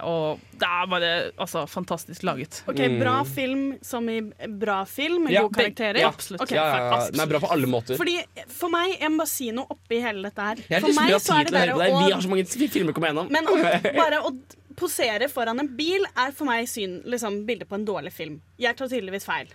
Og 0.00 0.53
det 0.60 0.68
er 0.68 0.88
bare 0.90 1.10
altså, 1.40 1.64
fantastisk 1.70 2.24
laget. 2.26 2.62
Ok, 2.70 2.80
Bra 3.00 3.16
film 3.28 3.64
som 3.84 4.08
i 4.10 4.18
bra 4.60 4.80
film 4.88 5.26
med 5.26 5.34
Ja, 5.34 5.44
gode 5.46 5.60
karakterer? 5.60 6.00
Ja, 6.02 6.10
Absolutt. 6.14 6.42
Okay, 6.44 6.56
Ja, 6.58 6.66
ja. 6.78 6.98
Den 7.10 7.24
er 7.24 7.30
bra 7.30 7.40
på 7.42 7.50
alle 7.54 7.70
måter. 7.70 7.98
Fordi 8.00 8.16
For 8.48 8.72
meg, 8.72 8.96
jeg 9.00 9.12
må 9.12 9.22
bare 9.22 9.32
si 9.32 9.50
noe 9.54 9.70
oppi 9.74 10.00
hele 10.04 10.26
dette 10.28 10.48
her. 10.50 10.62
Jeg 10.68 10.76
har 10.78 10.84
For 10.84 10.92
lyst 10.92 11.00
til 11.00 11.08
meg 11.08 11.16
å 11.16 11.22
så 11.22 11.32
ha 11.34 11.40
er 11.40 11.44
tid 11.48 11.54
det 11.54 11.54
til 11.54 11.56
å 11.56 11.64
høre 11.64 11.74
på 11.74 11.84
deg. 11.84 11.96
Vi 12.08 12.14
har 12.16 12.24
så 12.26 12.32
mange 12.34 12.70
filmer 12.76 12.94
å 12.94 12.98
komme 12.98 13.10
gjennom. 13.12 13.32
Men 13.34 13.50
å, 13.50 13.58
bare 14.02 14.22
å 14.24 14.34
posere 14.78 15.28
foran 15.32 15.62
en 15.62 15.70
bil 15.76 16.06
er 16.14 16.34
for 16.34 16.48
meg 16.48 16.68
syn, 16.70 17.00
liksom, 17.08 17.44
bildet 17.48 17.70
på 17.70 17.78
en 17.78 17.86
dårlig 17.86 18.12
film. 18.14 18.40
Jeg 18.60 18.76
tar 18.78 18.90
tydeligvis 18.90 19.26
feil. 19.28 19.50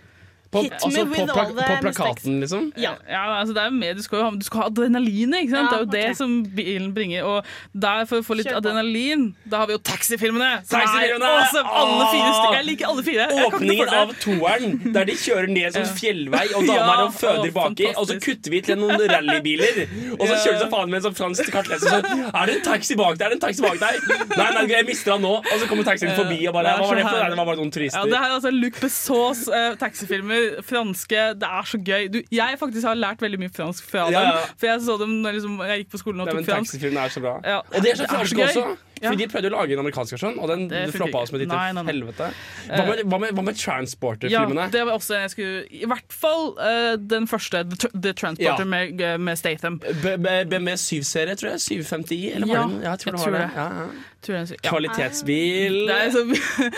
På, 0.50 0.64
Hit 0.64 0.72
altså, 0.72 0.88
me 0.90 1.04
på, 1.04 1.10
with 1.10 1.38
all 1.38 1.52
the 1.54 1.62
på 1.62 1.74
plakaten, 1.84 2.40
liksom? 2.42 2.72
Ja. 2.76 2.96
Ja, 3.06 3.20
altså 3.38 3.54
det 3.54 3.62
er 3.62 3.68
jo 3.70 3.76
mer, 3.78 3.92
du 3.94 4.02
skal 4.02 4.18
jo 4.18 4.24
ha, 4.24 4.30
du 4.34 4.42
skal 4.42 4.64
ha 4.64 4.66
adrenalinet, 4.66 5.44
ikke 5.44 5.52
sant? 5.54 5.68
Ja, 5.70 5.78
det 5.78 5.78
er 5.78 5.84
jo 5.84 6.08
det 6.10 6.16
som 6.18 6.32
bilen 6.56 6.88
bringer. 6.96 7.22
Og 7.22 7.44
der 7.84 8.08
for 8.10 8.18
å 8.18 8.26
få 8.26 8.34
litt 8.40 8.50
adrenalin, 8.50 9.28
da 9.46 9.60
har 9.62 9.70
vi 9.70 9.76
jo 9.76 9.82
taxifilmene! 9.86 10.48
som 10.64 10.80
Taxifilmene! 10.80 11.28
awesome. 11.30 11.74
Alle 11.82 12.08
fire 12.10 12.32
stykker. 12.34 12.56
Jeg 12.58 12.66
liker 12.66 12.90
alle 12.90 13.04
fire. 13.06 13.28
Åpningen 13.46 13.92
av 14.00 14.14
toeren, 14.24 14.74
der 14.96 15.06
de 15.12 15.16
kjører 15.22 15.52
ned 15.54 15.78
sånn 15.78 15.88
fjellvei, 16.00 16.42
og 16.58 16.66
dama 16.66 16.90
Ja, 16.90 16.96
og 17.04 17.14
føder 17.20 17.54
baki, 17.54 17.86
og 17.94 18.10
så 18.10 18.18
kutter 18.26 18.56
vi 18.56 18.62
til 18.66 18.80
noen 18.82 19.06
rallybiler. 19.14 19.80
Og 20.18 20.26
så 20.26 20.34
kjører 20.34 20.58
de 20.58 20.64
så 20.64 20.70
faen 20.74 20.90
med 20.90 20.98
en 20.98 21.06
sånn 21.06 21.18
fransk 21.20 21.54
kartleser 21.54 21.94
sånn 21.94 22.26
Er 22.26 22.50
det 22.50 22.58
en 22.58 22.66
taxi 22.66 22.98
bak 22.98 23.22
der? 23.22 23.30
Er 23.30 23.36
det 23.36 23.38
en 23.38 23.44
taxi 23.46 23.62
bak 23.62 23.78
deg? 23.78 24.02
Nei, 24.34 24.50
nei, 24.56 24.66
jeg 24.74 24.88
mister 24.90 25.14
han 25.14 25.22
nå. 25.24 25.32
Og 25.40 25.56
så 25.62 25.70
kommer 25.70 25.86
taxien 25.86 26.10
forbi 26.18 26.42
og 26.50 26.58
bare 26.58 26.74
Hva 26.80 26.90
var 26.90 26.98
det 26.98 27.06
for? 27.06 27.22
Det 27.22 27.38
var 27.38 27.50
bare 27.52 27.62
noen 27.62 27.72
turister. 27.74 28.02
Ja, 28.02 28.10
det 28.10 28.18
her 28.18 28.34
er 28.34 28.38
altså 28.40 28.52
Luc 28.54 28.82
Bessons 28.82 29.46
uh, 29.52 29.78
taxifilmer. 29.80 30.39
Franske. 30.66 31.24
Det 31.40 31.48
er 31.48 31.68
så 31.72 31.80
gøy. 31.86 32.08
Du, 32.14 32.20
jeg 32.34 32.56
faktisk 32.60 32.86
har 32.86 32.94
lært 32.98 33.22
veldig 33.24 33.40
mye 33.42 33.52
fransk 33.56 33.90
fra 33.90 34.06
dem. 34.10 34.30
For 34.60 34.66
jeg 34.70 34.84
så 34.86 34.96
dem 35.00 35.16
når 35.24 35.38
liksom, 35.38 35.58
jeg 35.70 35.84
gikk 35.84 35.90
på 35.96 36.00
skolen 36.02 36.20
og 36.24 36.30
tok 36.30 36.44
fransk. 36.48 36.74
Taxifilmen 36.74 37.02
er 37.04 37.08
så 37.16 37.24
bra. 37.24 37.34
Ja, 37.44 37.58
Og 37.58 37.84
de 37.84 37.90
er 37.92 38.00
så 38.02 38.08
franske 38.10 38.46
også. 38.48 38.64
Ja. 39.00 39.08
Fordi 39.10 39.24
de 39.24 39.28
prøvde 39.32 39.48
å 39.48 39.54
lage 39.54 39.72
en 39.76 39.80
amerikansk 39.80 40.12
versjon, 40.16 40.34
og 40.38 40.50
den 40.50 40.66
Det 40.68 40.82
floppa 40.92 41.22
med 41.32 41.46
Nei, 41.48 41.72
nei, 41.72 41.84
helvete. 41.88 42.26
Hva 42.68 42.82
med, 42.86 43.04
hva 43.08 43.18
med, 43.22 43.34
med 43.38 43.54
Ja, 43.54 43.60
Transporter-filmene? 43.64 44.66
det 44.74 44.82
var 44.86 44.92
også 44.98 45.20
jeg 45.22 45.30
skulle 45.32 45.62
I 45.70 45.86
hvert 45.88 46.12
fall 46.12 46.50
uh, 46.60 46.96
den 47.00 47.26
første, 47.30 47.64
The, 47.70 47.88
The 47.94 48.12
Transporter 48.12 48.64
Ja. 48.66 48.68
med, 48.68 49.00
med 49.20 49.38
Statham. 49.40 49.80
Med 49.80 50.76
syv-serier, 50.80 51.10
7-serie, 51.10 51.36
tror 51.40 51.50
jeg. 51.54 51.60
750i, 51.84 52.20
eller 52.34 52.46
var 52.46 52.54
Ja, 52.54 52.62
det 52.62 52.72
den? 52.74 52.82
Ja, 52.82 52.90
jeg 52.90 52.98
tror 53.00 53.10
jeg 53.10 53.16
det 53.16 53.24
tror 53.24 53.32
det. 53.32 53.40
det. 53.40 53.50
Ja, 53.56 53.68
ja. 53.80 54.06
Tror 54.20 54.36
jeg. 54.36 54.58
Kvalitetsbil. 54.68 55.76
Det, 55.88 55.94
er 55.96 56.10
så, 56.12 56.22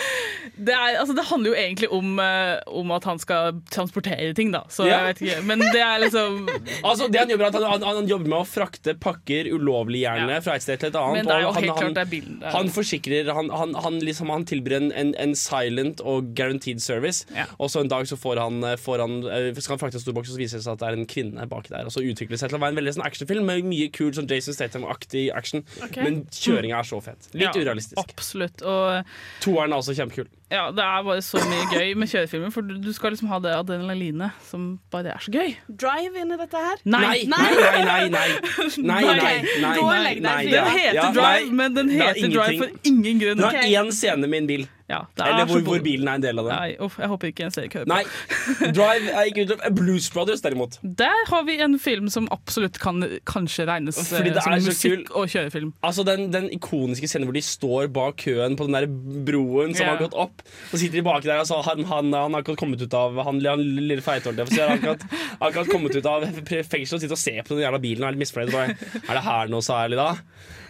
det, 0.67 0.73
er, 0.73 0.97
altså, 0.99 1.13
det 1.17 1.25
handler 1.27 1.49
jo 1.51 1.55
egentlig 1.59 1.89
om, 1.91 2.13
uh, 2.19 2.55
om 2.71 2.91
at 2.95 3.03
han 3.09 3.19
skal 3.19 3.57
transportere 3.71 4.33
ting, 4.37 4.53
da. 4.53 4.61
Så 4.71 4.87
Ja. 4.87 5.01
jeg 5.03 5.09
vet 5.09 5.21
ikke. 5.27 5.41
Men 5.49 5.59
det 5.59 5.81
er 5.83 5.99
liksom 6.05 6.47
Altså, 6.89 7.07
det 7.11 7.19
han, 7.19 7.29
gjør 7.33 7.43
er 7.47 7.51
han, 7.57 7.67
han, 7.83 7.83
han 7.99 8.07
jobber 8.07 8.31
med 8.31 8.39
å 8.39 8.47
frakte 8.47 8.95
pakker 8.95 9.49
ulovlig 9.53 10.03
gjerne 10.05 10.39
fra 10.45 10.55
et 10.55 10.63
sted 10.65 10.79
til 10.79 10.91
et 10.93 10.99
annet. 10.99 11.19
Men 11.19 11.31
det 11.31 11.35
er 11.35 11.45
jo 11.47 11.51
helt 11.57 11.69
han, 11.73 11.79
klart 11.83 11.97
det 11.99 12.05
er 12.05 12.12
bilen. 12.13 12.39
Er- 12.43 12.53
han 12.55 12.69
forsikrer 12.73 13.31
Han, 13.33 13.49
han, 13.53 13.73
han, 13.83 13.99
liksom, 14.05 14.29
han 14.33 14.45
tilbyr 14.49 14.77
en, 14.79 14.91
en, 15.03 15.13
en 15.19 15.33
silent 15.37 16.01
og 16.05 16.31
guaranteed 16.37 16.79
service. 16.83 17.25
Ja. 17.35 17.45
Og 17.59 17.69
så 17.73 17.81
en 17.83 17.89
dag 17.91 18.05
så 18.09 18.17
får 18.19 18.41
han, 18.43 18.61
får 18.79 19.03
han 19.03 19.17
eh, 19.27 19.49
skal 19.57 19.75
han 19.75 19.81
frakte 19.83 19.99
en 19.99 20.05
stor 20.05 20.15
boks, 20.17 20.29
og 20.31 20.37
så 20.37 20.41
viser 20.43 20.61
det 20.61 20.67
seg 20.67 20.77
at 20.77 20.83
det 20.83 20.89
er 20.91 20.99
en 21.01 21.09
kvinne 21.09 21.47
baki 21.51 21.73
der. 21.73 21.89
Og 21.89 21.95
så 21.95 22.03
utvikler 22.05 22.35
det 22.37 22.41
seg 22.43 22.53
til 22.53 22.59
å 22.59 22.63
være 22.63 22.75
en 22.75 22.81
veldig 22.81 22.95
sånn 22.99 23.07
actionfilm 23.07 23.49
med 23.49 23.65
mye 23.73 23.89
kul 23.95 24.13
sånn 24.15 24.29
Jason 24.29 24.55
Statham-aktig 24.57 25.27
action. 25.35 25.65
okay. 25.83 26.03
Men 26.05 26.23
kjøringa 26.33 26.79
er 26.83 26.89
så 26.93 27.01
fet. 27.03 27.29
Litt 27.33 27.49
Ja, 27.49 27.53
urealistisk. 27.57 27.99
Absolutt. 28.03 28.61
Og 28.63 29.03
Toeren 29.43 29.73
er 29.73 29.81
også 29.81 29.95
kjempekul. 29.97 30.29
ja, 30.53 30.67
det 30.75 30.83
er 30.85 31.03
bare 31.07 31.21
så 31.25 31.39
mye 31.49 31.63
gøy 31.73 31.95
med 31.97 32.09
kjørefilmer, 32.11 32.51
for 32.53 32.61
du, 32.67 32.75
du 32.83 32.91
skal 32.93 33.15
liksom 33.15 33.31
ha 33.31 33.39
det 33.41 33.53
adrenalinet 33.57 34.35
som 34.45 34.67
bare 34.93 35.15
er 35.15 35.23
så 35.23 35.31
gøy. 35.33 35.55
Drive 35.67 36.19
inn 36.21 36.33
i 36.35 36.37
dette 36.37 36.61
her? 36.61 36.83
Nei. 36.85 37.01
Nei, 37.01 37.23
nei, 37.33 37.49
nei, 37.57 37.81
nei, 37.87 38.09
nei. 38.13 38.27
Nei, 38.93 39.01
nei, 39.01 39.15
nei, 39.17 39.33
nei, 39.63 39.71
nei, 39.81 40.13
nei, 40.19 40.43
nei, 40.51 40.63
heter 40.75 40.97
ja, 40.97 41.07
Drive, 41.15 41.47
nei. 41.47 41.55
men 41.57 41.73
den 41.75 41.89
Det 41.89 41.97
er 42.01 42.02
heter 42.11 42.33
Drive 42.33 42.61
for 42.61 42.89
ingen 42.91 43.19
grunn. 43.21 43.41
Den 43.41 43.49
har 43.49 43.83
én 43.83 43.91
scene 43.95 44.27
med 44.27 44.43
en 44.43 44.49
bil. 44.53 44.65
Ja, 44.91 44.99
det 45.15 45.23
Eller 45.25 45.45
er 45.45 45.47
hvor, 45.47 45.61
hvor 45.63 45.79
bilen 45.83 46.07
er 46.11 46.17
en 46.19 46.23
del 46.23 46.39
av 46.41 46.47
det. 46.49 46.55
Nei, 46.59 46.71
uff, 46.83 46.97
jeg 46.99 47.07
håper 47.07 47.29
ikke 47.31 47.45
en 47.47 47.53
serie 47.55 47.71
kører 47.71 47.85
på. 47.87 47.93
Nei. 47.93 48.03
Drive 48.77 49.13
er 49.13 49.29
ikke 49.29 49.45
utløp. 49.45 49.63
Blues 49.77 50.09
Brothers, 50.11 50.43
derimot. 50.43 50.75
Der 50.83 51.21
har 51.29 51.45
vi 51.47 51.55
en 51.63 51.77
film 51.81 52.09
som 52.13 52.27
absolutt 52.35 52.77
kan 52.83 52.99
kanskje 53.29 53.65
regnes 53.69 53.97
Fordi 54.09 54.33
eh, 54.33 54.35
det 54.35 54.43
som 54.43 54.55
er 54.55 54.63
så 54.65 54.73
musikk 54.73 55.13
og 55.15 55.31
kjørefilm. 55.31 55.71
Altså 55.87 56.05
den, 56.07 56.27
den 56.35 56.49
ikoniske 56.53 57.07
scenen 57.09 57.29
hvor 57.29 57.37
de 57.37 57.45
står 57.47 57.89
bak 57.95 58.19
køen 58.25 58.57
på 58.59 58.67
den 58.67 58.77
der 58.77 58.89
broen 58.89 59.71
som 59.71 59.85
yeah. 59.85 59.93
har 59.95 60.03
gått 60.03 60.17
opp. 60.25 60.43
Så 60.73 60.81
sitter 60.81 60.99
de 60.99 61.05
baki 61.07 61.31
der 61.31 61.41
og 61.41 61.47
så 61.49 61.61
han, 61.65 61.85
han, 61.87 62.11
han 62.11 62.35
har 62.35 62.43
akkurat 62.43 62.59
kommet 62.59 62.83
ut 62.83 62.97
av 62.97 63.15
Han, 63.23 63.39
han 63.45 63.63
lille 63.63 64.01
han 64.03 64.27
har 64.33 64.75
akkurat, 64.75 65.07
akkurat 65.39 65.71
kommet 65.71 65.95
ut 65.95 66.09
av 66.09 66.27
fengsel 66.51 66.99
og 66.99 67.05
sitter 67.05 67.15
og 67.15 67.23
ser 67.23 67.39
på 67.47 67.55
den 67.55 67.63
jævla 67.63 67.79
bilen 67.81 68.03
og 68.03 68.11
er 68.11 68.17
litt 68.17 68.25
misfornøyd. 68.25 68.83
Er 69.07 69.15
det 69.15 69.23
her 69.25 69.53
noe 69.53 69.63
særlig, 69.63 69.99
da? 70.01 70.11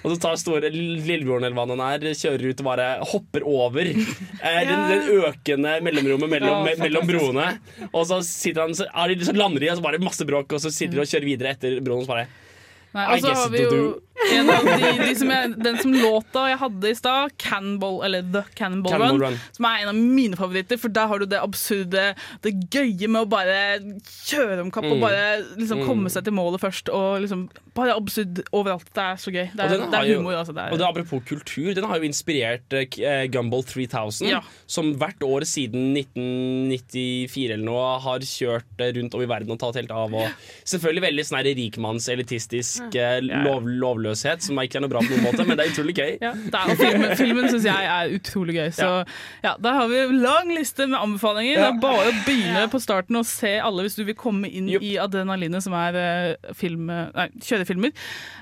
Og 0.03 0.11
så 0.11 0.19
tar 0.19 0.39
store 0.39 0.69
lillebroren 0.73 1.47
eller 1.47 1.55
hva 1.55 1.65
han 1.69 1.83
er, 1.85 2.09
kjører 2.19 2.51
ut 2.51 2.61
og 2.63 2.67
bare 2.67 2.87
hopper 3.07 3.45
over 3.47 3.87
eh, 3.87 4.61
den, 4.67 4.81
den 4.91 5.23
økende 5.23 5.77
mellomrommet 5.85 6.33
mellom, 6.35 6.65
me, 6.67 6.75
mellom 6.81 7.07
broene. 7.07 7.49
Og 7.91 8.03
så, 8.09 8.19
sitter 8.27 8.65
han, 8.65 8.75
så, 8.77 8.89
er 8.91 9.13
de, 9.13 9.23
så 9.29 9.35
lander 9.37 9.63
de, 9.63 9.71
og 9.71 9.79
så 9.79 9.85
bare 9.85 10.03
masse 10.03 10.27
bråk, 10.27 10.51
og 10.51 10.63
så 10.63 10.73
sitter 10.73 10.99
de 10.99 11.05
og 11.05 11.11
kjører 11.11 11.29
videre 11.29 11.55
etter 11.55 11.79
broen. 11.79 12.03
Og 12.03 12.07
så 12.07 12.15
bare 12.17 12.27
Nei, 12.93 13.07
I 13.09 13.21
guess 13.23 13.39
har 13.39 13.49
vi 13.49 13.63
jo 13.63 13.69
will 13.71 13.93
en 14.33 14.49
av 14.53 14.63
de, 14.65 14.89
de 15.03 15.15
som 15.17 15.29
jeg, 15.33 15.53
den 15.65 15.77
som 15.81 15.93
låta 15.93 16.43
jeg 16.51 16.59
hadde 16.61 16.89
i 16.91 16.95
stad, 16.95 17.31
Cannonball, 17.41 18.03
eller 18.05 18.21
The 18.21 18.43
Cannonball, 18.55 18.93
Cannonball 18.93 19.19
Run, 19.19 19.33
Run. 19.33 19.39
som 19.57 19.65
er 19.65 19.81
en 19.83 19.89
av 19.89 19.95
mine 19.97 20.37
favoritter. 20.39 20.77
For 20.79 20.93
der 20.93 21.07
har 21.09 21.19
du 21.19 21.25
det 21.25 21.39
absurde, 21.41 22.03
det 22.45 22.53
gøye 22.73 23.09
med 23.09 23.25
å 23.25 23.29
bare 23.33 23.57
kjøre 24.29 24.61
om 24.61 24.71
kapp 24.71 24.85
og 24.85 24.97
Mm. 24.97 25.01
bare 25.01 25.23
liksom 25.57 25.81
Mm. 25.81 25.87
komme 25.87 26.09
seg 26.13 26.23
til 26.23 26.33
målet 26.33 26.61
først. 26.61 26.89
Og 26.93 27.21
liksom 27.25 27.49
bare 27.73 27.95
absurd 27.97 28.43
overalt. 28.53 28.85
Det 28.93 29.01
er 29.03 29.15
så 29.17 29.31
gøy. 29.33 29.49
Det 29.55 29.59
er, 29.59 29.69
det 29.89 29.93
er 29.99 30.15
humor. 30.15 30.31
jo- 30.31 30.37
altså. 30.39 30.53
Det 30.53 30.71
Og 30.71 30.77
det 30.77 30.81
er, 30.81 30.87
er 30.87 30.91
Apropos 30.93 31.23
kultur, 31.25 31.73
den 31.73 31.83
har 31.83 31.97
jo 31.97 32.03
inspirert 32.03 32.69
uh, 32.71 33.25
Gumball 33.33 33.63
3000, 33.63 34.29
Ja. 34.29 34.41
som 34.67 34.93
hvert 34.95 35.19
år 35.25 35.41
siden 35.41 35.93
1994 35.97 37.51
eller 37.53 37.65
noe 37.65 37.99
har 37.99 38.19
kjørt 38.19 38.79
eh, 38.79 38.91
rundt 38.93 39.13
om 39.15 39.21
i 39.21 39.25
verden 39.29 39.51
og 39.55 39.59
tatt 39.59 39.75
helt 39.75 39.91
av. 39.91 40.13
Og 40.13 40.29
selvfølgelig 40.69 41.03
veldig 41.07 41.25
sånn 41.27 41.41
rikmanns-elitistisk 41.49 42.95
eh, 42.95 43.19
lov, 43.25 43.65
lovløshet, 44.03 44.43
som 44.45 44.59
ikke 44.61 44.79
er 44.79 44.85
noe 44.85 44.91
bra 44.91 45.03
på 45.03 45.11
noen 45.13 45.25
måte, 45.25 45.45
men 45.47 45.59
det 45.59 45.65
er 45.65 45.73
utrolig 45.73 45.95
gøy. 45.97 46.11
ja, 46.25 46.33
det 46.35 46.61
er, 46.61 46.79
filmen, 46.79 47.15
filmen 47.19 47.49
syns 47.51 47.67
jeg 47.67 47.89
er 47.95 48.15
utrolig 48.17 48.57
gøy. 48.59 48.69
Så 48.75 48.89
ja, 49.45 49.55
der 49.63 49.79
har 49.79 49.91
vi 49.91 49.99
en 50.03 50.17
lang 50.23 50.53
liste 50.53 50.87
med 50.89 50.99
anbefalinger. 50.99 51.59
Det 51.59 51.69
er 51.69 51.81
bare 51.83 52.09
å 52.11 52.15
begynne 52.27 52.65
på 52.71 52.81
starten 52.83 53.19
og 53.19 53.27
se 53.29 53.55
alle 53.63 53.87
hvis 53.87 53.97
du 53.99 54.03
vil 54.07 54.17
komme 54.19 54.49
inn 54.49 54.71
i 54.73 54.95
adrenalinet 55.01 55.63
som 55.65 55.75
er 55.77 55.99
eh, 55.99 56.53
film, 56.57 56.89
nei, 56.89 57.27
kjørefilmer. 57.43 57.93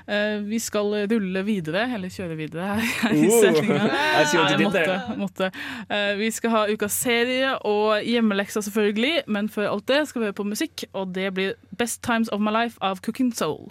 Uh, 0.02 0.42
vi 0.48 0.58
skal 0.62 0.96
rulle 1.10 1.44
videre, 1.46 1.84
eller 1.94 2.10
kjøre 2.12 2.36
videre 2.38 2.78
her 2.80 3.14
i 3.18 3.32
Uh, 3.32 3.40
setninga. 3.40 4.82
Nei, 5.08 5.16
måtte. 5.16 5.50
Eh, 5.88 6.14
vi 6.18 6.30
skal 6.34 6.54
ha 6.54 6.62
ukas 6.70 6.96
serie 7.04 7.54
og 7.68 8.02
hjemmeleksa, 8.06 8.62
selvfølgelig, 8.66 9.24
men 9.26 9.48
før 9.52 9.72
alt 9.72 9.88
det 9.88 10.02
skal 10.08 10.22
vi 10.22 10.30
høre 10.30 10.38
på 10.40 10.48
musikk, 10.48 10.86
og 10.92 11.14
det 11.16 11.30
blir 11.34 11.54
Best 11.78 12.02
Times 12.02 12.28
of 12.32 12.40
My 12.40 12.54
Life 12.54 12.78
av 12.80 13.02
Cooking 13.04 13.32
Soul. 13.34 13.70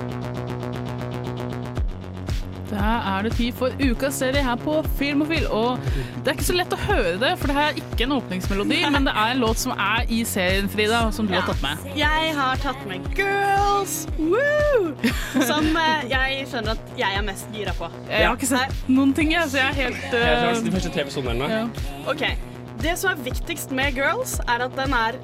Da 2.71 2.91
er 3.17 3.25
det 3.27 3.33
tid 3.35 3.51
for 3.57 3.73
ukas 3.83 4.15
serie 4.21 4.41
her 4.45 4.55
på 4.61 4.77
Filmofil. 4.99 5.43
Og 5.51 5.81
det 6.23 6.31
er 6.31 6.37
ikke 6.37 6.47
så 6.47 6.55
lett 6.55 6.71
å 6.75 6.79
høre 6.85 7.17
det, 7.19 7.31
for 7.41 7.51
det 7.51 7.55
her 7.57 7.71
er 7.73 7.79
ikke 7.81 8.05
en 8.07 8.15
åpningsmelodi, 8.15 8.77
men 8.93 9.07
det 9.09 9.13
er 9.13 9.33
en 9.33 9.41
låt 9.43 9.59
som 9.59 9.73
er 9.75 10.07
i 10.07 10.21
serien, 10.27 10.69
Frida, 10.71 11.01
som 11.15 11.27
du 11.27 11.33
har 11.35 11.43
tatt 11.49 11.59
med. 11.65 11.83
Jeg 11.99 12.31
har 12.37 12.61
tatt 12.63 12.85
med 12.87 13.09
Girls, 13.17 13.97
woo! 14.17 14.93
Som 15.47 15.67
eh, 15.79 16.05
jeg 16.11 16.45
skjønner 16.51 16.77
at 16.77 16.95
jeg 16.99 17.19
er 17.19 17.25
mest 17.27 17.51
gira 17.55 17.75
på. 17.77 17.89
Jeg 18.09 18.27
har 18.27 18.39
ikke 18.39 18.51
sett 18.53 18.87
noen 18.91 19.11
ting, 19.17 19.33
jeg, 19.35 19.51
så 19.51 19.59
jeg 19.61 19.67
er 19.67 19.79
helt 19.85 20.15
Jeg 20.15 20.31
har 20.31 20.47
eh, 20.47 20.55
sett 20.55 20.69
de 20.69 20.73
første 20.77 20.93
tre 20.95 21.05
episodene. 21.07 21.51
ja. 21.51 21.65
Ok, 22.11 22.23
Det 22.81 22.95
som 22.97 23.11
er 23.11 23.19
viktigst 23.27 23.75
med 23.77 23.99
Girls, 23.99 24.39
er 24.47 24.63
at 24.65 24.79
den 24.79 24.95
er 24.97 25.19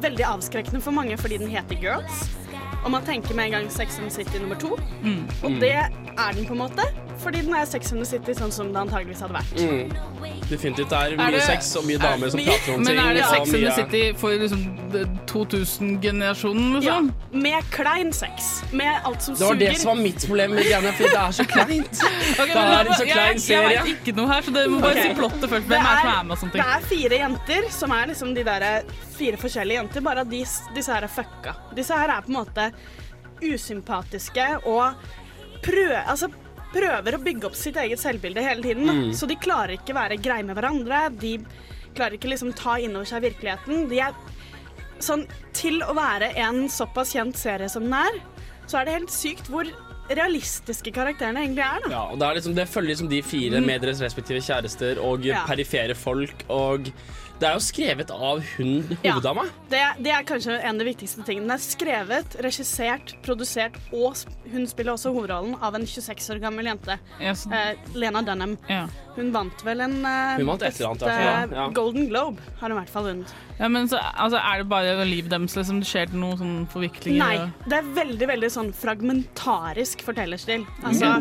veldig 0.00 0.24
avskrekkende 0.24 0.80
for 0.84 0.96
mange 0.96 1.16
fordi 1.20 1.40
den 1.42 1.50
heter 1.52 1.76
Girls. 1.80 2.28
Og 2.84 2.90
man 2.90 3.04
tenker 3.04 3.34
med 3.36 3.50
en 3.50 3.50
gang 3.58 3.72
Sex 3.72 3.98
and 4.00 4.10
City 4.10 4.40
nummer 4.40 4.56
to. 4.58 4.78
Mm. 5.02 5.24
Og 5.42 5.50
det 5.60 5.72
er 5.72 6.32
den 6.36 6.46
på 6.46 6.56
en 6.56 6.62
måte, 6.62 6.86
fordi 7.22 7.42
den 7.46 7.54
er 7.54 7.64
Sex 7.68 7.92
in 7.92 7.98
the 7.98 8.04
City 8.08 8.32
sånn 8.34 8.52
som 8.52 8.72
det 8.72 8.80
antageligvis 8.80 9.20
hadde 9.20 9.34
vært. 9.34 9.60
Mm. 9.60 9.92
Definitivt. 10.50 10.88
Det 10.90 10.98
er 10.98 11.12
Er 11.12 11.16
mye 11.20 11.30
det- 11.36 11.42
sex 11.46 11.76
og 11.76 11.84
mye 11.84 11.98
damer 11.98 12.30
som 12.30 12.40
prater 12.40 12.74
om 12.74 12.84
ting. 12.84 12.96
Men 12.96 12.98
er 13.06 13.14
det 13.14 13.24
Sex 13.30 13.54
and 13.54 13.64
the 13.66 13.74
City 13.76 14.12
for 14.18 14.30
liksom 14.30 14.62
2000-generasjonen, 15.26 16.72
Ja, 16.82 17.00
liksom? 17.00 17.12
med 17.32 17.70
klein 17.70 18.12
sex. 18.12 18.62
Med 18.72 19.00
alt 19.04 19.22
som 19.22 19.36
suger. 19.36 19.54
Det 19.54 19.54
var 19.54 19.54
suger. 19.60 19.70
det 19.70 19.80
som 19.80 19.88
var 19.96 20.02
mitt 20.02 20.26
problem 20.26 20.50
med 20.54 20.64
Diana, 20.64 20.92
for 20.92 21.04
det 21.04 21.14
er 21.20 21.30
så 21.32 21.44
kleint. 21.44 22.02
okay, 22.40 22.46
det 22.46 22.56
er 22.56 22.80
en 22.80 22.94
så 22.94 23.04
klein 23.06 23.32
jeg, 23.34 23.40
serie. 23.40 23.70
Jeg 23.70 23.84
vet 23.84 24.06
ikke 24.06 24.16
noe 24.16 24.28
her, 24.32 24.42
så 24.42 24.50
dere 24.56 24.68
må 24.68 24.80
bare 24.80 24.90
okay. 24.90 25.02
si 25.08 25.14
plottet 25.20 25.50
først. 25.50 25.68
Det 25.68 25.76
Hvem 25.76 25.86
er 25.86 25.94
det 25.94 26.00
som 26.00 26.10
er- 26.10 26.18
er 26.18 26.24
med 26.24 26.32
og 26.36 26.38
sånne 26.38 26.52
Det 26.52 26.66
er 26.66 26.80
fire 26.90 27.20
jenter 27.24 27.70
som 27.70 27.90
er 27.92 28.06
liksom 28.06 28.34
de 28.34 28.44
der 28.44 28.82
fire 29.20 29.36
forskjellige 29.36 29.76
jenter, 29.82 30.00
bare 30.00 30.20
at 30.20 30.30
disse 30.30 30.92
her 30.92 31.02
er 31.04 31.08
fucka. 31.08 31.54
Disse 31.76 31.94
her 31.94 32.08
er 32.16 32.20
på 32.22 32.28
en 32.28 32.38
måte 32.40 32.72
usympatiske 33.42 34.46
og 34.66 34.94
prøve 35.62 36.02
altså, 36.08 36.28
prøver 36.72 37.16
å 37.16 37.22
bygge 37.24 37.46
opp 37.50 37.54
sitt 37.58 37.76
eget 37.76 37.98
selvbilde 38.02 38.42
hele 38.44 38.62
tiden. 38.62 38.86
Mm. 38.86 39.12
Så 39.16 39.26
de 39.30 39.36
klarer 39.36 39.76
ikke 39.78 39.94
være 39.96 40.16
greie 40.22 40.44
med 40.46 40.56
hverandre. 40.56 41.08
De 41.20 41.38
klarer 41.96 42.16
ikke 42.18 42.30
liksom 42.30 42.52
ta 42.54 42.76
inn 42.78 42.94
over 42.96 43.08
seg 43.10 43.22
virkeligheten. 43.26 43.88
De 43.90 43.98
er 44.00 44.12
sånn 45.00 45.26
Til 45.56 45.80
å 45.82 45.94
være 45.96 46.32
en 46.36 46.66
såpass 46.68 47.12
kjent 47.16 47.36
serie 47.36 47.68
som 47.68 47.82
den 47.84 47.94
er, 47.96 48.20
så 48.68 48.78
er 48.80 48.84
det 48.86 48.92
helt 48.98 49.10
sykt 49.12 49.48
hvor 49.50 49.66
realistiske 50.10 50.92
karakterene 50.94 51.42
egentlig 51.44 51.62
er. 51.64 51.80
da. 51.84 51.90
Ja, 51.92 52.02
og 52.12 52.18
det, 52.18 52.26
er 52.28 52.34
liksom, 52.38 52.54
det 52.56 52.68
følger 52.68 52.90
liksom 52.94 53.08
de 53.10 53.20
fire 53.22 53.60
Mm. 53.60 53.66
med 53.66 53.80
deres 53.82 54.00
respektive 54.00 54.40
kjærester 54.42 54.98
og 55.02 55.24
Ja. 55.24 55.44
perifere 55.46 55.94
folk. 55.94 56.44
Og 56.48 56.90
det 57.40 57.48
er 57.48 57.54
jo 57.56 57.62
skrevet 57.64 58.10
av 58.12 58.42
hun 58.56 58.96
Ja. 59.02 59.14
hoveddama. 59.16 59.46
Det, 59.72 59.80
det 60.04 60.12
er 60.12 60.24
kanskje 60.28 60.58
en 60.60 60.74
av 60.76 60.82
de 60.84 60.88
viktigste 60.90 61.24
tingene. 61.24 61.46
Den 61.48 61.56
er 61.56 61.62
skrevet, 61.64 62.36
regissert, 62.44 63.14
produsert, 63.24 63.78
og 63.96 64.16
hun 64.52 64.66
spiller 64.68 64.92
også 64.94 65.12
hovedrollen 65.14 65.56
av 65.64 65.74
en 65.78 65.86
26 65.88 66.30
år 66.36 66.40
gammel 66.42 66.68
jente. 66.68 66.98
Yes. 67.20 67.46
Eh, 67.50 67.74
Lena 67.96 68.20
Dunham. 68.22 68.58
Ja. 68.68 68.86
Hun 69.16 69.32
vant 69.32 69.64
vel 69.64 69.80
en 69.86 69.96
eh, 70.04 70.36
Hun 70.36 70.46
vant 70.52 70.62
et 70.68 70.76
eller 70.80 70.90
annet, 70.92 71.06
ja. 71.08 71.46
Ja. 71.64 71.68
Golden 71.74 72.08
Globe, 72.12 72.38
har 72.60 72.68
hun 72.68 72.76
i 72.76 72.80
hvert 72.82 72.92
fall 72.92 73.08
vunnet. 73.10 73.34
Ja, 73.60 73.68
men 73.68 73.88
så, 73.88 73.98
altså, 74.16 74.38
Er 74.40 74.62
det 74.62 74.68
bare 74.70 75.04
livet 75.04 75.30
deres 75.30 75.54
liksom, 75.56 75.82
det 75.82 75.88
skjer 75.90 76.14
noen 76.16 76.38
sånn 76.40 76.54
forviklinger? 76.72 77.20
Nei, 77.20 77.68
det 77.68 77.76
er 77.76 77.90
veldig 77.98 78.28
veldig 78.30 78.50
sånn 78.54 78.70
fragmentarisk 78.72 80.00
fortellerstil. 80.06 80.64
Altså, 80.82 81.12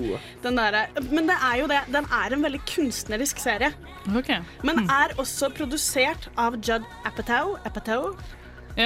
den 0.46 0.56
der, 0.60 0.80
men 1.12 1.28
det 1.28 1.36
er 1.36 1.60
jo 1.60 1.68
det. 1.68 1.82
Den 1.92 2.08
er 2.16 2.36
en 2.38 2.46
veldig 2.48 2.62
kunstnerisk 2.70 3.44
serie. 3.44 3.74
Okay. 4.16 4.40
Men 4.64 4.80
Hmm. 4.80 4.90
er 4.90 5.16
også 5.20 5.52
produsert 5.54 6.30
av 6.38 6.56
Judd 6.64 6.86
Apatow, 7.06 7.58
Apatow 7.66 8.16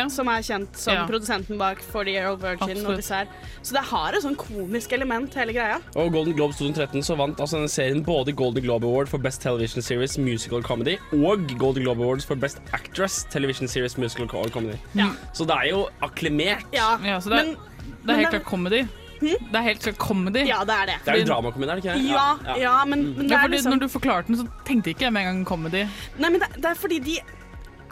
som 0.09 0.27
er 0.27 0.41
kjent 0.41 0.75
som 0.77 0.93
Ja. 0.93 1.05
produsenten 1.07 1.57
bak 1.57 1.79
40 1.81 2.09
Year 2.13 2.29
Old 2.31 2.41
Virgin. 2.41 2.69
Absolutt. 2.77 2.89
Og 2.89 2.95
disse 2.97 3.13
her. 3.15 3.27
Så 3.61 3.73
det 3.73 3.83
har 3.89 4.13
et 4.13 4.23
sånn 4.23 4.35
komisk 4.35 4.91
element, 4.93 5.33
hele 5.33 5.53
greia. 5.53 5.79
Og 5.95 6.11
Golden 6.11 6.33
Globes 6.35 6.57
2013 6.57 7.01
så 7.03 7.15
vant 7.17 7.37
altså 7.39 7.57
denne 7.59 7.69
serien 7.69 8.03
både 8.03 8.33
Golden 8.35 8.63
Globe 8.63 8.83
Award 8.85 9.07
for 9.09 9.17
Best 9.19 9.41
Television 9.41 9.81
Series 9.81 10.17
Musical 10.17 10.61
Comedy 10.63 10.97
og 11.13 11.47
Golden 11.57 11.83
Globe 11.83 12.01
Awards 12.03 12.25
for 12.25 12.35
Best 12.35 12.59
Actress 12.73 13.25
Television 13.29 13.67
Series 13.67 13.97
Musical 13.97 14.27
Comedy. 14.49 14.77
Ja. 14.95 15.09
Så 15.33 15.45
det 15.45 15.55
er 15.55 15.69
jo 15.69 15.87
akklimert. 16.01 16.65
Ja, 16.73 16.97
Ja, 17.03 17.19
så 17.19 17.29
det 17.29 17.39
er, 17.39 17.43
men- 17.45 17.57
det 18.05 18.09
er 18.09 18.15
helt 18.19 18.29
klart 18.29 18.43
comedy. 18.45 18.87
Det 19.23 19.55
er 19.55 19.61
helt 19.61 19.79
klart 19.81 19.97
comedy. 19.97 20.45
Ja, 20.47 20.63
det 20.65 20.73
er 20.75 20.85
det. 20.85 20.95
Det 21.05 21.13
er 21.13 21.17
jo 21.19 21.25
dramakomedie, 21.33 21.71
er 21.71 21.75
det 21.79 21.85
ikke? 21.85 22.09
Ja, 22.09 22.55
ja, 22.59 22.85
men, 22.85 23.13
men 23.15 23.27
det 23.27 23.31
Ja, 23.31 23.41
fordi 23.43 23.55
liksom 23.55 23.71
Når 23.71 23.79
du 23.79 23.87
forklarte 23.87 24.27
den, 24.27 24.35
så 24.37 24.47
tenkte 24.65 24.89
ikke 24.89 24.99
jeg 25.05 25.13
med 25.13 25.21
en 25.21 25.35
gang 25.35 25.45
comedy. 25.45 25.87
Nei, 26.19 26.29
men 26.29 26.39
det, 26.41 26.49
det 26.57 26.65
er 26.65 26.73
fordi 26.75 26.99
de 26.99 27.19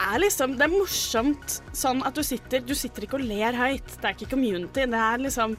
er 0.02 0.20
liksom 0.22 0.56
Det 0.58 0.66
er 0.66 0.72
morsomt 0.72 1.56
sånn 1.76 2.02
at 2.06 2.16
du 2.16 2.22
sitter 2.26 2.62
Du 2.66 2.74
sitter 2.78 3.06
ikke 3.06 3.18
og 3.20 3.24
ler 3.26 3.56
høyt. 3.58 3.88
Det 3.94 4.08
er 4.08 4.16
ikke 4.16 4.30
community. 4.34 4.86
Det 4.90 5.00
er 5.06 5.22
liksom 5.24 5.56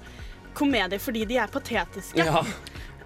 komedie 0.57 0.99
fordi 1.01 1.25
de 1.29 1.39
er 1.41 1.51
patetiske. 1.53 2.19
Ja. 2.21 2.43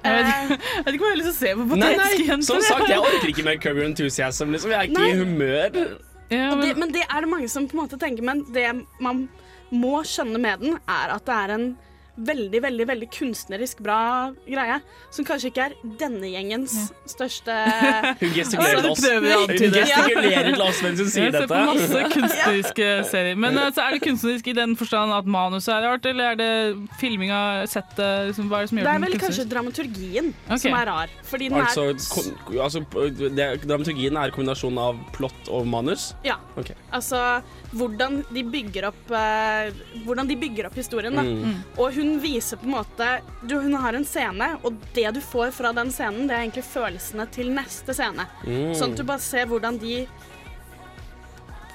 Jeg 0.07 0.13
vet, 0.13 0.27
jeg 0.29 0.83
vet 0.85 0.93
ikke 0.93 1.03
hva 1.03 1.07
jeg 1.09 1.15
har 1.15 1.17
lyst 1.19 1.27
til 1.27 1.33
å 1.33 1.39
se 1.39 1.49
på 1.57 1.63
patetiske 1.71 2.25
jenter. 2.27 2.45
som 2.47 2.59
sagt, 2.63 2.83
jeg 2.87 2.99
orker 3.09 3.31
ikke 3.31 3.43
mer 3.43 3.57
Cover 3.59 3.83
Enthusiasm. 3.83 4.51
Liksom. 4.53 4.71
Jeg 4.71 4.77
er 4.77 4.91
ikke 4.91 5.01
Nei. 5.01 5.07
i 5.09 5.17
humør. 5.17 5.79
Og 6.37 6.61
det, 6.61 6.69
men 6.77 6.93
det 6.93 7.01
er 7.07 7.25
det 7.25 7.31
mange 7.31 7.49
som 7.51 7.65
på 7.67 7.75
en 7.75 7.81
måte 7.81 7.99
tenker, 7.99 8.23
men 8.23 8.43
det 8.55 8.69
man 9.03 9.25
må 9.73 9.97
skjønne 10.07 10.39
med 10.39 10.63
den, 10.63 10.77
er 10.87 11.15
at 11.17 11.25
det 11.27 11.39
er 11.41 11.53
en 11.57 11.65
veldig, 12.17 12.61
veldig 12.63 12.87
veldig 12.89 13.07
kunstnerisk 13.13 13.81
bra 13.85 13.99
greie, 14.47 14.79
som 15.13 15.25
kanskje 15.27 15.51
ikke 15.51 15.67
er 15.67 15.75
denne 15.99 16.29
gjengens 16.31 16.75
største 17.09 17.53
Hun 18.21 18.33
gestikulerer 18.33 18.81
til 18.81 18.91
oss. 18.91 19.03
Hun 19.05 19.75
gestikulerer 19.75 20.49
til 20.51 20.63
oss 20.65 20.81
mens 20.85 21.03
hun 21.03 21.11
sier 21.13 21.35
dette. 21.35 21.43
Jeg 21.43 21.47
ser 21.47 21.51
på 21.51 21.61
masse 21.69 22.03
kunstneriske 22.15 22.89
serier. 23.11 23.39
Men 23.39 23.59
altså, 23.61 23.85
er 23.85 23.97
det 23.97 24.01
kunstnerisk 24.05 24.49
i 24.51 24.55
den 24.57 24.75
forstand 24.79 25.13
at 25.15 25.29
manuset 25.37 25.73
er 25.75 25.85
rart, 25.87 26.09
eller 26.09 26.33
er 26.33 26.39
det 26.41 26.51
filminga, 27.01 27.41
settet 27.69 28.31
liksom, 28.31 28.49
Hva 28.51 28.61
er 28.61 28.67
det 28.67 28.71
som 28.71 28.81
gjør 28.81 28.89
Det 28.89 28.95
er 28.95 29.05
vel 29.05 29.19
kanskje 29.21 29.47
dramaturgien 29.51 30.33
okay. 30.47 30.61
som 30.65 30.77
er 30.79 30.91
rar. 30.91 31.15
Fordi 31.27 31.51
den 31.51 31.61
Altså, 31.67 31.87
er 31.91 32.61
altså 32.63 32.83
det, 33.37 33.47
Dramaturgien 33.67 34.17
er 34.19 34.33
kombinasjonen 34.33 34.81
av 34.81 34.99
plott 35.15 35.51
og 35.53 35.67
manus? 35.69 36.11
Ja. 36.25 36.37
Okay. 36.57 36.77
Altså 36.95 37.21
hvordan 37.75 38.21
de 38.31 38.43
bygger 38.47 38.87
opp 38.89 39.09
eh, 39.11 39.73
Hvordan 40.05 40.29
de 40.29 40.37
bygger 40.39 40.69
opp 40.69 40.77
historien. 40.79 41.15
Da. 41.17 41.23
Mm. 41.25 41.57
Og 41.75 41.97
hun 41.97 42.13
viser 42.23 42.59
på 42.61 42.67
en 42.69 42.75
måte 42.77 43.09
du, 43.43 43.57
Hun 43.59 43.75
har 43.75 43.97
en 43.97 44.05
scene, 44.07 44.53
og 44.63 44.77
det 44.95 45.09
du 45.17 45.21
får 45.23 45.51
fra 45.57 45.73
den 45.75 45.91
scenen, 45.91 46.29
det 46.29 46.37
er 46.37 46.45
egentlig 46.45 46.63
følelsene 46.69 47.27
til 47.35 47.51
neste 47.55 47.95
scene. 47.97 48.27
Mm. 48.45 48.71
Sånn 48.77 48.95
at 48.95 49.01
du 49.01 49.05
bare 49.07 49.23
ser 49.23 49.49
hvordan 49.51 49.79
de 49.83 49.99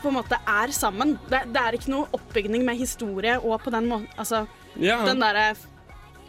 på 0.02 0.10
en 0.10 0.16
måte 0.16 0.38
er 0.48 0.72
sammen. 0.74 1.14
Det, 1.30 1.44
det 1.54 1.60
er 1.62 1.76
ikke 1.78 1.92
noe 1.92 2.08
oppbygning 2.16 2.64
med 2.66 2.80
historie 2.80 3.36
og 3.38 3.60
på 3.62 3.70
den 3.74 3.86
måten 3.92 4.08
Altså 4.18 4.46
Ja. 4.80 5.02
den 5.06 5.20
derre 5.20 5.52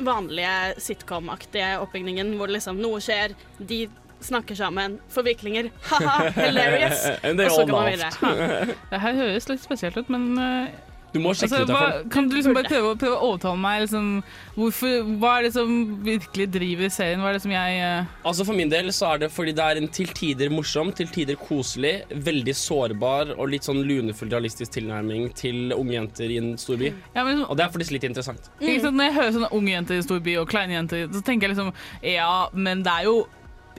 vanlige 0.04 0.76
sitcom-aktige 0.82 1.78
oppbygningen 1.82 2.34
hvor 2.38 2.50
liksom 2.52 2.80
noe 2.82 3.00
skjer, 3.02 3.36
de 3.60 3.86
snakker 4.24 4.56
sammen, 4.56 5.00
forviklinger, 5.14 5.70
haha, 5.92 6.32
hilarious. 6.38 7.06
Og 7.24 7.44
så 7.52 7.68
kan 7.68 7.76
man 7.76 7.92
videre. 7.92 8.74
Det 8.94 9.04
her 9.04 9.22
høres 9.24 9.50
litt 9.52 9.62
spesielt 9.64 9.98
ut, 10.00 10.10
men 10.14 10.34
eh, 10.40 10.74
Du 11.14 11.20
må 11.22 11.30
sjekke 11.38 11.60
altså, 11.60 11.66
ut. 11.68 11.70
hva, 11.70 11.82
derfor. 11.92 12.10
Kan 12.14 12.28
du 12.30 12.36
liksom 12.36 12.56
bare 12.58 12.70
prøve, 12.72 12.94
prøve 12.98 13.18
å 13.20 13.28
overtale 13.28 13.60
meg? 13.62 13.82
Liksom, 13.84 14.08
hvorfor, 14.56 15.12
hva 15.22 15.34
er 15.38 15.46
det 15.46 15.52
som 15.54 15.74
virkelig 16.08 16.48
driver 16.56 16.90
serien? 16.96 17.22
Hva 17.22 17.30
er 17.30 17.38
det 17.38 17.44
som 17.44 17.54
jeg 17.54 17.84
uh... 17.84 18.16
Altså 18.32 18.48
For 18.48 18.58
min 18.58 18.72
del 18.72 18.90
så 18.98 19.12
er 19.12 19.22
det 19.22 19.30
fordi 19.36 19.54
det 19.60 19.68
er 19.68 19.82
en 19.82 19.92
til 19.94 20.10
tider 20.18 20.50
morsom, 20.54 20.90
til 20.98 21.12
tider 21.14 21.38
koselig, 21.38 21.94
veldig 22.30 22.56
sårbar 22.58 23.36
og 23.36 23.46
litt 23.54 23.70
sånn 23.70 23.84
lunefull 23.86 24.34
realistisk 24.34 24.74
tilnærming 24.80 25.30
til 25.38 25.76
unge 25.78 25.94
jenter 26.00 26.34
i 26.34 26.42
en 26.42 26.56
storby. 26.58 26.90
ja, 27.14 27.22
liksom- 27.30 27.46
Og 27.46 27.58
det 27.62 27.68
er 27.68 27.76
faktisk 27.78 27.94
litt 28.00 28.10
interessant. 28.10 28.50
Ikke 28.58 28.82
sant? 28.88 28.98
Når 28.98 29.12
jeg 29.12 29.18
hører 29.20 29.38
sånne 29.38 29.54
unge 29.60 29.76
jenter 29.76 30.02
i 30.02 30.08
storby 30.10 30.38
og 30.42 30.50
kleine 30.50 30.80
jenter, 30.80 31.06
så 31.14 31.22
tenker 31.22 31.48
jeg 31.48 31.56
liksom 31.58 31.74
Ja, 32.02 32.50
men 32.54 32.82
det 32.82 32.90
er 32.92 33.10
jo 33.12 33.18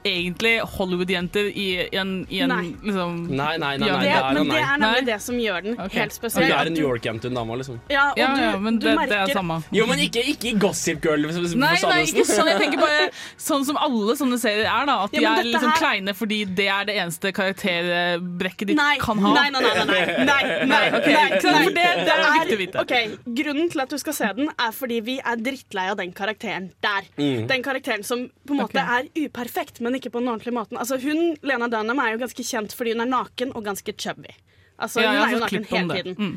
egentlig 0.05 0.61
Hollywood-jenter 0.75 1.47
i 1.57 1.67
en, 1.97 2.11
i 2.29 2.41
en 2.45 2.51
Nei. 2.53 2.75
liksom 2.85 3.15
Nei, 3.31 3.55
nei, 3.57 3.71
nei, 3.81 3.89
nei, 3.89 4.01
Det, 4.05 4.11
er 4.13 4.35
men 4.37 4.51
det 4.51 4.59
er 4.61 4.81
nemlig 4.83 5.07
det 5.09 5.17
som 5.25 5.39
gjør 5.41 5.63
den 5.65 5.79
okay. 5.79 5.99
helt 5.99 6.13
Hun 6.13 6.19
spesiell. 6.19 6.51
er 6.53 6.71
en 6.71 6.75
New 6.77 6.85
York-jente, 6.85 7.31
hun 7.31 7.39
dama, 7.41 7.57
liksom. 7.61 7.79
Ja, 7.89 8.11
og 8.13 8.19
Ja, 8.21 8.29
du, 8.37 8.43
ja, 8.43 8.51
men 8.61 8.79
du 8.79 8.87
det, 8.87 8.95
det 9.09 9.19
er 9.23 9.33
samme. 9.33 9.57
Jo, 9.73 9.87
men 9.89 10.03
ikke, 10.05 10.25
ikke 10.35 10.53
Gossip 10.61 11.01
Girl. 11.05 11.25
Liksom, 11.25 11.47
for 11.49 11.63
Nei, 11.63 11.73
nei, 11.89 12.01
ikke 12.05 12.27
sånn. 12.29 12.51
Jeg 12.53 12.61
tenker 12.61 12.83
bare 12.83 13.09
sånn 13.49 13.65
som 13.65 13.81
alle 13.81 14.17
sånne 14.21 14.39
serier 14.43 14.69
er, 14.69 14.85
da. 14.91 14.99
At 15.07 15.17
de 15.17 15.23
Ja, 15.25 15.35
er 15.41 15.49
liksom 15.49 15.73
her- 15.73 15.81
kleine 15.81 16.15
fordi 16.15 16.43
det 16.61 16.69
er 16.69 16.85
det 16.91 16.99
eneste 17.01 17.33
karakterbrekket 17.35 18.69
de 18.73 18.77
Nei, 18.79 18.97
kan 19.03 19.19
ha. 19.25 19.33
nei, 19.35 19.47
nei, 19.55 19.63
nei, 19.65 19.73
nei, 19.75 19.87
nei, 19.89 20.05
nei, 20.29 20.43
nei, 20.69 20.83
Ok, 20.99 21.09
nei, 21.09 21.29
nei, 21.31 21.53
nei. 21.55 21.65
Det, 21.75 21.87
det 22.05 22.15
er 22.15 22.25
viktig 22.39 22.57
å 22.59 22.61
vite. 22.61 22.85
ok, 22.85 22.95
Grunnen 23.41 23.71
til 23.73 23.85
at 23.85 23.91
du 23.95 23.99
skal 24.01 24.17
se 24.21 24.31
den, 24.39 24.51
er 24.53 24.75
fordi 24.77 25.01
vi 25.09 25.17
er 25.21 25.41
drittlei 25.41 25.89
av 25.93 25.99
den 26.01 26.13
karakteren 26.17 26.71
der. 26.85 27.09
Mm. 27.17 27.47
Den 27.51 27.65
karakteren 27.65 28.05
som 28.07 28.27
på 28.47 28.55
en 28.57 28.63
måte 28.65 28.81
okay. 28.81 29.09
er 29.09 29.27
uperfekt, 29.29 29.81
men 29.85 29.94
ikke 29.99 30.13
på 30.15 30.21
den 30.23 30.29
ordentlige 30.33 30.55
måten. 30.57 30.79
Altså 30.81 30.99
Hun, 31.03 31.37
Lena 31.43 31.69
Dunham 31.73 32.01
er 32.05 32.15
jo 32.15 32.23
ganske 32.25 32.45
kjent 32.47 32.75
fordi 32.77 32.93
hun 32.97 33.05
er 33.07 33.13
naken 33.13 33.55
og 33.55 33.65
ganske 33.67 33.95
chubby. 33.99 34.35
Altså 34.79 35.05
Ja, 35.05 35.13
Hun 35.15 35.23
er 35.29 35.33
jo 35.37 35.45
naken 35.45 35.65
hele 35.71 36.01
tiden. 36.01 36.19
Mm. 36.19 36.35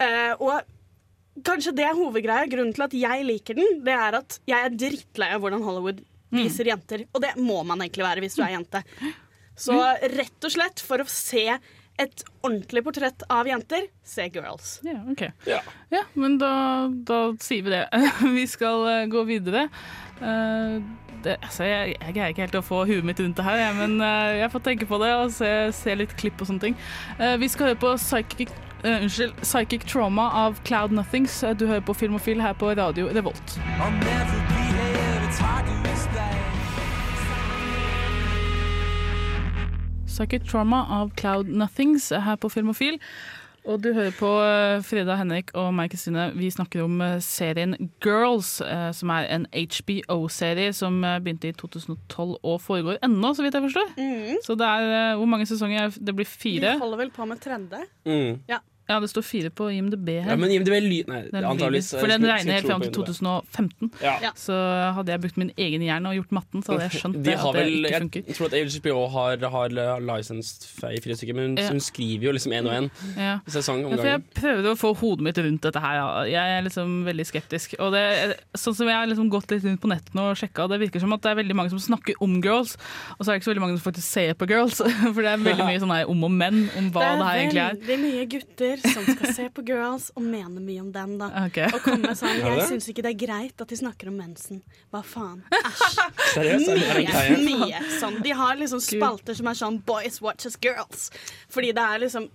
Uh, 0.00 0.34
og 0.46 1.42
kanskje 1.46 1.74
det 1.76 1.84
er 1.88 1.96
hovedgreia. 1.96 2.46
Grunnen 2.50 2.72
til 2.76 2.86
at 2.86 2.96
jeg 2.96 3.26
liker 3.28 3.58
den, 3.58 3.82
det 3.84 3.96
er 3.96 4.20
at 4.20 4.38
jeg 4.48 4.68
er 4.68 4.78
drittlei 4.84 5.32
av 5.34 5.40
hvordan 5.44 5.62
Hollywood 5.66 6.04
Mm. 6.30 6.44
viser 6.44 6.68
jenter. 6.70 7.00
Og 7.10 7.22
det 7.24 7.32
må 7.42 7.56
man 7.66 7.80
egentlig 7.82 8.04
være 8.06 8.22
hvis 8.22 8.36
du 8.38 8.42
er 8.44 8.52
jente. 8.54 8.84
Så 9.58 9.74
rett 10.14 10.46
og 10.46 10.52
slett, 10.54 10.78
for 10.78 11.02
å 11.02 11.06
se 11.10 11.42
et 11.98 12.22
ordentlig 12.46 12.84
portrett 12.86 13.24
av 13.28 13.48
jenter, 13.50 13.88
se 14.06 14.28
Girls. 14.32 14.76
Ja, 14.86 15.00
ok. 15.10 15.24
Ja, 15.50 16.04
men 16.14 16.38
da, 16.38 16.52
da 16.88 17.18
sier 17.42 17.66
vi 17.66 17.74
det. 17.74 17.82
vi 18.38 18.46
skal 18.46 18.86
eh, 18.92 19.02
gå 19.10 19.24
videre. 19.28 19.66
Eh, 20.22 20.78
det, 21.24 21.36
altså, 21.42 21.64
jeg, 21.64 21.94
jeg 22.00 22.14
greier 22.14 22.34
ikke 22.34 22.44
helt 22.46 22.58
å 22.58 22.64
få 22.64 22.84
huet 22.88 23.06
mitt 23.06 23.20
rundt 23.20 23.36
det 23.38 23.46
her, 23.46 23.60
jeg, 23.60 23.76
men 23.78 24.00
eh, 24.04 24.40
jeg 24.40 24.52
får 24.52 24.64
tenke 24.66 24.88
på 24.90 25.00
det 25.02 25.10
og 25.16 25.32
se, 25.34 25.50
se 25.76 25.94
litt 25.98 26.14
klipp 26.20 26.40
og 26.40 26.50
sånne 26.50 26.64
ting. 26.68 26.78
Eh, 27.18 27.36
vi 27.40 27.48
skal 27.50 27.70
høre 27.70 27.80
på 27.80 27.94
Psychic, 28.00 28.54
uh, 28.84 28.96
unnskyld, 29.00 29.34
Psychic 29.42 29.86
Trauma 29.90 30.30
av 30.44 30.60
Cloud 30.68 30.94
Nothings. 30.96 31.40
Du 31.58 31.66
hører 31.66 31.84
på 31.84 31.96
Filmofil 31.96 32.42
her 32.42 32.56
på 32.58 32.72
Radio 32.78 33.10
Revolt. 33.14 33.58
Psychic 40.10 40.44
Trauma 40.44 40.84
av 41.00 41.14
Cloud 41.16 41.48
Nothings 41.48 42.10
er 42.12 42.26
her 42.26 42.36
på 42.36 42.50
Filmofil. 42.52 42.98
Og 43.70 43.78
du 43.78 43.92
hører 43.94 44.14
på 44.18 44.28
Frida 44.82 45.00
Freda 45.10 45.16
Henrik 45.20 45.52
og 45.58 45.68
meg, 45.76 45.92
Kristine. 45.92 46.30
Vi 46.34 46.48
snakker 46.50 46.82
om 46.84 46.96
eh, 47.04 47.18
serien 47.22 47.76
Girls, 48.02 48.56
eh, 48.64 48.88
som 48.96 49.12
er 49.14 49.28
en 49.30 49.46
HBO-serie 49.54 50.72
som 50.76 50.98
eh, 51.06 51.20
begynte 51.22 51.52
i 51.52 51.54
2012 51.54 52.34
og 52.42 52.56
foregår 52.64 52.98
ennå, 53.06 53.30
så 53.36 53.46
vidt 53.46 53.54
jeg 53.56 53.66
forstår. 53.68 53.92
Så 54.46 54.56
det 54.58 54.66
er 54.66 54.90
eh, 54.96 55.16
Hvor 55.20 55.30
mange 55.30 55.46
sesonger? 55.46 55.94
Det 55.94 56.16
blir 56.16 56.26
fire? 56.26 56.74
Vi 56.74 56.82
holder 56.82 57.04
vel 57.04 57.14
på 57.14 57.28
med 57.30 57.42
tredje. 57.42 57.84
Mm. 58.08 58.42
Ja. 58.50 58.58
Ja, 58.90 58.98
det 59.02 59.10
står 59.12 59.22
fire 59.26 59.50
på 59.54 59.68
IMDb 59.70 60.08
her. 60.18 60.32
Ja, 60.32 60.36
men 60.40 60.50
IMDb 60.50 60.74
ly... 60.82 61.00
Nei, 61.08 61.20
Den 61.30 61.46
For 61.86 62.10
den 62.10 62.24
regner 62.26 62.56
helt 62.58 62.66
fram 62.66 62.82
til 62.82 62.92
2015. 62.96 63.90
Ja. 64.02 64.32
Så 64.38 64.56
hadde 64.96 65.14
jeg 65.14 65.22
brukt 65.24 65.38
min 65.40 65.52
egen 65.56 65.84
hjerne 65.86 66.10
og 66.10 66.16
gjort 66.18 66.32
matten, 66.40 66.64
så 66.66 66.74
hadde 66.74 66.88
jeg 66.88 67.00
skjønt 67.04 67.18
De 67.20 67.30
det, 67.30 67.36
har 67.38 67.54
at 67.54 67.60
det 67.60 67.70
ikke 67.70 68.00
funker. 68.04 68.24
jeg 68.26 68.36
tror 68.40 68.50
at 68.50 68.74
HBO 68.80 69.06
har, 69.14 69.44
har 69.54 69.74
licensed 70.10 70.66
i 70.90 71.00
fire 71.04 71.16
stykker, 71.20 71.36
men 71.38 71.44
hun, 71.52 71.58
Ja. 71.60 71.68
hun 71.70 71.80
skriver 71.84 72.28
jo 72.30 72.32
liksom 72.36 72.52
én 72.58 72.66
og 72.66 72.74
én 72.80 72.90
Ja. 73.16 73.34
sesong 73.46 73.84
om 73.86 73.94
Ja, 73.96 74.16
jeg 74.16 74.24
prøvde 74.34 74.40
prøver 74.40 74.72
å 74.74 74.78
få 74.80 74.92
hodet 74.98 75.24
mitt 75.28 75.38
rundt 75.38 75.62
dette 75.62 75.80
her. 75.84 75.94
ja. 76.00 76.08
Jeg 76.30 76.58
er 76.58 76.62
liksom 76.66 77.04
veldig 77.06 77.26
skeptisk. 77.28 77.74
Og 77.78 77.92
det, 77.94 78.02
sånn 78.58 78.74
som 78.74 78.88
Jeg 78.90 78.96
har 78.96 79.06
liksom 79.06 79.30
gått 79.30 79.50
litt 79.54 79.64
rundt 79.64 79.80
på 79.80 79.88
nettet 79.92 80.16
og 80.20 80.34
sjekka, 80.36 80.66
det 80.68 80.80
virker 80.82 81.00
som 81.00 81.12
at 81.14 81.22
det 81.22 81.30
er 81.30 81.38
veldig 81.42 81.54
mange 81.56 81.70
som 81.70 81.78
snakker 81.78 82.14
om 82.20 82.40
girls, 82.42 82.76
og 83.18 83.22
så 83.24 83.30
er 83.30 83.36
det 83.36 83.40
ikke 83.40 83.48
så 83.48 83.52
veldig 83.54 83.64
mange 83.66 83.78
som 83.78 83.86
faktisk 83.92 84.08
ser 84.10 84.34
på 84.34 84.48
girls. 84.50 84.80
For 85.14 85.22
det 85.22 85.30
er 85.30 85.38
veldig 85.44 85.66
mye 85.70 85.80
sånn 85.82 85.94
her 85.94 86.10
om 86.10 86.24
og 86.26 86.30
men 86.34 86.64
om 86.78 86.90
hva 86.90 87.04
det, 87.16 87.26
her 87.28 87.40
egentlig 87.44 87.62
er. 87.62 87.78
veldig 87.80 87.98
mye 88.02 88.26
gutter 88.34 88.79
som 88.84 89.04
skal 89.06 89.34
se 89.36 89.46
på 89.56 89.64
Girls 89.68 90.08
og 90.16 90.22
mene 90.26 90.60
mye 90.62 90.80
om 90.82 90.90
den, 90.94 91.16
da. 91.20 91.28
Okay. 91.46 91.68
Og 91.74 91.82
komme 91.84 92.14
sånn? 92.18 92.38
Jeg 92.46 92.68
syns 92.70 92.88
ikke 92.92 93.04
det 93.06 93.12
er 93.14 93.18
greit 93.26 93.64
at 93.64 93.72
de 93.72 93.78
snakker 93.80 94.10
om 94.12 94.16
mensen. 94.20 94.62
Hva 94.92 95.02
faen? 95.06 95.42
Æsj. 95.60 96.00
Seriøst? 96.34 96.70
Det- 96.70 96.78
det 96.80 97.38
Mye, 97.44 97.58
mye 97.68 97.82
sånn. 98.00 98.20
De 98.24 98.32
har 98.40 98.56
liksom 98.60 98.82
spalter 98.84 99.36
som 99.38 99.50
er 99.52 99.58
sånn 99.60 99.80
Boys 99.86 100.20
watches 100.24 100.56
girls. 100.62 101.08
Fordi 101.52 101.72
det 101.76 101.84
er 101.84 102.02
liksom 102.06 102.30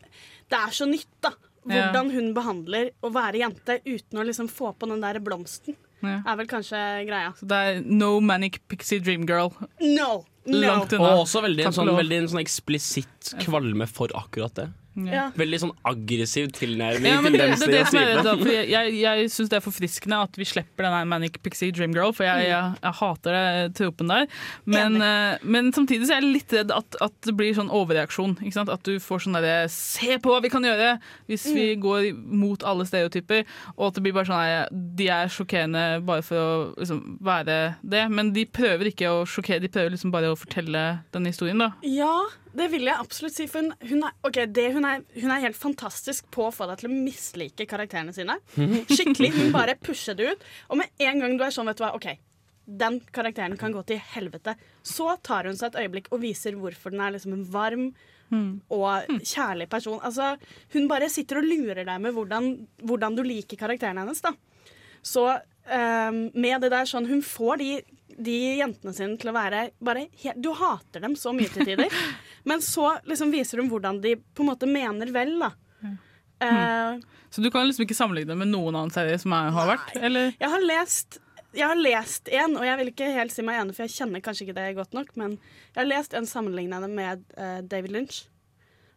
Det 0.49 0.57
er 0.59 0.73
så 0.77 0.85
nytt, 0.89 1.09
da. 1.25 1.31
Hvordan 1.65 2.11
hun 2.13 2.27
behandler 2.37 2.91
å 3.01 3.09
være 3.09 3.39
jente 3.41 3.79
uten 3.87 4.19
å 4.21 4.25
liksom 4.27 4.45
få 4.53 4.69
på 4.77 4.85
den 4.91 5.01
der 5.01 5.17
blomsten. 5.25 5.73
Ja. 6.05 6.19
Er 6.29 6.35
vel 6.37 6.45
kanskje 6.51 6.77
greia. 7.07 7.31
Så 7.39 7.47
det 7.49 7.57
er 7.57 7.79
no 7.87 8.19
manic 8.21 8.59
pixie 8.69 8.99
dream 9.01 9.23
girl. 9.25 9.49
No! 9.81 10.19
no. 10.45 10.59
Langt 10.61 10.93
unna. 10.93 11.15
Og 11.15 11.23
også 11.23 11.41
veldig 11.41 11.65
en 11.65 11.73
sånn, 11.73 11.89
veldig 11.97 12.19
en 12.21 12.27
sånn 12.35 12.43
eksplisitt 12.43 13.31
kvalme 13.41 13.87
for 13.89 14.13
akkurat 14.13 14.53
det. 14.59 14.67
Ja. 14.95 15.25
Veldig 15.35 15.59
sånn 15.59 15.73
aggressiv 15.87 16.51
tilnærming 16.55 17.09
Ja, 17.09 17.19
til 17.25 17.35
det, 17.35 17.47
det, 17.59 17.67
det 17.73 17.81
som 17.89 17.99
er 17.99 18.05
det, 18.07 18.13
da, 18.15 18.35
stereotypen. 18.35 18.71
jeg, 18.71 18.93
jeg 19.01 19.31
syns 19.33 19.51
det 19.51 19.57
er 19.57 19.63
forfriskende 19.65 20.19
at 20.23 20.39
vi 20.39 20.47
slipper 20.47 20.87
den 20.87 21.09
Manic 21.11 21.39
Pixie 21.43 21.75
Dream 21.75 21.95
Girl, 21.95 22.13
for 22.15 22.27
jeg, 22.27 22.47
jeg, 22.47 22.77
jeg 22.79 22.97
hater 23.01 23.35
det 23.35 23.73
tropen 23.79 24.13
der. 24.13 24.29
Men, 24.63 24.95
uh, 25.03 25.35
men 25.43 25.73
samtidig 25.75 26.07
så 26.07 26.15
er 26.15 26.23
jeg 26.23 26.31
litt 26.37 26.55
redd 26.55 26.71
at, 26.75 26.99
at 27.03 27.17
det 27.27 27.35
blir 27.35 27.57
sånn 27.57 27.73
overreaksjon. 27.75 28.37
Ikke 28.39 28.55
sant? 28.55 28.71
At 28.71 28.85
du 28.87 28.95
får 29.03 29.25
sånn 29.25 29.35
derre 29.37 29.65
Se 29.71 30.15
på 30.21 30.31
hva 30.31 30.39
vi 30.43 30.51
kan 30.53 30.63
gjøre! 30.65 30.95
Hvis 31.27 31.47
vi 31.51 31.67
går 31.81 32.11
mot 32.15 32.63
alle 32.67 32.85
stereotyper. 32.87 33.43
Og 33.75 33.89
at 33.89 33.97
det 33.97 34.05
blir 34.05 34.15
bare 34.15 34.29
sånn 34.29 34.39
her 34.39 34.71
De 34.71 35.09
er 35.11 35.31
sjokkerende 35.31 35.83
bare 36.05 36.23
for 36.25 36.39
å 36.39 36.55
liksom, 36.79 37.03
være 37.25 37.59
det, 37.83 38.05
men 38.11 38.31
de 38.35 38.45
prøver 38.47 38.89
ikke 38.91 39.11
å 39.11 39.23
sjokkere, 39.29 39.63
de 39.63 39.71
prøver 39.71 39.95
liksom 39.95 40.13
bare 40.13 40.31
å 40.31 40.39
fortelle 40.39 40.85
den 41.15 41.29
historien, 41.29 41.61
da. 41.61 41.71
Ja, 41.85 42.13
det 42.57 42.69
vil 42.73 42.87
jeg 42.87 42.97
absolutt 42.99 43.35
si. 43.35 43.47
For 43.51 43.63
hun, 43.63 43.73
hun, 43.81 44.05
er, 44.07 44.15
okay, 44.27 44.49
det, 44.51 44.69
hun, 44.75 44.87
er, 44.87 45.03
hun 45.17 45.33
er 45.33 45.43
helt 45.47 45.59
fantastisk 45.59 46.29
på 46.33 46.47
å 46.47 46.53
få 46.55 46.69
deg 46.69 46.81
til 46.81 46.91
å 46.91 46.95
mislike 46.95 47.67
karakterene 47.69 48.15
sine. 48.15 48.37
Skikkelig. 48.95 49.33
Hun 49.37 49.53
bare 49.55 49.77
pusher 49.79 50.17
det 50.17 50.31
ut. 50.33 50.47
Og 50.69 50.81
med 50.81 51.05
en 51.07 51.23
gang 51.23 51.37
du 51.37 51.45
er 51.45 51.55
sånn, 51.55 51.69
vet 51.69 51.81
du 51.81 51.85
hva, 51.85 51.93
OK, 51.97 52.09
den 52.65 52.99
karakteren 53.13 53.57
kan 53.61 53.73
gå 53.75 53.83
til 53.85 54.01
helvete, 54.15 54.55
så 54.81 55.13
tar 55.25 55.45
hun 55.49 55.57
seg 55.57 55.73
et 55.73 55.85
øyeblikk 55.85 56.09
og 56.09 56.23
viser 56.23 56.57
hvorfor 56.57 56.93
den 56.93 57.03
er 57.05 57.13
liksom 57.13 57.35
en 57.35 57.47
varm 57.53 57.89
og 58.73 59.21
kjærlig 59.21 59.67
person. 59.69 59.99
Altså, 60.01 60.35
hun 60.73 60.87
bare 60.89 61.09
sitter 61.13 61.39
og 61.39 61.45
lurer 61.45 61.85
deg 61.85 62.01
med 62.01 62.15
hvordan, 62.15 62.67
hvordan 62.81 63.17
du 63.17 63.23
liker 63.23 63.59
karakteren 63.59 64.01
hennes, 64.01 64.21
da. 64.25 64.33
Så 65.05 65.27
um, 65.29 66.17
med 66.33 66.63
det 66.65 66.71
der 66.73 66.87
sånn 66.89 67.05
Hun 67.05 67.19
får 67.21 67.59
de, 67.61 67.67
de 68.17 68.35
jentene 68.61 68.93
sine 68.95 69.17
til 69.19 69.29
å 69.31 69.35
være 69.35 69.65
bare 69.83 70.05
helt 70.21 70.39
Du 70.41 70.51
hater 70.55 71.03
dem 71.03 71.17
så 71.19 71.33
mye 71.35 71.51
til 71.51 71.67
tider. 71.67 71.91
men 72.49 72.61
så 72.63 72.93
liksom 73.07 73.33
viser 73.33 73.59
hun 73.59 73.69
hvordan 73.71 73.99
de 74.03 74.15
på 74.15 74.45
en 74.45 74.51
måte 74.53 74.69
mener 74.69 75.11
vel, 75.15 75.35
da. 75.41 75.51
Eh, 76.39 76.99
Så 77.31 77.41
du 77.43 77.49
kan 77.51 77.67
liksom 77.67 77.83
ikke 77.85 77.95
sammenligne 77.97 78.33
det 78.33 78.39
med 78.39 78.51
noen 78.51 78.75
annen 78.75 78.91
serie 78.95 79.17
som 79.19 79.31
jeg 79.35 79.53
har 79.55 79.69
vært? 79.73 79.93
Eller? 79.99 80.33
jeg 80.39 80.51
har 80.51 80.63
lest 80.63 81.19
jeg 81.55 81.69
har 81.71 81.79
lest 81.79 82.27
en, 82.35 82.57
og 82.59 82.65
jeg 82.67 82.77
vil 82.81 82.89
ikke 82.91 83.11
helt 83.15 83.31
si 83.31 83.43
meg 83.47 83.61
enig, 83.61 83.75
for 83.77 83.85
jeg 83.85 83.93
kjenner 83.95 84.19
kanskje 84.23 84.43
ikke 84.43 84.55
det 84.57 84.65
godt 84.75 84.95
nok, 84.97 85.13
men 85.15 85.37
jeg 85.39 85.77
har 85.77 85.87
lest 85.87 86.15
en 86.19 86.27
sammenlignende 86.27 86.89
med 86.91 87.21
uh, 87.39 87.61
David 87.63 87.93
Lynch 87.95 88.25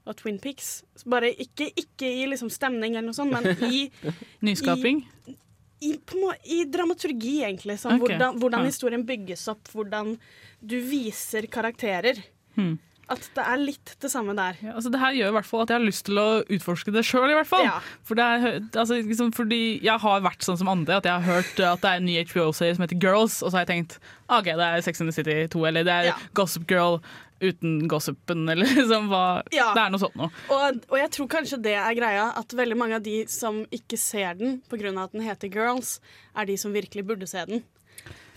og 0.08 0.16
Twin 0.18 0.40
Peaks. 0.42 0.80
Bare 1.06 1.30
ikke, 1.30 1.68
ikke 1.78 2.10
i 2.10 2.24
liksom 2.26 2.50
stemning 2.50 2.96
eller 2.96 3.12
noe 3.12 3.14
sånt, 3.18 3.30
men 3.30 3.46
i 3.70 3.84
Nyskaping? 4.48 5.04
i, 5.30 5.36
på, 5.80 6.18
må- 6.18 6.34
i 6.44 6.64
dramaturgi, 6.68 7.38
egentlig. 7.46 7.78
Sånn, 7.82 7.98
okay. 7.98 8.16
Hvordan, 8.16 8.38
hvordan 8.42 8.66
ja. 8.66 8.72
historien 8.72 9.06
bygges 9.06 9.46
opp, 9.52 9.70
hvordan 9.74 10.16
du 10.60 10.76
viser 10.82 11.46
karakterer. 11.52 12.20
Hmm. 12.56 12.76
At 13.08 13.24
det 13.36 13.44
er 13.44 13.60
litt 13.60 13.94
det 14.02 14.10
samme 14.12 14.34
der. 14.36 14.58
Ja, 14.60 14.74
altså 14.76 14.90
det 14.92 15.00
her 15.00 15.14
gjør 15.16 15.30
i 15.32 15.36
hvert 15.38 15.48
fall 15.48 15.62
at 15.64 15.70
jeg 15.72 15.78
har 15.80 15.86
lyst 15.86 16.04
til 16.08 16.18
å 16.20 16.26
utforske 16.44 16.92
det 16.92 17.04
sjøl. 17.08 17.30
Ja. 17.64 17.78
For 18.04 18.18
det 18.18 18.26
er, 18.26 18.58
altså, 18.74 18.98
liksom, 19.00 19.30
fordi 19.36 19.60
jeg 19.84 20.02
har 20.02 20.20
vært 20.26 20.44
sånn 20.44 20.58
som 20.60 20.68
andre, 20.68 20.98
at 21.00 21.08
jeg 21.08 21.16
har 21.16 21.24
hørt 21.38 21.62
at 21.70 21.80
det 21.84 21.92
er 21.92 22.02
en 22.02 22.08
ny 22.08 22.18
HBO-serie 22.28 22.76
som 22.76 22.84
heter 22.84 23.00
Girls, 23.00 23.38
og 23.40 23.48
så 23.50 23.58
har 23.58 23.64
jeg 23.64 23.72
tenkt 23.72 23.96
OK, 24.28 24.50
det 24.50 24.66
er 24.66 24.84
Sex 24.84 25.00
and 25.00 25.08
the 25.08 25.16
City 25.16 25.38
2, 25.48 25.64
eller 25.70 25.88
det 25.88 25.94
er 25.94 26.10
Ja. 26.10 26.18
Gossip 26.36 26.68
Girl 26.68 27.00
uten 27.40 27.88
gossipen, 27.88 28.48
eller 28.52 28.66
liksom 28.66 29.08
hva 29.12 29.42
Ja. 29.54 29.70
Det 29.76 29.86
er 29.86 29.94
noe 29.94 30.02
sånt 30.02 30.16
noe. 30.18 30.28
Og, 30.52 30.80
og 30.90 30.98
jeg 31.00 31.10
tror 31.16 31.30
kanskje 31.32 31.60
det 31.64 31.76
er 31.78 31.96
greia, 31.96 32.28
at 32.36 32.52
veldig 32.60 32.76
mange 32.76 32.98
av 32.98 33.04
de 33.06 33.22
som 33.30 33.62
ikke 33.72 33.96
ser 34.00 34.34
den 34.40 34.60
pga. 34.68 34.92
at 35.04 35.12
den 35.16 35.24
heter 35.24 35.48
Girls, 35.48 35.98
er 36.36 36.44
de 36.50 36.56
som 36.60 36.74
virkelig 36.76 37.06
burde 37.06 37.26
se 37.30 37.44
den. 37.48 37.64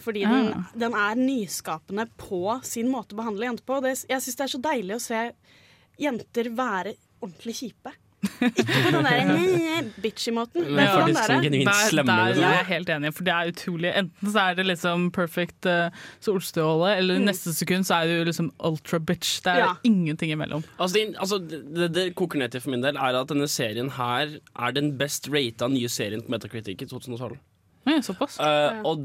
Fordi 0.02 0.26
den, 0.28 0.66
den 0.82 0.93
er 0.97 1.16
nyskapende 1.20 2.08
på 2.18 2.60
sin 2.68 2.89
måte 2.91 3.14
å 3.16 3.22
behandle 3.22 3.45
jenter 3.52 3.68
på. 3.70 3.82
Det, 3.86 3.95
jeg 4.10 4.22
syns 4.28 4.36
det 4.39 4.47
er 4.47 4.56
så 4.58 4.64
deilig 4.70 4.95
å 4.97 5.04
se 5.08 5.26
jenter 6.02 6.49
være 6.58 6.95
ordentlig 7.22 7.60
kjipe. 7.62 7.93
Ikke 8.22 8.64
på 8.86 8.89
den 8.93 9.06
der 9.08 9.88
bitchy-måten. 10.02 10.62
Det 10.76 10.84
er 10.84 10.91
faktisk 10.93 11.24
sånn 11.26 11.39
genuint 11.41 11.72
slemme. 11.89 12.14
der 12.14 12.28
liksom. 12.36 12.43
er 12.45 12.54
jeg 12.60 12.68
helt 12.68 12.89
enig, 12.93 13.12
for 13.18 13.26
det 13.26 13.34
er 13.34 13.49
utrolig. 13.49 13.93
Enten 13.97 14.30
så 14.36 14.43
er 14.43 14.58
det 14.60 14.66
liksom 14.70 15.08
perfect 15.16 15.66
uh, 15.70 16.04
solstråle, 16.22 16.91
eller 16.99 17.18
Mm. 17.18 17.26
neste 17.32 17.54
sekund 17.58 17.86
så 17.89 17.97
er 18.04 18.12
du 18.12 18.26
liksom 18.30 18.52
ultra 18.70 18.99
bitch. 18.99 19.41
Det 19.41 19.56
er 19.56 19.58
Ja. 19.64 19.72
ingenting 19.89 20.32
imellom. 20.36 20.64
Altså, 20.78 20.93
det, 20.99 21.16
altså, 21.18 21.39
det, 21.49 21.89
det 21.97 22.06
koker 22.16 22.38
ned 22.43 22.52
til 22.54 22.62
for 22.62 22.70
min 22.76 22.82
del 22.86 22.95
er 22.95 23.18
at 23.22 23.28
denne 23.34 23.49
serien 23.49 23.89
her 23.97 24.38
er 24.56 24.72
den 24.78 24.93
best 25.02 25.28
rata 25.34 25.68
nye 25.68 25.89
serien 25.89 26.22
på 26.22 26.30
Metacritic 26.30 26.82
i 26.82 26.86
2012. 26.86 27.39
Ja, 27.88 27.98
såpass. 28.06 28.36
Uh, 28.40 28.82
og 28.86 29.00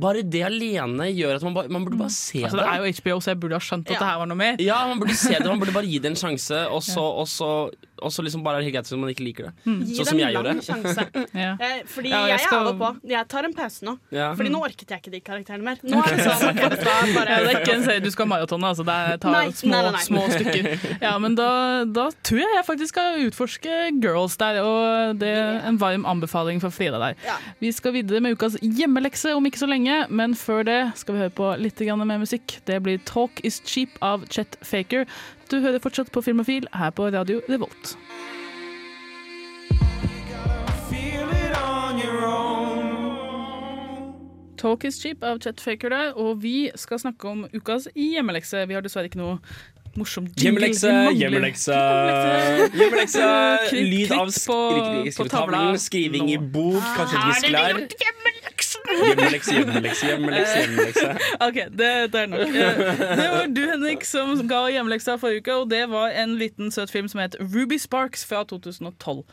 bare 0.00 0.22
det 0.24 0.40
alene 0.46 1.10
gjør 1.12 1.36
at 1.36 1.42
man, 1.44 1.54
ba, 1.54 1.66
man 1.68 1.84
burde 1.84 1.98
bare 2.00 2.14
se 2.14 2.40
Altså, 2.44 2.56
det 2.56 2.64
er 2.66 2.80
jo 2.80 2.92
HBO, 3.02 3.18
så 3.20 3.34
jeg 3.34 3.40
burde 3.42 3.58
ha 3.58 3.60
skjønt 3.60 3.84
at 3.90 3.92
Ja. 3.92 3.98
det 4.00 4.08
her 4.08 4.18
var 4.22 4.26
noe 4.30 4.38
mer. 4.40 4.56
Ja, 4.64 4.78
man 4.88 4.98
burde 5.02 5.16
se 5.18 5.34
det, 5.36 5.44
man 5.46 5.60
burde 5.60 5.74
bare 5.76 5.86
gi 5.90 5.98
det 6.00 6.10
en 6.14 6.16
sjanse, 6.16 6.62
og 6.74 6.80
så, 6.82 7.04
og 7.04 7.28
så, 7.28 7.50
og 7.98 8.12
så 8.14 8.22
liksom 8.24 8.42
bare 8.46 8.56
er 8.58 8.64
det 8.64 8.70
helt 8.72 8.78
greit 8.78 8.92
om 8.96 9.00
man 9.04 9.10
ikke 9.12 9.26
liker 9.26 9.48
det. 9.50 9.52
Gi 9.66 9.98
Sånn 9.98 10.08
som 10.08 10.16
det 10.18 10.24
jeg 10.24 10.34
en 10.34 10.46
lang 10.48 10.62
gjorde. 10.62 10.64
sjanse. 10.64 11.04
Ja. 11.38 11.52
Eh, 11.60 11.82
fordi 11.86 12.08
Ja, 12.14 12.22
jeg 12.26 12.30
jeg, 12.38 12.40
skal- 12.46 12.58
er 12.58 12.64
av 12.64 12.68
og 12.72 12.78
på. 12.80 13.08
Jeg 13.12 13.28
tar 13.28 13.44
en 13.44 13.54
pause 13.54 13.84
nå. 13.84 13.94
Ja. 14.14 14.30
Fordi 14.38 14.50
nå 14.54 14.60
orket 14.64 14.88
jeg 14.88 15.02
ikke 15.02 15.12
de 15.12 15.20
karakterene 15.28 15.66
mer. 15.68 15.78
Nå 15.84 16.00
er 16.00 16.16
det 16.16 16.24
sånn 16.24 16.56
du 16.56 16.62
Ja, 16.64 17.38
det 17.44 17.52
er 17.52 17.60
ikke 17.60 17.74
en 17.76 17.84
serie 17.84 18.00
du 18.02 18.10
skal 18.14 18.26
maratone, 18.30 18.70
altså. 18.72 18.86
Det 18.88 18.94
er, 18.96 19.20
tar 19.22 19.34
Nei, 19.36 19.44
små, 19.52 19.70
nei, 19.74 19.82
nei, 19.84 19.92
nei. 19.92 20.02
små 20.06 20.24
stykker. 20.32 20.68
Ja, 21.04 21.12
men 21.22 21.36
da, 21.38 21.48
da 21.84 22.08
tror 22.24 22.40
jeg 22.42 22.56
jeg 22.56 22.64
faktisk 22.70 22.94
skal 22.96 23.20
utforske 23.28 23.76
Girls 24.02 24.36
der, 24.40 24.60
og 24.64 25.18
det 25.20 25.28
er 25.36 25.60
en 25.68 25.78
varm 25.80 26.06
anbefaling 26.08 26.62
fra 26.64 26.70
Frida 26.74 26.98
der. 27.02 27.18
Ja. 27.26 27.36
Vi 27.60 27.72
skal 27.76 27.97
videre 27.98 28.22
med 28.24 28.36
ukas 28.38 28.56
hjemmelekse 28.62 29.34
om 29.36 29.46
ikke 29.48 29.62
så 29.62 29.68
lenge, 29.70 29.98
men 30.10 30.36
før 30.38 30.64
det 30.68 30.78
skal 31.00 31.16
vi 31.16 31.24
høre 31.24 31.34
på 31.34 31.50
litt 31.58 31.82
mer 31.98 32.22
musikk. 32.22 32.58
Det 32.66 32.80
blir 32.82 33.02
Talk 33.04 33.42
Is 33.44 33.60
Cheap 33.66 33.98
av 34.02 34.26
Chet 34.30 34.58
Faker. 34.62 35.06
Du 35.50 35.60
hører 35.60 35.82
fortsatt 35.82 36.12
på 36.12 36.22
Filmofil 36.22 36.68
her 36.74 36.90
på 36.90 37.10
Radio 37.10 37.40
Revolt. 37.48 37.96
Talk 44.58 44.84
is 44.84 44.98
cheap 44.98 45.22
av 45.22 45.38
Chet 45.38 45.60
Faker 45.62 45.92
der, 45.94 46.16
og 46.18 46.40
vi 46.42 46.68
skal 46.74 46.98
snakke 46.98 47.30
om 47.30 47.44
ukas 47.54 47.86
hjemmelekse. 47.94 48.64
Vi 48.66 48.74
har 48.74 48.82
dessverre 48.82 49.06
ikke 49.06 49.20
noe 49.20 49.36
morsom. 49.96 50.26
Hjemmelekse, 50.36 50.90
hjemmelekse, 51.16 51.76
hjemmelekse. 52.74 53.22
Lyd 53.92 54.12
av 54.12 54.28
klikk 54.28 54.46
på- 54.46 54.58
sk- 54.68 54.74
riktig, 54.76 55.14
på 55.16 55.28
tavla. 55.28 55.62
skrivetavlen, 55.76 55.78
skriving 55.78 56.30
i 56.32 56.38
bok, 56.38 56.82
kanskje 56.96 57.18
et 57.18 57.26
viskelær. 57.32 57.80
Hjemmelekse, 58.98 59.54
hjemmelekse, 59.54 60.06
hjemmelekse. 60.06 60.58
hjemmelekse. 60.62 61.06
OK, 61.46 61.54
det, 61.78 61.90
det 62.12 62.20
er 62.24 62.26
nok. 62.32 62.40
Eh, 62.48 62.82
Det 63.18 63.28
var 63.32 63.46
du, 63.54 63.62
Henrik, 63.70 64.04
som 64.08 64.34
ga 64.50 64.64
hjemmeleksa 64.72 65.16
forrige 65.20 65.42
uke, 65.44 65.54
og 65.62 65.70
det 65.70 65.84
var 65.92 66.12
en 66.22 66.36
liten 66.40 66.70
søt 66.74 66.90
film 66.92 67.08
som 67.08 67.20
het 67.22 67.36
Ruby 67.40 67.78
Sparks 67.78 68.24
fra 68.28 68.44
2012. 68.48 69.24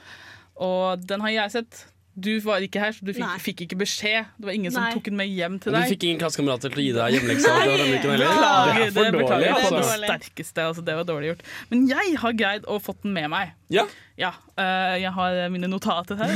Og 0.56 1.06
den 1.10 1.22
har 1.26 1.30
jeg 1.36 1.52
sett. 1.60 1.86
Du 2.16 2.32
var 2.46 2.64
ikke 2.64 2.80
her, 2.80 2.94
så 2.96 3.04
du 3.04 3.12
fikk, 3.12 3.32
fikk 3.44 3.62
ikke 3.66 3.78
beskjed. 3.82 4.30
Det 4.40 4.48
var 4.48 4.56
ingen 4.56 4.72
som 4.72 4.86
tok 4.96 5.10
den 5.10 5.18
med 5.20 5.28
hjem 5.28 5.58
til 5.60 5.76
deg. 5.76 5.84
du 5.84 5.92
fikk 5.92 6.06
ingen 6.08 6.22
klassekamerater 6.22 6.72
til 6.72 6.80
å 6.80 6.86
gi 6.86 6.94
deg 6.96 7.18
hjemmeleksa 7.18 7.56
Det, 7.60 7.74
beklager, 7.92 8.80
Det 8.80 8.86
er 8.86 8.94
for 8.96 9.12
dårlig. 9.12 9.28
Det 9.28 9.50
er 9.50 9.58
altså. 9.58 9.76
det 9.76 10.10
sterkeste. 10.10 10.68
Altså, 10.70 10.86
det 10.88 10.96
var 10.96 11.10
dårlig 11.10 11.34
gjort. 11.34 11.44
Men 11.74 11.84
jeg 11.92 12.16
har 12.24 12.38
greid 12.40 12.70
å 12.72 12.80
fått 12.80 13.04
den 13.04 13.18
med 13.18 13.28
meg. 13.36 13.52
Ja. 13.74 13.86
Ja, 14.16 14.30
uh, 14.60 14.96
jeg 15.02 15.12
har 15.12 15.50
mine 15.52 15.68
notater 15.68 16.16
her. 16.16 16.32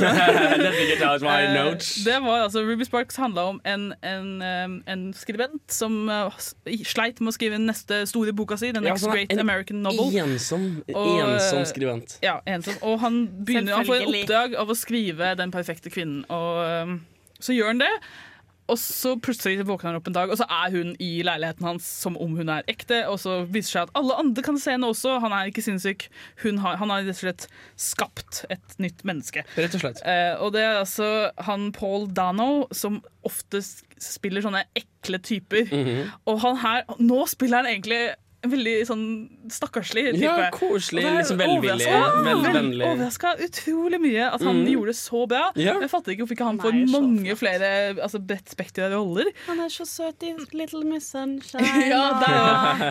Eh, 1.30 1.54
notes. 1.54 1.94
Det 2.04 2.16
var 2.22 2.42
altså 2.44 2.60
Ruby 2.60 2.84
Sparks 2.84 3.16
handla 3.16 3.42
om 3.48 3.60
en, 3.64 3.92
en, 4.04 4.42
en 4.86 5.04
skribent 5.16 5.72
som 5.72 6.08
eh, 6.12 6.40
sleit 6.84 7.20
med 7.20 7.32
å 7.32 7.34
skrive 7.34 7.58
neste 7.60 8.02
store 8.10 8.34
boka 8.36 8.58
si, 8.60 8.72
The 8.74 8.82
Next 8.84 9.06
ja, 9.06 9.12
Great 9.14 9.32
en 9.32 9.42
American 9.42 9.82
Novel. 9.84 10.12
Ensom, 10.22 10.66
Og, 10.92 11.12
ensom 11.24 11.64
skribent. 11.68 12.18
Ja, 12.24 12.40
ensom. 12.48 12.76
Og 12.84 13.00
han, 13.04 13.22
begynner, 13.46 13.78
han 13.80 13.88
får 13.88 14.02
en 14.02 14.10
oppdrag 14.12 14.58
av 14.60 14.72
å 14.72 14.76
skrive 14.78 15.34
Den 15.40 15.54
perfekte 15.54 15.92
kvinnen. 15.92 16.26
Og 16.28 16.60
um, 16.90 16.98
så 17.40 17.56
gjør 17.56 17.72
han 17.72 17.84
det. 17.86 17.92
Og 18.70 18.78
så 18.80 19.16
plutselig 19.22 19.66
våkner 19.66 19.90
han 19.90 19.98
opp 20.00 20.08
en 20.10 20.16
dag, 20.16 20.30
og 20.30 20.38
så 20.38 20.46
er 20.46 20.74
hun 20.74 20.92
i 21.02 21.10
leiligheten 21.26 21.66
hans 21.66 21.86
som 22.04 22.16
om 22.20 22.36
hun 22.38 22.52
er 22.52 22.66
ekte. 22.70 23.02
Og 23.10 23.18
så 23.22 23.40
viser 23.44 23.60
det 23.60 23.72
seg 23.72 23.88
at 23.88 23.94
alle 24.00 24.18
andre 24.22 24.44
kan 24.46 24.58
se 24.60 24.74
henne 24.76 24.90
også. 24.90 25.18
Han 25.24 25.34
er 25.34 25.50
ikke 25.50 25.64
sinnssyk. 25.66 26.06
Hun 26.44 26.60
har, 26.62 26.78
han 26.80 26.92
har 26.92 27.04
rett 27.04 27.16
og 27.16 27.22
slett 27.24 27.46
skapt 27.80 28.44
et 28.52 28.78
nytt 28.82 29.04
menneske. 29.08 29.44
Rett 29.58 29.76
og 29.76 29.84
slett. 29.84 30.02
Eh, 30.06 30.34
og 30.40 30.54
det 30.56 30.64
er 30.64 30.80
altså 30.80 31.10
han 31.50 31.70
Paul 31.76 32.08
Dano 32.16 32.66
som 32.76 33.00
ofte 33.26 33.62
spiller 34.00 34.44
sånne 34.44 34.64
ekle 34.78 35.20
typer. 35.24 35.68
Mhm. 35.70 36.10
Og 36.30 36.42
han 36.44 36.60
her 36.60 36.84
Nå 37.00 37.24
spiller 37.28 37.62
han 37.62 37.70
egentlig 37.70 38.00
en 38.40 38.52
veldig 38.54 38.74
sånn 38.88 39.04
stakkarslig 39.52 40.04
type. 40.14 40.24
Ja, 40.24 40.48
koselig, 40.54 41.02
liksom 41.04 41.40
velvillig, 41.40 41.84
overrasket- 41.84 42.24
vel- 42.24 42.40
vel- 42.40 42.54
vennlig. 42.54 42.86
Overraska 42.88 43.34
utrolig 43.46 44.00
mye 44.00 44.28
at 44.30 44.40
han 44.40 44.62
mm. 44.62 44.70
gjorde 44.72 44.94
det 44.94 44.96
så 44.96 45.26
bra. 45.28 45.42
Ja. 45.60 45.74
Jeg 45.82 45.90
fatter 45.92 46.14
ikke 46.14 46.24
hvorfor 46.24 46.38
ikke 46.38 46.48
han 46.48 46.60
får 46.62 46.78
mange 46.94 47.36
flere 47.36 47.70
altså 48.00 48.20
bredt 48.24 48.48
spekter 48.48 48.86
av 48.88 48.96
roller. 48.96 49.28
Han 49.46 49.60
er 49.60 49.68
så 49.68 49.84
søt 49.88 50.24
i 50.24 50.32
Little 50.56 50.84
Miss 50.88 51.10
Sunshine. 51.12 51.84
ja, 51.92 52.04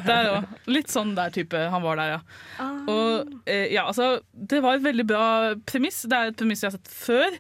der 0.06 0.32
òg. 0.36 0.54
Litt 0.70 0.94
sånn 0.94 1.16
der 1.18 1.34
type 1.34 1.58
han 1.58 1.86
var 1.86 1.98
der, 1.98 2.18
ja. 2.18 2.22
Ah. 2.62 2.78
Og 2.90 3.34
eh, 3.50 3.68
ja, 3.74 3.88
altså 3.90 4.20
Det 4.34 4.62
var 4.62 4.78
et 4.78 4.86
veldig 4.86 5.06
bra 5.10 5.26
premiss. 5.66 6.04
Det 6.10 6.18
er 6.18 6.30
et 6.32 6.38
premiss 6.38 6.62
jeg 6.62 6.70
har 6.72 6.78
sett 6.78 6.94
før. 6.94 7.40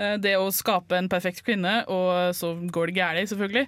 Eh, 0.00 0.16
det 0.22 0.36
å 0.40 0.48
skape 0.54 0.96
en 0.96 1.10
perfekt 1.12 1.44
kvinne, 1.44 1.82
og 1.92 2.32
så 2.36 2.54
går 2.72 2.90
det 2.90 3.02
gærent, 3.02 3.32
selvfølgelig. 3.34 3.66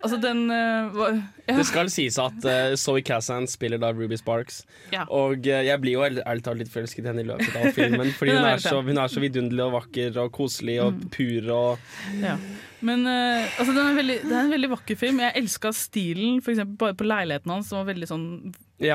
Altså, 0.00 0.16
den 0.22 0.46
uh, 0.48 0.96
ja. 1.46 1.56
Det 1.58 1.66
skal 1.68 1.90
sies 1.92 2.16
at 2.22 2.44
uh, 2.48 2.72
Zoe 2.80 3.02
Kazan 3.04 3.44
spiller 3.50 3.76
da 3.82 3.90
Ruby 3.92 4.16
Sparks. 4.16 4.62
Ja. 4.94 5.02
Og 5.12 5.44
uh, 5.44 5.60
jeg 5.66 5.76
blir 5.82 5.92
jo 5.98 6.04
ærlig 6.06 6.42
talt 6.46 6.56
litt 6.62 6.70
forelsket 6.72 7.04
i 7.04 7.10
henne 7.10 7.20
i 7.20 7.28
løpet 7.28 7.52
av 7.60 7.68
filmen. 7.76 8.08
Fordi 8.18 8.32
Hun 8.38 8.48
er 8.48 8.62
så, 8.64 8.80
hun 8.86 8.96
er 9.02 9.12
så 9.12 9.20
vidunderlig 9.20 9.66
og 9.66 9.74
vakker 9.76 10.16
og 10.24 10.32
koselig 10.32 10.78
og 10.80 10.94
Mm. 10.96 11.04
pur 11.12 11.50
og 11.52 11.78
Ja. 12.22 12.38
Men 12.80 13.04
altså, 13.04 13.74
den 13.76 13.82
er 13.90 13.96
veldig, 13.98 14.14
det 14.24 14.32
er 14.32 14.40
en 14.40 14.52
veldig 14.54 14.70
vakker 14.72 14.96
film. 14.96 15.18
Jeg 15.20 15.36
elska 15.36 15.68
stilen, 15.76 16.38
eksempel 16.40 16.78
bare 16.80 16.94
på 16.96 17.04
leiligheten 17.04 17.52
hans, 17.52 17.68
som 17.68 17.82
var 17.82 17.90
veldig 17.92 18.08
sånn 18.08 18.24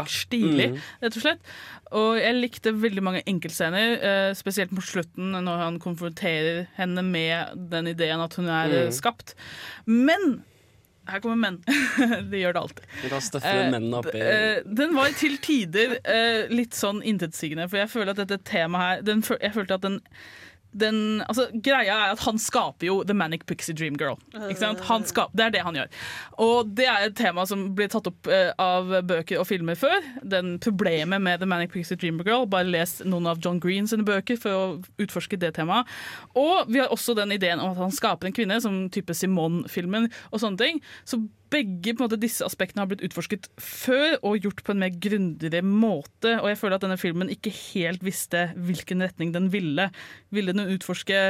stilig, 0.10 0.72
Mm. 0.74 0.80
rett 1.04 1.18
og 1.20 1.22
slett. 1.22 1.52
Og 1.94 2.18
jeg 2.18 2.34
likte 2.40 2.74
veldig 2.74 3.04
mange 3.06 3.22
enkeltscener, 3.30 3.94
eh, 4.02 4.32
spesielt 4.34 4.72
mot 4.74 4.84
slutten, 4.84 5.38
når 5.38 5.62
han 5.62 5.78
konfronterer 5.80 6.66
henne 6.80 7.04
med 7.06 7.70
den 7.70 7.86
ideen 7.94 8.20
at 8.26 8.34
hun 8.34 8.50
er 8.50 8.74
Mm. 8.88 8.92
skapt. 8.92 9.36
Men 9.86 10.44
her 11.10 11.22
kommer 11.24 11.38
menn. 11.40 11.60
det 12.32 12.42
gjør 12.42 12.56
det 12.58 12.64
alltid. 12.64 12.88
Da 13.12 13.20
støffer 13.24 13.60
Eh, 13.66 13.70
mennene 13.74 14.00
oppi 14.02 14.22
eh, 14.22 14.64
den 14.66 14.96
var 14.98 15.14
til 15.18 15.38
tider 15.44 15.98
eh, 16.02 16.50
litt 16.52 16.78
sånn 16.78 17.04
intetsigende, 17.06 17.70
for 17.72 17.82
jeg 17.82 17.92
føler 17.94 18.16
at 18.16 18.24
dette 18.24 18.42
temaet 18.48 19.02
her 19.02 19.06
den, 19.06 19.24
Jeg 19.42 19.54
følte 19.56 19.80
at 19.80 19.86
den 19.86 20.02
den, 20.76 20.98
altså, 21.26 21.48
greia 21.64 21.96
er 21.96 22.14
at 22.14 22.24
han 22.26 22.40
skaper 22.42 22.90
jo 22.90 22.98
The 23.08 23.16
Manic 23.18 23.46
Pixie 23.48 23.76
Dream 23.76 23.96
Girl. 24.00 24.18
Skaper, 25.06 25.32
det 25.38 25.46
er 25.46 25.54
det 25.56 25.64
han 25.66 25.78
gjør. 25.80 25.92
Og 26.44 26.72
det 26.78 26.88
er 26.92 27.08
et 27.08 27.18
tema 27.18 27.46
som 27.48 27.68
blir 27.78 27.90
tatt 27.92 28.10
opp 28.10 28.30
eh, 28.32 28.52
av 28.62 28.92
bøker 29.08 29.40
og 29.42 29.48
filmer 29.50 29.80
før. 29.80 30.04
Den 30.24 30.56
Problemet 30.64 31.24
med 31.24 31.42
The 31.42 31.50
Manic 31.50 31.74
Pixie 31.76 32.00
Dream 32.00 32.20
Girl. 32.26 32.48
Bare 32.50 32.68
les 32.68 32.98
noen 33.06 33.30
av 33.32 33.40
John 33.44 33.62
Green 33.64 33.88
sine 33.90 34.06
bøker 34.08 34.40
for 34.42 34.56
å 34.56 34.66
utforske 35.02 35.40
det 35.40 35.54
temaet. 35.58 35.90
Og 36.36 36.72
vi 36.72 36.82
har 36.82 36.92
også 36.94 37.16
den 37.18 37.34
ideen 37.36 37.64
om 37.64 37.74
at 37.74 37.82
han 37.86 37.96
skaper 37.96 38.30
en 38.30 38.36
kvinne, 38.36 38.60
som 38.64 38.86
type 38.94 39.16
Simone-filmen 39.16 40.10
og 40.32 40.42
sånne 40.42 40.62
ting. 40.62 40.84
Så 41.08 41.24
begge 41.56 41.96
måte, 42.00 42.20
disse 42.20 42.46
aspektene 42.46 42.84
har 42.84 42.92
blitt 42.92 43.04
utforsket 43.08 43.50
før 43.62 44.18
og 44.22 44.44
gjort 44.44 44.64
på 44.66 44.76
en 44.76 44.82
mer 44.84 44.96
grundigere 45.02 45.64
måte. 45.66 46.36
Og 46.42 46.50
jeg 46.52 46.60
føler 46.62 46.78
at 46.78 46.86
denne 46.86 47.00
filmen 47.00 47.32
ikke 47.32 47.54
helt 47.74 48.04
visste 48.06 48.50
hvilken 48.56 49.04
retning 49.06 49.32
den 49.36 49.52
ville. 49.54 49.90
Ville 50.36 50.56
den 50.56 50.68
utforske 50.76 51.22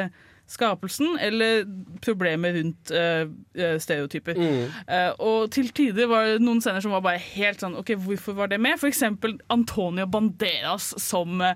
skapelsen 0.47 1.17
eller 1.21 1.63
problemer 2.05 2.53
rundt 2.57 2.91
eh, 2.91 3.25
stereotyper. 3.81 4.37
Mm. 4.37 4.67
Uh, 4.89 5.11
og 5.19 5.51
til 5.55 5.71
tider 5.75 6.09
var 6.11 6.27
det 6.29 6.43
noen 6.43 6.61
scener 6.61 6.83
som 6.83 6.93
var 6.93 7.03
bare 7.05 7.21
helt 7.23 7.63
sånn 7.63 7.77
OK, 7.79 7.95
hvorfor 8.05 8.37
var 8.37 8.51
det 8.51 8.59
med? 8.61 8.77
For 8.81 8.91
eksempel 8.91 9.37
Antonio 9.53 10.05
Banderas 10.05 10.91
som 11.01 11.41
uh, 11.41 11.53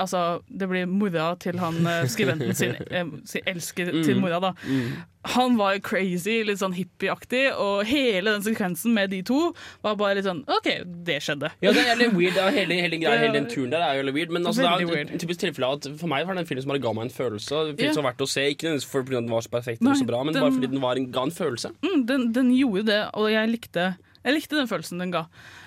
Altså, 0.00 0.40
det 0.48 0.68
blir 0.70 0.88
mora 0.90 1.32
til 1.40 1.58
han 1.60 1.80
skriventen 2.08 2.54
sin, 2.56 2.76
sin 3.30 3.46
elsker 3.50 3.92
til 4.00 4.16
Mm. 4.20 4.20
mora, 4.24 4.40
da. 4.42 4.50
Mm. 4.66 5.02
Han 5.34 5.56
var 5.58 5.76
crazy, 5.84 6.38
litt 6.48 6.62
sånn 6.62 6.72
hippieaktig, 6.72 7.50
og 7.52 7.84
hele 7.84 8.32
den 8.32 8.44
sekvensen 8.44 8.94
med 8.96 9.10
de 9.12 9.18
to 9.28 9.50
var 9.84 9.98
bare 10.00 10.16
litt 10.16 10.24
sånn 10.24 10.40
OK, 10.48 10.68
det 11.04 11.18
skjedde. 11.24 11.50
Ja, 11.60 11.74
det 11.76 11.82
er 11.82 11.90
jævlig 11.90 12.08
weird. 12.16 12.38
Hele, 12.56 12.78
hele, 12.80 12.96
greia, 13.02 13.18
hele 13.20 13.36
den 13.36 13.48
turen 13.50 13.74
der 13.74 13.84
er 13.84 13.98
jo 13.98 14.06
litt 14.08 14.16
weird. 14.16 14.32
Men 14.32 14.48
altså, 14.48 14.64
det 14.64 14.88
er 14.88 15.02
et 15.04 15.20
typisk 15.20 15.42
tilfelle 15.44 15.68
at 15.76 15.88
for 16.00 16.08
meg 16.10 16.24
var 16.28 16.38
det 16.38 16.46
en 16.46 16.48
film 16.48 16.62
som 16.64 16.72
bare 16.72 16.80
ga 16.86 16.94
meg 16.96 17.10
en 17.10 17.12
følelse. 17.12 17.60
film 17.76 17.89
Ja. 17.90 17.96
som 17.96 18.06
var 18.06 18.12
verdt 18.14 18.24
å 18.24 18.30
se. 18.30 18.46
Ikke 18.54 18.68
nødvendigvis 18.70 18.88
fordi 18.90 19.16
den 19.18 19.30
var 19.30 19.44
så 19.44 19.52
perfekt 19.52 19.82
eller 19.82 19.98
så 19.98 20.06
bra, 20.08 20.22
men 20.24 20.34
den- 20.34 20.44
bare 20.46 20.54
fordi 20.56 20.70
den 20.72 20.80
var 20.82 20.96
en, 21.00 21.10
ga 21.12 21.22
en 21.26 21.34
følelse. 21.34 21.72
Mm, 21.84 22.06
den, 22.06 22.32
den 22.32 22.50
gjorde 22.56 22.86
det, 22.88 23.00
og 23.14 23.30
jeg 23.32 23.50
likte, 23.50 23.86
jeg 24.24 24.34
likte 24.36 24.58
den 24.58 24.70
følelsen 24.70 25.02
den 25.02 25.12
ga. 25.14 25.26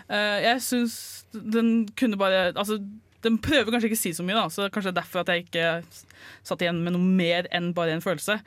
Uh, 0.10 0.38
jeg 0.44 0.62
syns 0.62 0.96
den 1.34 1.88
kunne 1.98 2.18
bare 2.20 2.52
Altså, 2.52 2.78
den 3.24 3.38
prøver 3.40 3.72
kanskje 3.72 3.88
ikke 3.88 3.98
å 3.98 4.04
si 4.04 4.12
så 4.14 4.24
mye, 4.28 4.36
da, 4.36 4.50
så 4.52 4.68
kanskje 4.70 4.92
det 4.92 4.98
er 4.98 5.02
derfor 5.02 5.24
at 5.24 5.32
jeg 5.32 5.46
ikke 5.46 5.68
satt 6.44 6.62
igjen 6.62 6.84
med 6.84 6.94
noe 6.94 7.02
mer 7.02 7.48
enn 7.56 7.72
bare 7.74 7.96
en 7.96 8.04
følelse. 8.04 8.40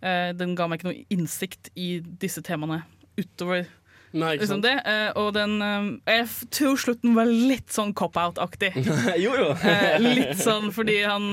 Uh, 0.00 0.32
den 0.36 0.54
ga 0.56 0.66
meg 0.68 0.80
ikke 0.80 0.90
noe 0.90 1.04
innsikt 1.12 1.70
i 1.76 2.00
disse 2.00 2.42
temaene 2.44 2.82
utover 3.20 3.66
Nei, 4.12 4.32
liksom 4.40 4.58
det. 4.64 4.72
Eh, 4.90 5.12
og 5.14 5.34
den 5.36 5.60
Jeg 6.08 6.24
tror 6.50 6.78
slutten 6.82 7.14
var 7.14 7.28
litt 7.30 7.70
sånn 7.70 7.92
cop-out-aktig. 7.94 8.72
jo, 9.24 9.34
jo. 9.38 9.52
Litt 10.02 10.40
sånn 10.40 10.72
fordi 10.74 10.96
han 11.06 11.28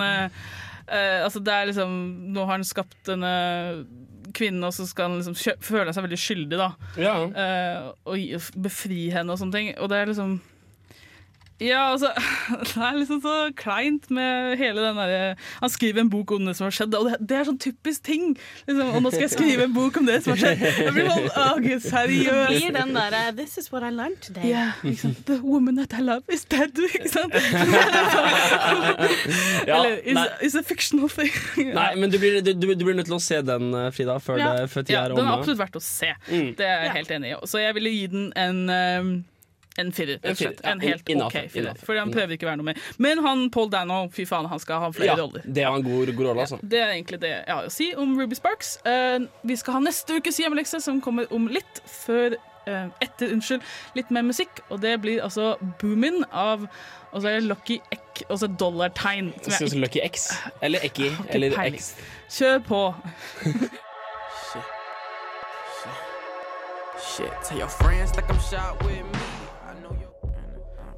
eh, 0.88 1.24
Altså 1.24 1.40
det 1.44 1.54
er 1.54 1.70
liksom 1.70 1.96
Nå 2.34 2.46
har 2.46 2.58
han 2.58 2.68
skapt 2.68 2.98
denne 3.10 3.32
kvinnen, 4.38 4.64
og 4.68 4.74
så 4.76 4.86
skal 4.86 5.08
han 5.10 5.22
liksom 5.22 5.38
føle 5.64 5.94
seg 5.96 6.04
veldig 6.04 6.20
skyldig, 6.20 6.58
da. 6.60 6.68
Eh, 7.32 7.86
og 8.12 8.52
befri 8.62 9.08
henne 9.14 9.34
og 9.34 9.40
sånne 9.40 9.56
ting. 9.56 9.70
Og 9.82 9.88
det 9.90 9.98
er 10.02 10.10
liksom 10.12 10.34
ja, 11.60 11.92
altså 11.92 12.12
Det 12.68 12.78
er 12.78 12.98
liksom 13.00 13.22
så 13.24 13.36
kleint 13.58 14.12
med 14.14 14.58
hele 14.60 14.84
den 14.84 15.00
derre 15.00 15.36
Han 15.62 15.72
skriver 15.74 16.04
en 16.04 16.10
bok 16.14 16.32
om 16.36 16.46
det 16.46 16.54
som 16.58 16.68
har 16.68 16.76
skjedd, 16.76 16.94
og 17.00 17.08
det, 17.10 17.18
det 17.30 17.38
er 17.40 17.48
sånn 17.48 17.60
typisk 17.62 18.04
ting. 18.06 18.36
Liksom, 18.68 18.92
og 18.94 19.02
nå 19.06 19.12
skal 19.14 19.26
jeg 19.26 19.34
skrive 19.34 19.66
en 19.66 19.74
bok 19.76 19.98
om 19.98 20.06
det 20.08 20.20
som 20.26 20.36
har 20.36 20.42
skjedd. 20.44 20.62
Jeg 20.86 20.94
blir 20.96 21.10
sånn, 21.10 21.30
å, 21.34 21.48
Gud, 21.64 21.82
seriøst. 21.86 22.54
Det 22.54 22.62
Blir 22.62 22.76
den 22.78 22.94
derre 22.98 23.24
This 23.38 23.58
is 23.62 23.72
what 23.74 23.86
I 23.86 23.90
learned 23.94 24.22
today. 24.22 24.52
Yeah, 24.52 24.78
liksom. 24.86 25.16
The 25.30 25.40
woman 25.42 25.80
that 25.82 25.96
I 25.98 26.04
love 26.06 26.24
is 26.34 26.46
dead. 26.46 26.78
Ikke 26.88 27.10
sant? 27.12 27.34
Ja, 29.68 29.80
Eller 29.82 29.98
is, 30.06 30.18
is 30.42 30.56
a 30.56 30.64
fictional 30.64 31.10
thing. 31.10 31.32
Nei, 31.74 31.90
men 32.00 32.12
du 32.12 32.20
blir, 32.22 32.40
du, 32.42 32.54
du 32.54 32.84
blir 32.86 32.96
nødt 32.98 33.10
til 33.10 33.18
å 33.18 33.22
se 33.24 33.42
den, 33.46 33.72
eh, 33.76 33.90
Frida, 33.96 34.18
før, 34.24 34.40
Ja. 34.42 34.52
det, 34.56 34.70
før 34.72 34.86
tida 34.86 35.00
ja, 35.00 35.06
er 35.08 35.16
den 35.16 35.26
er 35.28 35.34
absolutt 35.34 35.60
verdt 35.60 35.80
å 35.80 35.84
se. 35.84 36.14
Mm. 36.30 36.52
Det 36.58 36.68
er 36.68 36.86
jeg 36.86 36.94
helt 37.00 37.16
enig 37.18 37.34
i. 37.34 37.40
Så 37.50 37.62
jeg 37.62 37.76
ville 37.78 37.94
gi 37.94 38.06
den 38.14 38.30
en 38.38 38.62
um, 38.70 39.12
en 39.78 39.92
firer, 39.94 40.18
En 40.24 40.36
firer, 40.36 40.56
ja, 40.64 40.72
En 40.72 40.80
helt 40.82 41.10
innenfor, 41.10 41.28
OK 41.28 41.52
firer. 41.52 41.62
innenfor, 41.64 41.86
fordi 41.86 42.00
han 42.00 42.12
prøver 42.12 42.34
ikke 42.38 42.48
å 42.48 42.50
være 42.50 42.58
noe 42.62 42.66
mer. 42.72 42.82
Men 42.98 43.22
han 43.26 43.50
Paul 43.54 43.70
Dano, 43.70 44.00
fy 44.14 44.26
faen, 44.26 44.46
han 44.50 44.60
skal 44.60 44.80
ha 44.80 44.90
flere 44.92 45.12
Ja, 45.12 45.16
roller. 45.22 45.42
det 45.46 45.64
er 45.64 45.70
en 45.70 45.84
god, 45.86 46.12
god 46.18 46.26
rolle, 46.32 46.42
altså. 46.48 46.60
Det 46.62 46.80
er 46.82 46.92
egentlig 46.96 47.20
det 47.22 47.30
jeg 47.36 47.54
har 47.56 47.66
å 47.66 47.72
si 47.72 47.92
om 47.96 48.18
Ruby 48.20 48.36
Sparks. 48.36 48.78
Uh, 48.86 49.28
vi 49.48 49.56
skal 49.56 49.74
ha 49.78 49.80
neste 49.86 50.18
ukes 50.18 50.38
hjemmelekse, 50.42 50.82
som 50.82 51.02
kommer 51.02 51.30
om 51.32 51.48
litt 51.48 51.82
før 51.86 52.36
uh, 52.68 52.88
etter, 53.02 53.32
unnskyld, 53.34 53.62
litt 53.96 54.10
mer 54.12 54.26
musikk. 54.28 54.62
Og 54.70 54.82
det 54.82 54.98
blir 55.02 55.22
altså 55.24 55.56
Boomin 55.82 56.24
av 56.32 56.68
Og 57.14 57.22
så 57.24 57.30
er 57.30 57.38
det 57.40 57.48
Lucky 57.48 57.80
Eck, 57.92 58.24
og 58.30 58.40
så 58.42 58.48
dollartegn. 58.48 59.32
som 59.42 59.52
jeg 59.52 59.54
Skal 59.56 59.66
vi 59.66 59.70
si 59.72 59.80
Lucky 59.80 60.00
X? 60.04 60.28
Eller 60.62 60.80
Ekki? 60.84 61.06
ikke 61.14 61.34
Eller 61.34 61.56
peiling. 61.56 61.80
X? 61.80 61.96
Kjør 62.30 62.60
på. 62.68 62.82
Shit, 67.18 67.32
tell 67.46 67.58
your 67.58 67.70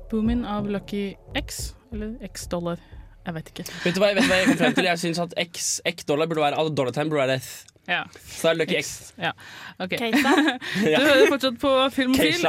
Boomin 0.09 0.45
av 0.45 0.69
Lucky 0.69 1.13
X, 1.37 1.75
eller 1.93 2.15
X-dollar. 2.25 2.79
Jeg 3.27 3.35
vet 3.35 3.49
ikke. 3.51 3.65
Vet 3.83 3.93
du 3.93 3.99
hva, 4.01 4.07
vet 4.17 4.25
hva 4.25 4.37
jeg 4.39 4.47
kom 4.47 4.57
frem 4.57 4.77
til? 4.77 4.87
Jeg 4.89 5.01
syns 5.03 5.19
at 5.21 5.35
X, 5.43 5.67
X-dollar 5.85 6.29
burde 6.31 6.41
være 6.47 6.63
dollar 6.73 6.95
time 6.95 7.11
burde 7.13 7.27
være. 7.27 7.41
Ja. 7.89 8.03
Så 8.13 8.47
det 8.47 8.51
er 8.51 8.59
Lucky 8.59 8.77
X. 8.79 9.13
Ja. 9.17 9.31
Okay. 9.79 10.11
Du 10.83 11.01
hører 11.01 11.25
fortsatt 11.31 11.59
på 11.61 11.71
Filmfil. 11.95 12.45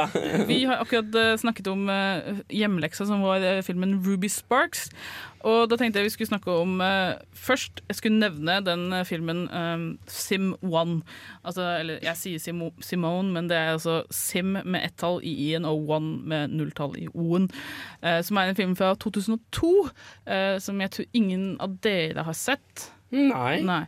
Vi 0.47 0.63
har 0.69 0.83
akkurat 0.83 1.15
eh, 1.17 1.33
snakket 1.41 1.67
om 1.71 1.87
hjemleksa, 1.89 2.45
hjemmeleksa, 2.61 3.07
som 3.09 3.25
var 3.25 3.43
eh, 3.45 3.61
filmen 3.65 3.97
Ruby 4.05 4.29
Sparks. 4.29 4.89
Og 5.47 5.65
da 5.71 5.77
tenkte 5.79 5.99
jeg 5.99 6.05
vi 6.05 6.13
skulle 6.13 6.29
snakke 6.29 6.53
om 6.53 6.81
eh, 6.85 7.17
Først 7.33 7.81
jeg 7.89 7.97
skulle 7.97 8.19
nevne 8.21 8.59
den 8.65 8.93
eh, 8.93 9.05
filmen 9.07 9.47
um, 9.49 9.85
Sim 10.07 10.51
1. 10.61 11.01
Altså, 11.43 11.65
eller 11.79 12.01
jeg 12.05 12.19
sier 12.19 12.43
Simo, 12.43 12.69
Simone, 12.81 13.31
men 13.33 13.49
det 13.49 13.57
er 13.57 13.73
altså 13.73 14.01
Sim 14.13 14.53
med 14.61 14.83
ett 14.83 14.97
tall 15.01 15.21
i 15.25 15.33
i-en 15.47 15.65
og 15.65 15.89
One 15.89 16.19
med 16.29 16.53
nulltall 16.53 16.93
i 17.01 17.07
o-en. 17.13 17.49
eh, 18.03 18.21
som 18.21 18.37
er 18.37 18.51
en 18.51 18.55
film 18.55 18.75
fra 18.77 18.93
2002, 18.95 19.71
eh, 20.27 20.57
som 20.59 20.81
jeg 20.81 20.91
tror 20.91 21.05
ingen 21.13 21.45
av 21.59 21.77
dere 21.81 22.27
har 22.27 22.37
sett. 22.37 22.91
Nei. 23.11 23.81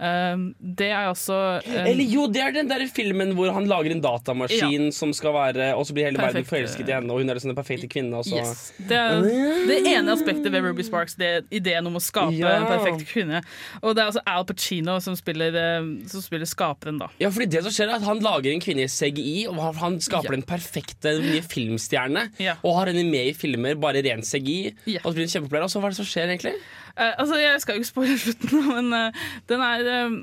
Um, 0.00 0.44
det 0.60 0.88
er 0.88 1.10
også 1.10 1.36
um, 1.60 1.74
Eller 1.84 2.04
jo, 2.08 2.26
det 2.32 2.40
er 2.40 2.54
den 2.54 2.70
der 2.70 2.86
filmen 2.88 3.34
hvor 3.36 3.52
han 3.52 3.66
lager 3.68 3.92
en 3.92 4.00
datamaskin 4.04 4.88
som 4.96 5.12
skal 5.16 5.34
være 5.36 5.70
Og 5.76 5.84
så 5.88 5.96
blir 5.96 6.08
hele 6.08 6.20
verden 6.20 6.46
forelsket 6.48 6.88
i 6.88 6.94
henne, 6.96 7.10
og 7.12 7.20
hun 7.20 7.32
er 7.32 7.40
den 7.40 7.56
perfekte 7.58 7.90
kvinnen. 7.90 8.14
Og. 8.16 8.26
Yes. 8.30 8.70
Det 8.88 8.96
er 8.96 9.20
det 9.68 9.80
ene 9.90 10.14
aspektet 10.14 10.50
ved 10.52 10.64
Ruby 10.64 10.86
Sparks, 10.86 11.16
det 11.20 11.28
er 11.28 11.44
ideen 11.50 11.86
om 11.90 11.98
å 11.98 12.02
skape 12.04 12.36
Ja. 12.38 12.54
en 12.60 12.68
perfekt 12.70 13.04
kvinne. 13.10 13.42
Og 13.82 13.94
det 13.96 14.04
er 14.04 14.12
altså 14.12 14.22
Al 14.30 14.46
Pacino 14.48 14.96
som 15.02 15.16
spiller, 15.18 15.54
eh, 15.56 15.90
som 16.10 16.22
spiller 16.24 16.48
skaperen, 16.48 17.00
da. 17.00 17.10
Ja, 17.20 17.28
fordi 17.34 17.50
det 17.50 17.64
som 17.66 17.74
skjer 17.74 17.90
er 17.90 17.98
at 17.98 18.06
Han 18.06 18.22
lager 18.24 18.52
en 18.52 18.62
kvinne 18.62 18.86
i 18.86 18.90
CGI, 18.90 19.46
og 19.50 19.58
han- 19.76 19.98
skaper 20.00 20.20
skaper 20.20 20.36
den 20.36 20.42
perfekte 20.46 21.14
nye 21.20 21.42
filmstjerne. 21.42 22.28
Og 22.64 22.76
har 22.78 22.86
henne 22.92 23.04
med 23.10 23.30
i 23.30 23.32
filmer, 23.36 23.74
bare 23.80 24.02
ren 24.04 24.22
CGI. 24.22 24.74
Og 25.04 25.12
så 25.12 25.14
blir 25.16 25.26
hun 25.26 25.34
kjempepopulær. 25.34 25.64
Og 25.66 25.70
så 25.72 25.80
hva 25.80 25.90
er 25.90 25.94
det 25.94 26.00
som 26.00 26.08
skjer, 26.08 26.30
egentlig? 26.30 26.54
Eh, 26.96 27.14
altså, 27.16 27.38
Jeg 27.40 27.60
skal 27.62 27.76
jo 27.76 27.82
ikke 27.82 27.92
spoile 27.92 28.18
slutten, 28.18 28.62
men 28.74 28.94
uh, 28.94 29.26
den 29.50 29.66
er 29.66 29.90
eh, 29.94 30.20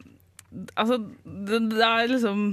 Altså, 0.77 1.01
det, 1.25 1.61
det 1.73 1.83
er 1.83 2.09
liksom 2.11 2.49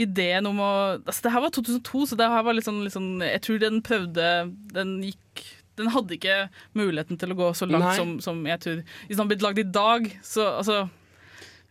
Ideen 0.00 0.46
om 0.50 0.58
å 0.62 0.72
altså, 0.96 1.20
Det 1.26 1.34
her 1.34 1.44
var 1.44 1.52
2002, 1.54 2.06
så 2.10 2.18
det 2.18 2.30
her 2.30 2.46
var 2.46 2.56
litt 2.56 2.66
sånn, 2.66 2.82
litt 2.86 2.96
sånn 2.96 3.22
Jeg 3.22 3.42
tror 3.46 3.60
den 3.62 3.78
prøvde 3.86 4.32
Den 4.74 4.96
gikk 5.04 5.44
Den 5.78 5.92
hadde 5.94 6.16
ikke 6.16 6.38
muligheten 6.78 7.20
til 7.20 7.34
å 7.34 7.38
gå 7.38 7.52
så 7.58 7.68
langt 7.70 7.94
som, 7.98 8.16
som 8.24 8.42
jeg 8.46 8.62
tror 8.64 8.82
Hvis 8.82 9.14
den 9.14 9.22
hadde 9.22 9.32
blitt 9.34 9.46
lagd 9.46 9.62
i 9.62 9.66
dag, 9.76 10.08
så 10.26 10.48
altså 10.58 10.80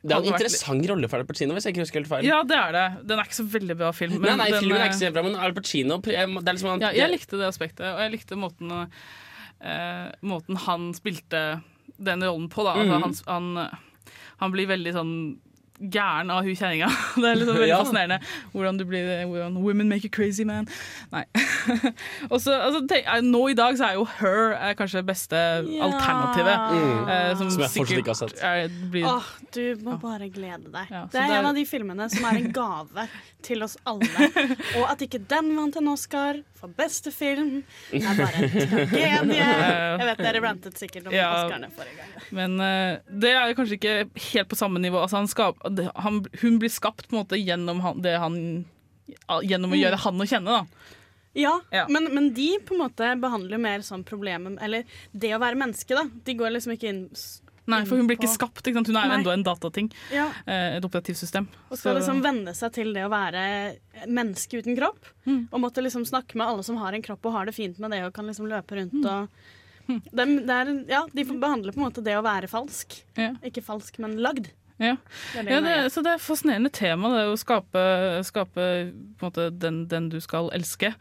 Det 0.03 0.11
er 0.11 0.19
en 0.19 0.27
vært 0.27 0.31
interessant 0.33 0.87
rolle 0.91 1.11
for 1.11 1.23
Al 1.23 1.27
Pacino, 1.27 1.55
hvis 1.55 1.67
jeg 1.67 1.75
ikke 1.75 1.83
husker 1.85 2.01
helt 2.01 2.09
feil. 2.11 2.25
Ja, 2.27 2.41
det 2.43 2.57
er 2.59 2.73
det. 2.75 2.87
Den 3.07 3.21
er 3.21 3.27
ikke 3.29 3.37
så 3.37 3.45
veldig 3.53 3.77
bra 3.79 3.91
film. 3.95 4.17
nei, 4.19 4.33
nei, 4.35 4.49
filmen 4.51 4.75
er 4.75 4.89
ikke 4.89 4.99
så 4.99 5.11
bra, 5.15 5.23
men 5.23 5.37
Al 5.39 5.55
Pacino 5.55 5.99
det 6.03 6.17
er 6.19 6.57
liksom 6.57 6.83
ja, 6.83 6.89
Jeg 6.91 7.11
likte 7.13 7.39
det 7.39 7.47
aspektet, 7.47 7.85
og 7.87 8.01
jeg 8.03 8.11
likte 8.17 8.39
måten, 8.39 8.73
eh, 9.63 10.11
måten 10.21 10.57
han 10.57 10.89
spilte 10.93 11.61
den 11.97 12.23
rollen 12.23 12.49
på. 12.49 12.63
Da. 12.67 12.73
Altså, 12.73 12.93
Mhm. 12.99 13.01
han, 13.27 13.55
han, 13.55 13.69
han 14.43 14.51
blir 14.51 14.67
veldig 14.67 14.93
sånn 14.93 15.13
gæren 15.91 16.31
av 16.31 16.43
hun 16.45 16.55
kjerringa. 16.55 16.87
Det 17.21 17.27
er 17.27 17.35
liksom 17.39 17.55
veldig 17.57 17.67
Ja. 17.69 17.79
fascinerende 17.83 18.19
hvordan 18.53 18.77
du 18.79 18.85
blir 18.87 19.09
hvordan 19.27 19.57
Women 19.63 19.89
make 19.89 20.03
you 20.07 20.09
crazy, 20.13 20.43
man. 20.47 20.67
Nei. 21.11 21.23
og 22.31 22.39
så, 22.41 22.55
altså, 22.55 22.83
tenk, 22.87 23.05
eh, 23.07 23.21
nå 23.25 23.41
i 23.51 23.55
dag 23.57 23.75
så 23.79 23.89
er 23.91 23.97
jo 23.99 24.05
Her 24.19 24.53
er 24.57 24.77
kanskje 24.79 25.01
det 25.01 25.07
beste 25.11 25.41
alternativet. 25.83 26.63
Mm. 26.71 27.09
eh, 27.09 27.35
Som 27.37 27.49
jeg 27.63 27.71
fortsatt 27.75 28.01
ikke 28.03 28.13
har 28.13 28.19
sett. 28.21 28.39
Er, 28.43 28.71
blir, 28.93 29.07
Åh, 29.09 29.29
du 29.55 29.63
må 29.85 29.97
bare 30.01 30.29
glede 30.33 30.71
deg. 30.73 30.87
det 31.11 31.19
er 31.19 31.27
er- 31.29 31.37
en 31.41 31.49
av 31.51 31.55
de 31.57 31.65
filmene 31.67 32.09
som 32.13 32.25
er 32.31 32.39
en 32.43 32.51
gave 32.61 33.07
til 33.43 33.63
oss 33.65 33.75
alle. 33.89 34.29
Og 34.79 34.85
at 34.91 35.01
ikke 35.03 35.19
den 35.27 35.51
vant 35.57 35.75
en 35.79 35.89
Oscar 35.91 36.39
for 36.55 36.71
beste 36.77 37.11
film, 37.11 37.57
er 37.91 38.05
bare 38.15 38.45
en 38.45 38.53
tragedie. 38.53 39.39
Jeg 39.43 40.05
vet 40.07 40.21
dere 40.23 40.41
rantet 40.45 40.77
sikkert 40.79 41.09
om 41.09 41.15
Ja. 41.15 41.25
Oscarene 41.43 41.67
forrige 41.75 41.97
gang. 41.99 42.29
Men 42.37 42.55
uh, 42.61 43.01
det 43.11 43.33
er 43.35 43.51
kanskje 43.57 43.75
ikke 43.79 43.95
helt 44.29 44.47
på 44.53 44.55
samme 44.59 44.79
nivå. 44.79 45.01
Altså, 45.03 45.17
han 45.19 45.27
skap, 45.27 45.59
det, 45.67 45.72
han, 45.95 46.25
hun 46.41 46.59
blir 46.59 46.69
skapt 46.69 47.07
på 47.09 47.15
en 47.17 47.23
måte 47.25 47.37
gjennom 47.39 47.81
han, 47.81 48.01
det 48.01 48.17
han 48.19 48.65
Gjennom 49.43 49.71
å 49.71 49.75
Mm. 49.75 49.81
gjøre 49.83 49.97
han 49.99 50.15
å 50.21 50.25
kjenne, 50.25 50.45
da. 50.45 50.65
Ja, 51.35 51.59
Men, 51.89 52.05
men 52.13 52.33
de 52.33 52.57
på 52.63 52.73
en 52.73 52.79
måte 52.85 53.19
behandler 53.19 53.57
mer 53.59 53.79
sånn 53.79 54.03
problemet 54.05 54.61
Eller 54.61 54.85
det 55.11 55.31
å 55.35 55.39
være 55.41 55.57
menneske, 55.59 55.89
da. 55.97 56.05
De 56.23 56.33
går 56.35 56.51
liksom 56.55 56.71
ikke 56.77 56.87
inn 56.89 57.01
Nei, 57.65 57.85
for 57.85 57.95
hun 57.97 58.07
blir 58.07 58.17
ikke 58.17 58.27
på- 58.27 58.35
skapt. 58.37 58.63
Ikke? 58.67 58.85
Hun 58.85 58.95
er 58.97 59.07
jo 59.07 59.13
enda 59.15 59.31
en 59.33 59.43
datating. 59.43 59.91
Ja. 60.11 60.25
Eh, 60.45 60.77
et 60.77 60.83
operativsystem. 60.83 61.47
Og 61.71 61.77
skal 61.77 61.95
Så- 61.95 61.99
liksom 62.01 62.21
venne 62.21 62.53
seg 62.53 62.73
til 62.73 62.91
det 62.93 63.03
å 63.05 63.09
være 63.09 63.77
menneske 64.07 64.59
uten 64.61 64.75
kropp. 64.75 64.99
Mm. 65.25 65.47
Og 65.51 65.59
måtte 65.61 65.81
liksom 65.81 66.03
snakke 66.05 66.35
med 66.35 66.45
alle 66.47 66.63
som 66.63 66.75
har 66.77 66.91
en 66.93 67.01
kropp 67.01 67.25
og 67.25 67.31
har 67.31 67.45
det 67.45 67.55
fint 67.55 67.79
med 67.79 67.91
det 67.91 68.03
og 68.03 68.13
kan 68.13 68.25
liksom 68.27 68.47
løpe 68.49 68.75
rundt 68.75 68.91
Mm. 68.93 69.05
og 69.05 69.29
de, 69.87 70.25
det 70.43 70.49
er, 70.49 70.85
ja, 70.89 71.05
De 71.13 71.23
behandler 71.23 71.71
på 71.73 71.77
en 71.77 71.91
måte 71.91 72.03
det 72.03 72.15
å 72.15 72.23
være 72.23 72.49
falsk. 72.49 73.01
Ikke 73.43 73.63
falsk, 73.63 73.97
men 73.99 74.17
lagd. 74.17 74.49
Ja. 74.81 74.95
Ja, 75.37 75.59
det, 75.61 75.73
så 75.93 76.01
det 76.03 76.11
er 76.13 76.17
et 76.17 76.23
fascinerende 76.25 76.71
tema, 76.73 77.11
det 77.13 77.27
å 77.29 77.37
skape, 77.39 77.83
skape 78.25 78.65
måte, 79.21 79.49
den, 79.53 79.83
den 79.91 80.09
du 80.09 80.17
skal 80.23 80.49
elske. 80.55 80.93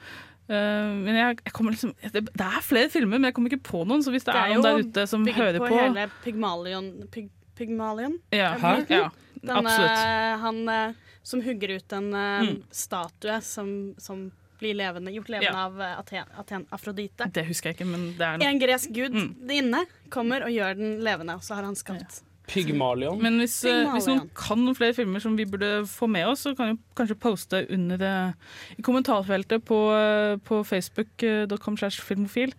Uh, 0.51 0.93
men 0.99 1.15
jeg, 1.17 1.39
jeg 1.47 1.53
kommer 1.57 1.73
liksom 1.73 1.95
det, 2.13 2.25
det 2.29 2.45
er 2.45 2.65
flere 2.67 2.91
filmer, 2.93 3.17
men 3.19 3.31
jeg 3.31 3.35
kommer 3.37 3.53
ikke 3.53 3.63
på 3.71 3.85
noen. 3.89 4.03
Så 4.05 4.11
hvis 4.13 4.27
det, 4.27 4.35
Det 4.35 4.43
er, 4.43 4.57
noen 4.59 4.67
der 4.67 4.83
ute 4.85 5.07
som 5.09 5.25
hører 5.25 5.37
på, 5.37 5.39
Det 5.39 5.47
er 5.47 5.57
jo 5.57 5.63
bygd 5.63 5.73
på, 5.73 5.79
hele 5.79 6.09
Pygmalion 6.27 6.91
Pyg, 7.15 7.31
Pygmalion? 7.57 8.19
Ja? 8.35 8.51
Ja, 8.59 9.09
den, 9.43 9.57
absolutt. 9.57 10.05
Han 10.43 10.61
eh, 10.69 10.93
som 11.23 11.43
hugger 11.47 11.77
ut 11.79 11.93
en 11.97 12.13
eh, 12.15 12.43
Mm. 12.43 12.57
statue 12.75 13.39
som, 13.47 13.71
som 14.03 14.27
blir 14.61 14.75
levende, 14.79 15.11
gjort 15.15 15.31
levende 15.33 15.55
Ja. 15.55 15.65
av 15.71 15.81
eh, 15.81 15.95
Aten, 16.03 16.35
Aten, 16.39 16.67
Afrodite. 16.75 17.31
Det 17.33 17.47
husker 17.49 17.71
jeg 17.73 17.79
ikke, 17.81 17.89
men 17.95 18.11
det 18.19 18.27
er 18.27 18.37
noe. 18.39 18.51
En 18.51 18.61
gresk 18.63 18.93
gud 18.95 19.15
Mm. 19.17 19.33
inne 19.51 19.85
kommer 20.11 20.45
og 20.47 20.53
gjør 20.55 20.77
den 20.79 21.01
levende, 21.07 21.39
og 21.39 21.43
så 21.47 21.55
har 21.59 21.65
han 21.71 21.79
skapt 21.79 22.21
Pygmalion. 22.49 23.21
Men 23.23 23.39
hvis, 23.39 23.65
eh, 23.65 23.71
Pygmalion. 23.71 23.93
hvis 23.95 24.07
noen 24.09 24.31
kan 24.35 24.59
noen 24.65 24.75
flere 24.77 24.95
filmer 24.95 25.21
som 25.21 25.37
vi 25.39 25.45
burde 25.47 25.85
få 25.87 26.09
med 26.11 26.27
oss, 26.27 26.43
så 26.47 26.55
kan 26.57 26.73
vi 26.73 26.79
kanskje 26.99 27.19
poste 27.21 27.67
under 27.71 27.97
det, 27.97 28.35
i 28.79 28.83
kommentarfeltet 28.83 29.65
på, 29.65 29.79
eh, 29.95 30.37
på 30.45 30.63
facebook.com 30.65 31.77
slash 31.77 32.01
filmofil. 32.03 32.53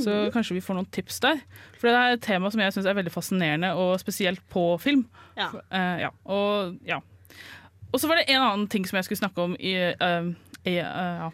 Så 0.00 0.10
Mm. 0.10 0.32
kanskje 0.32 0.54
vi 0.54 0.60
får 0.60 0.74
noen 0.74 0.86
tips 0.90 1.20
der. 1.20 1.40
For 1.78 1.88
det 1.88 1.96
er 1.96 2.12
et 2.12 2.20
tema 2.22 2.50
som 2.50 2.60
jeg 2.60 2.72
syns 2.72 2.86
er 2.86 2.94
veldig 2.94 3.12
fascinerende, 3.12 3.72
og 3.74 3.98
spesielt 4.00 4.40
på 4.50 4.78
film. 4.80 5.06
Ja. 5.36 5.48
Uh, 5.72 6.00
ja. 6.00 6.08
Og 6.26 6.76
ja. 6.86 6.98
Og 7.92 8.00
så 8.00 8.06
var 8.06 8.16
det 8.16 8.24
en 8.28 8.40
annen 8.42 8.68
ting 8.68 8.84
som 8.86 8.96
jeg 8.96 9.04
skulle 9.04 9.18
snakke 9.18 9.38
om 9.42 9.56
i, 9.58 9.74
uh, 9.74 10.34
i 10.66 10.78
uh, 10.78 11.18
ja. 11.24 11.30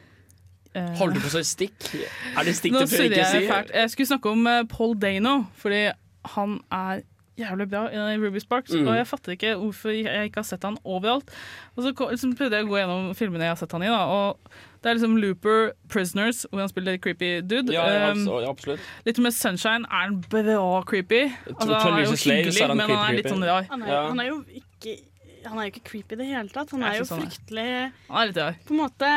Eh, 0.77 0.97
Holder 0.99 1.15
du 1.15 1.21
på 1.21 1.27
å 1.31 1.31
si 1.31 1.43
stikk? 1.45 1.95
Er 2.37 2.45
det 2.45 2.57
stikk 2.57 2.73
Nå 2.73 2.81
du 2.81 2.87
prøver 2.87 3.05
ikke 3.05 3.15
å 3.23 3.33
jeg 3.33 3.43
si? 3.45 3.49
fælt. 3.49 3.71
Jeg 3.75 3.91
skulle 3.91 4.07
snakke 4.07 4.31
om 4.31 4.47
eh, 4.47 4.63
Paul 4.65 4.95
Dano, 4.99 5.47
fordi 5.55 5.93
han 6.35 6.57
er 6.73 7.03
jævlig 7.41 7.67
bra 7.71 7.87
i 7.91 8.17
Ruby 8.21 8.39
Sparks. 8.43 8.75
Mm. 8.75 8.87
Og 8.89 8.97
jeg 8.99 9.07
fatter 9.11 9.35
ikke 9.35 9.55
hvorfor 9.61 9.91
jeg 9.95 10.29
ikke 10.31 10.43
har 10.43 10.47
sett 10.49 10.65
han 10.67 10.77
overalt. 10.85 11.31
Og 11.75 11.83
så 11.85 11.93
liksom 11.95 12.37
prøvde 12.39 12.61
jeg 12.61 12.67
å 12.69 12.71
gå 12.71 12.79
gjennom 12.81 13.11
filmene 13.19 13.49
jeg 13.49 13.55
har 13.57 13.61
sett 13.63 13.73
han 13.75 13.83
i. 13.87 13.91
Da, 13.91 14.03
og 14.07 14.53
det 14.85 14.91
er 14.91 14.99
liksom 14.99 15.17
Looper, 15.17 15.73
Prisoners, 15.89 16.45
hvor 16.51 16.61
han 16.61 16.69
spiller 16.69 16.99
creepy 17.01 17.41
dude. 17.41 17.73
Ja, 17.73 17.87
ja, 17.89 18.13
Um, 18.13 18.27
ja, 18.29 18.51
absolutt. 18.51 18.81
Litt 19.07 19.19
med 19.19 19.33
Sunshine 19.35 19.89
er 19.89 20.05
han 20.07 20.21
bra 20.31 20.83
creepy. 20.87 21.25
Altså, 21.49 21.75
han 21.75 21.99
er 21.99 22.05
jo 22.05 22.19
hyggelig, 22.21 22.69
men 22.69 22.85
han 22.91 22.99
er 23.09 23.19
litt 23.19 23.33
sånn 23.33 23.47
rar. 23.49 23.67
Han 23.71 23.83
er, 23.83 23.93
Ja. 23.95 24.07
han 24.09 24.21
er 24.21 24.29
jo 24.29 24.45
ikke 24.61 24.99
han 25.45 25.59
er 25.61 25.67
jo 25.69 25.73
ikke 25.75 25.83
creepy 25.91 26.17
i 26.17 26.19
det 26.21 26.27
hele 26.31 26.53
tatt. 26.53 26.71
Han 26.75 26.83
er 26.87 26.99
jo 26.99 27.07
sånn 27.09 27.23
fryktelig 27.23 27.67
Han 28.09 28.19
er 28.21 28.31
litt 28.31 28.39
rar. 28.41 28.57
På 28.67 28.75
en 28.75 28.81
måte 28.81 29.11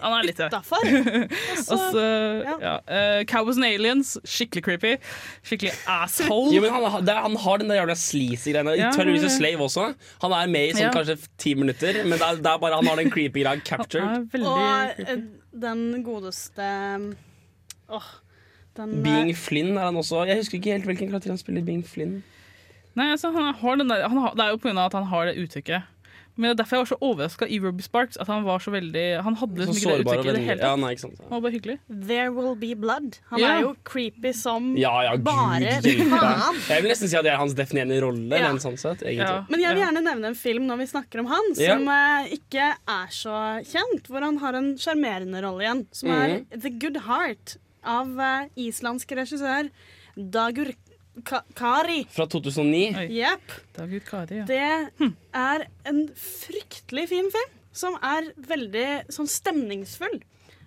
Han 0.00 0.16
er 0.18 0.28
litt 0.28 0.40
utafor. 0.40 0.86
altså, 0.86 1.78
så, 1.94 2.04
ja. 2.62 2.74
uh, 2.88 3.20
Cowboys 3.30 3.60
and 3.60 3.68
Aliens, 3.68 4.14
skikkelig 4.24 4.64
creepy. 4.66 4.94
Skikkelig 5.46 5.74
asshole. 5.96 6.54
Jo, 6.54 6.64
men 6.64 6.74
han, 6.74 7.08
er, 7.08 7.20
han 7.26 7.38
har 7.44 7.62
den 7.62 7.72
der 7.72 7.80
jævla 7.82 7.98
sleazy 8.00 8.54
greiene. 8.54 8.76
Ja, 8.80 8.90
I 8.90 8.98
12 8.98 9.12
Years 9.14 9.26
a 9.26 9.30
ja. 9.30 9.36
Slave 9.36 9.68
også. 9.68 9.86
Han 10.24 10.36
er 10.40 10.52
med 10.56 10.68
i 10.68 10.74
sånn 10.76 10.86
Ja. 10.88 10.92
kanskje 10.94 11.18
ti 11.40 11.54
minutter, 11.58 12.02
men 12.04 12.18
det 12.18 12.26
er, 12.26 12.42
det 12.44 12.52
er 12.52 12.60
bare 12.66 12.80
han 12.80 12.90
har 12.92 13.00
den 13.00 13.12
creepy 13.14 13.44
greia 13.44 13.60
captured. 13.64 14.28
Og 14.40 14.98
creepy. 14.98 15.22
den 15.64 15.86
godeste 16.04 16.68
Åh, 17.94 18.06
den 18.76 18.94
eh, 18.98 19.02
Being 19.04 19.34
Flynn 19.36 19.76
er 19.76 19.90
han 19.90 19.96
også. 20.00 20.24
Jeg 20.28 20.40
husker 20.40 20.58
ikke 20.58 20.72
helt 20.78 20.88
hvilken 20.88 21.10
karakter 21.12 21.34
han 21.34 21.38
spiller. 21.40 21.62
i 21.62 21.68
Being 21.68 21.84
Flynn 21.86 22.22
Nei, 22.96 23.10
altså, 23.12 23.32
han 23.34 23.54
har 23.54 23.76
den 23.76 23.88
der, 23.90 24.06
han 24.08 24.18
har, 24.18 24.34
Det 24.38 24.44
er 24.46 24.50
jo 24.54 24.58
pga. 24.62 24.86
at 24.86 24.92
han 24.92 25.04
har 25.10 25.26
det 25.26 25.36
uttrykket. 25.42 25.82
Men 26.36 26.48
det 26.50 26.54
er 26.54 26.64
derfor 26.64 26.74
jeg 26.74 26.82
var 26.82 26.88
så 26.90 26.96
overraska 27.06 27.46
i 27.46 27.60
Ruby 27.62 27.82
Sparks. 27.86 28.16
At 28.18 28.26
han 28.26 28.42
var 28.42 28.58
så 28.58 28.72
veldig 28.74 29.22
Han 29.22 29.36
hadde 29.38 29.54
Så 29.54 29.70
liksom 29.70 29.76
ikke 29.76 29.98
det 29.98 30.04
uttrykket 30.04 30.26
i 30.26 30.32
det 30.34 30.40
hele 30.42 30.58
tatt. 30.58 30.66
Ja, 30.66 30.76
nei, 30.82 30.88
ikke 30.96 31.02
sant. 31.04 31.20
Han 31.22 31.30
var 31.30 31.42
bare 31.44 31.52
hyggelig. 31.54 31.76
There 32.08 32.32
Will 32.34 32.56
Be 32.58 32.70
Blood. 32.74 33.18
Han 33.30 33.38
Ja. 33.38 33.52
er 33.54 33.60
jo 33.62 33.76
creepy 33.84 34.32
som 34.34 34.76
Ja, 34.76 34.90
ja, 35.06 35.12
bare 35.16 35.60
gud 35.84 36.02
faen. 36.10 36.58
Jeg 36.68 36.82
vil 36.82 36.90
nesten 36.90 37.08
si 37.12 37.16
at 37.16 37.22
det 37.22 37.30
er 37.30 37.36
hans 37.38 37.54
definerende 37.54 38.00
rolle. 38.02 38.34
Ja. 38.34 38.48
men 38.50 38.58
sånn 38.58 38.76
sett. 38.76 39.02
Men 39.06 39.60
jeg 39.62 39.76
vil 39.76 39.84
gjerne 39.84 40.02
nevne 40.02 40.26
en 40.26 40.34
film 40.34 40.66
når 40.66 40.76
vi 40.82 40.86
snakker 40.90 41.20
om 41.22 41.26
han, 41.30 41.54
som 41.54 41.86
eh, 41.88 42.34
ikke 42.34 42.66
er 42.88 43.06
så 43.14 43.62
kjent. 43.70 44.10
Hvor 44.10 44.20
han 44.26 44.38
har 44.42 44.54
en 44.58 44.74
sjarmerende 44.76 45.40
rolle 45.46 45.62
igjen, 45.62 45.86
som 45.92 46.10
er 46.10 46.28
Mhm. 46.40 46.62
The 46.62 46.70
Good 46.70 46.96
Heart 47.06 47.56
av 47.84 48.08
uh, 48.18 48.46
islandsk 48.56 49.06
regissør 49.14 49.70
Dagur 50.16 50.72
Ka 51.22 51.42
Kari. 51.54 52.00
Fra 52.10 52.26
2009. 52.26 53.04
Jepp. 53.14 53.52
Dagur 53.76 54.00
Kari, 54.00 54.40
ja. 54.42 54.44
Det 54.50 55.12
er 55.38 55.66
en 55.86 56.00
fryktelig 56.18 57.08
fin 57.12 57.30
film, 57.30 57.52
som 57.74 57.94
er 58.02 58.32
veldig 58.50 58.86
sånn 59.14 59.30
stemningsfull. 59.30 60.18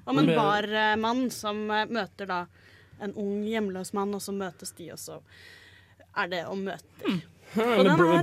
Om 0.08 0.22
en 0.24 0.30
barmann 0.38 1.26
som 1.36 1.66
eh, 1.72 1.86
møter 1.92 2.30
da 2.30 2.46
en 3.04 3.12
ung 3.20 3.44
hjemløs 3.46 3.92
mann, 3.94 4.16
og 4.16 4.22
så 4.24 4.32
møtes 4.34 4.72
de, 4.78 4.92
og 4.96 5.00
så 5.04 5.20
er 6.18 6.28
det 6.32 6.46
å 6.48 6.56
møte 6.56 6.84
Hmm. 7.06 7.22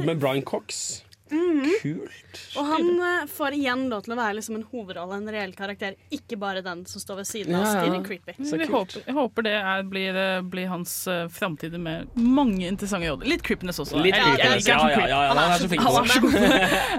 Med 0.04 0.18
Brian 0.20 0.42
Cox. 0.44 1.03
Mhm. 1.30 1.70
Kult. 1.82 2.40
Og 2.56 2.66
han 2.66 2.88
uh, 3.00 3.26
får 3.30 3.56
igjen 3.56 3.86
lov 3.88 4.02
til 4.04 4.12
å 4.14 4.16
være 4.18 4.36
liksom 4.38 4.58
en 4.58 4.64
hovedrolle, 4.70 5.16
en 5.16 5.30
reell 5.32 5.54
karakter, 5.56 5.96
ikke 6.12 6.36
bare 6.40 6.60
den 6.64 6.82
som 6.88 7.00
står 7.00 7.22
ved 7.22 7.28
siden 7.28 7.56
av 7.56 7.64
Ja, 7.64 7.70
ja. 7.70 7.80
Stirring 7.80 8.04
Creepy. 8.04 8.34
Vi 8.38 8.68
håper, 8.68 9.00
jeg 9.06 9.16
håper 9.16 9.46
det 9.46 9.54
er, 9.56 9.86
blir, 9.88 10.18
eh, 10.20 10.42
blir 10.42 10.68
hans 10.68 10.92
uh, 11.08 11.24
framtid 11.32 11.76
med 11.80 12.12
mange 12.18 12.68
interessante 12.68 13.08
roller. 13.08 13.28
Litt 13.30 13.44
creepiness 13.46 13.80
også. 13.80 14.02
Litt 14.04 14.16
ja, 14.16 14.34
ja, 14.36 15.08
ja, 15.08 15.22
han 15.32 15.42
er 15.44 15.64
så 15.64 15.70
flink 15.70 15.84
på 15.86 15.94
er 15.96 16.08
det. 16.08 16.16
så 16.16 16.24
god 16.26 16.38
på. 16.38 16.42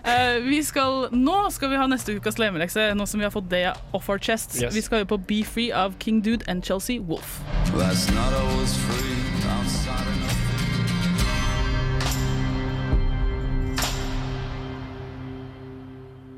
Eh, 0.16 0.38
vi 0.46 0.60
skal, 0.64 1.08
nå 1.16 1.38
skal 1.52 1.72
vi 1.72 1.78
ha 1.80 1.86
neste 1.90 2.16
ukas 2.18 2.38
lemelekse, 2.40 2.92
nå 2.98 3.08
som 3.10 3.20
vi 3.22 3.26
har 3.28 3.34
fått 3.34 3.50
det 3.52 3.66
off 3.96 4.10
our 4.10 4.22
chests. 4.22 4.62
Yes. 4.62 4.76
Vi 4.76 4.84
skal 4.86 5.04
jo 5.04 5.12
på 5.16 5.20
Be 5.30 5.42
Free 5.48 5.72
av 5.74 5.98
King 6.00 6.22
Dude 6.26 6.46
and 6.52 6.66
Chelsea 6.66 7.02
Wolf. 7.02 7.40
Last 7.76 8.12
night 8.14 8.34
I 8.34 8.46
was 8.58 8.78
free 8.86 9.50
outside 9.50 10.35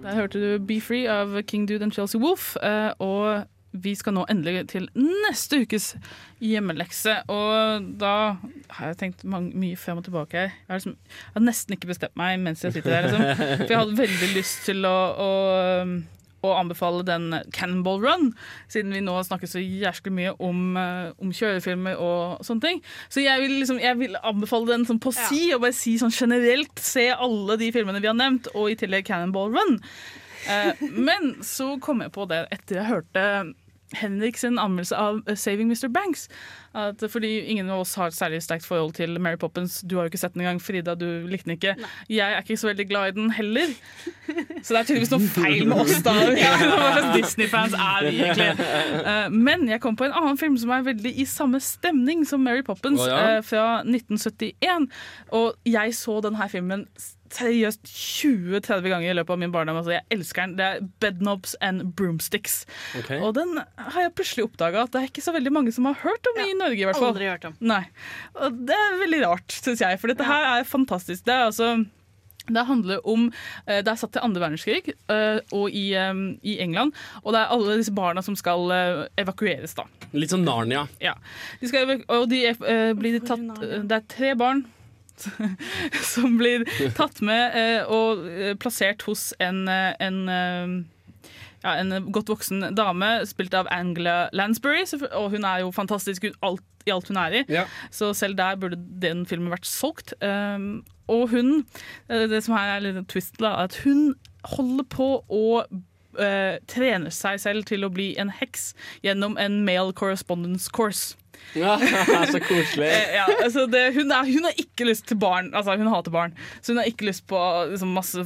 Der 0.08 0.16
hørte 0.16 0.40
du 0.40 0.60
Be 0.64 0.80
Free 0.82 1.04
av 1.12 1.42
King 1.44 1.66
Dude 1.68 1.84
and 1.84 1.92
Chelsea 1.92 2.22
Wolf. 2.22 2.56
eh, 2.64 2.92
og 3.00 3.44
vi 3.72 3.92
skal 3.96 4.14
nå 4.16 4.22
endelig 4.32 4.70
til 4.72 4.86
neste 4.96 5.60
ukes 5.66 5.98
hjemmelekse. 6.40 7.18
Og 7.28 7.90
da 8.00 8.14
har 8.70 8.94
jeg 8.94 8.98
tenkt 9.02 9.26
mye 9.28 9.76
frem 9.76 10.00
og 10.00 10.06
tilbake 10.08 10.38
her. 10.38 10.54
Jeg 10.56 10.70
har, 10.70 10.80
liksom, 10.80 10.96
jeg 11.12 11.34
har 11.34 11.44
nesten 11.44 11.76
ikke 11.76 11.90
bestemt 11.92 12.16
meg 12.16 12.40
mens 12.40 12.64
jeg 12.64 12.78
sitter 12.78 12.96
der. 12.96 13.10
Liksom. 13.10 13.26
For 13.58 13.74
jeg 13.74 13.82
hadde 13.82 13.98
veldig 14.00 14.30
lyst 14.38 14.64
til 14.70 14.88
å, 14.88 14.96
å, 15.12 15.30
å 16.48 16.56
anbefale 16.58 17.06
den 17.08 17.30
Cannonball 17.56 18.02
Run, 18.04 18.30
siden 18.72 18.96
vi 18.96 19.04
nå 19.06 19.18
snakker 19.28 19.50
så 19.52 19.62
jæsklig 19.62 20.14
mye 20.18 20.34
om, 20.44 20.78
eh, 20.80 21.12
om 21.22 21.34
kjørefilmer 21.36 22.00
og 22.02 22.46
sånne 22.48 22.66
ting. 22.66 22.82
Så 23.10 23.24
jeg 23.26 23.44
vil, 23.44 23.58
liksom, 23.62 23.82
jeg 23.84 24.00
vil 24.00 24.18
anbefale 24.24 24.72
den 24.72 24.88
sånn 24.90 25.02
på 25.04 25.14
si, 25.16 25.48
og 25.56 25.64
bare 25.66 25.76
si 25.78 25.98
sånn 26.02 26.14
generelt 26.14 26.80
se 26.82 27.10
alle 27.12 27.60
de 27.60 27.72
filmene 27.76 28.02
vi 28.04 28.10
har 28.10 28.18
nevnt, 28.18 28.50
og 28.56 28.72
i 28.72 28.80
tillegg 28.80 29.08
Cannonball 29.10 29.54
Run. 29.56 29.80
Eh, 30.48 30.84
men 30.92 31.36
så 31.46 31.76
kom 31.84 32.04
jeg 32.06 32.14
på 32.16 32.28
det 32.30 32.46
etter 32.56 32.82
jeg 32.82 32.92
hørte 32.92 33.24
Henrik 33.96 34.38
sin 34.38 34.60
anmeldelse 34.60 34.96
av 35.00 35.22
Saving 35.36 35.70
Mr. 35.72 35.88
Banks. 35.88 36.28
At 36.78 37.02
fordi 37.10 37.40
ingen 37.50 37.70
av 37.70 37.80
oss 37.80 37.96
har 37.96 38.12
et 38.12 38.14
særlig 38.14 38.42
sterkt 38.44 38.66
forhold 38.68 38.94
til 38.94 39.16
Mary 39.22 39.38
Poppins. 39.40 39.80
Du 39.82 39.96
har 39.96 40.06
jo 40.06 40.12
ikke 40.12 40.20
sett 40.22 40.34
den 40.36 40.44
engang, 40.44 40.60
Frida. 40.62 40.94
Du 40.96 41.06
likte 41.28 41.48
den 41.50 41.56
ikke. 41.56 41.76
Jeg 42.10 42.34
er 42.34 42.44
ikke 42.44 42.58
så 42.58 42.68
veldig 42.68 42.88
glad 42.90 43.08
i 43.08 43.16
den 43.16 43.32
heller. 43.32 43.74
Så 44.62 44.74
det 44.74 44.80
er 44.80 44.84
tydeligvis 44.90 45.14
noe 45.16 45.30
feil 45.32 45.68
med 45.68 45.82
oss, 45.82 45.96
da. 46.06 46.14
Disney-fans 47.18 47.74
er 47.74 48.10
vi 48.10 48.22
egentlig? 48.22 48.68
Eh, 49.08 49.30
Men 49.34 49.68
jeg 49.72 49.82
kom 49.82 49.96
på 49.98 50.06
en 50.06 50.16
annen 50.16 50.38
film 50.38 50.58
som 50.60 50.74
er 50.76 50.86
veldig 50.92 51.14
i 51.18 51.26
samme 51.26 51.62
stemning 51.64 52.26
som 52.28 52.44
Mary 52.46 52.62
Poppins, 52.68 53.02
oh, 53.02 53.10
ja. 53.10 53.38
eh, 53.38 53.42
fra 53.46 53.66
1971. 53.86 54.90
Og 55.40 55.56
jeg 55.66 55.96
så 55.96 56.20
denne 56.28 56.50
filmen 56.52 56.86
seriøst 57.36 57.84
20-30 57.88 58.92
ganger 58.92 59.12
i 59.12 59.18
løpet 59.18 59.36
av 59.36 59.42
min 59.42 59.54
barndom. 59.54 59.80
Altså, 59.82 59.96
jeg 59.98 60.06
elsker 60.14 60.46
den. 60.46 60.56
Det 60.60 60.68
er 60.68 60.88
Bedknobs 61.04 61.58
and 61.66 61.92
Broomsticks. 61.98 62.62
Okay. 63.00 63.20
Og 63.22 63.36
den 63.38 63.58
har 63.60 64.00
jeg 64.06 64.16
plutselig 64.18 64.48
oppdaga 64.48 64.86
at 64.86 64.96
det 64.96 65.04
er 65.04 65.12
ikke 65.12 65.26
så 65.26 65.36
veldig 65.36 65.54
mange 65.54 65.76
som 65.76 65.90
har 65.90 66.00
hørt 66.04 66.32
om 66.32 66.42
i 66.44 66.56
Norge. 66.58 66.80
i 66.80 66.88
hvert 66.88 67.00
fall. 67.00 67.12
Aldri 67.14 67.30
hørt 67.32 67.50
om. 67.50 67.60
Nei. 67.60 67.84
Og 68.38 68.64
det 68.70 68.78
er 68.78 69.04
veldig 69.04 69.22
rart, 69.26 69.60
syns 69.60 69.84
jeg, 69.84 70.02
for 70.02 70.14
dette 70.14 70.28
her 70.28 70.52
er 70.56 70.68
fantastisk. 70.68 71.26
Det 71.28 71.36
er 71.36 71.48
altså 71.50 71.76
det 72.48 72.64
handler 72.64 73.08
om 73.08 73.28
eh, 73.66 73.82
Det 73.84 73.92
er 73.92 74.00
satt 74.00 74.14
til 74.16 74.24
andre 74.24 74.44
verdenskrig 74.46 74.94
eh, 75.12 75.40
og 75.56 75.74
i, 75.76 75.90
eh, 76.00 76.14
i 76.48 76.58
England. 76.64 76.96
Og 77.24 77.36
det 77.36 77.42
er 77.42 77.54
alle 77.54 77.78
disse 77.82 77.94
barna 77.96 78.24
som 78.24 78.38
skal 78.40 78.72
evakueres, 79.20 79.76
da. 79.78 79.88
Litt 80.16 80.32
som 80.32 80.46
Narnia. 80.46 80.86
Ja. 81.04 81.18
De 81.60 81.68
skal, 81.68 82.00
og 82.08 82.30
de 82.32 82.42
blir 82.98 83.20
tatt 83.26 83.44
Det 83.60 83.98
er 83.98 84.10
tre 84.12 84.34
barn 84.40 84.64
som 86.14 86.38
blir 86.40 86.66
tatt 86.98 87.22
med 87.26 87.58
eh, 87.58 87.82
og 87.92 88.26
eh, 88.30 88.54
plassert 88.60 89.06
hos 89.08 89.32
en, 89.44 89.66
eh, 89.72 89.94
en 90.04 90.20
ja, 91.64 91.74
en 91.74 92.12
godt 92.14 92.30
voksen 92.32 92.70
dame 92.78 93.10
spilt 93.28 93.56
av 93.58 93.70
Angela 93.74 94.28
Lansbury. 94.36 94.86
Og 95.18 95.32
hun 95.34 95.48
er 95.48 95.64
jo 95.66 95.74
fantastisk 95.76 96.30
alt, 96.46 96.64
i 96.86 96.94
alt 96.94 97.10
hun 97.10 97.20
er 97.20 97.40
i. 97.40 97.44
Ja. 97.52 97.66
Så 97.92 98.14
selv 98.16 98.38
der 98.38 98.60
burde 98.62 98.78
den 99.02 99.26
filmen 99.28 99.52
vært 99.52 99.68
solgt. 99.68 100.14
Um, 100.22 100.86
og 101.10 101.32
hun, 101.34 101.66
det 102.08 102.44
som 102.46 102.56
her 102.56 102.76
er 102.76 102.86
litt 102.86 103.02
twist, 103.10 103.40
da, 103.42 103.56
at 103.66 103.82
hun 103.84 104.14
holder 104.54 104.86
på 104.92 105.10
å 105.34 105.46
uh, 105.64 106.56
trene 106.70 107.12
seg 107.14 107.42
selv 107.42 107.68
til 107.68 107.88
å 107.88 107.92
bli 107.94 108.12
en 108.22 108.32
heks 108.34 108.72
gjennom 109.06 109.38
en 109.42 109.64
male 109.68 109.96
correspondence 109.98 110.70
course. 110.72 111.18
Ja, 111.58 111.78
så 112.34 112.42
koselig. 112.44 112.88
Eh, 112.88 113.16
ja, 113.18 113.26
altså 113.44 113.66
det, 113.72 113.84
hun, 113.96 114.12
er, 114.12 114.30
hun 114.30 114.48
har 114.50 114.60
ikke 114.62 114.88
lyst 114.90 115.08
til 115.10 115.20
barn. 115.22 115.52
Altså 115.56 115.78
hun 115.78 115.90
hater 115.92 116.14
barn. 116.14 116.36
Så 116.62 116.74
hun 116.74 116.82
har 116.82 116.90
ikke 116.90 117.08
lyst 117.10 117.28
på 117.28 117.40
liksom, 117.72 117.96
masse 117.96 118.26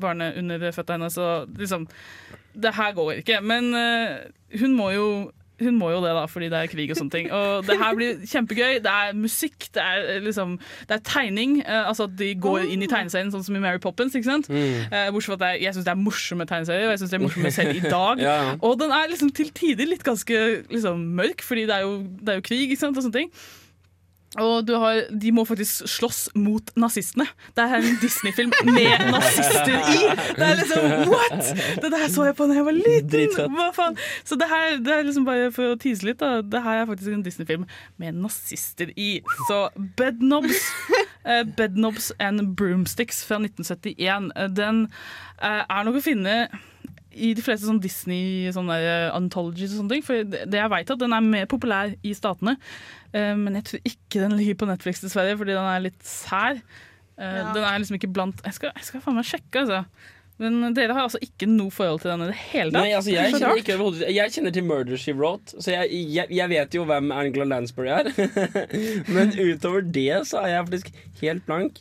barne 0.00 0.32
under 0.38 0.70
føttene 0.74 1.08
hennes. 1.08 1.18
Liksom 1.58 1.88
Det 2.54 2.74
her 2.74 2.92
går 2.94 3.12
ikke. 3.22 3.40
Men 3.42 3.72
uh, 3.74 4.60
hun 4.60 4.76
må 4.78 4.90
jo 4.94 5.08
hun 5.62 5.76
må 5.78 5.90
jo 5.92 6.00
det, 6.02 6.10
da, 6.16 6.24
fordi 6.26 6.48
det 6.50 6.58
er 6.58 6.70
krig 6.70 6.90
og 6.90 6.98
sånne 6.98 7.14
ting. 7.14 7.28
Og 7.30 7.66
det 7.68 7.76
her 7.78 7.94
blir 7.94 8.16
kjempegøy. 8.26 8.80
Det 8.82 8.90
er 8.90 9.12
musikk, 9.14 9.68
det 9.76 9.82
er, 9.82 10.08
eh, 10.16 10.20
liksom, 10.24 10.56
det 10.88 10.96
er 10.96 11.02
tegning. 11.06 11.60
eh, 11.62 11.88
altså 11.88 12.08
at 12.08 12.16
de 12.18 12.32
går 12.34 12.66
inn 12.74 12.82
i 12.82 12.88
tegneserien, 12.90 13.30
sånn 13.30 13.44
som 13.46 13.54
i 13.54 13.62
Mary 13.62 13.78
Poppins. 13.78 14.14
ikke 14.18 14.26
sant? 14.26 14.48
Mm. 14.50 14.90
Eh, 14.90 15.10
bortsett 15.14 15.30
fra 15.30 15.38
at 15.38 15.54
jeg, 15.54 15.62
jeg 15.68 15.74
syns 15.76 15.86
det 15.86 15.94
er 15.94 16.02
morsomme 16.02 16.46
tegneserier, 16.50 16.88
og 16.88 16.94
jeg 16.96 17.02
syns 17.04 17.10
det 17.14 17.20
er 17.20 17.26
morsomme 17.26 17.54
selv 17.54 17.76
i 17.76 17.84
dag. 17.86 18.22
Ja, 18.24 18.34
ja. 18.42 18.54
Og 18.64 18.78
den 18.80 18.90
er 18.94 19.10
liksom 19.10 19.30
til 19.34 19.50
tider 19.54 19.86
litt 19.86 20.02
ganske 20.06 20.38
liksom, 20.70 21.04
mørk, 21.18 21.42
fordi 21.44 21.66
det 21.68 21.74
er, 21.76 21.84
jo, 21.86 21.98
det 22.20 22.28
er 22.32 22.40
jo 22.40 22.46
krig 22.46 22.64
ikke 22.66 22.80
sant, 22.80 22.96
og 22.96 23.04
sånne 23.04 23.20
ting. 23.20 23.30
Og 24.42 24.66
du 24.66 24.74
har, 24.82 25.04
de 25.10 25.32
må 25.34 25.44
faktisk 25.46 25.86
slåss 25.90 26.20
mot 26.34 26.72
nazistene. 26.80 27.26
Det 27.54 27.64
er 27.64 27.76
en 27.78 27.98
Disney-film 28.02 28.52
med 28.66 29.04
nazister 29.14 29.76
i! 29.92 30.00
Det 30.34 30.48
er 30.48 30.58
liksom 30.58 30.88
what?! 31.12 31.52
Det 31.82 31.92
der 31.92 32.06
så 32.10 32.26
jeg 32.28 32.36
på 32.38 32.48
da 32.50 32.58
jeg 32.58 32.66
var 32.66 32.78
liten! 32.78 33.54
Hva 33.54 33.70
faen? 33.76 33.98
Så 34.26 34.38
det 34.40 34.50
her 34.50 34.78
det 34.84 34.96
er 34.96 35.06
liksom 35.06 35.28
bare 35.28 35.52
for 35.54 35.74
å 35.74 35.78
tease 35.80 36.08
litt, 36.08 36.20
da. 36.22 36.42
Det 36.42 36.62
her 36.64 36.82
er 36.82 36.90
faktisk 36.90 37.14
en 37.14 37.24
Disney-film 37.26 37.66
med 38.02 38.18
nazister 38.18 38.90
i. 38.98 39.10
Så 39.48 39.60
Bedknobs, 39.98 40.66
eh, 41.30 41.44
Bedknobs 41.56 42.10
and 42.18 42.56
Broomsticks 42.58 43.22
fra 43.28 43.38
1971, 43.42 44.30
eh, 44.34 44.50
den 44.50 44.86
eh, 45.38 45.62
er 45.62 45.86
nok 45.86 46.00
å 46.00 46.04
finne 46.04 46.38
i 47.16 47.32
de 47.36 47.42
fleste 47.44 47.68
sånn 47.68 47.80
Disney 47.82 48.50
sånne 48.54 48.78
der, 48.82 49.10
anthologies 49.16 49.74
og 49.74 49.82
sånne 49.82 49.94
ting. 49.96 50.04
For 50.06 50.24
det, 50.26 50.48
jeg 50.58 50.72
vet 50.72 50.90
at 50.96 51.02
den 51.04 51.14
er 51.16 51.24
mer 51.26 51.46
populær 51.50 51.94
i 52.02 52.14
statene. 52.16 52.56
Eh, 53.14 53.34
men 53.38 53.60
jeg 53.60 53.68
tror 53.70 53.86
ikke 53.92 54.24
den 54.24 54.36
ligger 54.38 54.58
på 54.62 54.68
Netflix 54.70 55.04
dessverre, 55.04 55.36
fordi 55.40 55.54
den 55.56 55.70
er 55.70 55.86
litt 55.86 56.02
sær. 56.06 56.58
Eh, 57.18 57.38
Ja. 57.38 57.52
Den 57.54 57.62
er 57.62 57.78
liksom 57.78 57.94
ikke 57.94 58.10
blant 58.12 58.40
Jeg 58.44 58.54
skal, 58.56 58.72
jeg 58.74 58.84
skal 58.88 59.00
faen 59.04 59.14
meg 59.20 59.24
sjekke, 59.28 59.62
altså. 59.62 59.84
Men 60.42 60.74
dere 60.74 60.96
har 60.96 61.04
altså 61.06 61.20
ikke 61.22 61.46
noe 61.46 61.70
forhold 61.70 62.00
til 62.02 62.10
den 62.10 62.24
i 62.24 62.26
det 62.32 62.38
hele 62.50 62.72
tatt? 62.74 62.80
Nei, 62.82 62.94
altså 62.98 63.12
jeg, 63.14 63.36
kjenner 63.36 63.60
ikke 63.60 64.10
Jeg 64.10 64.32
kjenner 64.34 64.54
til 64.56 64.64
Murder 64.66 64.98
She 64.98 65.12
Wrote, 65.14 65.54
så 65.62 65.70
jeg, 65.76 65.92
jeg, 66.10 66.26
jeg 66.34 66.50
vet 66.50 66.74
jo 66.74 66.82
hvem 66.88 67.12
Angela 67.14 67.46
Lansbury 67.52 67.92
er. 67.94 68.10
Men 69.14 69.30
utover 69.38 69.86
det 69.86 70.24
så 70.26 70.42
er 70.42 70.56
jeg 70.56 70.66
faktisk 70.66 70.90
helt 71.22 71.46
blank. 71.46 71.78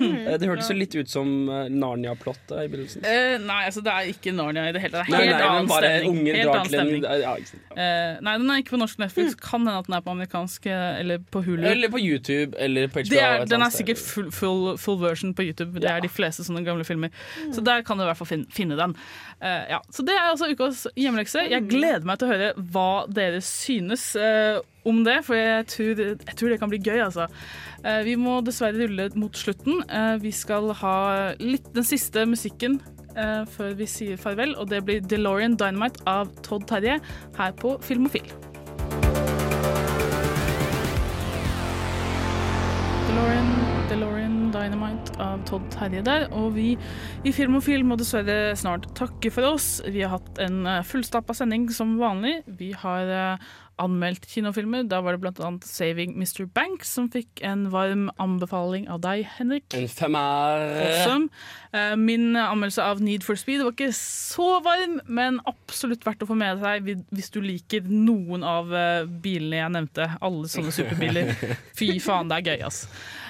Eh, 0.00 0.36
Det 0.38 0.46
hørtes 0.48 0.68
jo 0.70 0.76
litt 0.78 0.94
ut 0.94 1.10
som 1.10 1.28
eh, 1.50 1.68
Narnia-plottet 1.74 2.52
i 2.62 2.68
begynnelsen. 2.70 3.02
Uh, 3.04 3.36
nei, 3.44 3.58
altså 3.68 3.82
det 3.84 3.92
er 3.94 4.10
ikke 4.12 4.32
Narnia 4.36 4.68
i 4.68 4.74
det 4.76 4.82
hele 4.84 5.00
tatt. 5.00 5.08
Det 5.10 5.14
Nei, 5.16 5.22
er 5.24 5.30
helt 5.32 5.38
nei, 5.38 5.48
men 5.48 5.56
annen 5.56 5.70
bare 5.72 5.90
stemning. 5.98 6.28
Helt 6.38 6.52
annen 6.52 6.70
stemning. 6.72 7.06
ja, 7.24 7.32
ikke 7.40 7.50
sant. 7.52 7.72
Eh, 7.78 8.12
nei, 8.28 8.34
den 8.42 8.52
er 8.54 8.62
ikke 8.62 8.74
på 8.76 8.80
norsk 8.82 9.02
Netflix. 9.02 9.34
Kan 9.42 9.66
hende 9.66 9.76
at 9.82 9.88
den 9.90 9.96
er 9.98 10.04
på 10.06 10.14
amerikansk 10.14 10.68
eller 10.72 11.22
på 11.34 11.42
Hulu. 11.46 11.66
Eller 11.72 11.92
på 11.92 12.00
YouTube 12.02 12.58
eller 12.58 12.88
på 12.94 13.04
HBO. 13.06 13.18
er, 13.22 13.44
den 13.50 13.66
er 13.66 13.74
sikkert 13.74 14.02
full, 14.02 14.30
full, 14.34 14.62
full 14.80 15.00
version 15.02 15.34
på 15.38 15.46
YouTube. 15.48 15.78
Det 15.82 15.90
er 15.90 16.02
de 16.04 16.10
fleste 16.12 16.46
sånne 16.46 16.64
gamle 16.66 16.86
filmer. 16.88 17.10
Så 17.54 17.64
der 17.64 17.82
kan 17.86 17.98
du 17.98 18.04
i 18.06 18.08
hvert 18.10 18.18
fall 18.22 18.30
finne, 18.32 18.48
finne 18.54 18.78
den. 18.78 18.96
Uh, 19.42 19.64
ja. 19.74 19.82
Så 19.94 20.02
det 20.06 20.14
er 20.16 20.30
altså 20.30 20.50
ukas 20.50 20.86
hjemmelekse. 20.98 21.46
Jeg 21.50 21.68
gleder 21.70 22.06
meg 22.08 22.18
til 22.20 22.28
å 22.28 22.32
høre 22.34 22.52
hva 22.72 22.88
dere 23.10 23.40
synes 23.44 24.10
eh, 24.18 24.58
om 24.88 25.02
det, 25.06 25.20
for 25.26 25.38
jeg 25.38 25.66
tror, 25.70 26.04
jeg 26.04 26.36
tror 26.36 26.52
det 26.52 26.60
kan 26.60 26.72
bli 26.72 26.80
gøy, 26.82 27.00
altså. 27.04 27.28
Eh, 27.84 28.02
vi 28.06 28.16
må 28.18 28.40
dessverre 28.44 28.88
rulle 28.88 29.08
mot 29.18 29.36
slutten. 29.36 29.82
Eh, 29.86 30.16
vi 30.22 30.32
skal 30.34 30.72
ha 30.80 30.96
litt 31.38 31.68
den 31.76 31.86
siste 31.86 32.24
musikken 32.26 32.80
eh, 33.14 33.44
før 33.46 33.76
vi 33.78 33.86
sier 33.90 34.18
farvel, 34.20 34.56
og 34.58 34.70
det 34.72 34.82
blir 34.86 35.04
DeLorean 35.04 35.58
Dynamite 35.58 36.02
av 36.10 36.32
Todd 36.46 36.66
Terje 36.70 36.98
her 37.38 37.56
på 37.60 37.76
Filmofil. 37.84 38.26
DeLorean, 43.08 43.52
DeLorean 43.92 44.40
Dynamite 44.54 45.14
av 45.22 45.46
Todd 45.46 45.70
Terje 45.74 46.02
der. 46.06 46.26
Og 46.34 46.50
vi 46.58 46.72
i 47.22 47.34
Filmofil 47.36 47.86
må 47.86 48.00
dessverre 48.00 48.56
snart 48.58 48.90
takke 48.98 49.30
for 49.34 49.54
oss. 49.54 49.70
Vi 49.86 50.02
har 50.02 50.16
hatt 50.16 50.42
en 50.42 50.66
fullstappa 50.88 51.36
sending 51.36 51.70
som 51.74 51.94
vanlig. 52.02 52.40
Vi 52.58 52.72
har 52.74 53.38
anmeldt 53.78 54.26
kinofilmer. 54.30 54.86
Da 54.88 55.00
var 55.00 55.16
det 55.16 55.38
annet 55.40 55.64
'Saving 55.64 56.16
Mr. 56.16 56.46
Banks', 56.46 56.84
som 56.94 57.08
fikk 57.10 57.42
en 57.42 57.70
varm 57.70 58.10
anbefaling 58.18 58.88
av 58.88 59.00
deg, 59.00 59.24
Henrik. 59.38 59.64
En 59.74 59.88
femmer. 59.88 60.64
Awesome. 60.82 61.28
Eh, 61.72 61.94
Min 61.96 62.34
anmeldelse 62.36 62.82
av 62.82 63.00
Need 63.00 63.22
for 63.22 63.36
Speed 63.36 63.62
var 63.62 63.72
ikke 63.72 63.92
så 63.92 64.62
varm, 64.64 65.00
men 65.06 65.40
absolutt 65.46 66.04
verdt 66.04 66.22
å 66.22 66.26
få 66.26 66.36
med 66.36 66.60
seg 66.60 66.84
hvis- 67.12 67.30
du 67.30 67.40
liker 67.40 67.82
noen 67.82 68.42
av 68.42 68.72
eh, 68.72 69.04
bilene 69.04 69.56
jeg 69.60 69.70
nevnte. 69.72 70.16
Alle 70.22 70.48
sånne 70.48 70.72
superbiler. 70.72 71.34
Fy 71.78 71.98
faen, 72.00 72.28
det 72.28 72.38
er 72.46 72.56
gøy, 72.56 72.64
ass. 72.66 72.86
Eh, 72.86 73.27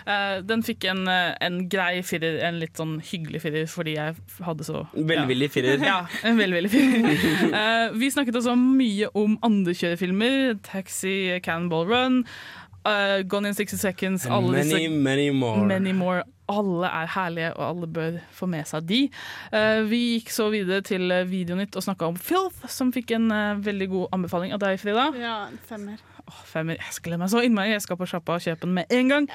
Den 0.48 0.62
fikk 0.64 0.84
en, 0.88 1.02
eh, 1.08 1.34
en 1.44 1.58
grei 1.68 2.02
firer, 2.06 2.38
en 2.48 2.58
litt 2.62 2.78
sånn 2.80 2.96
hyggelig 3.04 3.42
firer, 3.44 3.66
fordi 3.68 3.96
jeg 3.98 4.14
hadde 4.46 4.64
så 4.64 4.86
Velvillig 4.94 5.50
firer. 5.52 5.82
Ja, 5.90 5.98
en 6.24 6.38
velvillig 6.40 6.70
firer. 6.72 7.52
Eh, 7.52 7.92
Vi 7.98 8.08
snakket 8.14 8.38
også 8.40 8.54
mye 8.58 9.10
om 9.18 9.36
andre 9.44 9.74
kjørefilmer. 9.76 10.58
Taxi, 10.64 11.38
Cannonball 11.44 11.86
Run, 11.90 12.22
uh, 12.88 13.20
Gone 13.28 13.48
in 13.52 13.54
60 13.54 13.78
Seconds. 13.78 14.26
Alle 14.26 14.52
Many, 14.52 14.74
disse 14.86 14.90
many 14.90 15.30
more. 15.30 15.64
Many 15.66 15.92
more. 15.92 16.22
Alle 16.48 16.88
er 16.88 17.10
herlige, 17.12 17.50
og 17.58 17.64
alle 17.66 17.86
bør 17.92 18.14
få 18.32 18.46
med 18.48 18.64
seg 18.70 18.86
de. 18.88 19.02
Uh, 19.52 19.82
vi 19.90 19.98
gikk 20.14 20.30
så 20.32 20.46
videre 20.48 20.80
til 20.80 21.10
eh, 21.12 21.26
Videonytt 21.28 21.76
og 21.76 21.84
snakka 21.84 22.08
om 22.08 22.16
Filth, 22.16 22.62
som 22.72 22.88
fikk 22.94 23.12
en 23.18 23.26
eh, 23.34 23.58
veldig 23.66 23.88
god 23.92 24.14
anbefaling 24.16 24.54
av 24.56 24.62
deg, 24.64 24.78
Frida. 24.80 25.10
Ja, 25.20 25.34
en 25.50 25.58
femmer. 25.68 26.00
Åh, 26.28 26.44
femmer. 26.44 26.76
Jeg 26.76 26.92
skal 26.92 27.10
glede 27.10 27.22
meg 27.22 27.32
så 27.32 27.42
innmari. 27.44 27.72
Jeg 27.72 27.84
skal 27.84 27.98
på 28.00 28.08
sjappa 28.08 28.36
og 28.36 28.44
kjøpe 28.44 28.66
den 28.66 28.76
med 28.76 28.94
en 28.94 29.10
gang. 29.14 29.32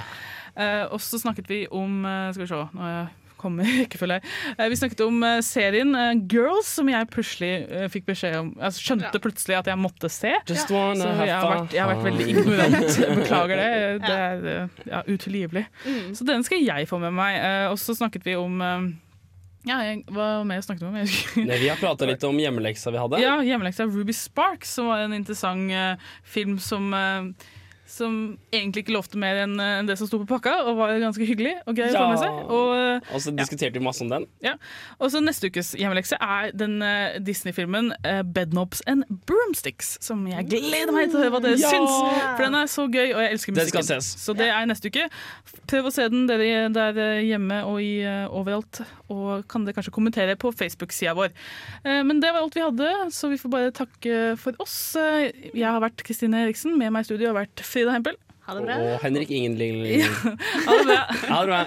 Uh, 0.54 0.86
og 0.94 1.02
så 1.02 1.18
snakket 1.22 1.50
vi 1.50 1.66
om 1.74 2.04
eh, 2.06 2.30
Skal 2.36 2.44
vi 2.44 2.50
se, 2.52 2.64
nå 2.78 2.86
er 2.86 2.94
jeg 2.94 3.12
kommer 3.44 3.68
jeg. 3.68 4.22
Eh, 4.56 4.70
vi 4.72 4.78
snakket 4.80 5.02
om 5.04 5.18
serien 5.44 5.92
Girls, 6.32 6.70
som 6.78 6.88
jeg 6.88 7.10
plutselig 7.12 7.50
fikk 7.92 8.06
beskjed 8.08 8.38
om 8.40 8.52
altså, 8.56 8.80
Skjønte 8.86 9.20
plutselig 9.20 9.58
at 9.58 9.68
jeg 9.68 9.82
måtte 9.84 10.08
se. 10.08 10.32
Just 10.48 10.72
wanna 10.72 11.10
så 11.10 11.28
jeg 11.28 11.36
har, 11.36 11.50
vært, 11.50 11.76
jeg 11.76 11.84
har 11.84 11.92
vært 11.92 12.06
veldig 12.08 12.28
ignorant. 12.32 13.00
Beklager 13.20 13.60
det. 13.60 13.72
Det 14.08 14.16
er 14.16 14.70
ja, 14.88 15.02
utilgivelig. 15.10 15.66
Mm. 15.84 16.14
Så 16.16 16.28
den 16.30 16.48
skal 16.48 16.64
jeg 16.64 16.88
få 16.88 17.02
med 17.04 17.12
meg. 17.18 17.36
Eh, 17.42 17.66
og 17.74 17.76
så 17.82 17.98
snakket 17.98 18.24
vi 18.30 18.38
om 18.40 18.64
ja, 19.64 19.80
jeg, 19.88 20.04
Hva 20.12 20.28
mer 20.48 20.64
snakket 20.64 20.84
vi 20.84 20.90
om? 20.90 20.98
Jeg 21.00 21.48
Nei, 21.48 21.58
vi 21.62 21.70
har 21.72 21.80
prata 21.80 22.08
litt 22.10 22.24
om 22.28 22.40
hjemmeleksa 22.40 22.92
vi 22.92 23.00
hadde. 23.00 23.22
ja, 23.24 23.38
hjemmeleksa 23.46 23.88
Ruby 23.88 24.16
Sparks, 24.16 24.74
som 24.78 24.90
var 24.92 25.06
en 25.06 25.16
interessant 25.16 25.72
uh, 25.72 26.12
film 26.28 26.58
som 26.62 26.90
eh, 26.98 27.50
som 27.94 28.16
egentlig 28.52 28.84
ikke 28.88 28.96
lovte 28.96 29.20
mer 29.22 29.44
enn 29.44 29.54
eh, 29.62 29.84
det 29.86 29.98
som 30.00 30.08
sto 30.10 30.18
på 30.24 30.28
pakka, 30.32 30.54
og 30.66 30.78
var 30.80 30.94
ganske 31.02 31.28
hyggelig 31.30 31.54
og 31.70 31.76
grei 31.78 31.92
å 31.92 31.98
få 32.00 32.08
med 32.10 32.22
seg. 32.24 32.40
Og, 32.50 32.72
eh, 32.78 33.14
Og 33.14 33.22
så 33.22 33.34
diskuterte 33.38 33.78
vi 33.78 33.84
masse 33.86 34.02
om 34.02 34.10
den. 34.10 34.26
ja. 34.42 34.56
og 35.00 35.12
så 35.14 35.22
Neste 35.24 35.48
ukes 35.52 35.74
hjemmelekse 35.78 36.18
er 36.20 36.50
den 36.58 36.82
eh, 36.82 37.20
Disney-filmen 37.24 37.92
eh, 38.04 38.24
Bedknobs 38.26 38.82
and 38.90 39.06
Broomsticks, 39.30 39.98
som 40.04 40.26
jeg 40.28 40.48
gleder 40.50 40.92
meg 40.96 41.12
til 41.14 41.20
å 41.20 41.24
høre 41.24 41.36
hva 41.38 41.42
dere 41.46 41.60
Ja! 41.62 41.70
syns. 41.70 41.94
For 42.36 42.44
den 42.48 42.56
er 42.60 42.72
så 42.74 42.88
gøy, 42.90 43.14
og 43.14 43.22
jeg 43.24 43.32
elsker 43.38 43.54
Den 43.56 43.68
skal 43.70 43.84
musikken. 43.86 44.02
ses. 44.02 44.26
Så 44.26 44.36
det 44.38 44.50
er 44.50 44.66
neste 44.70 44.90
uke. 44.92 45.06
Prøv 45.70 45.88
å 45.90 45.94
se 45.94 46.08
den 46.10 46.26
dere 46.28 46.68
der 46.74 46.98
eh, 46.98 47.22
hjemme 47.30 47.62
og 47.70 47.80
i, 47.84 48.02
eh, 48.02 48.26
overalt, 48.34 48.82
og 49.14 49.46
kan 49.52 49.66
dere 49.68 49.78
kanskje 49.78 49.94
kommentere 49.94 50.36
på 50.42 50.50
Facebook-sida 50.56 51.14
vår. 51.18 51.30
Eh, 51.86 52.02
Men 52.04 52.20
det 52.20 52.34
var 52.34 52.42
alt 52.42 52.56
vi 52.58 52.66
hadde, 52.66 52.90
så 53.14 53.30
vi 53.30 53.38
får 53.38 53.54
bare 53.54 53.72
takke 53.76 54.38
for 54.42 54.54
oss. 54.64 54.96
Eh, 55.00 55.32
Jeg 55.54 55.70
har 55.70 55.80
vært 55.84 56.02
Kristine 56.04 56.44
Eriksen, 56.48 56.78
med 56.78 56.92
meg 56.92 57.04
i 57.06 57.10
studio 57.12 57.30
har 57.34 57.38
vært 57.46 57.62
Frida 57.84 57.92
Hempel. 58.00 58.16
Ha 58.48 58.54
det 58.56 58.64
bra. 58.64 58.76
Og 58.80 59.00
Henrik 59.04 59.32
Ingenling. 59.32 60.04
Ha 60.68 60.76
det 60.80 60.86
bra. 60.88 61.02
Ha 61.28 61.42
det 61.42 61.48
bra. 61.48 61.64